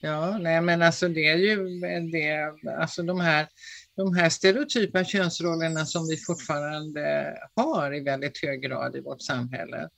Ja, 0.00 0.38
nej 0.38 0.60
men 0.60 0.82
alltså 0.82 1.08
det 1.08 1.26
är 1.28 1.36
ju 1.36 1.80
det, 2.12 2.54
alltså 2.78 3.02
de 3.02 3.20
här, 3.20 3.48
de 3.96 4.14
här 4.16 4.28
stereotypa 4.28 5.04
könsrollerna 5.04 5.86
som 5.86 6.06
vi 6.08 6.16
fortfarande 6.16 7.34
har 7.56 7.94
i 7.94 8.00
väldigt 8.00 8.42
hög 8.42 8.62
grad 8.62 8.96
i 8.96 9.00
vårt 9.00 9.22
samhälle 9.22 9.88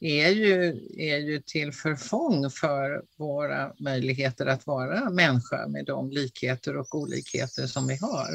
är 0.00 0.28
ju, 0.28 0.68
är 0.98 1.16
ju 1.18 1.40
till 1.46 1.72
förfång 1.72 2.50
för 2.50 3.02
våra 3.18 3.72
möjligheter 3.80 4.46
att 4.46 4.66
vara 4.66 5.10
människa 5.10 5.66
med 5.68 5.84
de 5.84 6.10
likheter 6.10 6.76
och 6.76 6.94
olikheter 6.94 7.66
som 7.66 7.86
vi 7.86 7.96
har. 7.96 8.30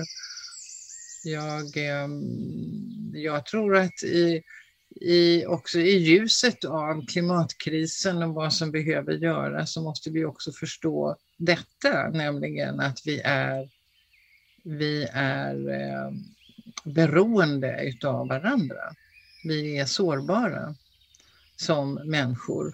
Jag, 1.26 1.78
ehm, 1.78 3.12
jag 3.14 3.46
tror 3.46 3.78
att 3.78 4.04
i, 4.04 4.44
i, 5.02 5.46
också 5.46 5.80
i 5.80 5.98
ljuset 5.98 6.66
av 6.66 7.06
klimatkrisen 7.06 8.24
och 8.24 8.34
vad 8.34 8.54
som 8.54 8.72
behöver 8.72 9.14
göras 9.14 9.74
så 9.74 9.82
måste 9.82 10.10
vi 10.10 10.26
också 10.26 10.52
förstå 10.52 11.18
detta, 11.38 12.10
nämligen 12.10 12.80
att 12.80 13.00
vi 13.06 13.22
är, 13.24 13.70
vi 14.64 15.08
är 15.14 15.70
eh, 15.70 16.12
beroende 16.84 17.84
utav 17.84 18.28
varandra. 18.28 18.96
Vi 19.44 19.78
är 19.78 19.86
sårbara 19.86 20.76
som 21.56 21.94
människor 21.94 22.74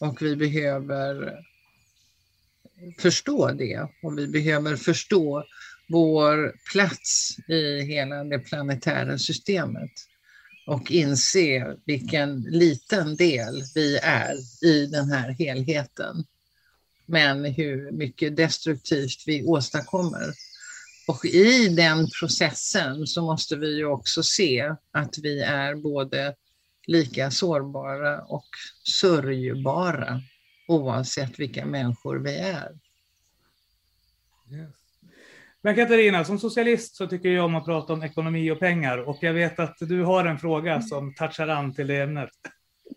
och 0.00 0.22
vi 0.22 0.36
behöver 0.36 1.38
förstå 2.98 3.52
det 3.52 3.88
och 4.02 4.18
vi 4.18 4.28
behöver 4.28 4.76
förstå 4.76 5.44
vår 5.88 6.54
plats 6.72 7.36
i 7.48 7.80
hela 7.80 8.24
det 8.24 8.38
planetära 8.38 9.18
systemet 9.18 9.90
och 10.66 10.90
inse 10.90 11.76
vilken 11.84 12.40
liten 12.40 13.16
del 13.16 13.62
vi 13.74 13.96
är 13.96 14.64
i 14.64 14.86
den 14.86 15.10
här 15.10 15.28
helheten. 15.30 16.24
Men 17.06 17.44
hur 17.44 17.92
mycket 17.92 18.36
destruktivt 18.36 19.22
vi 19.26 19.44
åstadkommer. 19.44 20.34
Och 21.08 21.24
i 21.24 21.68
den 21.68 22.08
processen 22.20 23.06
så 23.06 23.22
måste 23.22 23.56
vi 23.56 23.76
ju 23.76 23.84
också 23.86 24.22
se 24.22 24.74
att 24.90 25.18
vi 25.18 25.40
är 25.40 25.74
både 25.74 26.34
lika 26.86 27.30
sårbara 27.30 28.22
och 28.22 28.46
sörjbara 28.84 30.22
oavsett 30.68 31.38
vilka 31.40 31.66
människor 31.66 32.18
vi 32.18 32.36
är. 32.36 32.78
Men 35.66 35.76
Katarina, 35.76 36.24
som 36.24 36.38
socialist 36.38 36.96
så 36.96 37.06
tycker 37.06 37.28
jag 37.28 37.44
om 37.44 37.54
att 37.54 37.64
prata 37.64 37.92
om 37.92 38.02
ekonomi 38.02 38.50
och 38.50 38.58
pengar 38.58 38.98
och 39.08 39.18
jag 39.20 39.32
vet 39.32 39.58
att 39.58 39.76
du 39.80 40.02
har 40.02 40.24
en 40.24 40.38
fråga 40.38 40.80
som 40.80 41.14
touchar 41.14 41.48
an 41.48 41.74
till 41.74 41.86
det 41.86 41.96
ämnet. 41.96 42.30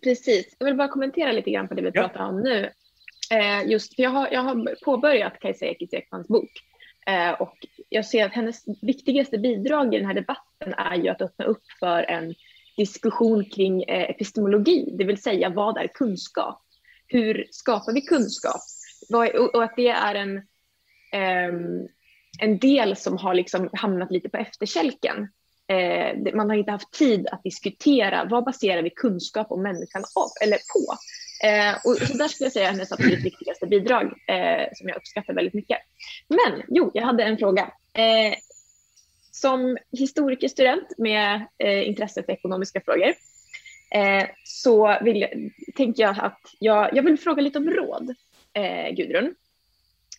Precis. 0.04 0.56
Jag 0.60 0.66
vill 0.66 0.76
bara 0.76 0.88
kommentera 0.88 1.32
lite 1.32 1.52
grann 1.52 1.68
på 1.68 1.74
det 1.74 1.82
vi 1.82 1.92
Ja. 1.94 2.02
pratar 2.08 2.30
om 2.30 2.42
nu. 2.42 2.70
Eh, 3.32 3.72
just 3.72 3.96
för 3.96 4.04
jag 4.04 4.10
har, 4.10 4.30
jag 4.32 4.42
har 4.42 4.76
påbörjat 4.86 5.40
Kajsa 5.40 5.66
Ekis 5.66 5.94
Ekmans 5.94 6.28
bok 6.28 6.50
eh, 7.08 7.32
och 7.32 7.58
jag 7.90 8.06
ser 8.06 8.26
att 8.26 8.34
hennes 8.34 8.64
viktigaste 8.82 9.38
bidrag 9.38 9.94
i 9.96 9.98
den 9.98 10.08
här 10.08 10.14
debatten 10.14 10.74
är 10.74 10.96
ju 10.96 11.10
att 11.10 11.22
öppna 11.22 11.46
upp 11.46 11.64
för 11.80 12.04
en 12.04 12.36
diskussion 12.78 13.46
kring 13.46 13.84
eh, 13.84 14.10
epistemologi, 14.10 14.96
det 14.98 15.04
vill 15.04 15.22
säga 15.22 15.50
vad 15.50 15.78
är 15.78 15.88
kunskap? 15.88 16.62
Hur 17.08 17.48
skapar 17.52 17.94
vi 17.94 18.02
kunskap? 18.02 18.62
Är, 19.14 19.40
och, 19.40 19.56
och 19.56 19.64
att 19.64 19.76
det 19.76 19.88
är 19.90 20.16
en, 20.16 20.42
ehm, 21.12 21.88
en 22.40 22.60
del 22.60 22.96
som 22.96 23.18
har 23.18 23.34
liksom 23.34 23.70
hamnat 23.74 24.12
lite 24.12 24.30
på 24.30 24.38
efterkälken. 24.38 25.28
Eh, 25.68 26.34
man 26.36 26.50
har 26.50 26.58
inte 26.58 26.72
haft 26.72 26.92
tid 26.92 27.28
att 27.28 27.44
diskutera 27.44 28.26
vad 28.26 28.46
baserar 28.46 28.82
vi 28.82 28.90
kunskap 28.90 29.52
om 29.52 29.64
människan 29.64 30.04
av, 30.16 30.30
eller 30.42 30.58
på. 30.58 30.98
Eh, 31.48 31.76
och 31.76 32.08
så 32.08 32.18
där 32.18 32.28
skulle 32.28 32.46
jag 32.46 32.54
säga 32.54 32.68
är 32.68 32.72
hennes 32.72 32.92
absolut 32.92 33.26
viktigaste 33.26 33.68
bidrag 33.68 34.06
eh, 34.06 34.68
som 34.74 34.90
jag 34.90 34.98
uppskattar 34.98 35.34
väldigt 35.34 35.54
mycket. 35.54 35.78
Men 36.28 36.62
jo, 36.68 36.92
jag 36.94 37.04
hade 37.04 37.24
en 37.24 37.38
fråga. 37.38 37.72
Eh, 37.94 38.34
som 39.32 39.78
historikerstudent 39.92 40.98
med 40.98 41.46
eh, 41.58 41.88
intresse 41.88 42.24
för 42.24 42.32
ekonomiska 42.32 42.82
frågor 42.82 43.14
eh, 43.92 44.28
så 44.44 44.98
vill 45.02 45.22
jag, 45.22 45.30
tänker 45.76 46.04
jag 46.04 46.20
att 46.20 46.42
jag, 46.60 46.90
jag 46.94 47.04
vill 47.04 47.20
fråga 47.20 47.42
lite 47.42 47.58
om 47.58 47.70
råd, 47.70 48.16
eh, 48.54 48.96
Gudrun. 48.96 49.36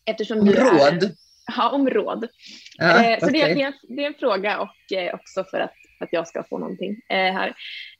Eftersom 0.04 0.44
du 0.44 0.52
du 0.52 0.58
Är, 0.58 1.12
ja, 1.56 1.70
om 1.70 1.90
råd. 1.90 2.28
Ja, 2.78 3.04
eh, 3.04 3.18
så 3.18 3.26
det, 3.26 3.42
okej. 3.42 3.54
det, 3.54 3.62
är, 3.62 3.74
det 3.82 4.02
är 4.02 4.06
en 4.06 4.14
fråga 4.14 4.60
och 4.60 4.96
eh, 4.96 5.14
också 5.14 5.44
för 5.44 5.60
att, 5.60 5.74
att 6.00 6.08
jag 6.12 6.28
ska 6.28 6.44
få 6.44 6.58
någonting 6.58 7.00
eh, 7.08 7.32
här. 7.32 7.48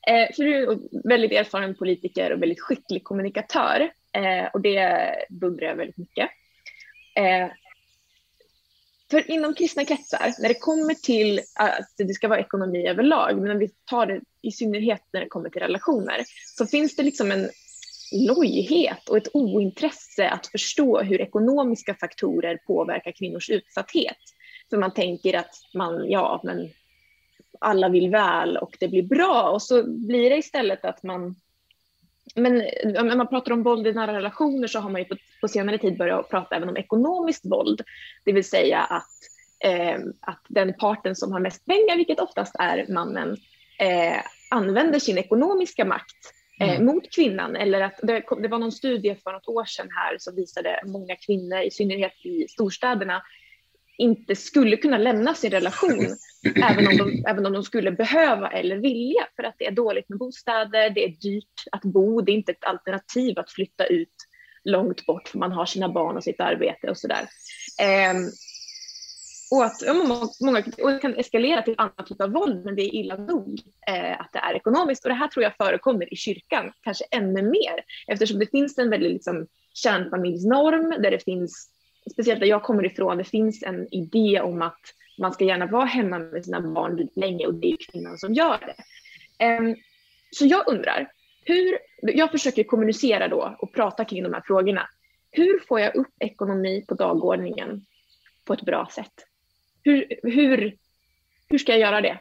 Eh, 0.09 0.35
för 0.37 0.45
du 0.45 0.63
är 0.63 0.79
väldigt 1.09 1.33
erfaren 1.33 1.75
politiker 1.75 2.33
och 2.33 2.43
väldigt 2.43 2.61
skicklig 2.61 3.05
kommunikatör 3.05 3.91
eh, 4.13 4.47
och 4.53 4.61
det 4.61 5.15
beundrar 5.31 5.67
jag 5.67 5.77
väldigt 5.77 5.99
mycket. 5.99 6.31
Eh, 7.17 7.49
för 9.11 9.31
inom 9.31 9.55
kristna 9.55 9.85
kretsar, 9.85 10.35
när 10.39 10.49
det 10.49 10.59
kommer 10.61 10.95
till 10.95 11.41
att 11.55 11.95
det 11.99 12.15
ska 12.15 12.29
vara 12.29 12.41
ekonomi 12.41 12.89
överlag, 12.89 13.37
men 13.37 13.45
när 13.45 13.55
vi 13.55 13.69
tar 13.85 14.07
det 14.07 14.21
i 14.43 14.53
synnerhet 14.53 15.03
när 15.13 15.21
det 15.21 15.29
kommer 15.29 15.51
till 15.51 15.61
relationer, 15.61 16.25
så 16.57 16.67
finns 16.67 16.97
det 16.97 17.03
liksom 17.03 17.31
en 17.31 17.51
lojhet 18.13 19.09
och 19.09 19.17
ett 19.17 19.29
ointresse 19.33 20.29
att 20.29 20.47
förstå 20.47 21.01
hur 21.01 21.21
ekonomiska 21.21 21.95
faktorer 21.95 22.57
påverkar 22.57 23.13
kvinnors 23.13 23.51
utsatthet. 23.51 24.17
För 24.71 24.77
man 24.77 24.95
tänker 24.95 25.35
att 25.35 25.55
man, 25.75 26.11
ja, 26.11 26.41
men 26.45 26.71
alla 27.61 27.89
vill 27.89 28.11
väl 28.11 28.57
och 28.57 28.77
det 28.81 28.89
blir 28.89 29.03
bra 29.03 29.51
och 29.51 29.63
så 29.63 29.83
blir 29.87 30.31
det 30.31 30.37
istället 30.37 30.85
att 30.85 31.03
man 31.03 31.37
men 32.35 32.55
när 32.85 33.17
man 33.17 33.29
pratar 33.29 33.53
om 33.53 33.63
våld 33.63 33.87
i 33.87 33.93
nära 33.93 34.17
relationer 34.17 34.69
så 34.69 34.81
har 34.81 34.91
man 34.91 35.01
ju 35.01 35.05
på, 35.05 35.17
på 35.41 35.49
senare 35.49 35.79
tid 35.79 35.99
börjat 35.99 36.31
prata 36.31 36.57
även 36.57 36.69
om 36.69 36.77
ekonomiskt 36.77 37.47
våld. 37.47 37.83
Det 38.25 38.33
vill 38.33 38.45
säga 38.45 38.79
att, 38.79 39.13
eh, 39.65 39.99
att 40.21 40.43
den 40.49 40.75
parten 40.75 41.17
som 41.17 41.33
har 41.33 41.41
mest 41.41 41.67
pengar, 41.67 41.97
vilket 41.97 42.21
oftast 42.21 42.57
är 42.59 42.87
mannen, 42.89 43.37
eh, 43.79 44.23
använder 44.51 44.99
sin 44.99 45.19
ekonomiska 45.19 45.85
makt 45.85 46.35
Mm. 46.61 46.85
mot 46.85 47.15
kvinnan. 47.15 47.57
Eller 47.57 47.81
att 47.81 48.01
det, 48.03 48.23
kom- 48.23 48.43
det 48.43 48.49
var 48.49 48.59
någon 48.59 48.73
studie 48.73 49.17
för 49.25 49.33
något 49.33 49.49
år 49.49 49.65
sedan 49.65 49.89
här 49.91 50.17
som 50.19 50.37
visade 50.37 50.81
många 50.87 51.17
kvinnor, 51.17 51.59
i 51.59 51.71
synnerhet 51.71 52.13
i 52.25 52.49
storstäderna, 52.49 53.23
inte 53.99 54.37
skulle 54.37 54.77
kunna 54.77 54.99
lämna 54.99 55.35
sin 55.35 55.51
relation 55.51 56.07
även, 56.71 56.87
om 56.87 56.97
de, 56.97 57.25
även 57.29 57.47
om 57.47 57.53
de 57.53 57.63
skulle 57.63 57.93
behöva 57.93 58.51
eller 58.51 58.77
vilja 58.77 59.27
för 59.37 59.43
att 59.43 59.55
det 59.59 59.67
är 59.67 59.71
dåligt 59.71 60.09
med 60.09 60.19
bostäder, 60.19 60.91
det 60.91 61.05
är 61.05 61.09
dyrt 61.09 61.65
att 61.73 61.83
bo, 61.83 62.21
det 62.21 62.33
är 62.33 62.37
inte 62.37 62.53
ett 62.53 62.65
alternativ 62.65 63.39
att 63.39 63.51
flytta 63.51 63.87
ut 63.87 64.15
långt 64.65 65.07
bort 65.07 65.29
för 65.29 65.39
man 65.39 65.53
har 65.53 65.67
sina 65.67 65.89
barn 65.89 66.17
och 66.17 66.25
sitt 66.25 66.41
arbete 66.41 66.91
och 66.91 66.99
sådär. 66.99 67.29
Ehm, 67.81 68.17
och 69.51 69.65
att 69.65 69.83
ja, 69.83 69.95
många, 70.41 70.59
och 70.83 70.91
det 70.91 70.99
kan 70.99 71.15
eskalera 71.15 71.63
till 71.63 71.75
annat 71.79 72.07
typ 72.07 72.21
av 72.21 72.31
våld, 72.31 72.65
men 72.65 72.77
det 72.77 72.83
är 72.83 72.95
illa 72.95 73.17
nog 73.17 73.61
eh, 73.89 74.21
att 74.21 74.33
det 74.33 74.39
är 74.39 74.55
ekonomiskt. 74.55 75.05
Och 75.05 75.09
det 75.09 75.15
här 75.15 75.29
tror 75.29 75.43
jag 75.43 75.57
förekommer 75.57 76.13
i 76.13 76.17
kyrkan, 76.17 76.73
kanske 76.81 77.05
ännu 77.11 77.43
mer, 77.43 77.85
eftersom 78.07 78.39
det 78.39 78.51
finns 78.51 78.79
en 78.79 78.91
väldigt 78.91 79.13
liksom, 79.13 79.47
kärnfamiljsnorm 79.75 81.03
där 81.03 81.11
det 81.11 81.25
finns, 81.25 81.71
speciellt 82.13 82.41
där 82.41 82.47
jag 82.47 82.63
kommer 82.63 82.87
ifrån, 82.87 83.19
det 83.19 83.25
finns 83.25 83.63
en 83.63 83.95
idé 83.95 84.41
om 84.41 84.63
att 84.63 84.81
man 85.19 85.33
ska 85.33 85.45
gärna 85.45 85.67
vara 85.67 85.85
hemma 85.85 86.19
med 86.19 86.45
sina 86.45 86.61
barn 86.61 86.97
väldigt 86.97 87.17
länge 87.17 87.47
och 87.47 87.55
det 87.55 87.73
är 87.73 87.77
kvinnan 87.91 88.19
som 88.19 88.35
gör 88.35 88.59
det. 88.59 88.85
Eh, 89.45 89.75
så 90.31 90.47
jag 90.47 90.69
undrar, 90.69 91.13
hur, 91.45 91.79
jag 92.03 92.31
försöker 92.31 92.65
kommunicera 92.65 93.29
då 93.29 93.57
och 93.59 93.73
prata 93.73 94.05
kring 94.05 94.23
de 94.23 94.33
här 94.33 94.43
frågorna. 94.47 94.89
Hur 95.31 95.59
får 95.69 95.81
jag 95.81 95.97
upp 95.97 96.15
ekonomi 96.21 96.85
på 96.89 96.95
dagordningen 96.95 97.87
på 98.45 98.53
ett 98.53 98.63
bra 98.63 98.89
sätt? 98.93 99.30
Hur, 99.83 100.07
hur, 100.23 100.77
hur 101.49 101.59
ska 101.59 101.73
jag 101.73 101.81
göra 101.81 102.01
det? 102.01 102.19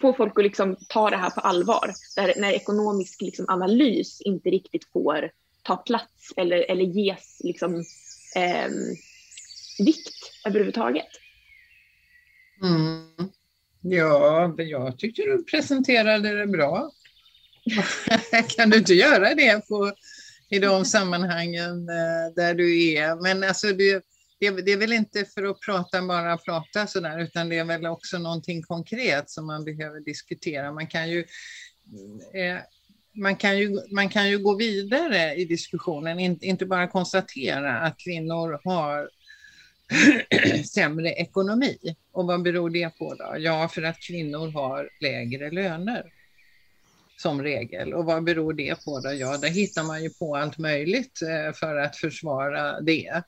Få 0.00 0.12
folk 0.12 0.38
att 0.38 0.44
liksom 0.44 0.76
ta 0.88 1.10
det 1.10 1.16
här 1.16 1.30
på 1.30 1.40
allvar, 1.40 1.92
där, 2.16 2.34
när 2.36 2.52
ekonomisk 2.52 3.20
liksom 3.20 3.44
analys 3.48 4.20
inte 4.20 4.50
riktigt 4.50 4.84
får 4.92 5.30
ta 5.62 5.76
plats 5.76 6.32
eller, 6.36 6.70
eller 6.70 6.84
ges 6.84 7.40
liksom, 7.44 7.74
eh, 8.36 8.70
vikt 9.78 10.32
överhuvudtaget. 10.46 11.08
Mm. 12.62 13.30
Ja, 13.80 14.54
jag 14.58 14.98
tyckte 14.98 15.22
du 15.22 15.44
presenterade 15.44 16.38
det 16.38 16.46
bra. 16.46 16.90
kan 18.56 18.70
du 18.70 18.78
inte 18.78 18.94
göra 18.94 19.34
det 19.34 19.68
på, 19.68 19.92
i 20.50 20.58
de 20.58 20.84
sammanhangen 20.84 21.88
eh, 21.88 22.34
där 22.36 22.54
du 22.54 22.92
är? 22.92 23.22
Men 23.22 23.44
alltså, 23.44 23.66
det, 23.66 24.04
det, 24.40 24.50
det 24.50 24.72
är 24.72 24.76
väl 24.76 24.92
inte 24.92 25.24
för 25.24 25.42
att 25.42 25.60
prata 25.60 26.02
bara 26.02 26.38
prata 26.38 26.86
sådär, 26.86 27.18
utan 27.18 27.48
det 27.48 27.58
är 27.58 27.64
väl 27.64 27.86
också 27.86 28.18
någonting 28.18 28.62
konkret 28.62 29.30
som 29.30 29.46
man 29.46 29.64
behöver 29.64 30.00
diskutera. 30.00 30.72
Man 30.72 30.86
kan 30.86 31.10
ju, 31.10 31.18
eh, 32.34 32.58
man 33.14 33.36
kan 33.36 33.58
ju, 33.58 33.80
man 33.90 34.08
kan 34.08 34.30
ju 34.30 34.38
gå 34.38 34.56
vidare 34.56 35.34
i 35.34 35.44
diskussionen, 35.44 36.20
inte, 36.20 36.46
inte 36.46 36.66
bara 36.66 36.88
konstatera 36.88 37.80
att 37.80 37.98
kvinnor 37.98 38.60
har 38.64 39.10
sämre 40.64 41.12
ekonomi. 41.12 41.96
Och 42.12 42.26
vad 42.26 42.42
beror 42.42 42.70
det 42.70 42.98
på 42.98 43.14
då? 43.14 43.36
Ja, 43.38 43.68
för 43.68 43.82
att 43.82 44.00
kvinnor 44.00 44.50
har 44.50 44.90
lägre 45.00 45.50
löner 45.50 46.04
som 47.16 47.42
regel. 47.42 47.94
Och 47.94 48.04
vad 48.04 48.24
beror 48.24 48.52
det 48.52 48.84
på 48.84 49.00
då? 49.00 49.12
Ja, 49.12 49.36
där 49.36 49.48
hittar 49.48 49.82
man 49.82 50.02
ju 50.02 50.10
på 50.10 50.36
allt 50.36 50.58
möjligt 50.58 51.22
eh, 51.22 51.52
för 51.52 51.76
att 51.76 51.96
försvara 51.96 52.80
det. 52.80 53.22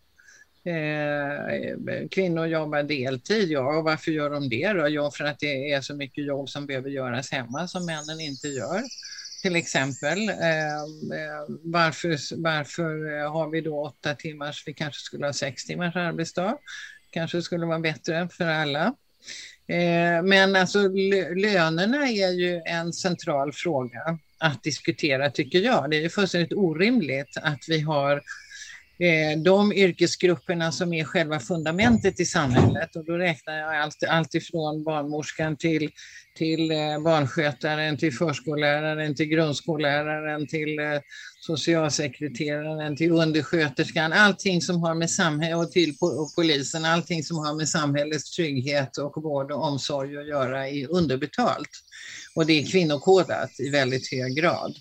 Eh, 0.67 2.09
kvinnor 2.11 2.47
jobbar 2.47 2.83
deltid, 2.83 3.51
ja, 3.51 3.79
och 3.79 3.85
varför 3.85 4.11
gör 4.11 4.31
de 4.31 4.49
det 4.49 4.73
då? 4.73 4.89
Ja, 4.89 5.11
för 5.11 5.25
att 5.25 5.39
det 5.39 5.73
är 5.73 5.81
så 5.81 5.95
mycket 5.95 6.25
jobb 6.27 6.49
som 6.49 6.67
behöver 6.67 6.91
göras 6.91 7.31
hemma 7.31 7.69
som 7.69 7.87
männen 7.87 8.21
inte 8.21 8.49
gör. 8.49 8.83
Till 9.43 9.57
exempel, 9.57 10.29
eh, 10.29 10.85
varför, 11.63 12.43
varför 12.43 13.25
har 13.29 13.51
vi 13.51 13.61
då 13.61 13.83
åtta 13.85 14.15
timmars, 14.15 14.63
vi 14.67 14.75
kanske 14.75 15.01
skulle 15.01 15.27
ha 15.27 15.33
sex 15.33 15.65
timmars 15.65 15.97
arbetsdag. 15.97 16.59
Kanske 17.11 17.43
skulle 17.43 17.67
vara 17.67 17.81
bättre 17.81 18.29
för 18.29 18.47
alla. 18.47 18.95
Eh, 19.69 20.23
Men 20.23 20.57
alltså 20.57 20.89
lönerna 21.37 22.09
är 22.09 22.31
ju 22.33 22.63
en 22.65 22.93
central 22.93 23.53
fråga 23.53 24.19
att 24.39 24.63
diskutera 24.63 25.31
tycker 25.31 25.59
jag. 25.59 25.91
Det 25.91 25.97
är 25.97 26.01
ju 26.01 26.09
fullständigt 26.09 26.53
orimligt 26.53 27.37
att 27.43 27.65
vi 27.69 27.81
har 27.81 28.23
Eh, 28.99 29.39
de 29.39 29.73
yrkesgrupperna 29.73 30.73
som 30.73 30.93
är 30.93 31.05
själva 31.05 31.41
fundamentet 31.41 32.21
i 32.21 32.25
samhället 32.25 32.97
och 32.97 33.05
då 33.05 33.13
räknar 33.13 33.59
jag 33.59 33.77
allt, 33.77 34.05
allt 34.09 34.35
ifrån 34.35 34.85
barnmorskan 34.85 35.57
till, 35.57 35.91
till 36.37 36.71
eh, 36.71 37.03
barnskötaren, 37.05 37.97
till 37.97 38.13
förskolläraren, 38.13 39.15
till 39.15 39.27
grundskolläraren, 39.27 40.47
till 40.47 40.79
eh, 40.79 41.01
socialsekreteraren, 41.41 42.97
till 42.97 43.13
undersköterskan, 43.13 44.13
allting 44.13 44.63
som 44.63 44.83
har 44.83 44.95
med 44.95 45.11
samhället 45.11 45.57
och 45.57 45.73
till 45.73 45.95
och 46.01 46.35
polisen, 46.37 46.85
allting 46.85 47.23
som 47.23 47.39
har 47.39 47.55
med 47.55 47.69
samhällets 47.69 48.31
trygghet 48.31 48.99
och 48.99 49.23
vård 49.23 49.53
och 49.53 49.65
omsorg 49.65 50.19
att 50.19 50.29
göra 50.29 50.69
är 50.69 50.91
underbetalt. 50.91 51.71
Och 52.35 52.47
det 52.47 52.53
är 52.53 52.67
kvinnokodat 52.67 53.61
i 53.61 53.71
väldigt 53.71 54.11
hög 54.13 54.37
grad. 54.37 54.77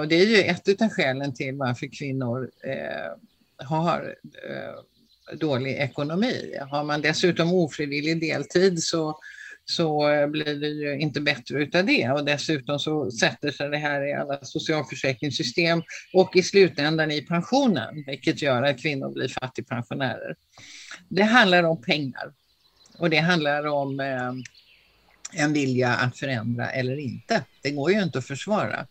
Och 0.00 0.08
det 0.08 0.14
är 0.14 0.26
ju 0.26 0.42
ett 0.42 0.82
av 0.82 0.88
skälen 0.88 1.34
till 1.34 1.54
varför 1.54 1.98
kvinnor 1.98 2.50
eh, 2.64 3.27
har 3.58 4.14
eh, 4.48 5.36
dålig 5.36 5.76
ekonomi. 5.76 6.58
Har 6.70 6.84
man 6.84 7.02
dessutom 7.02 7.52
ofrivillig 7.52 8.20
deltid 8.20 8.82
så, 8.82 9.18
så 9.64 10.10
eh, 10.10 10.26
blir 10.26 10.54
det 10.54 10.68
ju 10.68 10.98
inte 10.98 11.20
bättre 11.20 11.62
utav 11.62 11.86
det. 11.86 12.10
Och 12.10 12.24
dessutom 12.24 12.78
så 12.78 13.10
sätter 13.10 13.50
sig 13.50 13.70
det 13.70 13.78
här 13.78 14.06
i 14.06 14.14
alla 14.14 14.38
socialförsäkringssystem 14.42 15.82
och 16.14 16.36
i 16.36 16.42
slutändan 16.42 17.10
i 17.10 17.22
pensionen, 17.22 18.04
vilket 18.06 18.42
gör 18.42 18.62
att 18.62 18.82
kvinnor 18.82 19.10
blir 19.10 19.28
fattigpensionärer. 19.28 20.36
Det 21.08 21.22
handlar 21.22 21.62
om 21.62 21.82
pengar 21.82 22.32
och 22.98 23.10
det 23.10 23.18
handlar 23.18 23.66
om 23.66 24.00
eh, 24.00 24.32
en 25.32 25.52
vilja 25.52 25.94
att 25.94 26.18
förändra 26.18 26.70
eller 26.70 26.96
inte. 26.96 27.44
Det 27.62 27.70
går 27.70 27.92
ju 27.92 28.02
inte 28.02 28.18
att 28.18 28.26
försvara 28.26 28.86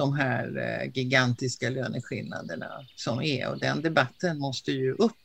de 0.00 0.12
här 0.12 0.58
eh, 0.58 0.90
gigantiska 0.94 1.70
löneskillnaderna 1.70 2.70
som 2.96 3.22
är 3.22 3.48
och 3.48 3.58
den 3.58 3.82
debatten 3.82 4.38
måste 4.38 4.72
ju 4.72 4.92
upp 4.92 5.22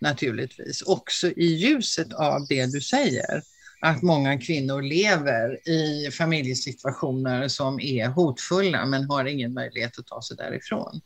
naturligtvis 0.00 0.82
också 0.82 1.28
i 1.28 1.46
ljuset 1.46 2.12
av 2.12 2.46
det 2.48 2.66
du 2.66 2.80
säger 2.80 3.42
att 3.80 4.02
många 4.02 4.38
kvinnor 4.38 4.82
lever 4.82 5.68
i 5.68 6.10
familjesituationer 6.10 7.48
som 7.48 7.80
är 7.80 8.06
hotfulla 8.08 8.86
men 8.86 9.04
har 9.04 9.24
ingen 9.24 9.52
möjlighet 9.52 9.98
att 9.98 10.06
ta 10.06 10.22
sig 10.22 10.36
därifrån. 10.36 11.00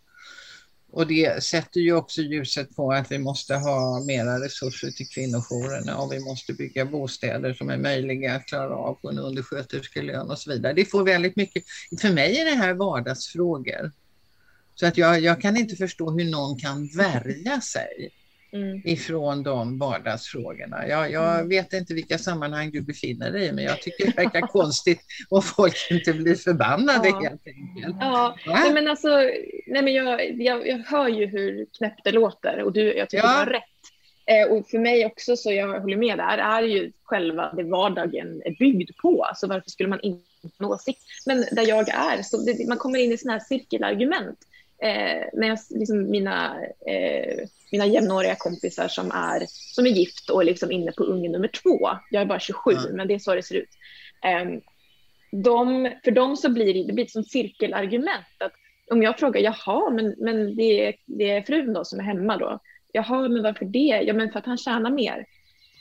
Och 0.94 1.06
det 1.06 1.44
sätter 1.44 1.80
ju 1.80 1.92
också 1.92 2.22
ljuset 2.22 2.76
på 2.76 2.92
att 2.92 3.12
vi 3.12 3.18
måste 3.18 3.54
ha 3.54 4.04
mera 4.04 4.40
resurser 4.40 4.90
till 4.90 5.08
kvinnojourerna 5.08 5.96
och 5.96 6.12
vi 6.12 6.20
måste 6.20 6.52
bygga 6.52 6.84
bostäder 6.84 7.54
som 7.54 7.70
är 7.70 7.76
möjliga 7.78 8.34
att 8.34 8.46
klara 8.46 8.76
av 8.76 8.94
på 8.94 9.10
en 9.10 9.18
undersköterskelön 9.18 10.30
och 10.30 10.38
så 10.38 10.50
vidare. 10.50 10.72
Det 10.72 10.84
får 10.84 11.04
väldigt 11.04 11.36
mycket, 11.36 11.64
för 12.00 12.12
mig 12.12 12.38
är 12.38 12.44
det 12.44 12.56
här 12.56 12.74
vardagsfrågor. 12.74 13.92
Så 14.74 14.86
att 14.86 14.98
jag, 14.98 15.20
jag 15.20 15.40
kan 15.40 15.56
inte 15.56 15.76
förstå 15.76 16.10
hur 16.10 16.30
någon 16.30 16.58
kan 16.58 16.86
värja 16.86 17.60
sig 17.60 18.10
Mm. 18.54 18.80
ifrån 18.84 19.42
de 19.42 19.78
vardagsfrågorna. 19.78 20.88
Jag, 20.88 21.10
jag 21.12 21.34
Mm. 21.34 21.48
vet 21.48 21.72
inte 21.72 21.94
vilka 21.94 22.18
sammanhang 22.18 22.70
du 22.70 22.80
befinner 22.80 23.30
dig 23.30 23.46
i, 23.46 23.52
men 23.52 23.64
jag 23.64 23.82
tycker 23.82 24.06
det 24.06 24.16
verkar 24.16 24.40
konstigt 24.46 25.00
om 25.28 25.42
folk 25.42 25.74
inte 25.90 26.12
blir 26.12 26.34
förbannade 26.34 27.08
Ja. 27.08 27.20
helt 27.20 27.46
enkelt. 27.46 27.96
Ja, 28.00 28.36
Va? 28.46 28.54
nej, 28.54 28.72
men 28.72 28.88
alltså, 28.88 29.08
nej, 29.66 29.82
men 29.82 29.94
jag, 29.94 30.34
jag, 30.42 30.66
jag 30.68 30.78
hör 30.78 31.08
ju 31.08 31.26
hur 31.26 31.66
knäppt 31.78 32.00
det 32.04 32.12
låter 32.12 32.62
och 32.62 32.72
du, 32.72 32.94
jag 32.96 33.10
tycker 33.10 33.24
Ja. 33.24 33.30
du 33.32 33.38
har 33.38 33.46
rätt. 33.46 33.62
Eh, 34.26 34.52
och 34.52 34.68
för 34.68 34.78
mig 34.78 35.06
också, 35.06 35.36
så 35.36 35.52
jag 35.52 35.80
håller 35.80 35.96
med 35.96 36.18
där, 36.18 36.38
är 36.38 36.62
ju 36.62 36.92
själva 37.02 37.52
det 37.56 37.62
vardagen 37.62 38.42
är 38.44 38.58
byggd 38.58 38.90
på. 39.02 39.26
Så 39.34 39.46
varför 39.46 39.70
skulle 39.70 39.88
man 39.88 40.00
inte 40.00 40.24
ha 40.42 40.50
en 40.66 40.72
åsikt? 40.72 41.00
Men 41.26 41.44
där 41.52 41.68
jag 41.68 41.88
är, 41.88 42.22
så 42.22 42.36
det, 42.36 42.68
man 42.68 42.78
kommer 42.78 42.98
in 42.98 43.12
i 43.12 43.18
sådana 43.18 43.38
här 43.38 43.44
cirkelargument. 43.44 44.38
Eh, 44.82 45.22
när 45.32 45.48
jag, 45.48 45.58
liksom 45.70 46.10
mina, 46.10 46.56
eh, 46.86 47.38
mina 47.74 47.86
jämnåriga 47.86 48.34
kompisar 48.38 48.88
som 48.88 49.10
är, 49.10 49.46
som 49.48 49.86
är 49.86 49.90
gift 49.90 50.30
och 50.30 50.44
liksom 50.44 50.72
inne 50.72 50.92
på 50.92 51.04
unge 51.04 51.28
nummer 51.28 51.48
två. 51.48 51.90
Jag 52.10 52.22
är 52.22 52.26
bara 52.26 52.40
27, 52.40 52.70
Ja. 52.72 52.80
men 52.92 53.08
det 53.08 53.14
är 53.14 53.18
så 53.18 53.34
det 53.34 53.42
ser 53.42 53.54
ut. 53.54 53.68
Eh, 54.24 54.44
de, 55.42 55.90
för 56.04 56.10
dem 56.10 56.36
så 56.36 56.48
blir 56.50 56.74
det, 56.74 56.84
det 56.84 56.92
blir 56.92 57.04
ett 57.04 57.10
sånt 57.10 57.30
cirkelargument. 57.30 58.26
Att 58.38 58.52
om 58.90 59.02
jag 59.02 59.18
frågar, 59.18 59.40
jaha, 59.40 59.90
men, 59.90 60.14
men 60.18 60.56
det, 60.56 60.86
är, 60.86 60.94
det 61.06 61.30
är 61.30 61.42
frun 61.42 61.72
då 61.72 61.84
som 61.84 62.00
är 62.00 62.04
hemma 62.04 62.36
då? 62.36 62.60
Jaha, 62.92 63.28
men 63.28 63.42
varför 63.42 63.64
det? 63.64 64.02
Ja, 64.06 64.14
men 64.14 64.32
för 64.32 64.38
att 64.38 64.46
han 64.46 64.58
tjänar 64.58 64.90
mer. 64.90 65.26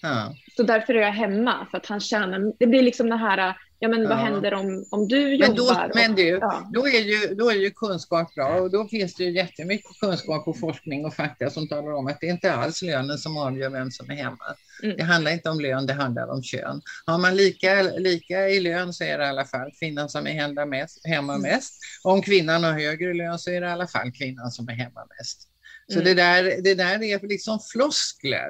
Ja. 0.02 0.36
Så 0.57 0.64
därför 0.64 0.95
är 0.95 1.02
jag 1.02 1.11
hemma, 1.11 1.68
för 1.72 1.78
att 1.78 1.86
han 1.86 1.99
tjänar. 1.99 2.53
Det 2.60 2.68
blir 2.68 2.82
liksom 2.84 3.10
det 3.10 3.15
här, 3.15 3.57
ja 3.84 3.89
men 3.89 4.10
vad 4.10 4.18
händer 4.18 4.53
om, 4.53 4.85
om 4.91 5.07
du 5.07 5.38
Men, 5.38 5.55
då, 5.55 5.64
jobbar? 5.64 5.91
men 5.95 6.15
du, 6.15 6.27
ja. 6.27 6.69
då 6.73 6.88
är, 6.88 7.01
ju, 7.01 7.35
då 7.35 7.49
är 7.49 7.55
ju 7.55 7.72
kunskap 7.72 8.35
bra 8.35 8.61
och 8.61 8.72
då 8.72 8.88
finns 8.88 9.15
det 9.15 9.23
ju 9.23 9.31
jättemycket 9.31 9.99
kunskap 9.99 10.47
och 10.47 10.60
forskning 10.60 11.05
och 11.05 11.14
fakta 11.14 11.49
som 11.49 11.68
talar 11.68 11.91
om 11.93 12.07
att 12.07 12.19
det 12.22 12.27
inte 12.27 12.53
alls 12.53 12.81
lönen 12.81 13.18
som 13.18 13.38
avgör 13.38 13.69
vem 13.69 13.91
som 13.91 14.10
är 14.11 14.15
hemma. 14.15 14.55
Mm. 14.84 14.97
Det 14.97 15.03
handlar 15.03 15.31
inte 15.31 15.49
om 15.49 15.60
lön, 15.60 15.85
det 15.85 15.93
handlar 15.93 16.27
om 16.27 16.43
kön. 16.43 16.81
Har 17.05 17.18
man 17.18 17.35
lika, 17.35 17.81
lika 17.81 18.49
i 18.49 18.60
lön 18.60 18.93
så 18.93 19.03
är 19.03 19.18
det 19.18 19.26
i 19.26 19.27
alla 19.27 19.45
fall 19.45 19.72
kvinnan 19.80 20.10
som 20.10 20.27
är 20.27 20.31
hemma 20.31 20.65
mest. 20.65 21.07
Hemma 21.07 21.34
Mm. 21.34 21.51
mest. 21.51 21.73
Om 22.03 22.22
kvinnan 22.22 22.64
har 22.64 22.72
högre 22.73 23.14
lön 23.14 23.39
så 23.39 23.49
är 23.51 23.61
det 23.61 23.68
i 23.68 23.69
alla 23.69 23.88
fall 23.88 24.11
kvinnan 24.11 24.51
som 24.51 24.69
är 24.69 24.73
hemma 24.73 25.01
mest. 25.18 25.49
Så 25.88 25.99
Mm. 25.99 26.05
det, 26.05 26.14
där, 26.14 26.61
det 26.64 26.76
där 26.76 27.03
är 27.03 27.27
liksom 27.27 27.60
floskler. 27.72 28.49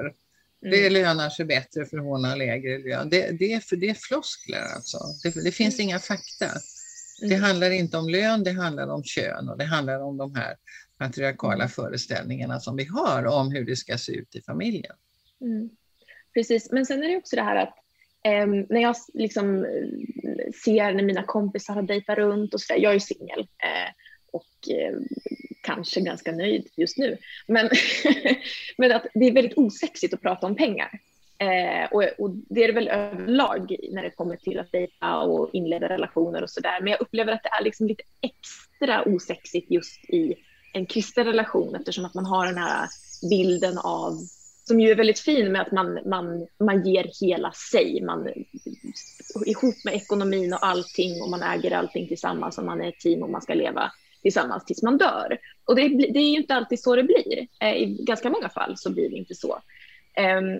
Det 0.64 0.80
Mm. 0.88 0.94
lönar 0.94 1.30
sig 1.30 1.46
bättre 1.46 1.86
för 1.86 1.98
hon 1.98 2.24
har 2.24 2.36
lägre 2.36 2.78
lön. 2.78 3.10
Det, 3.10 3.32
det, 3.40 3.54
är, 3.54 3.60
för 3.60 3.76
det 3.76 3.90
är 3.90 3.94
floskler 3.94 4.62
alltså. 4.76 4.98
Det, 5.24 5.44
det 5.44 5.52
finns 5.52 5.80
inga 5.80 6.00
fakta. 6.00 6.46
Det 7.20 7.26
Mm. 7.36 7.42
handlar 7.42 7.72
inte 7.72 7.98
om 7.98 8.10
lön, 8.10 8.44
det 8.44 8.52
handlar 8.52 8.88
om 8.88 9.04
kön 9.04 9.50
och 9.50 9.58
det 9.58 9.66
handlar 9.66 10.00
om 10.00 10.18
de 10.18 10.36
här 10.36 10.56
patriarkala 10.98 11.68
föreställningarna 11.68 12.60
som 12.60 12.76
vi 12.76 12.86
har 12.86 13.26
om 13.26 13.52
hur 13.52 13.66
det 13.66 13.76
ska 13.76 13.98
se 13.98 14.12
ut 14.12 14.36
i 14.36 14.42
familjen. 14.42 14.96
Mm. 15.42 15.70
Precis, 16.34 16.72
men 16.72 16.86
sen 16.86 17.04
är 17.04 17.08
det 17.10 17.18
också 17.18 17.36
det 17.36 17.42
här 17.42 17.56
att 17.56 17.76
ehm, 18.24 18.66
när 18.70 18.82
jag 18.82 18.96
liksom 19.14 19.66
eh, 19.66 20.52
ser 20.64 20.94
när 20.94 21.04
mina 21.04 21.24
kompisar 21.24 21.74
har 21.74 21.82
dejtat 21.82 22.18
runt 22.18 22.54
och 22.54 22.62
sådär, 22.62 22.82
jag 22.82 22.96
är 22.96 23.00
singel 23.00 23.40
eh, 23.40 23.92
och 24.32 24.70
eh, 24.70 24.94
kanske 25.64 26.02
ganska 26.02 26.32
nöjd 26.32 26.68
just 26.78 26.98
nu, 26.98 27.18
men, 27.48 27.70
men 28.78 28.92
att 28.92 29.06
det 29.14 29.26
är 29.26 29.32
väldigt 29.32 29.58
osexigt 29.58 30.14
att 30.14 30.22
prata 30.22 30.48
om 30.48 30.56
pengar. 30.56 31.00
Eh, 31.38 31.92
och, 31.92 32.04
och 32.18 32.30
det 32.30 32.64
är 32.64 32.68
det 32.68 32.74
väl 32.74 32.88
överlag 32.88 33.76
när 33.92 34.04
det 34.04 34.10
kommer 34.10 34.36
till 34.36 34.60
att 34.60 34.72
dejta 34.72 35.18
och 35.18 35.50
inleda 35.54 35.90
relationer 35.90 36.44
och 36.44 36.50
sådär, 36.50 36.80
men 36.82 36.92
jag 36.92 37.02
upplever 37.02 37.34
att 37.34 37.44
det 37.44 37.50
är 37.60 37.64
liksom 37.64 37.88
lite 37.88 38.04
extra 38.22 39.04
osexigt 39.06 39.72
just 39.72 40.10
i 40.10 40.36
en 40.74 40.86
kristen 40.86 41.26
relation 41.26 41.76
eftersom 41.76 42.06
att 42.06 42.14
man 42.14 42.26
har 42.26 42.46
den 42.46 42.58
här 42.58 42.88
bilden 43.30 43.78
av 43.78 44.14
som 44.64 44.80
ju 44.80 44.92
är 44.92 44.96
väldigt 44.96 45.20
fin 45.20 45.52
med 45.52 45.62
att 45.62 45.72
man, 45.72 46.00
man, 46.06 46.48
man 46.60 46.86
ger 46.86 47.12
hela 47.22 47.52
sig. 47.52 48.02
Man, 48.02 48.28
ihop 49.46 49.76
med 49.86 49.94
ekonomin 49.94 50.54
och 50.54 50.66
allting 50.66 51.22
och 51.22 51.30
man 51.30 51.44
äger 51.44 51.72
allting 51.72 52.08
tillsammans 52.08 52.58
och 52.58 52.66
man 52.66 52.82
är 52.82 52.90
ett 52.90 53.00
team 53.00 53.24
och 53.24 53.30
man 53.30 53.42
ska 53.42 53.54
leva 53.54 53.92
tillsammans 54.24 54.66
tills 54.66 54.84
man 54.84 54.98
dör. 54.98 55.38
Och 55.66 55.76
det, 55.76 55.88
det 55.88 56.20
är 56.20 56.32
ju 56.32 56.38
inte 56.38 56.56
alltid 56.56 56.80
så 56.80 56.96
det 56.96 57.04
blir. 57.04 57.48
Eh, 57.62 57.76
I 57.76 57.98
ganska 58.00 58.30
många 58.30 58.50
fall 58.50 58.78
så 58.78 58.94
blir 58.94 59.10
det 59.10 59.16
inte 59.16 59.36
så. 59.36 59.62
Ehm, 60.16 60.60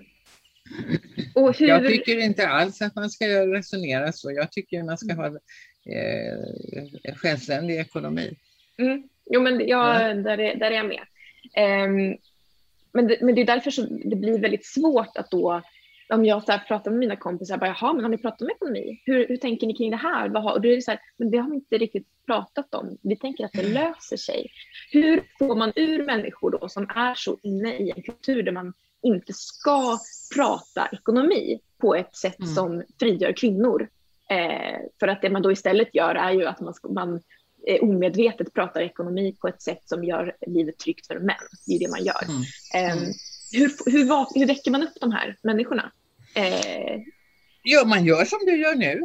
hur... 1.58 1.68
Jag 1.68 1.86
tycker 1.86 2.18
inte 2.18 2.48
alls 2.48 2.82
att 2.82 2.94
man 2.94 3.10
ska 3.10 3.26
resonera 3.46 4.12
så. 4.12 4.32
Jag 4.32 4.52
tycker 4.52 4.82
man 4.82 4.98
ska 4.98 5.14
ha 5.14 5.26
eh, 5.26 7.14
självständig 7.16 7.80
ekonomi. 7.80 8.36
Mm. 8.78 9.08
Jo, 9.30 9.40
men 9.40 9.68
jag, 9.68 10.24
där, 10.24 10.38
är, 10.38 10.56
där 10.56 10.70
är 10.70 10.76
jag 10.76 10.86
med. 10.86 11.02
Ehm, 11.56 12.16
men, 12.92 13.06
det, 13.06 13.18
men 13.20 13.34
det 13.34 13.40
är 13.40 13.46
därför 13.46 13.70
så 13.70 13.82
det 13.82 14.16
blir 14.16 14.38
väldigt 14.38 14.66
svårt 14.66 15.16
att 15.16 15.30
då, 15.30 15.62
om 16.08 16.24
jag 16.24 16.44
så 16.44 16.52
här 16.52 16.58
pratar 16.58 16.90
med 16.90 17.00
mina 17.00 17.16
kompisar, 17.16 17.56
bara, 17.56 17.76
jaha, 17.80 17.92
men 17.92 18.02
har 18.04 18.10
ni 18.10 18.18
pratat 18.18 18.42
om 18.42 18.50
ekonomi? 18.50 19.02
Hur, 19.04 19.28
hur 19.28 19.36
tänker 19.36 19.66
ni 19.66 19.74
kring 19.74 19.90
det 19.90 19.96
här? 19.96 20.28
Vad 20.28 20.42
har, 20.42 20.52
och 20.52 20.60
då 20.60 20.68
är 20.68 20.76
det 20.76 20.82
så 20.82 20.90
här, 20.90 21.00
men 21.16 21.30
det 21.30 21.38
har 21.38 21.50
vi 21.50 21.56
inte 21.56 21.78
riktigt 21.78 22.06
pratat 22.26 22.74
om. 22.74 22.98
Vi 23.02 23.16
tänker 23.16 23.44
att 23.44 23.52
det 23.52 23.68
löser 23.68 24.16
sig. 24.16 24.46
Hur 24.90 25.22
får 25.38 25.56
man 25.56 25.72
ur 25.76 26.06
människor 26.06 26.50
då 26.50 26.68
som 26.68 26.82
är 26.94 27.14
så 27.14 27.38
inne 27.42 27.76
i 27.76 27.92
en 27.96 28.02
kultur 28.02 28.42
där 28.42 28.52
man 28.52 28.72
inte 29.02 29.32
ska 29.32 29.98
prata 30.36 30.88
ekonomi 30.92 31.60
på 31.78 31.94
ett 31.94 32.16
sätt 32.16 32.38
Mm. 32.38 32.54
som 32.54 32.82
frigör 32.98 33.32
kvinnor? 33.32 33.88
Eh, 34.30 34.78
för 35.00 35.08
att 35.08 35.22
det 35.22 35.30
man 35.30 35.42
då 35.42 35.52
istället 35.52 35.94
gör 35.94 36.14
är 36.14 36.32
ju 36.32 36.44
att 36.46 36.60
man, 36.60 36.74
man 36.88 37.20
eh, 37.66 37.82
omedvetet 37.82 38.54
pratar 38.54 38.80
ekonomi 38.80 39.36
på 39.40 39.48
ett 39.48 39.62
sätt 39.62 39.80
som 39.84 40.04
gör 40.04 40.36
livet 40.46 40.78
tryggt 40.78 41.06
för 41.06 41.18
män. 41.18 41.36
Det 41.66 41.72
är 41.74 41.78
det 41.78 41.90
man 41.90 42.04
gör. 42.04 42.24
Mm. 42.24 42.42
Eh, 42.74 42.96
Mm. 42.98 43.12
Hur, 43.58 43.90
hur, 43.92 44.38
hur 44.40 44.46
väcker 44.46 44.70
man 44.70 44.82
upp 44.82 45.00
de 45.00 45.12
här 45.12 45.36
människorna? 45.42 45.92
Eh, 46.34 47.00
Ja, 47.66 47.84
man 47.84 48.04
gör 48.04 48.24
som 48.24 48.38
du 48.46 48.56
gör 48.56 48.74
nu. 48.74 49.00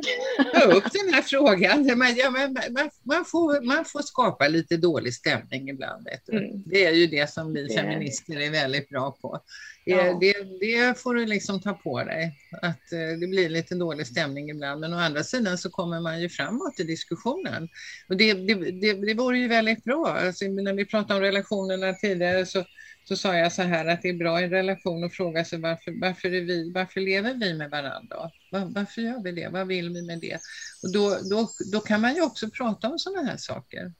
Ta 0.53 0.61
upp 0.71 0.83
den 0.83 1.13
här 1.13 1.21
frågan. 1.21 1.97
Man, 1.97 2.15
ja, 2.15 2.29
man, 2.29 2.89
man, 3.03 3.25
får, 3.25 3.61
man 3.65 3.85
får 3.85 4.01
skapa 4.01 4.47
lite 4.47 4.77
dålig 4.77 5.13
stämning 5.13 5.69
ibland. 5.69 6.07
Mm. 6.31 6.63
Det 6.65 6.85
är 6.85 6.91
ju 6.91 7.07
det 7.07 7.29
som 7.29 7.53
vi 7.53 7.75
feminister 7.75 8.39
är 8.39 8.51
väldigt 8.51 8.89
bra 8.89 9.17
på. 9.21 9.39
Det, 9.85 9.91
Ja. 9.91 10.17
det, 10.21 10.33
det 10.59 10.99
får 10.99 11.15
du 11.15 11.25
liksom 11.25 11.61
ta 11.61 11.73
på 11.73 12.03
dig. 12.03 12.37
Att 12.61 12.91
eh, 12.91 13.19
det 13.19 13.27
blir 13.27 13.49
lite 13.49 13.75
dålig 13.75 14.07
stämning 14.07 14.49
ibland. 14.49 14.81
Men 14.81 14.93
å 14.93 14.97
andra 14.97 15.23
sidan 15.23 15.57
så 15.57 15.69
kommer 15.69 15.99
man 16.01 16.21
ju 16.21 16.29
framåt 16.29 16.79
i 16.79 16.83
diskussionen. 16.83 17.69
Och 18.09 18.17
det, 18.17 18.33
det, 18.33 18.53
det, 18.53 18.93
det 18.93 19.13
vore 19.13 19.37
ju 19.39 19.47
väldigt 19.47 19.83
bra. 19.83 20.07
Alltså, 20.07 20.45
när 20.45 20.73
vi 20.73 20.85
pratade 20.85 21.13
om 21.19 21.21
relationerna 21.21 21.93
tidigare 21.93 22.45
så 22.45 22.65
så 23.09 23.15
sa 23.15 23.35
jag 23.35 23.53
så 23.53 23.61
här 23.61 23.85
att 23.85 24.01
det 24.01 24.09
är 24.09 24.13
bra 24.13 24.41
i 24.41 24.43
en 24.43 24.49
relation 24.49 25.03
att 25.03 25.13
fråga 25.13 25.45
sig 25.45 25.59
varför, 25.59 26.01
varför, 26.01 26.33
är 26.33 26.41
vi, 26.41 26.71
varför 26.71 27.01
lever 27.01 27.33
vi 27.33 27.53
med 27.53 27.69
varandra? 27.69 28.31
Var, 28.51 28.65
varför 28.65 29.01
gör 29.01 29.23
vi 29.23 29.31
det? 29.31 29.49
Vad 29.49 29.67
vill 29.67 29.89
vi 29.89 30.01
med 30.01 30.19
det? 30.19 30.39
Och 30.83 30.91
då, 30.93 31.17
då, 31.29 31.49
då 31.71 31.79
kan 31.79 32.01
man 32.01 32.15
ju 32.15 32.21
också 32.21 32.49
prata 32.49 32.89
om 32.89 32.99
sådana 32.99 33.29
här 33.29 33.37
saker. 33.37 33.93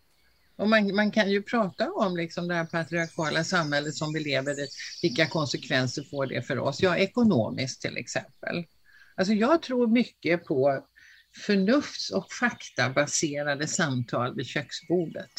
Och 0.56 0.70
man, 0.70 0.96
man 0.96 1.12
kan 1.12 1.32
ju 1.32 1.42
prata 1.42 1.92
om 1.92 2.18
liksom 2.18 2.48
det 2.48 2.54
här 2.54 2.66
patriarkala 2.66 3.44
samhället 3.44 3.96
som 3.96 4.14
vi 4.14 4.20
lever 4.20 4.60
i. 4.60 4.68
Vilka 5.02 5.26
konsekvenser 5.26 6.04
får 6.04 6.26
det 6.26 6.42
för 6.42 6.60
oss? 6.60 6.82
Ja, 6.82 6.98
ekonomiskt 6.98 7.82
till 7.82 7.98
exempel. 7.98 8.66
Alltså 9.16 9.34
jag 9.34 9.62
tror 9.62 9.88
mycket 9.88 10.46
på 10.46 10.86
förnufts 11.46 12.10
och 12.10 12.32
faktabaserade 12.32 13.68
samtal 13.68 14.36
vid 14.36 14.46
köksbordet. 14.46 15.32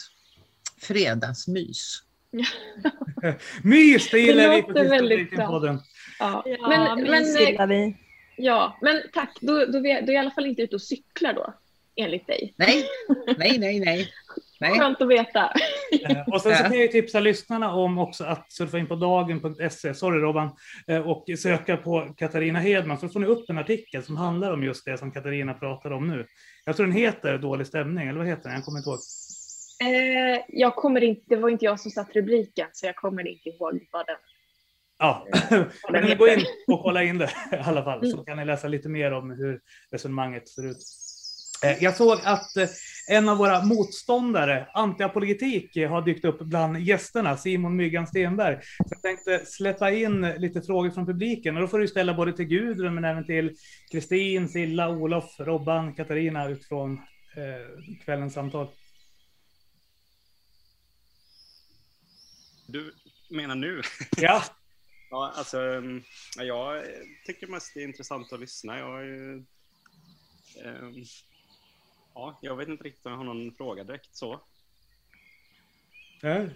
Fredagsmys. 0.81 2.10
Mys, 3.62 4.11
det 4.11 4.19
gillar 4.19 4.48
Det 4.48 4.57
vi 4.57 4.62
på 4.62 4.69
låter 4.69 4.89
väldigt 4.89 5.28
Sista 5.28 5.47
podden. 5.47 5.78
ja. 6.19 6.43
Ja, 6.47 6.69
men, 6.69 7.02
men, 7.02 7.11
mys 7.11 7.40
gillar 7.40 7.66
vi. 7.66 7.97
ja, 8.36 8.78
men 8.82 9.02
tack, 9.12 9.39
då, 9.40 9.52
då, 9.52 9.78
är, 9.78 9.82
då 9.82 9.89
är 9.89 9.94
jag 9.97 10.09
i 10.15 10.16
alla 10.16 10.31
fall 10.31 10.47
inte 10.47 10.62
ute 10.62 10.74
och 10.74 10.82
cyklar 10.82 11.32
då, 11.35 11.55
enligt 11.97 12.27
dig. 12.27 12.55
Nej, 12.57 12.85
nej, 13.39 13.59
nej, 13.59 13.81
nej. 13.81 14.09
nej. 14.61 14.78
Skönt 14.78 15.02
att 15.02 15.09
veta. 15.09 15.52
Eh, 16.09 16.28
Och 16.28 16.40
sen 16.40 16.57
så 16.57 16.62
kan 16.62 16.73
jag 16.73 16.82
ju 16.82 16.89
tipsa 16.89 17.20
lyssnarna 17.20 17.74
om 17.74 17.98
också 17.98 18.24
att 18.24 18.52
surfa 18.52 18.78
in 18.78 18.86
på 18.86 18.94
dagen.se, 18.97 19.94
sorry 19.94 20.20
Robban, 20.20 20.51
eh, 20.86 21.09
och 21.11 21.24
söka 21.39 21.77
på 21.77 22.15
Katarina 22.16 22.59
Hedman, 22.59 22.98
så 22.98 23.09
får 23.09 23.20
ni 23.20 23.27
upp 23.27 23.51
en 23.51 23.59
artikel 23.59 24.02
som 24.02 24.16
handlar 24.16 24.52
om 24.52 24.62
just 24.65 24.85
det 24.85 24.98
som 24.98 25.11
Katarina 25.12 25.55
pratar 25.55 25.90
om 25.90 26.09
nu. 26.09 26.27
Jag 26.65 26.77
tror 26.77 26.86
den 26.86 26.97
heter 26.97 27.39
Dålig 27.39 27.66
stämning, 27.66 28.09
eller 28.09 28.19
vad 28.19 28.28
heter 28.28 28.43
den? 28.43 28.52
Jag 28.52 28.65
kommer 28.65 28.78
inte 28.78 28.90
ihåg. 28.90 28.98
Eh, 29.81 30.40
jag 30.48 30.74
kommer 30.77 31.01
inte, 31.05 31.23
det 31.28 31.36
var 31.36 31.48
inte 31.48 31.65
jag 31.65 31.81
som 31.81 31.90
satt 31.90 32.16
rubriken, 32.16 32.66
så 32.73 32.86
jag 32.86 32.97
kommer 32.97 33.28
inte 33.28 33.48
ihåg 33.48 33.89
vad 33.93 34.07
den, 34.07 34.16
Ja, 34.98 35.27
den 35.51 35.66
men 35.93 36.19
gå 36.19 36.28
in 36.28 36.39
heter. 36.39 36.47
och 36.69 36.82
kolla 36.82 37.02
in 37.02 37.19
det 37.19 37.31
i 37.52 37.57
alla 37.57 37.85
fall, 37.85 38.07
så 38.07 38.12
Mm. 38.16 38.24
kan 38.24 38.36
ni 38.36 38.44
läsa 38.44 38.69
lite 38.69 38.89
mer 38.89 39.12
om 39.12 39.31
hur 39.31 39.61
resonemanget 39.93 40.48
ser 40.48 40.66
ut. 40.70 40.77
Eh, 41.65 41.85
Jag 41.85 41.97
såg 41.97 42.19
att 42.24 42.57
eh, 42.57 42.69
en 43.11 43.28
av 43.28 43.36
våra 43.39 43.62
motståndare, 43.65 44.66
antiapologetik, 44.74 45.77
eh, 45.77 45.90
har 45.90 46.02
dykt 46.02 46.24
upp 46.24 46.39
bland 46.39 46.78
gästerna, 46.81 47.36
Simon 47.36 47.77
Myggan 47.77 48.07
Stenberg. 48.07 48.59
Så 48.62 48.85
jag 48.90 49.02
tänkte 49.02 49.47
släppa 49.47 49.90
in 49.90 50.20
lite 50.20 50.62
frågor 50.62 50.90
från 50.90 51.07
publiken 51.07 51.57
och 51.57 51.62
då 51.62 51.69
får 51.69 51.78
du 51.78 51.89
ställa 51.89 52.15
både 52.15 52.32
till 52.32 52.44
Gudrun 52.47 52.94
men 52.94 53.05
även 53.05 53.27
till 53.27 53.57
Kristin, 53.93 54.48
Silla, 54.48 54.89
Olof, 54.90 55.36
Robban, 55.39 55.94
Katarina 55.94 56.48
utifrån 56.48 56.93
eh, 57.36 57.98
kvällens 58.05 58.35
samtal. 58.35 58.69
Du 62.71 62.95
menar 63.31 63.55
nu? 63.55 63.83
Ja, 64.17 64.43
Ja, 65.11 65.33
alltså, 65.35 65.59
ja, 66.37 66.45
jag 66.45 66.85
tycker 67.27 67.47
mest 67.47 67.75
det 67.75 67.81
är 67.81 67.85
intressant 67.85 68.33
att 68.33 68.41
lyssna. 68.41 68.79
Jag, 68.79 69.09
ehm, 70.65 71.05
ja, 72.15 72.39
jag 72.43 72.57
vet 72.57 72.69
inte 72.69 72.85
riktigt 72.85 73.07
om 73.07 73.13
jag 73.13 73.19
har 73.19 73.25
någon 73.25 73.55
fråga 73.55 73.85
direkt 73.85 74.17
så. 74.17 74.41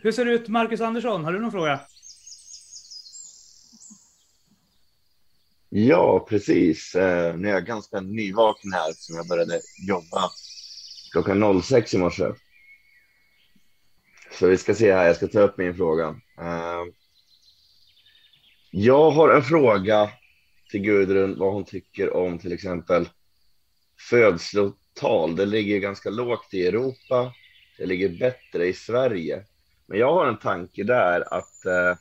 Hur 0.00 0.12
ser 0.12 0.24
det 0.24 0.32
ut, 0.32 0.48
Marcus 0.48 0.80
Andersson? 0.80 1.24
Har 1.24 1.32
du 1.32 1.40
någon 1.40 1.50
fråga? 1.50 1.80
Ja, 5.68 6.26
precis. 6.28 6.94
Eh, 6.94 7.36
nu 7.36 7.48
är 7.48 7.52
jag 7.52 7.66
ganska 7.66 8.00
nyvaken 8.00 8.72
här 8.72 8.94
som 8.96 9.16
jag 9.16 9.28
började 9.28 9.62
jobba 9.88 10.30
klockan 11.12 11.62
06 11.62 11.94
i 11.94 11.98
morse. 11.98 12.24
Så 14.38 14.46
vi 14.46 14.58
ska 14.58 14.74
se 14.74 14.92
här, 14.92 15.06
jag 15.06 15.16
ska 15.16 15.26
ta 15.26 15.40
upp 15.40 15.58
min 15.58 15.74
fråga. 15.74 16.08
Eh, 16.40 16.82
jag 18.70 19.10
har 19.10 19.34
en 19.34 19.42
fråga 19.42 20.10
till 20.70 20.80
Gudrun 20.80 21.38
vad 21.38 21.52
hon 21.52 21.64
tycker 21.64 22.16
om 22.16 22.38
till 22.38 22.52
exempel 22.52 23.08
födslotal. 24.10 25.36
Det 25.36 25.46
ligger 25.46 25.78
ganska 25.78 26.10
lågt 26.10 26.54
i 26.54 26.66
Europa. 26.66 27.32
Det 27.78 27.86
ligger 27.86 28.08
bättre 28.08 28.66
i 28.66 28.72
Sverige. 28.72 29.44
Men 29.86 29.98
jag 29.98 30.12
har 30.14 30.26
en 30.26 30.38
tanke 30.38 30.84
där 30.84 31.34
att 31.34 31.66
eh, 31.66 31.98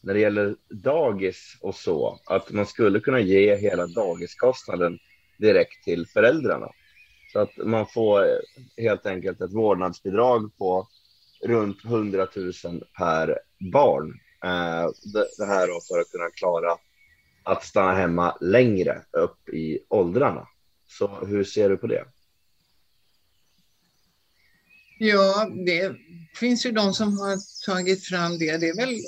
när 0.00 0.14
det 0.14 0.20
gäller 0.20 0.56
dagis 0.68 1.58
och 1.60 1.74
så, 1.74 2.20
att 2.26 2.50
man 2.50 2.66
skulle 2.66 3.00
kunna 3.00 3.20
ge 3.20 3.56
hela 3.56 3.86
dagiskostnaden 3.86 4.98
direkt 5.38 5.84
till 5.84 6.06
föräldrarna. 6.06 6.68
Så 7.32 7.38
att 7.38 7.56
man 7.56 7.86
får 7.86 8.22
eh, 8.22 8.38
helt 8.76 9.06
enkelt 9.06 9.40
ett 9.40 9.52
vårdnadsbidrag 9.52 10.56
på 10.58 10.88
runt 11.42 11.84
100 11.84 12.28
000 12.36 12.52
per 12.98 13.38
barn. 13.72 14.20
Eh, 14.44 14.90
det, 15.12 15.28
det 15.38 15.46
här 15.46 15.66
då 15.66 15.80
för 15.88 16.00
att 16.00 16.10
kunna 16.10 16.30
klara 16.30 16.76
att 17.42 17.64
stanna 17.64 17.94
hemma 17.94 18.36
längre 18.40 19.02
upp 19.12 19.48
i 19.48 19.78
åldrarna. 19.88 20.48
Så 20.88 21.24
hur 21.26 21.44
ser 21.44 21.68
du 21.68 21.76
på 21.76 21.86
det? 21.86 22.04
Ja, 24.98 25.50
det 25.66 25.96
finns 26.34 26.66
ju 26.66 26.72
de 26.72 26.94
som 26.94 27.18
har 27.18 27.38
tagit 27.66 28.04
fram 28.04 28.38
det. 28.38 28.56
Det 28.56 28.68
är 28.68 28.76
väl, 28.76 28.98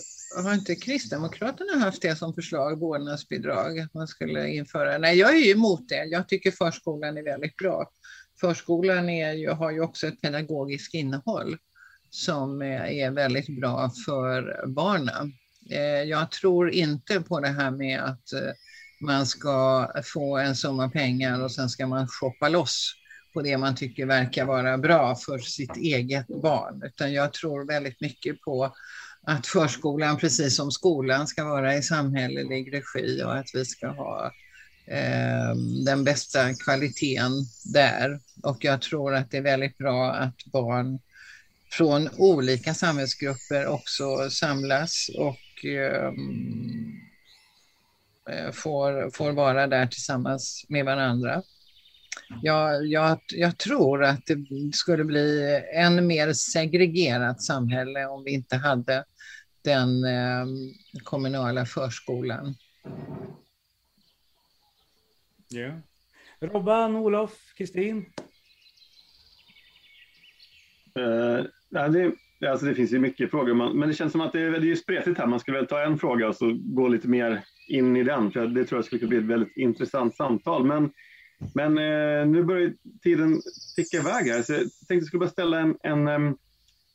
har 0.45 0.55
inte 0.55 0.75
Kristdemokraterna 0.77 1.85
haft 1.85 2.03
det 2.03 2.17
som 2.17 2.35
förslag, 2.35 2.81
vårdnadsbidrag, 2.81 3.79
att 3.79 3.95
man 3.95 4.09
skulle 4.09 4.49
införa? 4.49 4.99
Nej, 4.99 5.19
jag 5.19 5.35
är 5.35 5.39
ju 5.39 5.51
emot 5.51 5.89
det. 5.89 6.05
Jag 6.05 6.29
tycker 6.29 6.51
förskolan 6.51 7.19
är 7.19 7.23
väldigt 7.23 7.57
bra. 7.57 7.91
Förskolan 8.41 9.09
är 9.09 9.33
ju, 9.33 9.51
har 9.51 9.71
ju 9.71 9.81
också 9.81 10.07
ett 10.07 10.21
pedagogiskt 10.21 10.95
innehåll 10.95 11.57
som 12.15 12.63
eh, 12.63 12.99
är 12.99 13.11
väldigt 13.11 13.49
bra 13.49 13.91
för 14.07 14.67
barnen. 14.67 15.33
Eh, 15.71 16.03
jag 16.03 16.31
tror 16.31 16.71
inte 16.71 17.21
på 17.21 17.41
det 17.41 17.49
här 17.49 17.71
med 17.71 18.01
att 18.01 18.33
eh, 18.33 18.53
man 19.01 19.27
ska 19.27 19.89
få 20.05 20.39
en 20.39 20.57
summa 20.57 20.91
pengar 20.91 21.43
och 21.43 21.53
sen 21.53 21.69
ska 21.69 21.87
man 21.87 22.09
shoppa 22.09 22.49
loss 22.49 22.93
på 23.33 23.43
det 23.43 23.59
man 23.59 23.75
tycker 23.75 24.07
verkar 24.07 24.45
vara 24.45 24.79
bra 24.79 25.17
för 25.17 25.39
sitt 25.39 25.77
eget 25.77 26.27
barn. 26.27 26.83
Utan 26.85 27.13
jag 27.13 27.33
tror 27.33 27.67
väldigt 27.67 28.01
mycket 28.01 28.41
på 28.41 28.75
att 29.27 29.47
förskolan, 29.47 30.17
precis 30.17 30.57
som 30.57 30.71
skolan, 30.71 31.27
ska 31.27 31.45
vara 31.45 31.77
i 31.77 31.83
samhällelig 31.83 32.75
regi 32.75 33.23
och 33.25 33.37
att 33.37 33.51
vi 33.55 33.65
ska 33.65 33.89
ha 33.89 34.33
eh, 34.87 35.55
den 35.85 36.05
bästa 36.05 36.55
kvaliteten 36.55 37.33
där. 37.65 38.21
Och 38.43 38.65
jag 38.65 38.83
tror 38.83 39.15
att 39.15 39.31
det 39.31 39.37
är 39.37 39.43
väldigt 39.43 39.79
bra 39.79 40.13
att 40.13 40.45
barn 40.45 40.99
från 41.77 42.09
olika 42.19 42.75
samhällsgrupper 42.75 43.67
också 43.67 44.31
samlas 44.31 45.11
och 45.19 45.65
ehm, 45.65 46.93
eh, 48.31 48.53
får, 48.53 49.11
får 49.11 49.33
vara 49.33 49.67
där 49.67 49.87
tillsammans 49.87 50.67
med 50.69 50.85
varandra. 50.85 51.43
Jag, 52.43 52.87
jag, 52.87 53.19
jag 53.29 53.59
tror 53.59 54.05
att 54.05 54.27
det 54.27 54.37
skulle 54.73 55.05
bli 55.05 55.61
än 55.75 56.07
mer 56.07 56.33
segregerat 56.33 57.43
samhälle 57.43 58.07
om 58.07 58.25
vi 58.25 58.31
inte 58.31 58.57
hade 58.57 59.05
den 59.63 60.05
eh, 60.05 60.47
kommunala 61.05 61.67
förskolan. 61.67 62.55
Ja. 65.49 65.81
Robban, 66.41 66.97
Olof, 66.97 67.55
Kristin? 67.57 68.07
Eh, 70.99 71.45
ja, 71.75 71.89
det, 71.89 72.13
alltså 72.49 72.67
det 72.67 72.75
finns 72.75 72.93
ju 72.93 72.99
mycket 72.99 73.31
frågor, 73.31 73.55
man, 73.55 73.79
men 73.79 73.89
det 73.89 73.95
känns 73.95 74.13
som 74.13 74.21
att 74.21 74.33
det 74.33 74.41
är, 74.41 74.61
det 74.61 74.71
är 74.71 74.77
spretigt 74.77 75.19
här. 75.19 75.27
Man 75.27 75.41
skulle 75.41 75.59
väl 75.59 75.67
ta 75.67 75.81
en 75.81 75.99
fråga 75.99 76.29
och 76.29 76.37
så 76.37 76.59
gå 76.63 76.89
lite 76.89 77.09
mer 77.09 77.45
in 77.69 77.97
i 77.97 78.05
den, 78.05 78.31
för 78.31 78.47
det 78.47 78.65
tror 78.65 78.79
jag 78.79 78.85
skulle 78.85 78.99
kunna 78.99 79.09
bli 79.09 79.19
ett 79.19 79.25
väldigt 79.25 79.57
intressant 79.57 80.17
samtal. 80.17 80.65
Men, 80.67 80.93
men 81.55 81.79
eh, 81.79 82.27
nu 82.27 82.45
börjar 82.45 82.73
tiden 83.03 83.41
ticka 83.77 83.97
iväg 83.97 84.27
här, 84.27 84.43
så 84.43 84.53
jag 84.53 84.61
tänkte 84.61 84.95
jag 84.95 85.05
skulle 85.05 85.21
bara 85.21 85.31
ställa 85.31 85.61
en, 85.61 85.77
en, 85.83 86.37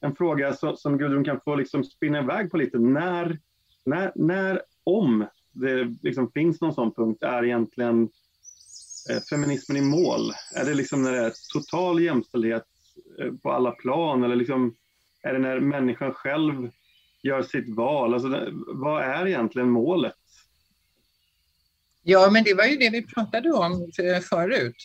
en 0.02 0.16
fråga 0.18 0.54
så, 0.54 0.76
som 0.76 0.98
Gudrun 0.98 1.24
kan 1.24 1.40
få 1.46 1.56
liksom 1.56 1.84
spinna 1.84 2.20
iväg 2.20 2.52
på 2.52 2.58
lite. 2.58 2.80
När, 2.80 3.40
när, 3.86 4.12
när 4.16 4.62
om 4.84 5.26
det 5.52 5.96
liksom 6.02 6.32
finns 6.32 6.62
någon 6.62 6.74
sån 6.74 6.94
punkt, 6.94 7.24
är 7.24 7.46
egentligen 7.46 8.10
eh, 9.10 9.22
feminismen 9.30 9.78
i 9.78 9.82
mål? 9.82 10.32
Är 10.56 10.66
det 10.66 10.74
liksom 10.74 11.04
när 11.04 11.12
det 11.12 11.26
är 11.26 11.34
total 11.54 12.02
jämställdhet 12.02 12.64
på 13.44 13.52
alla 13.52 13.72
plan 13.72 14.24
eller 14.24 14.36
liksom, 14.36 14.76
är 15.24 15.34
det 15.34 15.40
när 15.40 15.60
människan 15.60 16.14
själv 16.14 16.70
gör 17.24 17.44
sitt 17.44 17.76
val? 17.76 18.14
Alltså, 18.14 18.48
vad 18.68 19.04
är 19.04 19.28
egentligen 19.28 19.70
målet? 19.70 20.16
Ja, 22.04 22.30
men 22.32 22.44
det 22.44 22.54
var 22.54 22.66
ju 22.66 22.78
det 22.78 22.90
vi 22.90 23.06
pratade 23.06 23.52
om 23.52 23.92
eh, 24.04 24.20
förut. 24.20 24.76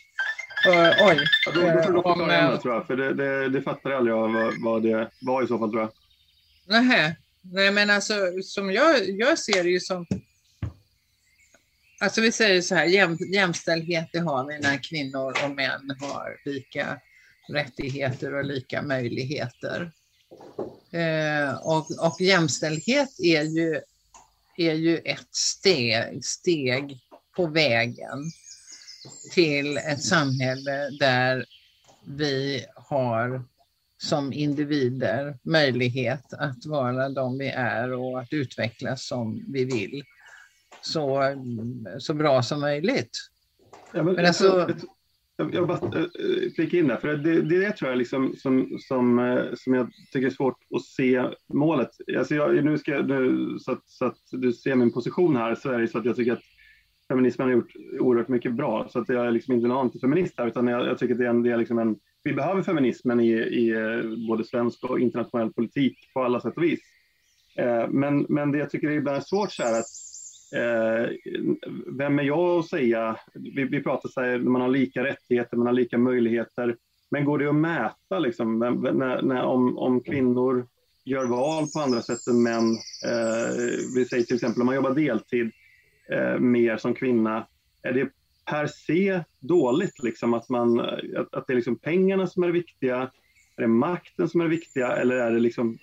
Eh, 0.68 1.06
oj. 1.08 1.18
Ja, 1.46 1.52
då, 1.54 1.60
då 1.60 1.82
får 1.82 1.92
du 1.92 1.98
eh, 1.98 2.06
om, 2.06 2.20
eh, 2.30 2.50
det, 2.50 2.58
tror 2.58 2.74
jag, 2.74 2.86
för 2.86 2.96
det, 2.96 3.14
det, 3.14 3.48
det 3.48 3.62
fattar 3.62 3.90
jag 3.90 3.98
aldrig 3.98 4.16
vad, 4.16 4.54
vad 4.64 4.82
det 4.82 5.10
var 5.20 5.42
i 5.42 5.46
så 5.46 5.58
fall 5.58 5.70
tror 5.70 5.82
jag. 5.82 5.90
Nähä. 6.66 7.16
Nej, 7.52 7.70
men 7.70 7.90
alltså 7.90 8.14
som 8.42 8.72
jag, 8.72 9.08
jag 9.08 9.38
ser 9.38 9.64
det 9.64 9.70
ju 9.70 9.80
som... 9.80 10.06
Alltså 12.00 12.20
vi 12.20 12.32
säger 12.32 12.62
så 12.62 12.74
här, 12.74 12.84
jäm, 12.84 13.16
jämställdhet 13.32 14.08
det 14.12 14.18
har 14.18 14.46
vi 14.46 14.58
när 14.58 14.82
kvinnor 14.82 15.34
och 15.44 15.50
män 15.50 15.96
har 16.00 16.36
lika 16.44 17.00
rättigheter 17.48 18.34
och 18.34 18.44
lika 18.44 18.82
möjligheter. 18.82 19.92
Eh, 20.92 21.54
och, 21.54 21.90
och 22.00 22.20
jämställdhet 22.20 23.10
är 23.18 23.42
ju, 23.42 23.80
är 24.56 24.74
ju 24.74 24.98
ett 24.98 25.34
steg, 25.34 26.24
steg 26.24 26.98
på 27.36 27.46
vägen 27.46 28.18
till 29.32 29.76
ett 29.76 30.02
samhälle 30.02 30.90
där 31.00 31.44
vi 32.06 32.66
har 32.74 33.44
som 34.02 34.32
individer 34.32 35.38
möjlighet 35.42 36.32
att 36.32 36.66
vara 36.66 37.08
de 37.08 37.38
vi 37.38 37.48
är 37.48 37.92
och 37.92 38.20
att 38.20 38.32
utvecklas 38.32 39.06
som 39.06 39.44
vi 39.48 39.64
vill 39.64 40.02
så, 40.82 41.34
så 41.98 42.14
bra 42.14 42.42
som 42.42 42.60
möjligt. 42.60 43.18
Ja, 43.92 44.02
men, 44.02 44.14
Men 44.14 44.26
alltså- 44.26 44.58
jag, 44.58 44.80
jag 45.36 45.66
bara 45.68 45.98
eh, 45.98 46.02
eh, 46.02 46.50
flika 46.56 46.76
in 46.78 46.88
där, 46.88 46.96
för 46.96 47.16
det, 47.16 47.42
det 47.42 47.56
är 47.56 47.60
det 47.60 47.72
tror 47.72 47.90
jag 47.90 47.98
liksom 47.98 48.34
som, 48.36 48.78
som, 48.80 49.18
eh, 49.18 49.44
som 49.54 49.74
jag 49.74 49.90
tycker 50.12 50.26
är 50.26 50.30
svårt 50.30 50.58
att 50.74 50.82
se 50.84 51.24
målet. 51.54 51.90
Alltså 52.18 52.34
jag, 52.34 52.64
nu 52.64 52.78
ska, 52.78 52.90
jag- 52.90 53.08
nu, 53.08 53.56
så, 53.58 53.72
att, 53.72 53.82
så 53.88 54.04
att 54.04 54.18
du 54.32 54.52
ser 54.52 54.74
min 54.74 54.92
position 54.92 55.36
här 55.36 55.54
så 55.54 55.70
är 55.70 55.78
det 55.78 55.88
så 55.88 55.98
att 55.98 56.04
jag 56.04 56.16
tycker 56.16 56.32
att 56.32 56.42
feminismen 57.08 57.48
har 57.48 57.52
gjort 57.52 57.72
oerhört 58.00 58.28
mycket 58.28 58.54
bra. 58.54 58.88
Så 58.88 58.98
att 58.98 59.08
jag 59.08 59.26
är 59.26 59.30
liksom 59.30 59.54
inte 59.54 59.66
en 59.66 59.72
antifeminist 59.72 60.38
här, 60.38 60.46
utan 60.46 60.66
jag, 60.68 60.86
jag 60.86 60.98
tycker 60.98 61.14
att 61.14 61.18
det 61.18 61.26
är, 61.26 61.30
en, 61.30 61.42
det 61.42 61.50
är 61.50 61.56
liksom 61.58 61.78
en... 61.78 61.96
Vi 62.22 62.32
behöver 62.32 62.62
feminismen 62.62 63.20
i, 63.20 63.30
i 63.32 63.74
både 64.28 64.44
svensk 64.44 64.84
och 64.84 65.00
internationell 65.00 65.52
politik 65.52 65.98
på 66.14 66.22
alla 66.22 66.40
sätt 66.40 66.56
och 66.56 66.62
vis. 66.62 66.80
Eh, 67.58 67.88
men, 67.88 68.26
men 68.28 68.52
det 68.52 68.58
jag 68.58 68.70
tycker 68.70 68.88
är 68.88 68.92
ibland 68.92 69.16
är 69.16 69.20
svårt 69.20 69.52
så 69.52 69.62
här 69.62 69.78
att 69.78 69.86
eh, 70.52 71.10
vem 71.86 72.18
är 72.18 72.22
jag 72.22 72.58
att 72.58 72.68
säga? 72.68 73.16
Vi, 73.34 73.64
vi 73.64 73.82
pratar 73.82 74.08
så 74.08 74.20
här, 74.20 74.38
man 74.38 74.60
har 74.60 74.68
lika 74.68 75.04
rättigheter, 75.04 75.56
man 75.56 75.66
har 75.66 75.74
lika 75.74 75.98
möjligheter. 75.98 76.76
Men 77.10 77.24
går 77.24 77.38
det 77.38 77.48
att 77.48 77.54
mäta 77.54 78.18
liksom, 78.18 78.60
vem, 78.60 78.74
när, 78.74 79.22
när, 79.22 79.42
om, 79.42 79.78
om 79.78 80.00
kvinnor 80.00 80.66
gör 81.04 81.24
val 81.24 81.66
på 81.74 81.80
andra 81.80 82.02
sätt 82.02 82.26
än 82.26 82.42
män? 82.42 82.70
Eh, 83.04 83.56
vi 83.96 84.04
säger 84.04 84.24
till 84.24 84.34
exempel 84.34 84.60
om 84.60 84.66
man 84.66 84.74
jobbar 84.74 84.94
deltid 84.94 85.50
eh, 86.10 86.38
mer 86.38 86.76
som 86.76 86.94
kvinna. 86.94 87.46
Är 87.82 87.92
det 87.92 88.08
per 88.50 88.66
se 88.66 89.20
dåligt 89.40 90.02
liksom, 90.02 90.34
att, 90.34 90.48
man, 90.48 90.80
att, 90.80 91.34
att 91.34 91.46
det 91.46 91.52
är 91.52 91.56
liksom 91.56 91.78
pengarna 91.78 92.26
som 92.26 92.42
är 92.42 92.46
det 92.46 92.52
viktiga? 92.52 93.10
Är 93.56 93.62
det 93.62 93.68
makten 93.68 94.28
som 94.28 94.40
är 94.40 94.44
det 94.44 94.50
viktiga 94.50 94.96
eller 94.96 95.16
är 95.16 95.32
det 95.32 95.40
liksom 95.40 95.78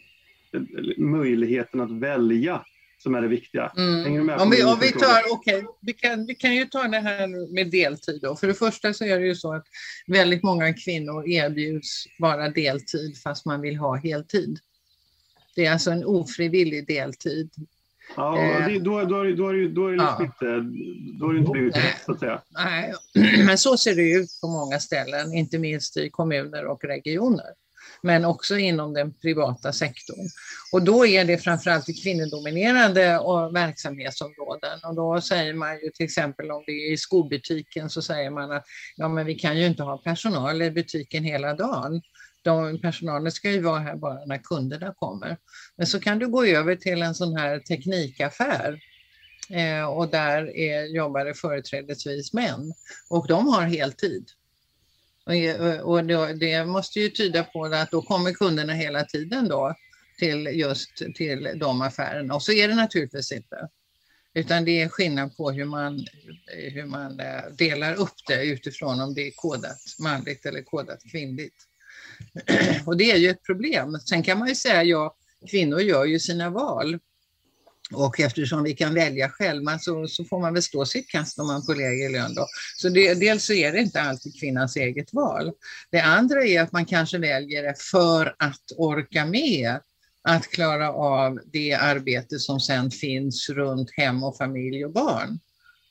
eh, 0.53 0.61
möjligheten 0.97 1.81
att 1.81 1.91
välja 1.91 2.61
som 3.01 3.15
är 3.15 3.21
det 3.21 3.27
viktiga? 3.27 3.71
Hänger 3.75 4.03
du 4.03 4.07
Mm. 4.09 4.25
med 4.25 4.37
Om 4.39 4.49
vi, 4.49 4.63
om 4.63 4.79
vi 4.81 4.91
tar, 4.91 5.21
okej, 5.33 5.63
vi, 5.81 5.93
kan, 5.93 6.25
vi 6.25 6.35
kan 6.35 6.55
ju 6.55 6.65
ta 6.65 6.83
det 6.83 6.99
här 6.99 7.53
med 7.53 7.71
deltid 7.71 8.19
då. 8.21 8.35
För 8.35 8.47
det 8.47 8.53
första 8.53 8.93
så 8.93 9.05
är 9.05 9.19
det 9.19 9.25
ju 9.25 9.35
så 9.35 9.53
att 9.53 9.65
väldigt 10.07 10.43
många 10.43 10.73
kvinnor 10.73 11.27
erbjuds 11.29 12.05
bara 12.19 12.49
deltid 12.49 13.17
fast 13.23 13.45
man 13.45 13.61
vill 13.61 13.77
ha 13.77 13.95
heltid. 13.95 14.59
Det 15.55 15.65
är 15.65 15.71
alltså 15.71 15.91
en 15.91 16.05
ofrivillig 16.05 16.87
deltid. 16.87 17.49
Ja, 18.15 18.65
det, 18.67 18.79
då, 18.79 18.99
då, 19.01 19.05
då, 19.05 19.19
är 19.49 19.53
det 19.53 19.59
ju- 19.59 19.69
då 19.73 19.87
är 19.87 19.91
det 19.91 19.97
liksom 19.97 20.15
Ja. 20.19 20.25
inte, 20.25 20.45
då 21.19 21.29
är 21.29 21.33
det 21.33 21.39
inte 21.39 21.51
blivit 21.51 21.75
rätt 21.77 22.01
så 22.05 22.11
att 22.11 22.19
säga. 22.19 22.41
Nej, 22.49 22.93
men 23.45 23.57
så 23.57 23.77
ser 23.77 23.95
det 23.95 24.11
ut 24.11 24.29
på 24.41 24.47
många 24.47 24.79
ställen, 24.79 25.33
inte 25.33 25.59
minst 25.59 25.97
i 25.97 26.09
kommuner 26.09 26.65
och 26.65 26.83
regioner. 26.83 27.45
Men 28.03 28.25
också 28.25 28.57
inom 28.57 28.93
den 28.93 29.13
privata 29.13 29.73
sektorn. 29.73 30.29
Och 30.71 30.83
då 30.83 31.05
är 31.05 31.25
det 31.25 31.37
framförallt 31.37 31.89
i 31.89 31.93
kvinnodominerade 31.93 33.05
eh, 33.05 33.51
verksamhetsområden. 33.51 34.79
Och 34.83 34.95
då 34.95 35.21
säger 35.21 35.53
man 35.53 35.73
ju 35.73 35.89
till 35.89 36.05
exempel 36.05 36.51
om 36.51 36.63
det 36.65 36.71
är 36.71 36.91
i 36.93 36.97
skobutiken 36.97 37.89
så 37.89 38.01
säger 38.01 38.29
man 38.29 38.51
att 38.51 38.65
ja, 38.95 39.07
men 39.07 39.25
vi 39.25 39.35
kan 39.35 39.57
ju 39.57 39.65
inte 39.65 39.83
ha 39.83 39.97
personal 39.97 40.61
i 40.61 40.71
butiken 40.71 41.23
hela 41.23 41.53
dagen. 41.53 42.01
De, 42.43 42.81
personalen 42.81 43.31
ska 43.31 43.51
ju 43.51 43.61
vara 43.61 43.79
här 43.79 43.95
bara 43.95 44.25
när 44.25 44.37
kunderna 44.37 44.93
kommer. 44.97 45.37
Men 45.77 45.87
så 45.87 45.99
kan 45.99 46.19
du 46.19 46.27
gå 46.27 46.45
över 46.45 46.75
till 46.75 47.01
en 47.01 47.15
sån 47.15 47.37
här 47.37 47.59
teknikaffär 47.59 48.79
Eh, 49.51 49.85
och 49.85 50.07
där 50.07 50.57
är, 50.57 50.95
jobbar 50.95 51.25
det 51.25 51.33
företrädesvis 51.33 52.33
män. 52.33 52.73
Och 53.09 53.27
de 53.27 53.47
har 53.47 53.61
heltid. 53.61 54.29
Och, 55.25 55.91
och 55.91 56.05
då, 56.05 56.25
det 56.25 56.65
måste 56.65 56.99
ju 56.99 57.09
tyda 57.09 57.43
på 57.43 57.65
att 57.65 57.91
då 57.91 58.01
kommer 58.01 58.31
kunderna 58.31 58.73
hela 58.73 59.03
tiden 59.03 59.47
då 59.47 59.75
till 60.17 60.47
just 60.53 60.95
till 61.15 61.49
de 61.55 61.81
affärerna. 61.81 62.35
Och 62.35 62.43
så 62.43 62.51
är 62.51 62.67
det 62.67 62.75
naturligtvis 62.75 63.31
inte. 63.31 63.69
Utan 64.33 64.65
det 64.65 64.81
är 64.81 64.89
skillnad 64.89 65.37
på 65.37 65.51
hur 65.51 65.65
man, 65.65 66.05
hur 66.47 66.85
man 66.85 67.19
eh, 67.19 67.43
delar 67.57 67.95
upp 67.95 68.15
det 68.27 68.45
utifrån 68.45 69.01
om 69.01 69.13
det 69.13 69.27
är 69.27 69.31
kodat 69.35 69.79
manligt 69.99 70.45
eller 70.45 70.61
kodat 70.61 70.99
kvinnligt. 71.11 71.55
Och 72.85 72.97
det 72.97 73.11
är 73.11 73.17
ju 73.17 73.29
ett 73.29 73.43
problem. 73.43 73.99
Sen 73.99 74.23
kan 74.23 74.39
man 74.39 74.47
ju 74.47 74.55
säga, 74.55 74.83
ja, 74.83 75.15
kvinnor 75.49 75.81
gör 75.81 76.05
ju 76.05 76.19
sina 76.19 76.49
val. 76.49 76.99
Och 77.93 78.19
eftersom 78.19 78.63
vi 78.63 78.73
kan 78.73 78.93
välja 78.93 79.29
själva 79.29 79.79
så, 79.79 80.07
så 80.07 80.25
får 80.25 80.39
man 80.39 80.53
väl 80.53 80.63
stå 80.63 80.85
sitt 80.85 81.09
kast 81.09 81.39
om 81.39 81.47
man 81.47 81.63
får 81.63 81.75
lägre 81.75 82.09
lön. 82.09 82.35
Då. 82.35 82.47
Så 82.77 82.89
det, 82.89 83.13
dels 83.13 83.45
så 83.45 83.53
är 83.53 83.71
det 83.71 83.79
inte 83.79 84.01
alltid 84.01 84.39
kvinnans 84.39 84.75
eget 84.75 85.13
val. 85.13 85.51
Det 85.91 85.99
andra 86.01 86.43
är 86.43 86.61
att 86.61 86.71
man 86.71 86.85
kanske 86.85 87.17
väljer 87.17 87.63
det 87.63 87.75
för 87.91 88.35
att 88.37 88.71
orka 88.77 89.25
med 89.25 89.79
att 90.23 90.47
klara 90.47 90.91
av 90.91 91.39
det 91.45 91.73
arbete 91.73 92.39
som 92.39 92.59
sen 92.59 92.91
finns 92.91 93.49
runt 93.49 93.91
hem 93.97 94.23
och 94.23 94.37
familj 94.37 94.85
och 94.85 94.91
barn. 94.91 95.39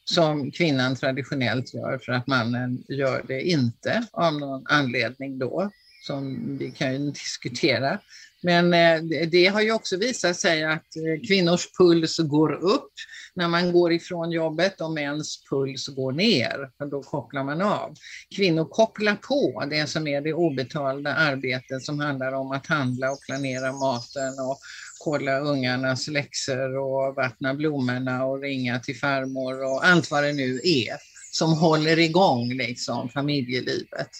Som 0.04 0.50
kvinnan 0.50 0.96
traditionellt 0.96 1.74
gör 1.74 2.00
för 2.04 2.12
att 2.12 2.26
mannen 2.26 2.84
gör 2.88 3.24
det 3.28 3.42
inte 3.42 4.06
av 4.12 4.38
någon 4.38 4.66
anledning 4.66 5.38
då. 5.38 5.70
Som 6.06 6.56
vi 6.58 6.70
kan 6.70 6.92
ju 6.92 7.10
diskutera. 7.10 7.98
Men 8.42 8.74
eh, 8.74 9.02
det- 9.30 9.46
har 9.46 9.60
ju 9.60 9.72
också 9.72 9.96
visat 9.96 10.36
sig 10.36 10.64
att 10.64 10.96
eh, 10.96 11.28
kvinnors 11.28 11.72
puls 11.78 12.18
går 12.18 12.52
upp 12.52 12.92
när 13.34 13.48
man 13.48 13.72
går 13.72 13.92
ifrån 13.92 14.30
jobbet 14.30 14.80
och 14.80 14.90
mäns 14.92 15.44
puls 15.50 15.88
går 15.88 16.12
ner. 16.12 16.70
För 16.78 16.86
då 16.86 17.02
kopplar 17.02 17.44
man 17.44 17.62
av. 17.62 17.94
Kvinnor 18.36 18.64
kopplar 18.64 19.14
på 19.14 19.64
det 19.70 19.86
som 19.86 20.06
är 20.06 20.20
det 20.20 20.32
obetalda 20.34 21.14
arbetet 21.14 21.82
som 21.84 22.00
handlar 22.00 22.32
om 22.32 22.50
att 22.52 22.66
handla 22.66 23.10
och 23.10 23.20
planera 23.26 23.72
maten 23.72 24.38
och 24.38 24.58
kolla 25.04 25.40
ungarnas 25.40 26.08
läxor 26.08 26.76
och 26.78 27.14
vattna 27.14 27.54
blommorna 27.54 28.24
och 28.24 28.40
ringa 28.42 28.78
till 28.80 28.98
farmor 28.98 29.64
och 29.64 29.86
allt 29.86 30.10
vad 30.10 30.24
det 30.24 30.32
nu 30.32 30.60
är 30.64 30.96
som 31.32 31.52
håller 31.52 31.98
igång 31.98 32.48
liksom 32.54 33.08
familjelivet. 33.08 34.10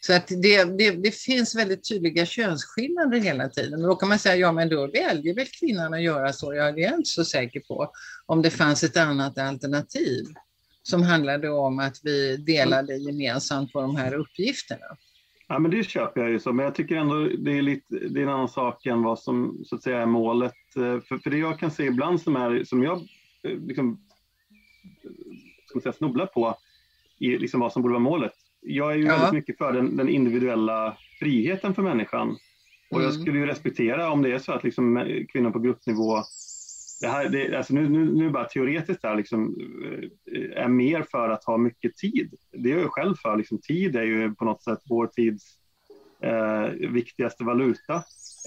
Så 0.00 0.12
att 0.12 0.28
det, 0.28 0.64
det, 0.64 0.90
det 0.90 1.14
finns 1.14 1.56
väldigt 1.56 1.88
tydliga 1.88 2.26
könsskillnader 2.26 3.18
hela 3.18 3.48
tiden. 3.48 3.82
Och 3.82 3.88
då 3.88 3.96
kan 3.96 4.08
man 4.08 4.18
säga, 4.18 4.36
ja 4.36 4.52
men 4.52 4.68
då 4.68 4.86
väljer 4.86 5.34
väl 5.34 5.46
kvinnan 5.46 5.94
att 5.94 6.02
göra 6.02 6.32
så. 6.32 6.54
Ja, 6.54 6.72
det 6.72 6.80
är 6.80 6.90
jag 6.90 6.98
inte 6.98 7.08
så 7.08 7.24
säker 7.24 7.60
på. 7.60 7.92
Om 8.26 8.42
det 8.42 8.50
fanns 8.50 8.84
ett 8.84 8.96
annat 8.96 9.38
alternativ 9.38 10.24
som 10.82 11.02
handlade 11.02 11.50
om 11.50 11.78
att 11.78 11.96
vi 12.02 12.36
delade 12.36 12.96
gemensamt 12.96 13.72
på 13.72 13.80
de 13.80 13.96
här 13.96 14.14
uppgifterna. 14.14 14.86
Ja, 15.48 15.58
men 15.58 15.70
det 15.70 15.84
köper 15.84 16.20
jag 16.20 16.30
ju 16.30 16.40
så, 16.40 16.52
men 16.52 16.64
jag 16.64 16.74
tycker 16.74 16.96
ändå 16.96 17.28
det 17.38 17.58
är, 17.58 17.62
lite, 17.62 17.84
det 17.88 18.20
är 18.20 18.22
en 18.22 18.28
annan 18.28 18.48
sak 18.48 18.86
än 18.86 19.02
vad 19.02 19.18
som 19.18 19.64
så 19.66 19.76
att 19.76 19.82
säga 19.82 19.98
är 19.98 20.06
målet. 20.06 20.54
Eh, 20.76 21.00
för, 21.00 21.18
för 21.18 21.30
det 21.30 21.38
jag 21.38 21.58
kan 21.58 21.70
se 21.70 21.84
ibland 21.84 22.20
som, 22.20 22.36
är, 22.36 22.64
som 22.64 22.82
jag 22.82 22.96
eh, 23.42 23.58
liksom, 23.66 24.00
eh, 25.04 25.10
ska 25.66 25.74
man 25.74 25.82
säga, 25.82 25.92
snubblar 25.92 26.26
på 26.26 26.58
i 27.18 27.38
liksom 27.38 27.60
vad 27.60 27.72
som 27.72 27.82
borde 27.82 27.92
vara 27.92 28.02
målet. 28.02 28.32
Jag 28.62 28.92
är 28.92 28.96
ju 28.96 29.04
Ja. 29.04 29.12
väldigt 29.12 29.32
mycket 29.32 29.58
för 29.58 29.72
den, 29.72 29.96
den 29.96 30.08
individuella 30.08 30.96
friheten 31.18 31.74
för 31.74 31.82
människan. 31.82 32.28
Och 32.90 33.02
jag 33.02 33.10
Mm. 33.10 33.22
skulle 33.22 33.38
ju 33.38 33.46
respektera 33.46 34.10
om 34.10 34.22
det 34.22 34.32
är 34.32 34.38
så 34.38 34.52
att 34.52 34.64
liksom 34.64 35.04
kvinnor 35.32 35.50
på 35.50 35.58
gruppnivå 35.58 36.22
det 37.00 37.08
här, 37.08 37.28
det, 37.28 37.56
alltså 37.56 37.74
nu, 37.74 37.88
nu, 37.88 38.12
nu 38.12 38.30
bara 38.30 38.44
teoretiskt 38.44 39.02
där, 39.02 39.16
liksom, 39.16 39.56
eh, 40.34 40.62
är 40.64 40.68
mer 40.68 41.02
för 41.10 41.28
att 41.30 41.44
ha 41.44 41.56
mycket 41.58 41.96
tid. 41.96 42.34
Det 42.52 42.68
är 42.68 42.72
jag 42.72 42.80
ju 42.82 42.88
själv 42.88 43.14
för. 43.22 43.36
Liksom, 43.36 43.58
tid 43.58 43.96
är 43.96 44.02
ju 44.02 44.34
på 44.34 44.44
något 44.44 44.62
sätt 44.62 44.78
vår 44.88 45.06
tids 45.06 45.44
eh, 46.22 46.88
viktigaste 46.90 47.44
valuta. 47.44 47.94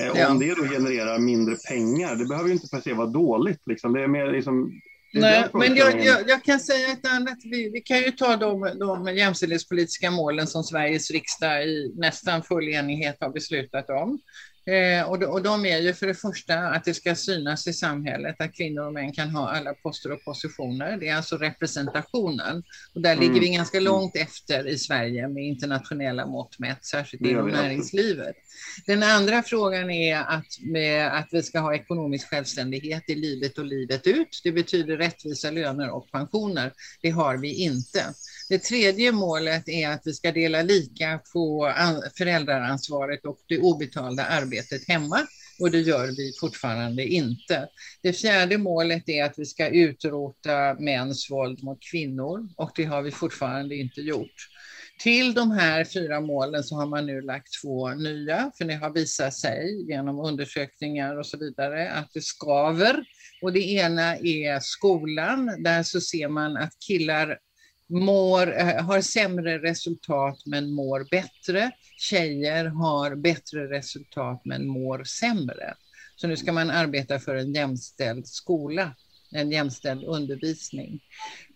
Eh, 0.01 0.07
Ja. 0.15 0.31
Om 0.31 0.39
det 0.39 0.53
då 0.55 0.63
genererar 0.63 1.19
mindre 1.19 1.55
pengar, 1.55 2.15
det 2.15 2.25
behöver 2.25 2.47
ju 2.49 2.53
inte 2.55 2.69
per 2.69 2.79
se 2.79 2.93
vara 2.93 3.07
dåligt. 3.07 3.61
Liksom. 3.65 3.93
Det 3.93 4.01
är 4.03 4.07
mer 4.07 4.31
liksom, 4.31 4.71
Nej, 5.13 5.45
men 5.53 5.75
jag, 5.75 6.05
jag, 6.05 6.29
jag 6.29 6.43
kan 6.43 6.59
säga 6.59 6.87
ett 6.87 7.07
annat. 7.07 7.37
Vi, 7.43 7.69
vi 7.69 7.81
kan 7.81 7.97
ju 7.97 8.11
ta 8.11 8.35
de, 8.35 8.61
de 8.79 9.15
jämställdhetspolitiska 9.17 10.11
målen 10.11 10.47
som 10.47 10.63
Sveriges 10.63 11.11
riksdag 11.11 11.67
i 11.67 11.93
nästan 11.95 12.43
full 12.43 12.69
enighet 12.69 13.17
har 13.19 13.29
beslutat 13.29 13.89
om. 13.89 14.19
Eh, 14.65 15.09
och, 15.09 15.19
de, 15.19 15.25
och 15.25 15.43
de 15.43 15.65
är 15.65 15.77
ju 15.77 15.93
för 15.93 16.07
det 16.07 16.13
första 16.13 16.59
att 16.59 16.83
det 16.85 16.93
ska 16.93 17.15
synas 17.15 17.67
i 17.67 17.73
samhället 17.73 18.35
att 18.39 18.53
kvinnor 18.55 18.85
och 18.85 18.93
män 18.93 19.11
kan 19.13 19.29
ha 19.29 19.49
alla 19.49 19.73
poster 19.73 20.11
och 20.11 20.23
positioner. 20.23 20.97
Det 20.97 21.07
är 21.07 21.15
alltså 21.15 21.37
representationen. 21.37 22.63
Och 22.95 23.01
där 23.01 23.13
Mm. 23.13 23.23
ligger 23.23 23.41
vi 23.41 23.55
ganska 23.55 23.79
långt 23.79 24.15
efter 24.15 24.67
i 24.67 24.77
Sverige 24.77 25.27
med 25.27 25.43
internationella 25.43 26.25
mått 26.25 26.59
mätt, 26.59 26.85
särskilt 26.85 27.25
inom 27.25 27.49
näringslivet. 27.49 28.35
Den 28.85 29.03
andra 29.03 29.43
frågan 29.43 29.89
är 29.91 30.17
att, 30.17 30.45
med, 30.61 31.17
att 31.17 31.27
vi 31.31 31.43
ska 31.43 31.59
ha 31.59 31.75
ekonomisk 31.75 32.29
självständighet 32.29 33.03
i 33.07 33.15
livet 33.15 33.57
och 33.57 33.65
livet 33.65 34.07
ut. 34.07 34.41
Det 34.43 34.51
betyder 34.51 34.97
rättvisa 34.97 35.51
löner 35.51 35.89
och 35.89 36.11
pensioner. 36.11 36.73
Det 37.01 37.09
har 37.09 37.37
vi 37.37 37.53
inte. 37.53 38.03
Det 38.53 38.59
tredje 38.59 39.11
målet 39.11 39.69
är 39.69 39.89
att 39.89 40.01
vi 40.05 40.13
ska 40.13 40.31
dela 40.31 40.61
lika 40.61 41.19
på 41.33 41.73
föräldraransvaret 42.17 43.25
och 43.25 43.39
det 43.47 43.59
obetalda 43.59 44.25
arbetet 44.25 44.87
hemma. 44.87 45.19
Och 45.59 45.71
det 45.71 45.79
gör 45.79 46.07
vi 46.07 46.31
fortfarande 46.39 47.05
inte. 47.05 47.67
Det 48.03 48.13
fjärde 48.13 48.57
målet 48.57 49.09
är 49.09 49.23
att 49.23 49.33
vi 49.37 49.45
ska 49.45 49.67
utrota 49.67 50.75
mäns 50.79 51.31
våld 51.31 51.63
mot 51.63 51.79
kvinnor 51.91 52.49
och 52.57 52.71
det 52.75 52.83
har 52.83 53.01
vi 53.01 53.11
fortfarande 53.11 53.75
inte 53.75 54.01
gjort. 54.01 54.49
Till 54.99 55.33
de 55.33 55.51
här 55.51 55.83
fyra 55.83 56.21
målen 56.21 56.63
så 56.63 56.75
har 56.75 56.85
man 56.85 57.05
nu 57.05 57.21
lagt 57.21 57.61
två 57.61 57.89
nya, 57.89 58.51
för 58.57 58.65
det 58.65 58.73
har 58.73 58.89
visat 58.89 59.33
sig 59.33 59.85
genom 59.87 60.19
undersökningar 60.19 61.19
och 61.19 61.25
så 61.25 61.37
vidare 61.37 61.91
att 61.91 62.09
det 62.13 62.21
skaver. 62.21 63.05
Och 63.41 63.53
det 63.53 63.71
ena 63.71 64.17
är 64.17 64.59
skolan, 64.59 65.63
där 65.63 65.83
så 65.83 66.01
ser 66.01 66.27
man 66.27 66.57
att 66.57 66.71
killar 66.87 67.37
mår, 67.93 68.59
eh, 68.59 68.85
har 68.85 69.01
sämre 69.01 69.57
resultat 69.57 70.41
men 70.45 70.71
mår 70.71 71.07
bättre. 71.11 71.71
Tjejer 71.97 72.65
har 72.65 73.15
bättre 73.15 73.69
resultat 73.69 74.41
men 74.45 74.67
mår 74.67 75.03
sämre. 75.03 75.73
Så 76.15 76.27
nu 76.27 76.37
ska 76.37 76.51
man 76.51 76.69
arbeta 76.69 77.19
för 77.19 77.35
en 77.35 77.53
jämställd 77.53 78.27
skola, 78.27 78.95
en 79.35 79.51
jämställd 79.51 80.03
undervisning. 80.03 80.99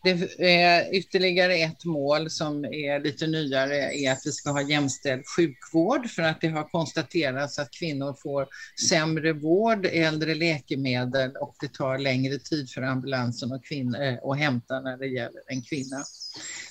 Det 0.04 0.44
är 0.46 0.96
ytterligare 0.96 1.56
ett 1.56 1.86
mål 1.86 2.30
som 2.30 2.66
är 2.66 3.04
lite 3.04 3.28
nyare 3.28 3.94
är 3.94 4.12
att 4.12 4.22
vi 4.26 4.32
ska 4.32 4.52
ha 4.52 4.62
jämställd 4.62 5.24
sjukvård 5.38 6.10
för 6.10 6.22
att 6.24 6.42
det 6.42 6.48
har 6.48 6.64
konstaterats 6.64 7.60
att 7.60 7.72
kvinnor 7.72 8.16
får 8.24 8.48
sämre 8.90 9.34
vård, 9.34 9.86
äldre 9.86 10.36
läkemedel 10.36 11.32
och 11.32 11.56
det 11.60 11.74
tar 11.74 11.98
längre 11.98 12.40
tid 12.40 12.70
för 12.70 12.82
ambulansen 12.82 13.52
och 13.52 13.66
kvinna, 13.66 14.06
eh, 14.06 14.20
att 14.24 14.38
hämta 14.38 14.80
när 14.80 14.98
det 14.98 15.08
gäller 15.08 15.42
en 15.48 15.62
kvinna. 15.62 16.04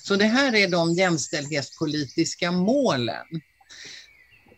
Så 0.03 0.15
det 0.15 0.25
här 0.25 0.55
är 0.55 0.67
de 0.67 0.93
jämställdhetspolitiska 0.93 2.51
målen. 2.51 3.25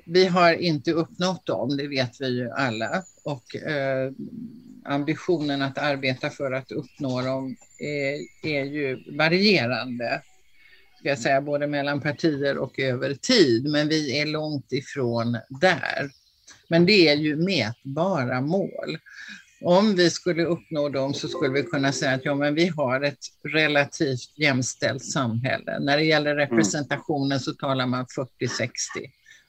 Vi 0.05 0.25
har 0.25 0.53
inte 0.53 0.91
uppnått 0.91 1.45
dem, 1.45 1.77
det 1.77 1.87
vet 1.87 2.21
vi 2.21 2.27
ju 2.27 2.49
alla. 2.49 3.03
Och 3.23 3.55
eh, 3.55 4.11
ambitionen 4.85 5.61
att 5.61 5.77
arbeta 5.77 6.29
för 6.29 6.51
att 6.51 6.71
uppnå 6.71 7.21
dem 7.21 7.55
är, 7.79 8.47
är 8.49 8.63
ju 8.63 9.17
varierande. 9.17 10.21
Ska 10.99 11.09
jag 11.09 11.19
säga, 11.19 11.41
både 11.41 11.67
mellan 11.67 12.01
partier 12.01 12.57
och 12.57 12.79
över 12.79 13.13
tid. 13.13 13.71
Men 13.71 13.87
vi 13.87 14.19
är 14.19 14.25
långt 14.25 14.71
ifrån 14.71 15.37
där. 15.61 16.09
Men 16.67 16.85
det 16.85 17.09
är 17.09 17.15
ju 17.15 17.35
mätbara 17.35 18.41
mål. 18.41 18.97
Om 19.61 19.95
vi 19.95 20.09
skulle 20.09 20.45
uppnå 20.45 20.89
dem 20.89 21.13
så 21.13 21.27
skulle 21.27 21.53
vi 21.53 21.63
kunna 21.63 21.91
säga 21.91 22.11
att 22.11 22.25
ja, 22.25 22.35
men 22.35 22.55
vi 22.55 22.67
har 22.67 23.01
ett 23.01 23.19
relativt 23.53 24.37
jämställt 24.37 25.05
samhälle. 25.05 25.79
När 25.79 25.97
det 25.97 26.03
gäller 26.03 26.35
representationen 26.35 27.39
så 27.39 27.53
talar 27.53 27.85
man 27.85 28.05
40-60, 28.05 28.69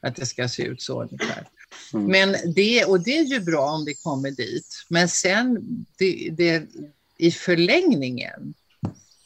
att 0.03 0.17
det 0.17 0.27
ska 0.27 0.49
se 0.49 0.63
ut 0.63 0.83
så 0.83 1.03
ungefär. 1.03 1.47
Men 1.93 2.37
det, 2.55 2.85
och 2.85 3.01
det 3.01 3.19
är 3.19 3.25
ju 3.25 3.41
bra 3.41 3.71
om 3.71 3.85
vi 3.85 3.95
kommer 3.95 4.31
dit. 4.31 4.85
Men 4.89 5.09
sen 5.09 5.59
det, 5.99 6.31
det, 6.31 6.67
i 7.19 7.31
förlängningen 7.31 8.55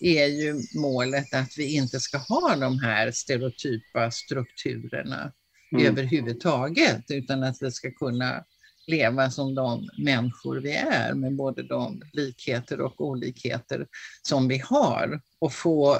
är 0.00 0.26
ju 0.26 0.62
målet 0.74 1.34
att 1.34 1.58
vi 1.58 1.74
inte 1.74 2.00
ska 2.00 2.18
ha 2.18 2.56
de 2.56 2.78
här 2.78 3.10
stereotypa 3.10 4.10
strukturerna 4.10 5.32
Mm. 5.74 5.86
överhuvudtaget, 5.86 7.10
utan 7.10 7.42
att 7.42 7.56
vi 7.60 7.70
ska 7.70 7.90
kunna 7.90 8.44
leva 8.86 9.30
som 9.30 9.54
de 9.54 9.88
människor 9.98 10.56
vi 10.56 10.72
är 10.72 11.14
med 11.14 11.36
både 11.36 11.62
de 11.62 12.02
likheter 12.12 12.80
och 12.80 13.00
olikheter 13.00 13.86
som 14.22 14.48
vi 14.48 14.58
har 14.58 15.20
och 15.38 15.52
få 15.52 15.98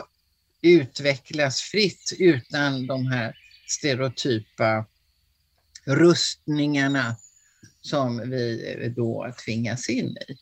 utvecklas 0.63 1.61
fritt 1.61 2.13
utan 2.19 2.87
de 2.87 3.07
här 3.07 3.35
stereotypa 3.67 4.87
rustningarna 5.87 7.17
som 7.81 8.31
vi 8.31 8.95
då 8.97 9.33
tvingas 9.45 9.89
in 9.89 10.07
i. 10.07 10.37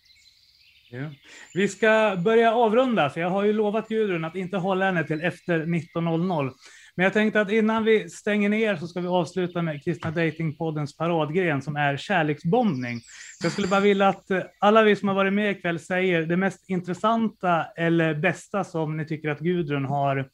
Ja. 0.91 1.11
Vi 1.55 1.69
ska 1.69 2.17
börja 2.25 2.55
avrunda, 2.55 3.11
för 3.11 3.21
jag 3.21 3.31
har 3.31 3.45
ju 3.45 3.53
lovat 3.53 3.89
Gudrun 3.89 4.25
att 4.25 4.37
inte 4.37 4.57
hålla 4.57 4.85
henne 4.85 5.05
till 5.05 5.21
efter 5.21 5.61
19.00. 5.61 6.53
Men 6.95 7.05
jag 7.05 7.13
tänkte 7.13 7.41
att 7.41 7.51
innan 7.51 7.85
vi 7.85 8.09
stänger 8.09 8.49
ner 8.49 8.77
så 8.77 8.87
ska 8.87 9.01
vi 9.01 9.07
avsluta 9.07 9.63
med 9.63 9.85
Kristna 9.85 10.11
Datingpoddens 10.11 10.97
paradgren 10.97 11.63
som 11.63 11.77
är 11.77 11.97
kärleksbombning. 11.97 13.01
Så 13.41 13.47
jag 13.47 13.53
skulle 13.53 13.69
bara 13.69 13.81
vilja 13.81 14.09
att 14.09 14.27
alla 14.59 14.83
vi 14.83 14.97
som 14.97 15.09
har 15.09 15.15
varit 15.15 15.33
med 15.33 15.51
ikväll 15.51 15.79
säger 15.79 16.23
det 16.23 16.37
mest 16.37 16.71
intressanta 16.71 17.65
eller 17.77 18.15
bästa 18.15 18.65
som 18.65 18.97
ni 18.97 19.07
tycker 19.07 19.29
att 19.29 19.41
Gudrun 19.41 19.85
har 19.85 20.29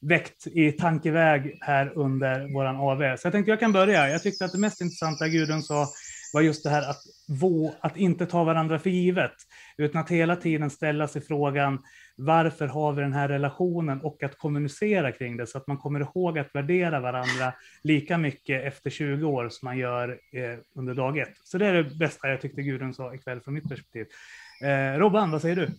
väckt 0.00 0.46
i 0.46 0.72
tankeväg 0.72 1.58
här 1.60 1.92
under 1.94 2.54
våran 2.54 2.76
AV. 2.76 3.16
Så 3.16 3.26
jag 3.26 3.32
tänkte 3.32 3.50
jag 3.50 3.60
kan 3.60 3.72
börja. 3.72 4.08
Jag 4.08 4.22
tyckte 4.22 4.44
att 4.44 4.52
det 4.52 4.58
mest 4.58 4.80
intressanta 4.80 5.28
Gudrun 5.28 5.62
sa 5.62 5.86
var 6.32 6.40
just 6.40 6.64
det 6.64 6.70
här 6.70 6.90
att, 6.90 7.02
vå, 7.28 7.74
att 7.80 7.96
inte 7.96 8.26
ta 8.26 8.44
varandra 8.44 8.78
för 8.78 8.90
givet, 8.90 9.34
utan 9.78 10.00
att 10.00 10.10
hela 10.10 10.36
tiden 10.36 10.70
ställa 10.70 11.08
sig 11.08 11.22
frågan 11.22 11.78
varför 12.16 12.66
har 12.66 12.92
vi 12.92 13.02
den 13.02 13.12
här 13.12 13.28
relationen 13.28 14.00
och 14.00 14.22
att 14.22 14.38
kommunicera 14.38 15.12
kring 15.12 15.36
det 15.36 15.46
så 15.46 15.58
att 15.58 15.66
man 15.66 15.78
kommer 15.78 16.00
ihåg 16.00 16.38
att 16.38 16.54
värdera 16.54 17.00
varandra 17.00 17.52
lika 17.82 18.18
mycket 18.18 18.64
efter 18.64 18.90
20 18.90 19.24
år 19.28 19.48
som 19.48 19.66
man 19.66 19.78
gör 19.78 20.08
eh, 20.08 20.58
under 20.74 20.94
dag 20.94 21.18
ett. 21.18 21.34
Så 21.44 21.58
det 21.58 21.66
är 21.66 21.74
det 21.74 21.84
bästa 21.98 22.28
jag 22.28 22.40
tyckte 22.40 22.62
Gudrun 22.62 22.94
sa 22.94 23.14
ikväll 23.14 23.40
från 23.40 23.54
mitt 23.54 23.68
perspektiv. 23.68 24.06
Eh, 24.62 24.98
Robban, 24.98 25.30
vad 25.30 25.42
säger 25.42 25.56
du? 25.56 25.70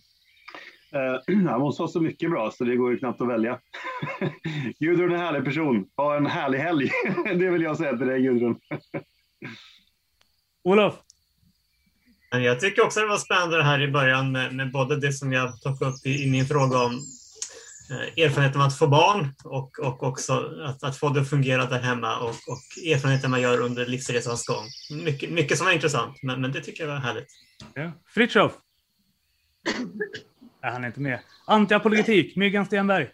Uh, 0.96 1.58
hon 1.58 1.74
sa 1.74 1.88
så 1.88 2.02
mycket 2.02 2.30
bra 2.30 2.52
så 2.52 2.64
det 2.64 2.76
går 2.76 2.92
ju 2.92 2.98
knappt 2.98 3.22
att 3.22 3.28
välja. 3.28 3.60
Gudrun 4.80 5.12
är 5.12 5.16
en 5.16 5.22
härlig 5.22 5.46
person. 5.46 5.86
Ha 5.98 6.18
en 6.18 6.26
härlig 6.26 6.60
helg. 6.60 6.92
det 7.26 7.50
vill 7.50 7.62
jag 7.62 7.78
säga 7.78 7.98
till 7.98 8.08
dig 8.08 8.22
Gudrun. 8.22 8.60
Olof? 10.64 10.96
Jag 12.32 12.60
tycker 12.60 12.86
också 12.86 13.00
det 13.00 13.08
var 13.08 13.18
spännande 13.18 13.58
det 13.58 13.64
här 13.64 13.82
i 13.82 13.88
början 13.88 14.32
med, 14.32 14.56
med 14.56 14.72
både 14.72 15.00
det 15.00 15.14
som 15.14 15.34
jag 15.34 15.62
tog 15.62 15.82
upp 15.82 16.06
i, 16.06 16.24
i 16.24 16.32
min 16.32 16.46
fråga 16.46 16.78
om 16.78 16.92
eh, 17.92 18.24
erfarenheten 18.24 18.62
av 18.62 18.68
att 18.68 18.78
få 18.78 18.88
barn 18.88 19.34
och, 19.44 19.80
och 19.80 20.04
också 20.04 20.54
att, 20.66 20.84
att 20.84 20.98
få 20.98 21.10
det 21.10 21.22
att 21.22 21.30
fungera 21.30 21.66
där 21.66 21.80
hemma 21.80 22.20
och, 22.20 22.30
och 22.30 22.86
erfarenheten 22.86 23.32
man 23.32 23.42
gör 23.42 23.62
under 23.62 23.86
livsresans 23.86 24.46
gång. 24.46 24.66
Mycket, 25.04 25.32
mycket 25.32 25.58
som 25.58 25.66
var 25.66 25.74
intressant, 25.74 26.24
men, 26.24 26.42
men 26.42 26.52
det 26.52 26.62
tycker 26.62 26.84
jag 26.84 26.92
var 26.92 27.00
härligt. 27.00 27.28
Ja. 27.74 27.92
Fritiof? 28.14 28.52
Nej, 30.62 30.72
han 30.72 30.84
är 30.84 30.88
inte 30.88 31.00
med. 31.00 31.20
Antiapologetik, 31.46 32.36
Myggan 32.36 32.66
Stenberg. 32.66 33.10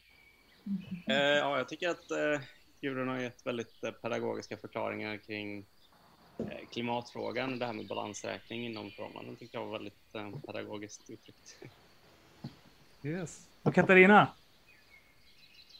Eh, 1.07 1.15
ja, 1.15 1.57
jag 1.57 1.69
tycker 1.69 1.89
att 1.89 2.11
eh, 2.11 2.41
Gudrun 2.81 3.07
har 3.07 3.19
gett 3.19 3.45
väldigt 3.45 3.83
eh, 3.83 3.91
pedagogiska 3.91 4.57
förklaringar 4.57 5.17
kring 5.17 5.65
eh, 6.39 6.45
klimatfrågan, 6.71 7.59
det 7.59 7.65
här 7.65 7.73
med 7.73 7.87
balansräkning 7.87 8.65
inom 8.65 8.91
förhållanden 8.91 9.35
tycker 9.35 9.57
jag 9.57 9.65
var 9.65 9.71
väldigt 9.73 10.15
eh, 10.15 10.29
pedagogiskt 10.45 11.09
uttryckt. 11.09 11.55
Yes. 13.03 13.47
Och 13.63 13.75
Katarina? 13.75 14.27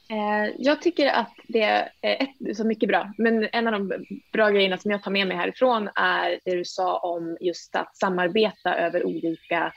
Eh, 0.09 0.53
Jag 0.57 0.81
tycker 0.81 1.07
att 1.07 1.33
det 1.47 1.61
är 1.61 1.89
ett, 2.01 2.57
så 2.57 2.63
mycket 2.63 2.89
bra, 2.89 3.13
men 3.17 3.49
en 3.51 3.67
av 3.67 3.73
de 3.73 4.05
bra 4.31 4.49
grejerna 4.49 4.77
som 4.77 4.91
jag 4.91 5.03
tar 5.03 5.11
med 5.11 5.27
mig 5.27 5.37
härifrån 5.37 5.89
är 5.95 6.39
det 6.45 6.55
du 6.55 6.65
sa 6.65 6.97
om 6.97 7.37
just 7.41 7.75
att 7.75 7.97
samarbeta 7.97 8.75
över 8.75 9.05
olika, 9.05 9.73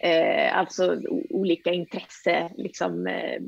eh, 0.00 0.58
alltså 0.58 1.00
olika 1.30 1.70
intresse, 1.70 2.50
liksom, 2.56 3.06
eh, 3.06 3.40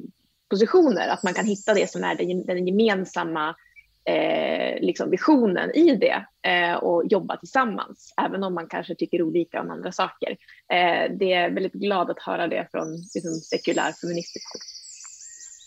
positioner, 0.51 1.09
att 1.09 1.23
man 1.23 1.35
kan 1.35 1.47
hitta 1.47 1.75
det 1.75 1.91
som 1.91 2.05
är 2.05 2.15
den, 2.47 2.67
gemensamma 2.67 3.57
eh, 4.05 4.81
liksom 4.81 5.11
visionen 5.11 5.71
i 5.75 5.97
det 5.97 6.27
eh, 6.51 6.75
och 6.75 7.07
jobba 7.07 7.37
tillsammans, 7.37 8.15
även 8.27 8.45
om 8.45 8.55
man 8.55 8.69
kanske 8.69 8.95
tycker 8.95 9.23
olika 9.23 9.61
om 9.61 9.71
andra 9.71 9.93
saker. 9.93 10.31
Eh, 10.73 11.17
det 11.19 11.33
är 11.33 11.51
väldigt 11.51 11.73
glad 11.73 12.11
att 12.11 12.23
höra 12.23 12.47
det 12.47 12.69
från 12.71 12.93
liksom, 13.15 13.35
sekulär 13.35 13.93
feministisk 13.93 14.47
håll. 14.53 14.76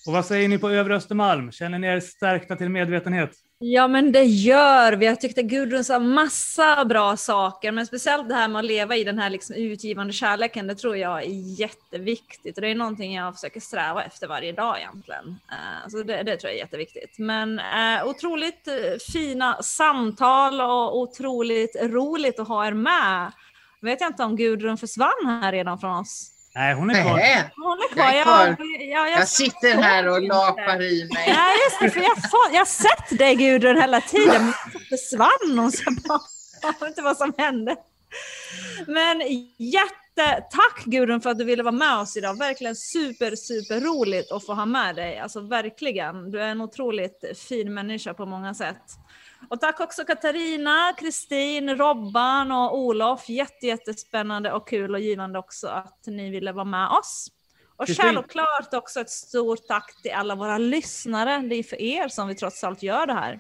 Och 0.08 0.14
vad 0.14 0.26
säger 0.26 0.50
ni 0.50 0.58
på 0.58 0.70
Övre 0.70 0.96
Östermalm? 0.96 1.52
Känner 1.52 1.80
ni 1.80 1.88
er 1.88 2.00
stärkta 2.00 2.56
till 2.56 2.70
medvetenhet? 2.70 3.32
Ja 3.62 3.88
men 3.88 4.12
det 4.12 4.24
gör 4.24 4.94
vi. 4.94 5.06
Jag 5.06 5.22
tyckte 5.22 5.44
Gudrun 5.44 5.84
sa 5.84 6.00
massa 6.00 6.86
bra 6.86 7.18
saker, 7.18 7.72
men 7.72 7.88
speciellt 7.88 8.30
det 8.30 8.36
här 8.36 8.48
med 8.48 8.60
att 8.60 8.66
leva 8.66 8.96
i 8.96 9.04
den 9.04 9.20
här 9.20 9.30
liksom 9.30 9.56
utgivande 9.56 10.14
kärleken, 10.14 10.68
det 10.68 10.76
tror 10.76 10.98
jag 10.98 11.24
är 11.24 11.60
jätteviktigt. 11.60 12.58
Och 12.58 12.62
det 12.62 12.68
är 12.68 12.76
någonting 12.76 13.14
jag 13.14 13.34
försöker 13.34 13.60
sträva 13.60 14.04
efter 14.04 14.28
varje 14.28 14.52
dag 14.52 14.78
egentligen. 14.80 15.40
Eh, 15.52 15.90
så 15.90 16.04
det, 16.04 16.24
det 16.24 16.38
tror 16.38 16.50
jag 16.50 16.56
är 16.56 16.64
jätteviktigt. 16.64 17.20
Men 17.20 17.60
eh, 17.60 18.08
otroligt 18.08 18.68
eh, 18.68 19.14
fina 19.14 19.64
samtal 19.64 20.62
och 20.62 20.98
otroligt 20.98 21.76
roligt 21.82 22.40
att 22.40 22.48
ha 22.48 22.68
er 22.68 22.74
med. 22.74 23.32
Vet 23.82 24.02
jag 24.02 24.10
inte 24.10 24.24
om 24.24 24.36
Gudrun 24.36 24.78
försvann 24.78 25.26
här 25.26 25.52
redan 25.52 25.80
från 25.80 26.00
oss. 26.00 26.39
Nej, 26.56 26.74
hon 26.74 26.90
är 26.90 27.02
kvar. 27.04 27.16
Nej, 27.16 27.50
Hon 27.56 27.78
är 27.78 27.82
jag 27.82 27.92
kvar. 27.92 28.04
är 28.12 28.16
Jag, 28.48 28.58
kvar. 28.58 28.66
jag, 28.92 29.10
Jag 29.12 29.28
sitter 29.28 29.82
här 29.82 30.08
och 30.08 30.22
lapar 30.22 30.82
i 30.82 31.10
mig. 31.14 31.34
Nej, 31.36 31.56
just 31.66 31.80
det, 31.82 31.90
för 31.90 32.00
jag, 32.00 32.18
får, 32.32 32.40
jag 32.52 32.60
har 32.60 32.66
sett 32.66 33.18
dig 33.20 33.36
Gudrun 33.36 33.82
hela 33.82 34.02
tiden, 34.02 34.46
men 34.46 34.54
så 34.74 34.80
försvann 34.80 35.60
hon. 35.60 35.72
Så 35.72 35.84
jag 35.86 35.96
bara, 35.96 36.20
jag 36.62 36.74
vet 36.80 36.82
inte 36.90 37.02
vad 37.02 37.18
som 37.18 37.34
hände. 37.38 37.76
Men 38.88 39.22
jättetack 39.58 40.84
Gudrun 40.86 41.22
för 41.22 41.30
att 41.30 41.38
du 41.38 41.44
ville 41.44 41.64
vara 41.64 41.72
med 41.72 41.98
oss 41.98 42.18
idag. 42.18 42.38
Verkligen 42.38 42.76
super, 42.76 43.36
super 43.36 43.80
roligt 43.82 44.32
att 44.32 44.46
få 44.46 44.54
ha 44.54 44.66
med 44.66 44.96
dig. 44.96 45.20
Alltså 45.20 45.42
verkligen. 45.42 46.32
Du 46.32 46.42
är 46.42 46.48
en 46.48 46.62
otroligt 46.62 47.24
fin 47.48 47.74
människa 47.74 48.14
på 48.14 48.26
många 48.26 48.54
sätt. 48.54 48.84
Och 49.48 49.60
tack 49.60 49.80
också 49.80 50.06
Katarina, 50.06 50.94
Kristin, 50.98 51.78
Robban 51.78 52.52
och 52.52 52.78
Olof. 52.78 53.30
Jätte, 53.30 53.68
jättespännande 53.68 54.52
och 54.52 54.68
kul 54.68 54.94
och 54.94 55.00
givande 55.00 55.40
också 55.40 55.68
att 55.68 56.04
ni 56.08 56.30
ville 56.30 56.52
vara 56.52 56.66
med 56.66 56.90
oss. 56.90 57.28
Och 57.76 57.88
Kristin. 57.88 58.06
självklart 58.06 58.74
också 58.74 59.00
ett 59.00 59.10
stort 59.10 59.68
tack 59.68 60.02
till 60.02 60.12
alla 60.12 60.36
våra 60.36 60.58
lyssnare. 60.58 61.38
Det 61.38 61.56
är 61.56 61.64
för 61.64 61.82
er 61.82 62.08
som 62.08 62.28
vi 62.28 62.36
trots 62.36 62.64
allt 62.64 62.84
gör 62.84 63.08
det 63.08 63.14
här. 63.14 63.40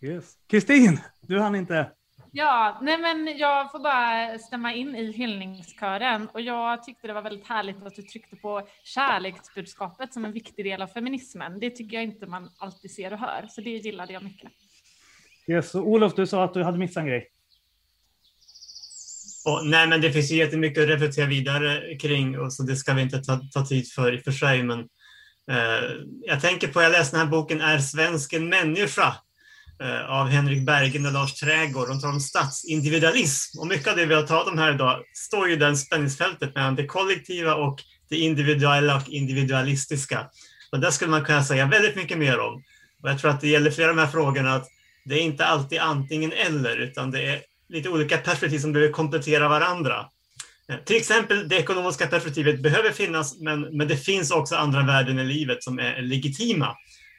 Yes. 0.00 0.34
Kristin, 0.50 1.00
du 1.20 1.40
hann 1.40 1.54
inte. 1.54 1.90
Ja, 2.32 2.78
nej 2.82 2.98
men 2.98 3.38
jag 3.38 3.70
får 3.70 3.78
bara 3.78 4.38
stämma 4.38 4.74
in 4.74 4.96
i 4.96 5.12
hyllningskören 5.12 6.28
och 6.28 6.40
jag 6.40 6.84
tyckte 6.84 7.06
det 7.06 7.12
var 7.12 7.22
väldigt 7.22 7.46
härligt 7.46 7.86
att 7.86 7.94
du 7.94 8.02
tryckte 8.02 8.36
på 8.36 8.68
kärleksbudskapet 8.84 10.12
som 10.14 10.24
en 10.24 10.32
viktig 10.32 10.64
del 10.64 10.82
av 10.82 10.86
feminismen. 10.86 11.60
Det 11.60 11.70
tycker 11.70 11.96
jag 11.96 12.04
inte 12.04 12.26
man 12.26 12.50
alltid 12.58 12.90
ser 12.90 13.12
och 13.12 13.18
hör, 13.18 13.46
så 13.48 13.60
det 13.60 13.70
gillade 13.70 14.12
jag 14.12 14.22
mycket. 14.22 14.52
Yes. 15.48 15.74
Och 15.74 15.88
Olof, 15.88 16.14
du 16.14 16.26
sa 16.26 16.44
att 16.44 16.54
du 16.54 16.62
hade 16.62 16.78
missat 16.78 17.00
en 17.00 17.06
grej. 17.06 17.30
Och, 19.44 19.66
nej, 19.66 19.86
men 19.86 20.00
det 20.00 20.12
finns 20.12 20.30
ju 20.30 20.36
jättemycket 20.36 20.82
att 20.82 20.88
reflektera 20.88 21.26
vidare 21.26 21.96
kring 21.96 22.38
och 22.38 22.52
så 22.52 22.62
det 22.62 22.76
ska 22.76 22.94
vi 22.94 23.02
inte 23.02 23.18
ta, 23.18 23.40
ta 23.52 23.66
tid 23.66 23.92
för 23.92 24.14
i 24.14 24.18
och 24.18 24.24
för 24.24 24.32
sig. 24.32 24.62
Men 24.62 24.78
eh, 25.50 25.90
jag 26.22 26.40
tänker 26.40 26.68
på, 26.68 26.82
jag 26.82 26.92
läste 26.92 27.16
den 27.16 27.26
här 27.26 27.32
boken 27.32 27.60
Är 27.60 27.78
svensken 27.78 28.48
människa? 28.48 29.14
Eh, 29.82 30.10
av 30.10 30.28
Henrik 30.28 30.66
Bergen 30.66 31.06
och 31.06 31.12
Lars 31.12 31.34
Trägård. 31.34 31.88
De 31.88 32.00
talar 32.00 32.14
om 32.14 32.20
statsindividualism 32.20 33.58
och 33.58 33.66
mycket 33.66 33.88
av 33.88 33.96
det 33.96 34.06
vi 34.06 34.14
har 34.14 34.22
talat 34.22 34.48
om 34.48 34.58
här 34.58 34.74
idag 34.74 35.02
står 35.14 35.48
ju 35.48 35.52
i 35.52 35.56
det 35.56 35.76
spänningsfältet 35.76 36.54
mellan 36.54 36.76
det 36.76 36.86
kollektiva 36.86 37.54
och 37.54 37.82
det 38.08 38.16
individuella 38.16 38.96
och 38.96 39.08
individualistiska. 39.08 40.26
Och 40.72 40.80
där 40.80 40.90
skulle 40.90 41.10
man 41.10 41.24
kunna 41.24 41.44
säga 41.44 41.66
väldigt 41.66 41.96
mycket 41.96 42.18
mer 42.18 42.38
om. 42.40 42.54
Och 43.02 43.10
jag 43.10 43.18
tror 43.18 43.30
att 43.30 43.40
det 43.40 43.48
gäller 43.48 43.70
flera 43.70 43.90
av 43.90 43.96
de 43.96 44.02
här 44.02 44.08
frågorna 44.08 44.54
att 44.54 44.68
det 45.08 45.14
är 45.14 45.22
inte 45.22 45.46
alltid 45.46 45.78
antingen 45.78 46.32
eller 46.32 46.76
utan 46.76 47.10
det 47.10 47.22
är 47.22 47.40
lite 47.68 47.88
olika 47.88 48.18
perspektiv 48.18 48.58
som 48.58 48.72
behöver 48.72 48.92
komplettera 48.92 49.48
varandra. 49.48 50.06
Eh, 50.68 50.76
till 50.84 50.96
exempel 50.96 51.48
det 51.48 51.56
ekonomiska 51.56 52.06
perspektivet 52.06 52.62
behöver 52.62 52.90
finnas, 52.90 53.38
men, 53.40 53.60
men 53.60 53.88
det 53.88 53.96
finns 53.96 54.30
också 54.30 54.54
andra 54.56 54.82
värden 54.82 55.18
i 55.18 55.24
livet 55.24 55.62
som 55.64 55.78
är 55.78 56.02
legitima. 56.02 56.76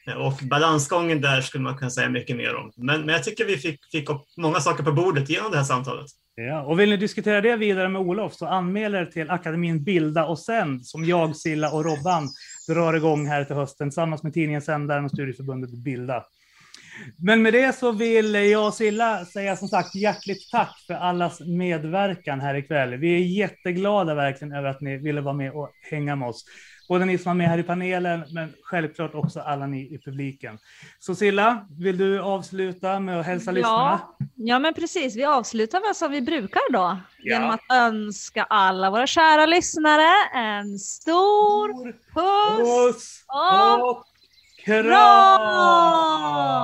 Eh, 0.08 0.14
och 0.14 0.34
balansgången 0.34 1.22
där 1.22 1.42
skulle 1.42 1.64
man 1.64 1.78
kunna 1.78 1.92
säga 1.92 2.10
mycket 2.10 2.36
mer 2.36 2.56
om. 2.56 2.72
Men, 2.76 3.02
men 3.02 3.16
jag 3.16 3.24
tycker 3.24 3.46
vi 3.46 3.58
fick, 3.58 3.80
fick 3.92 4.10
upp 4.10 4.26
många 4.38 4.60
saker 4.60 4.84
på 4.84 4.92
bordet 4.92 5.30
genom 5.30 5.52
det 5.52 5.58
här 5.58 5.64
samtalet. 5.64 6.08
Ja, 6.36 6.62
och 6.62 6.80
vill 6.80 6.90
ni 6.90 6.98
diskutera 6.98 7.42
det 7.42 7.56
vidare 7.56 7.90
med 7.90 8.02
Olof 8.02 8.34
så 8.34 8.46
anmäl 8.46 8.96
er 8.96 9.06
till 9.06 9.32
akademin 9.32 9.84
Bilda 9.84 10.26
och 10.26 10.40
Sänd 10.40 10.86
som 10.86 11.06
jag, 11.06 11.36
Silla 11.36 11.72
och 11.72 11.86
Robban 11.86 12.30
drar 12.68 12.94
igång 12.94 13.28
här 13.28 13.44
till 13.44 13.56
hösten 13.56 13.90
tillsammans 13.90 14.24
med 14.24 14.34
tidningen 14.34 14.62
Sändaren 14.62 15.06
och 15.06 15.12
studieförbundet 15.12 15.70
Bilda. 15.70 16.24
Men 17.18 17.42
med 17.42 17.54
det 17.54 17.76
så 17.76 17.92
vill 17.92 18.34
jag 18.34 18.68
och 18.68 18.74
Silla 18.74 19.26
säga 19.26 19.56
som 19.56 19.68
sagt 19.68 19.96
hjärtligt 19.96 20.52
tack 20.52 20.84
för 20.88 20.94
allas 20.94 21.40
medverkan 21.40 22.40
här 22.40 22.56
ikväll. 22.56 22.96
Vi 22.96 23.16
är 23.16 23.20
jätteglada 23.20 24.16
verkligen 24.16 24.54
över 24.54 24.70
att 24.70 24.82
ni 24.82 24.98
ville 24.98 25.22
vara 25.22 25.34
med 25.34 25.52
och 25.52 25.72
hänga 25.92 26.16
med 26.16 26.28
oss. 26.28 26.46
Både 26.90 27.06
ni 27.06 27.18
som 27.18 27.30
var 27.30 27.36
med 27.36 27.48
här 27.48 27.58
i 27.58 27.64
panelen, 27.64 28.24
men 28.34 28.54
självklart 28.64 29.16
också 29.16 29.40
alla 29.40 29.68
ni 29.68 29.94
i 29.94 30.02
publiken. 30.06 30.58
Så 31.00 31.16
Silla, 31.16 31.68
vill 31.80 31.98
du 31.98 32.20
avsluta 32.20 33.00
med 33.00 33.20
att 33.20 33.26
hälsa 33.26 33.52
lyssnarna? 33.52 34.02
Ja, 34.20 34.28
ja, 34.36 34.60
men 34.60 34.74
precis. 34.74 35.16
Vi 35.16 35.26
avslutar 35.26 35.80
väl 35.80 35.96
som 35.96 36.12
vi 36.12 36.22
brukar 36.22 36.72
då. 36.74 36.98
Ja. 37.24 37.36
Genom 37.36 37.50
att 37.50 37.72
önska 37.74 38.44
alla 38.44 38.90
våra 38.90 39.08
kära 39.08 39.46
lyssnare 39.46 40.10
en 40.36 40.80
stor 40.80 41.94
puss, 42.14 42.94
Puss 42.96 43.26
och 43.82 44.06
kram! 44.70 46.60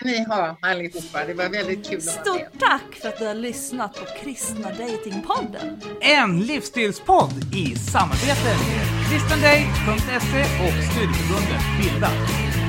ska 0.00 0.08
ni 0.08 0.24
ha 0.24 0.56
allihopa. 0.62 1.24
Det 1.26 1.34
var 1.34 1.48
väldigt 1.48 1.88
kul 1.88 1.98
att 1.98 2.26
vara 2.26 2.36
med. 2.36 2.46
Stort 2.46 2.60
tack 2.60 2.94
för 3.02 3.08
att 3.08 3.18
du 3.18 3.26
har 3.26 3.34
lyssnat 3.34 3.94
på 3.94 4.04
Kristna 4.22 4.70
Datingpodden. 4.70 5.80
En 6.00 6.40
livsstilspodd 6.40 7.54
i 7.54 7.76
samarbete 7.76 8.44
med 8.44 9.10
kristendate.se 9.10 10.40
och 10.64 10.72
studieförbundet 10.92 11.62
Bilda. 11.80 12.10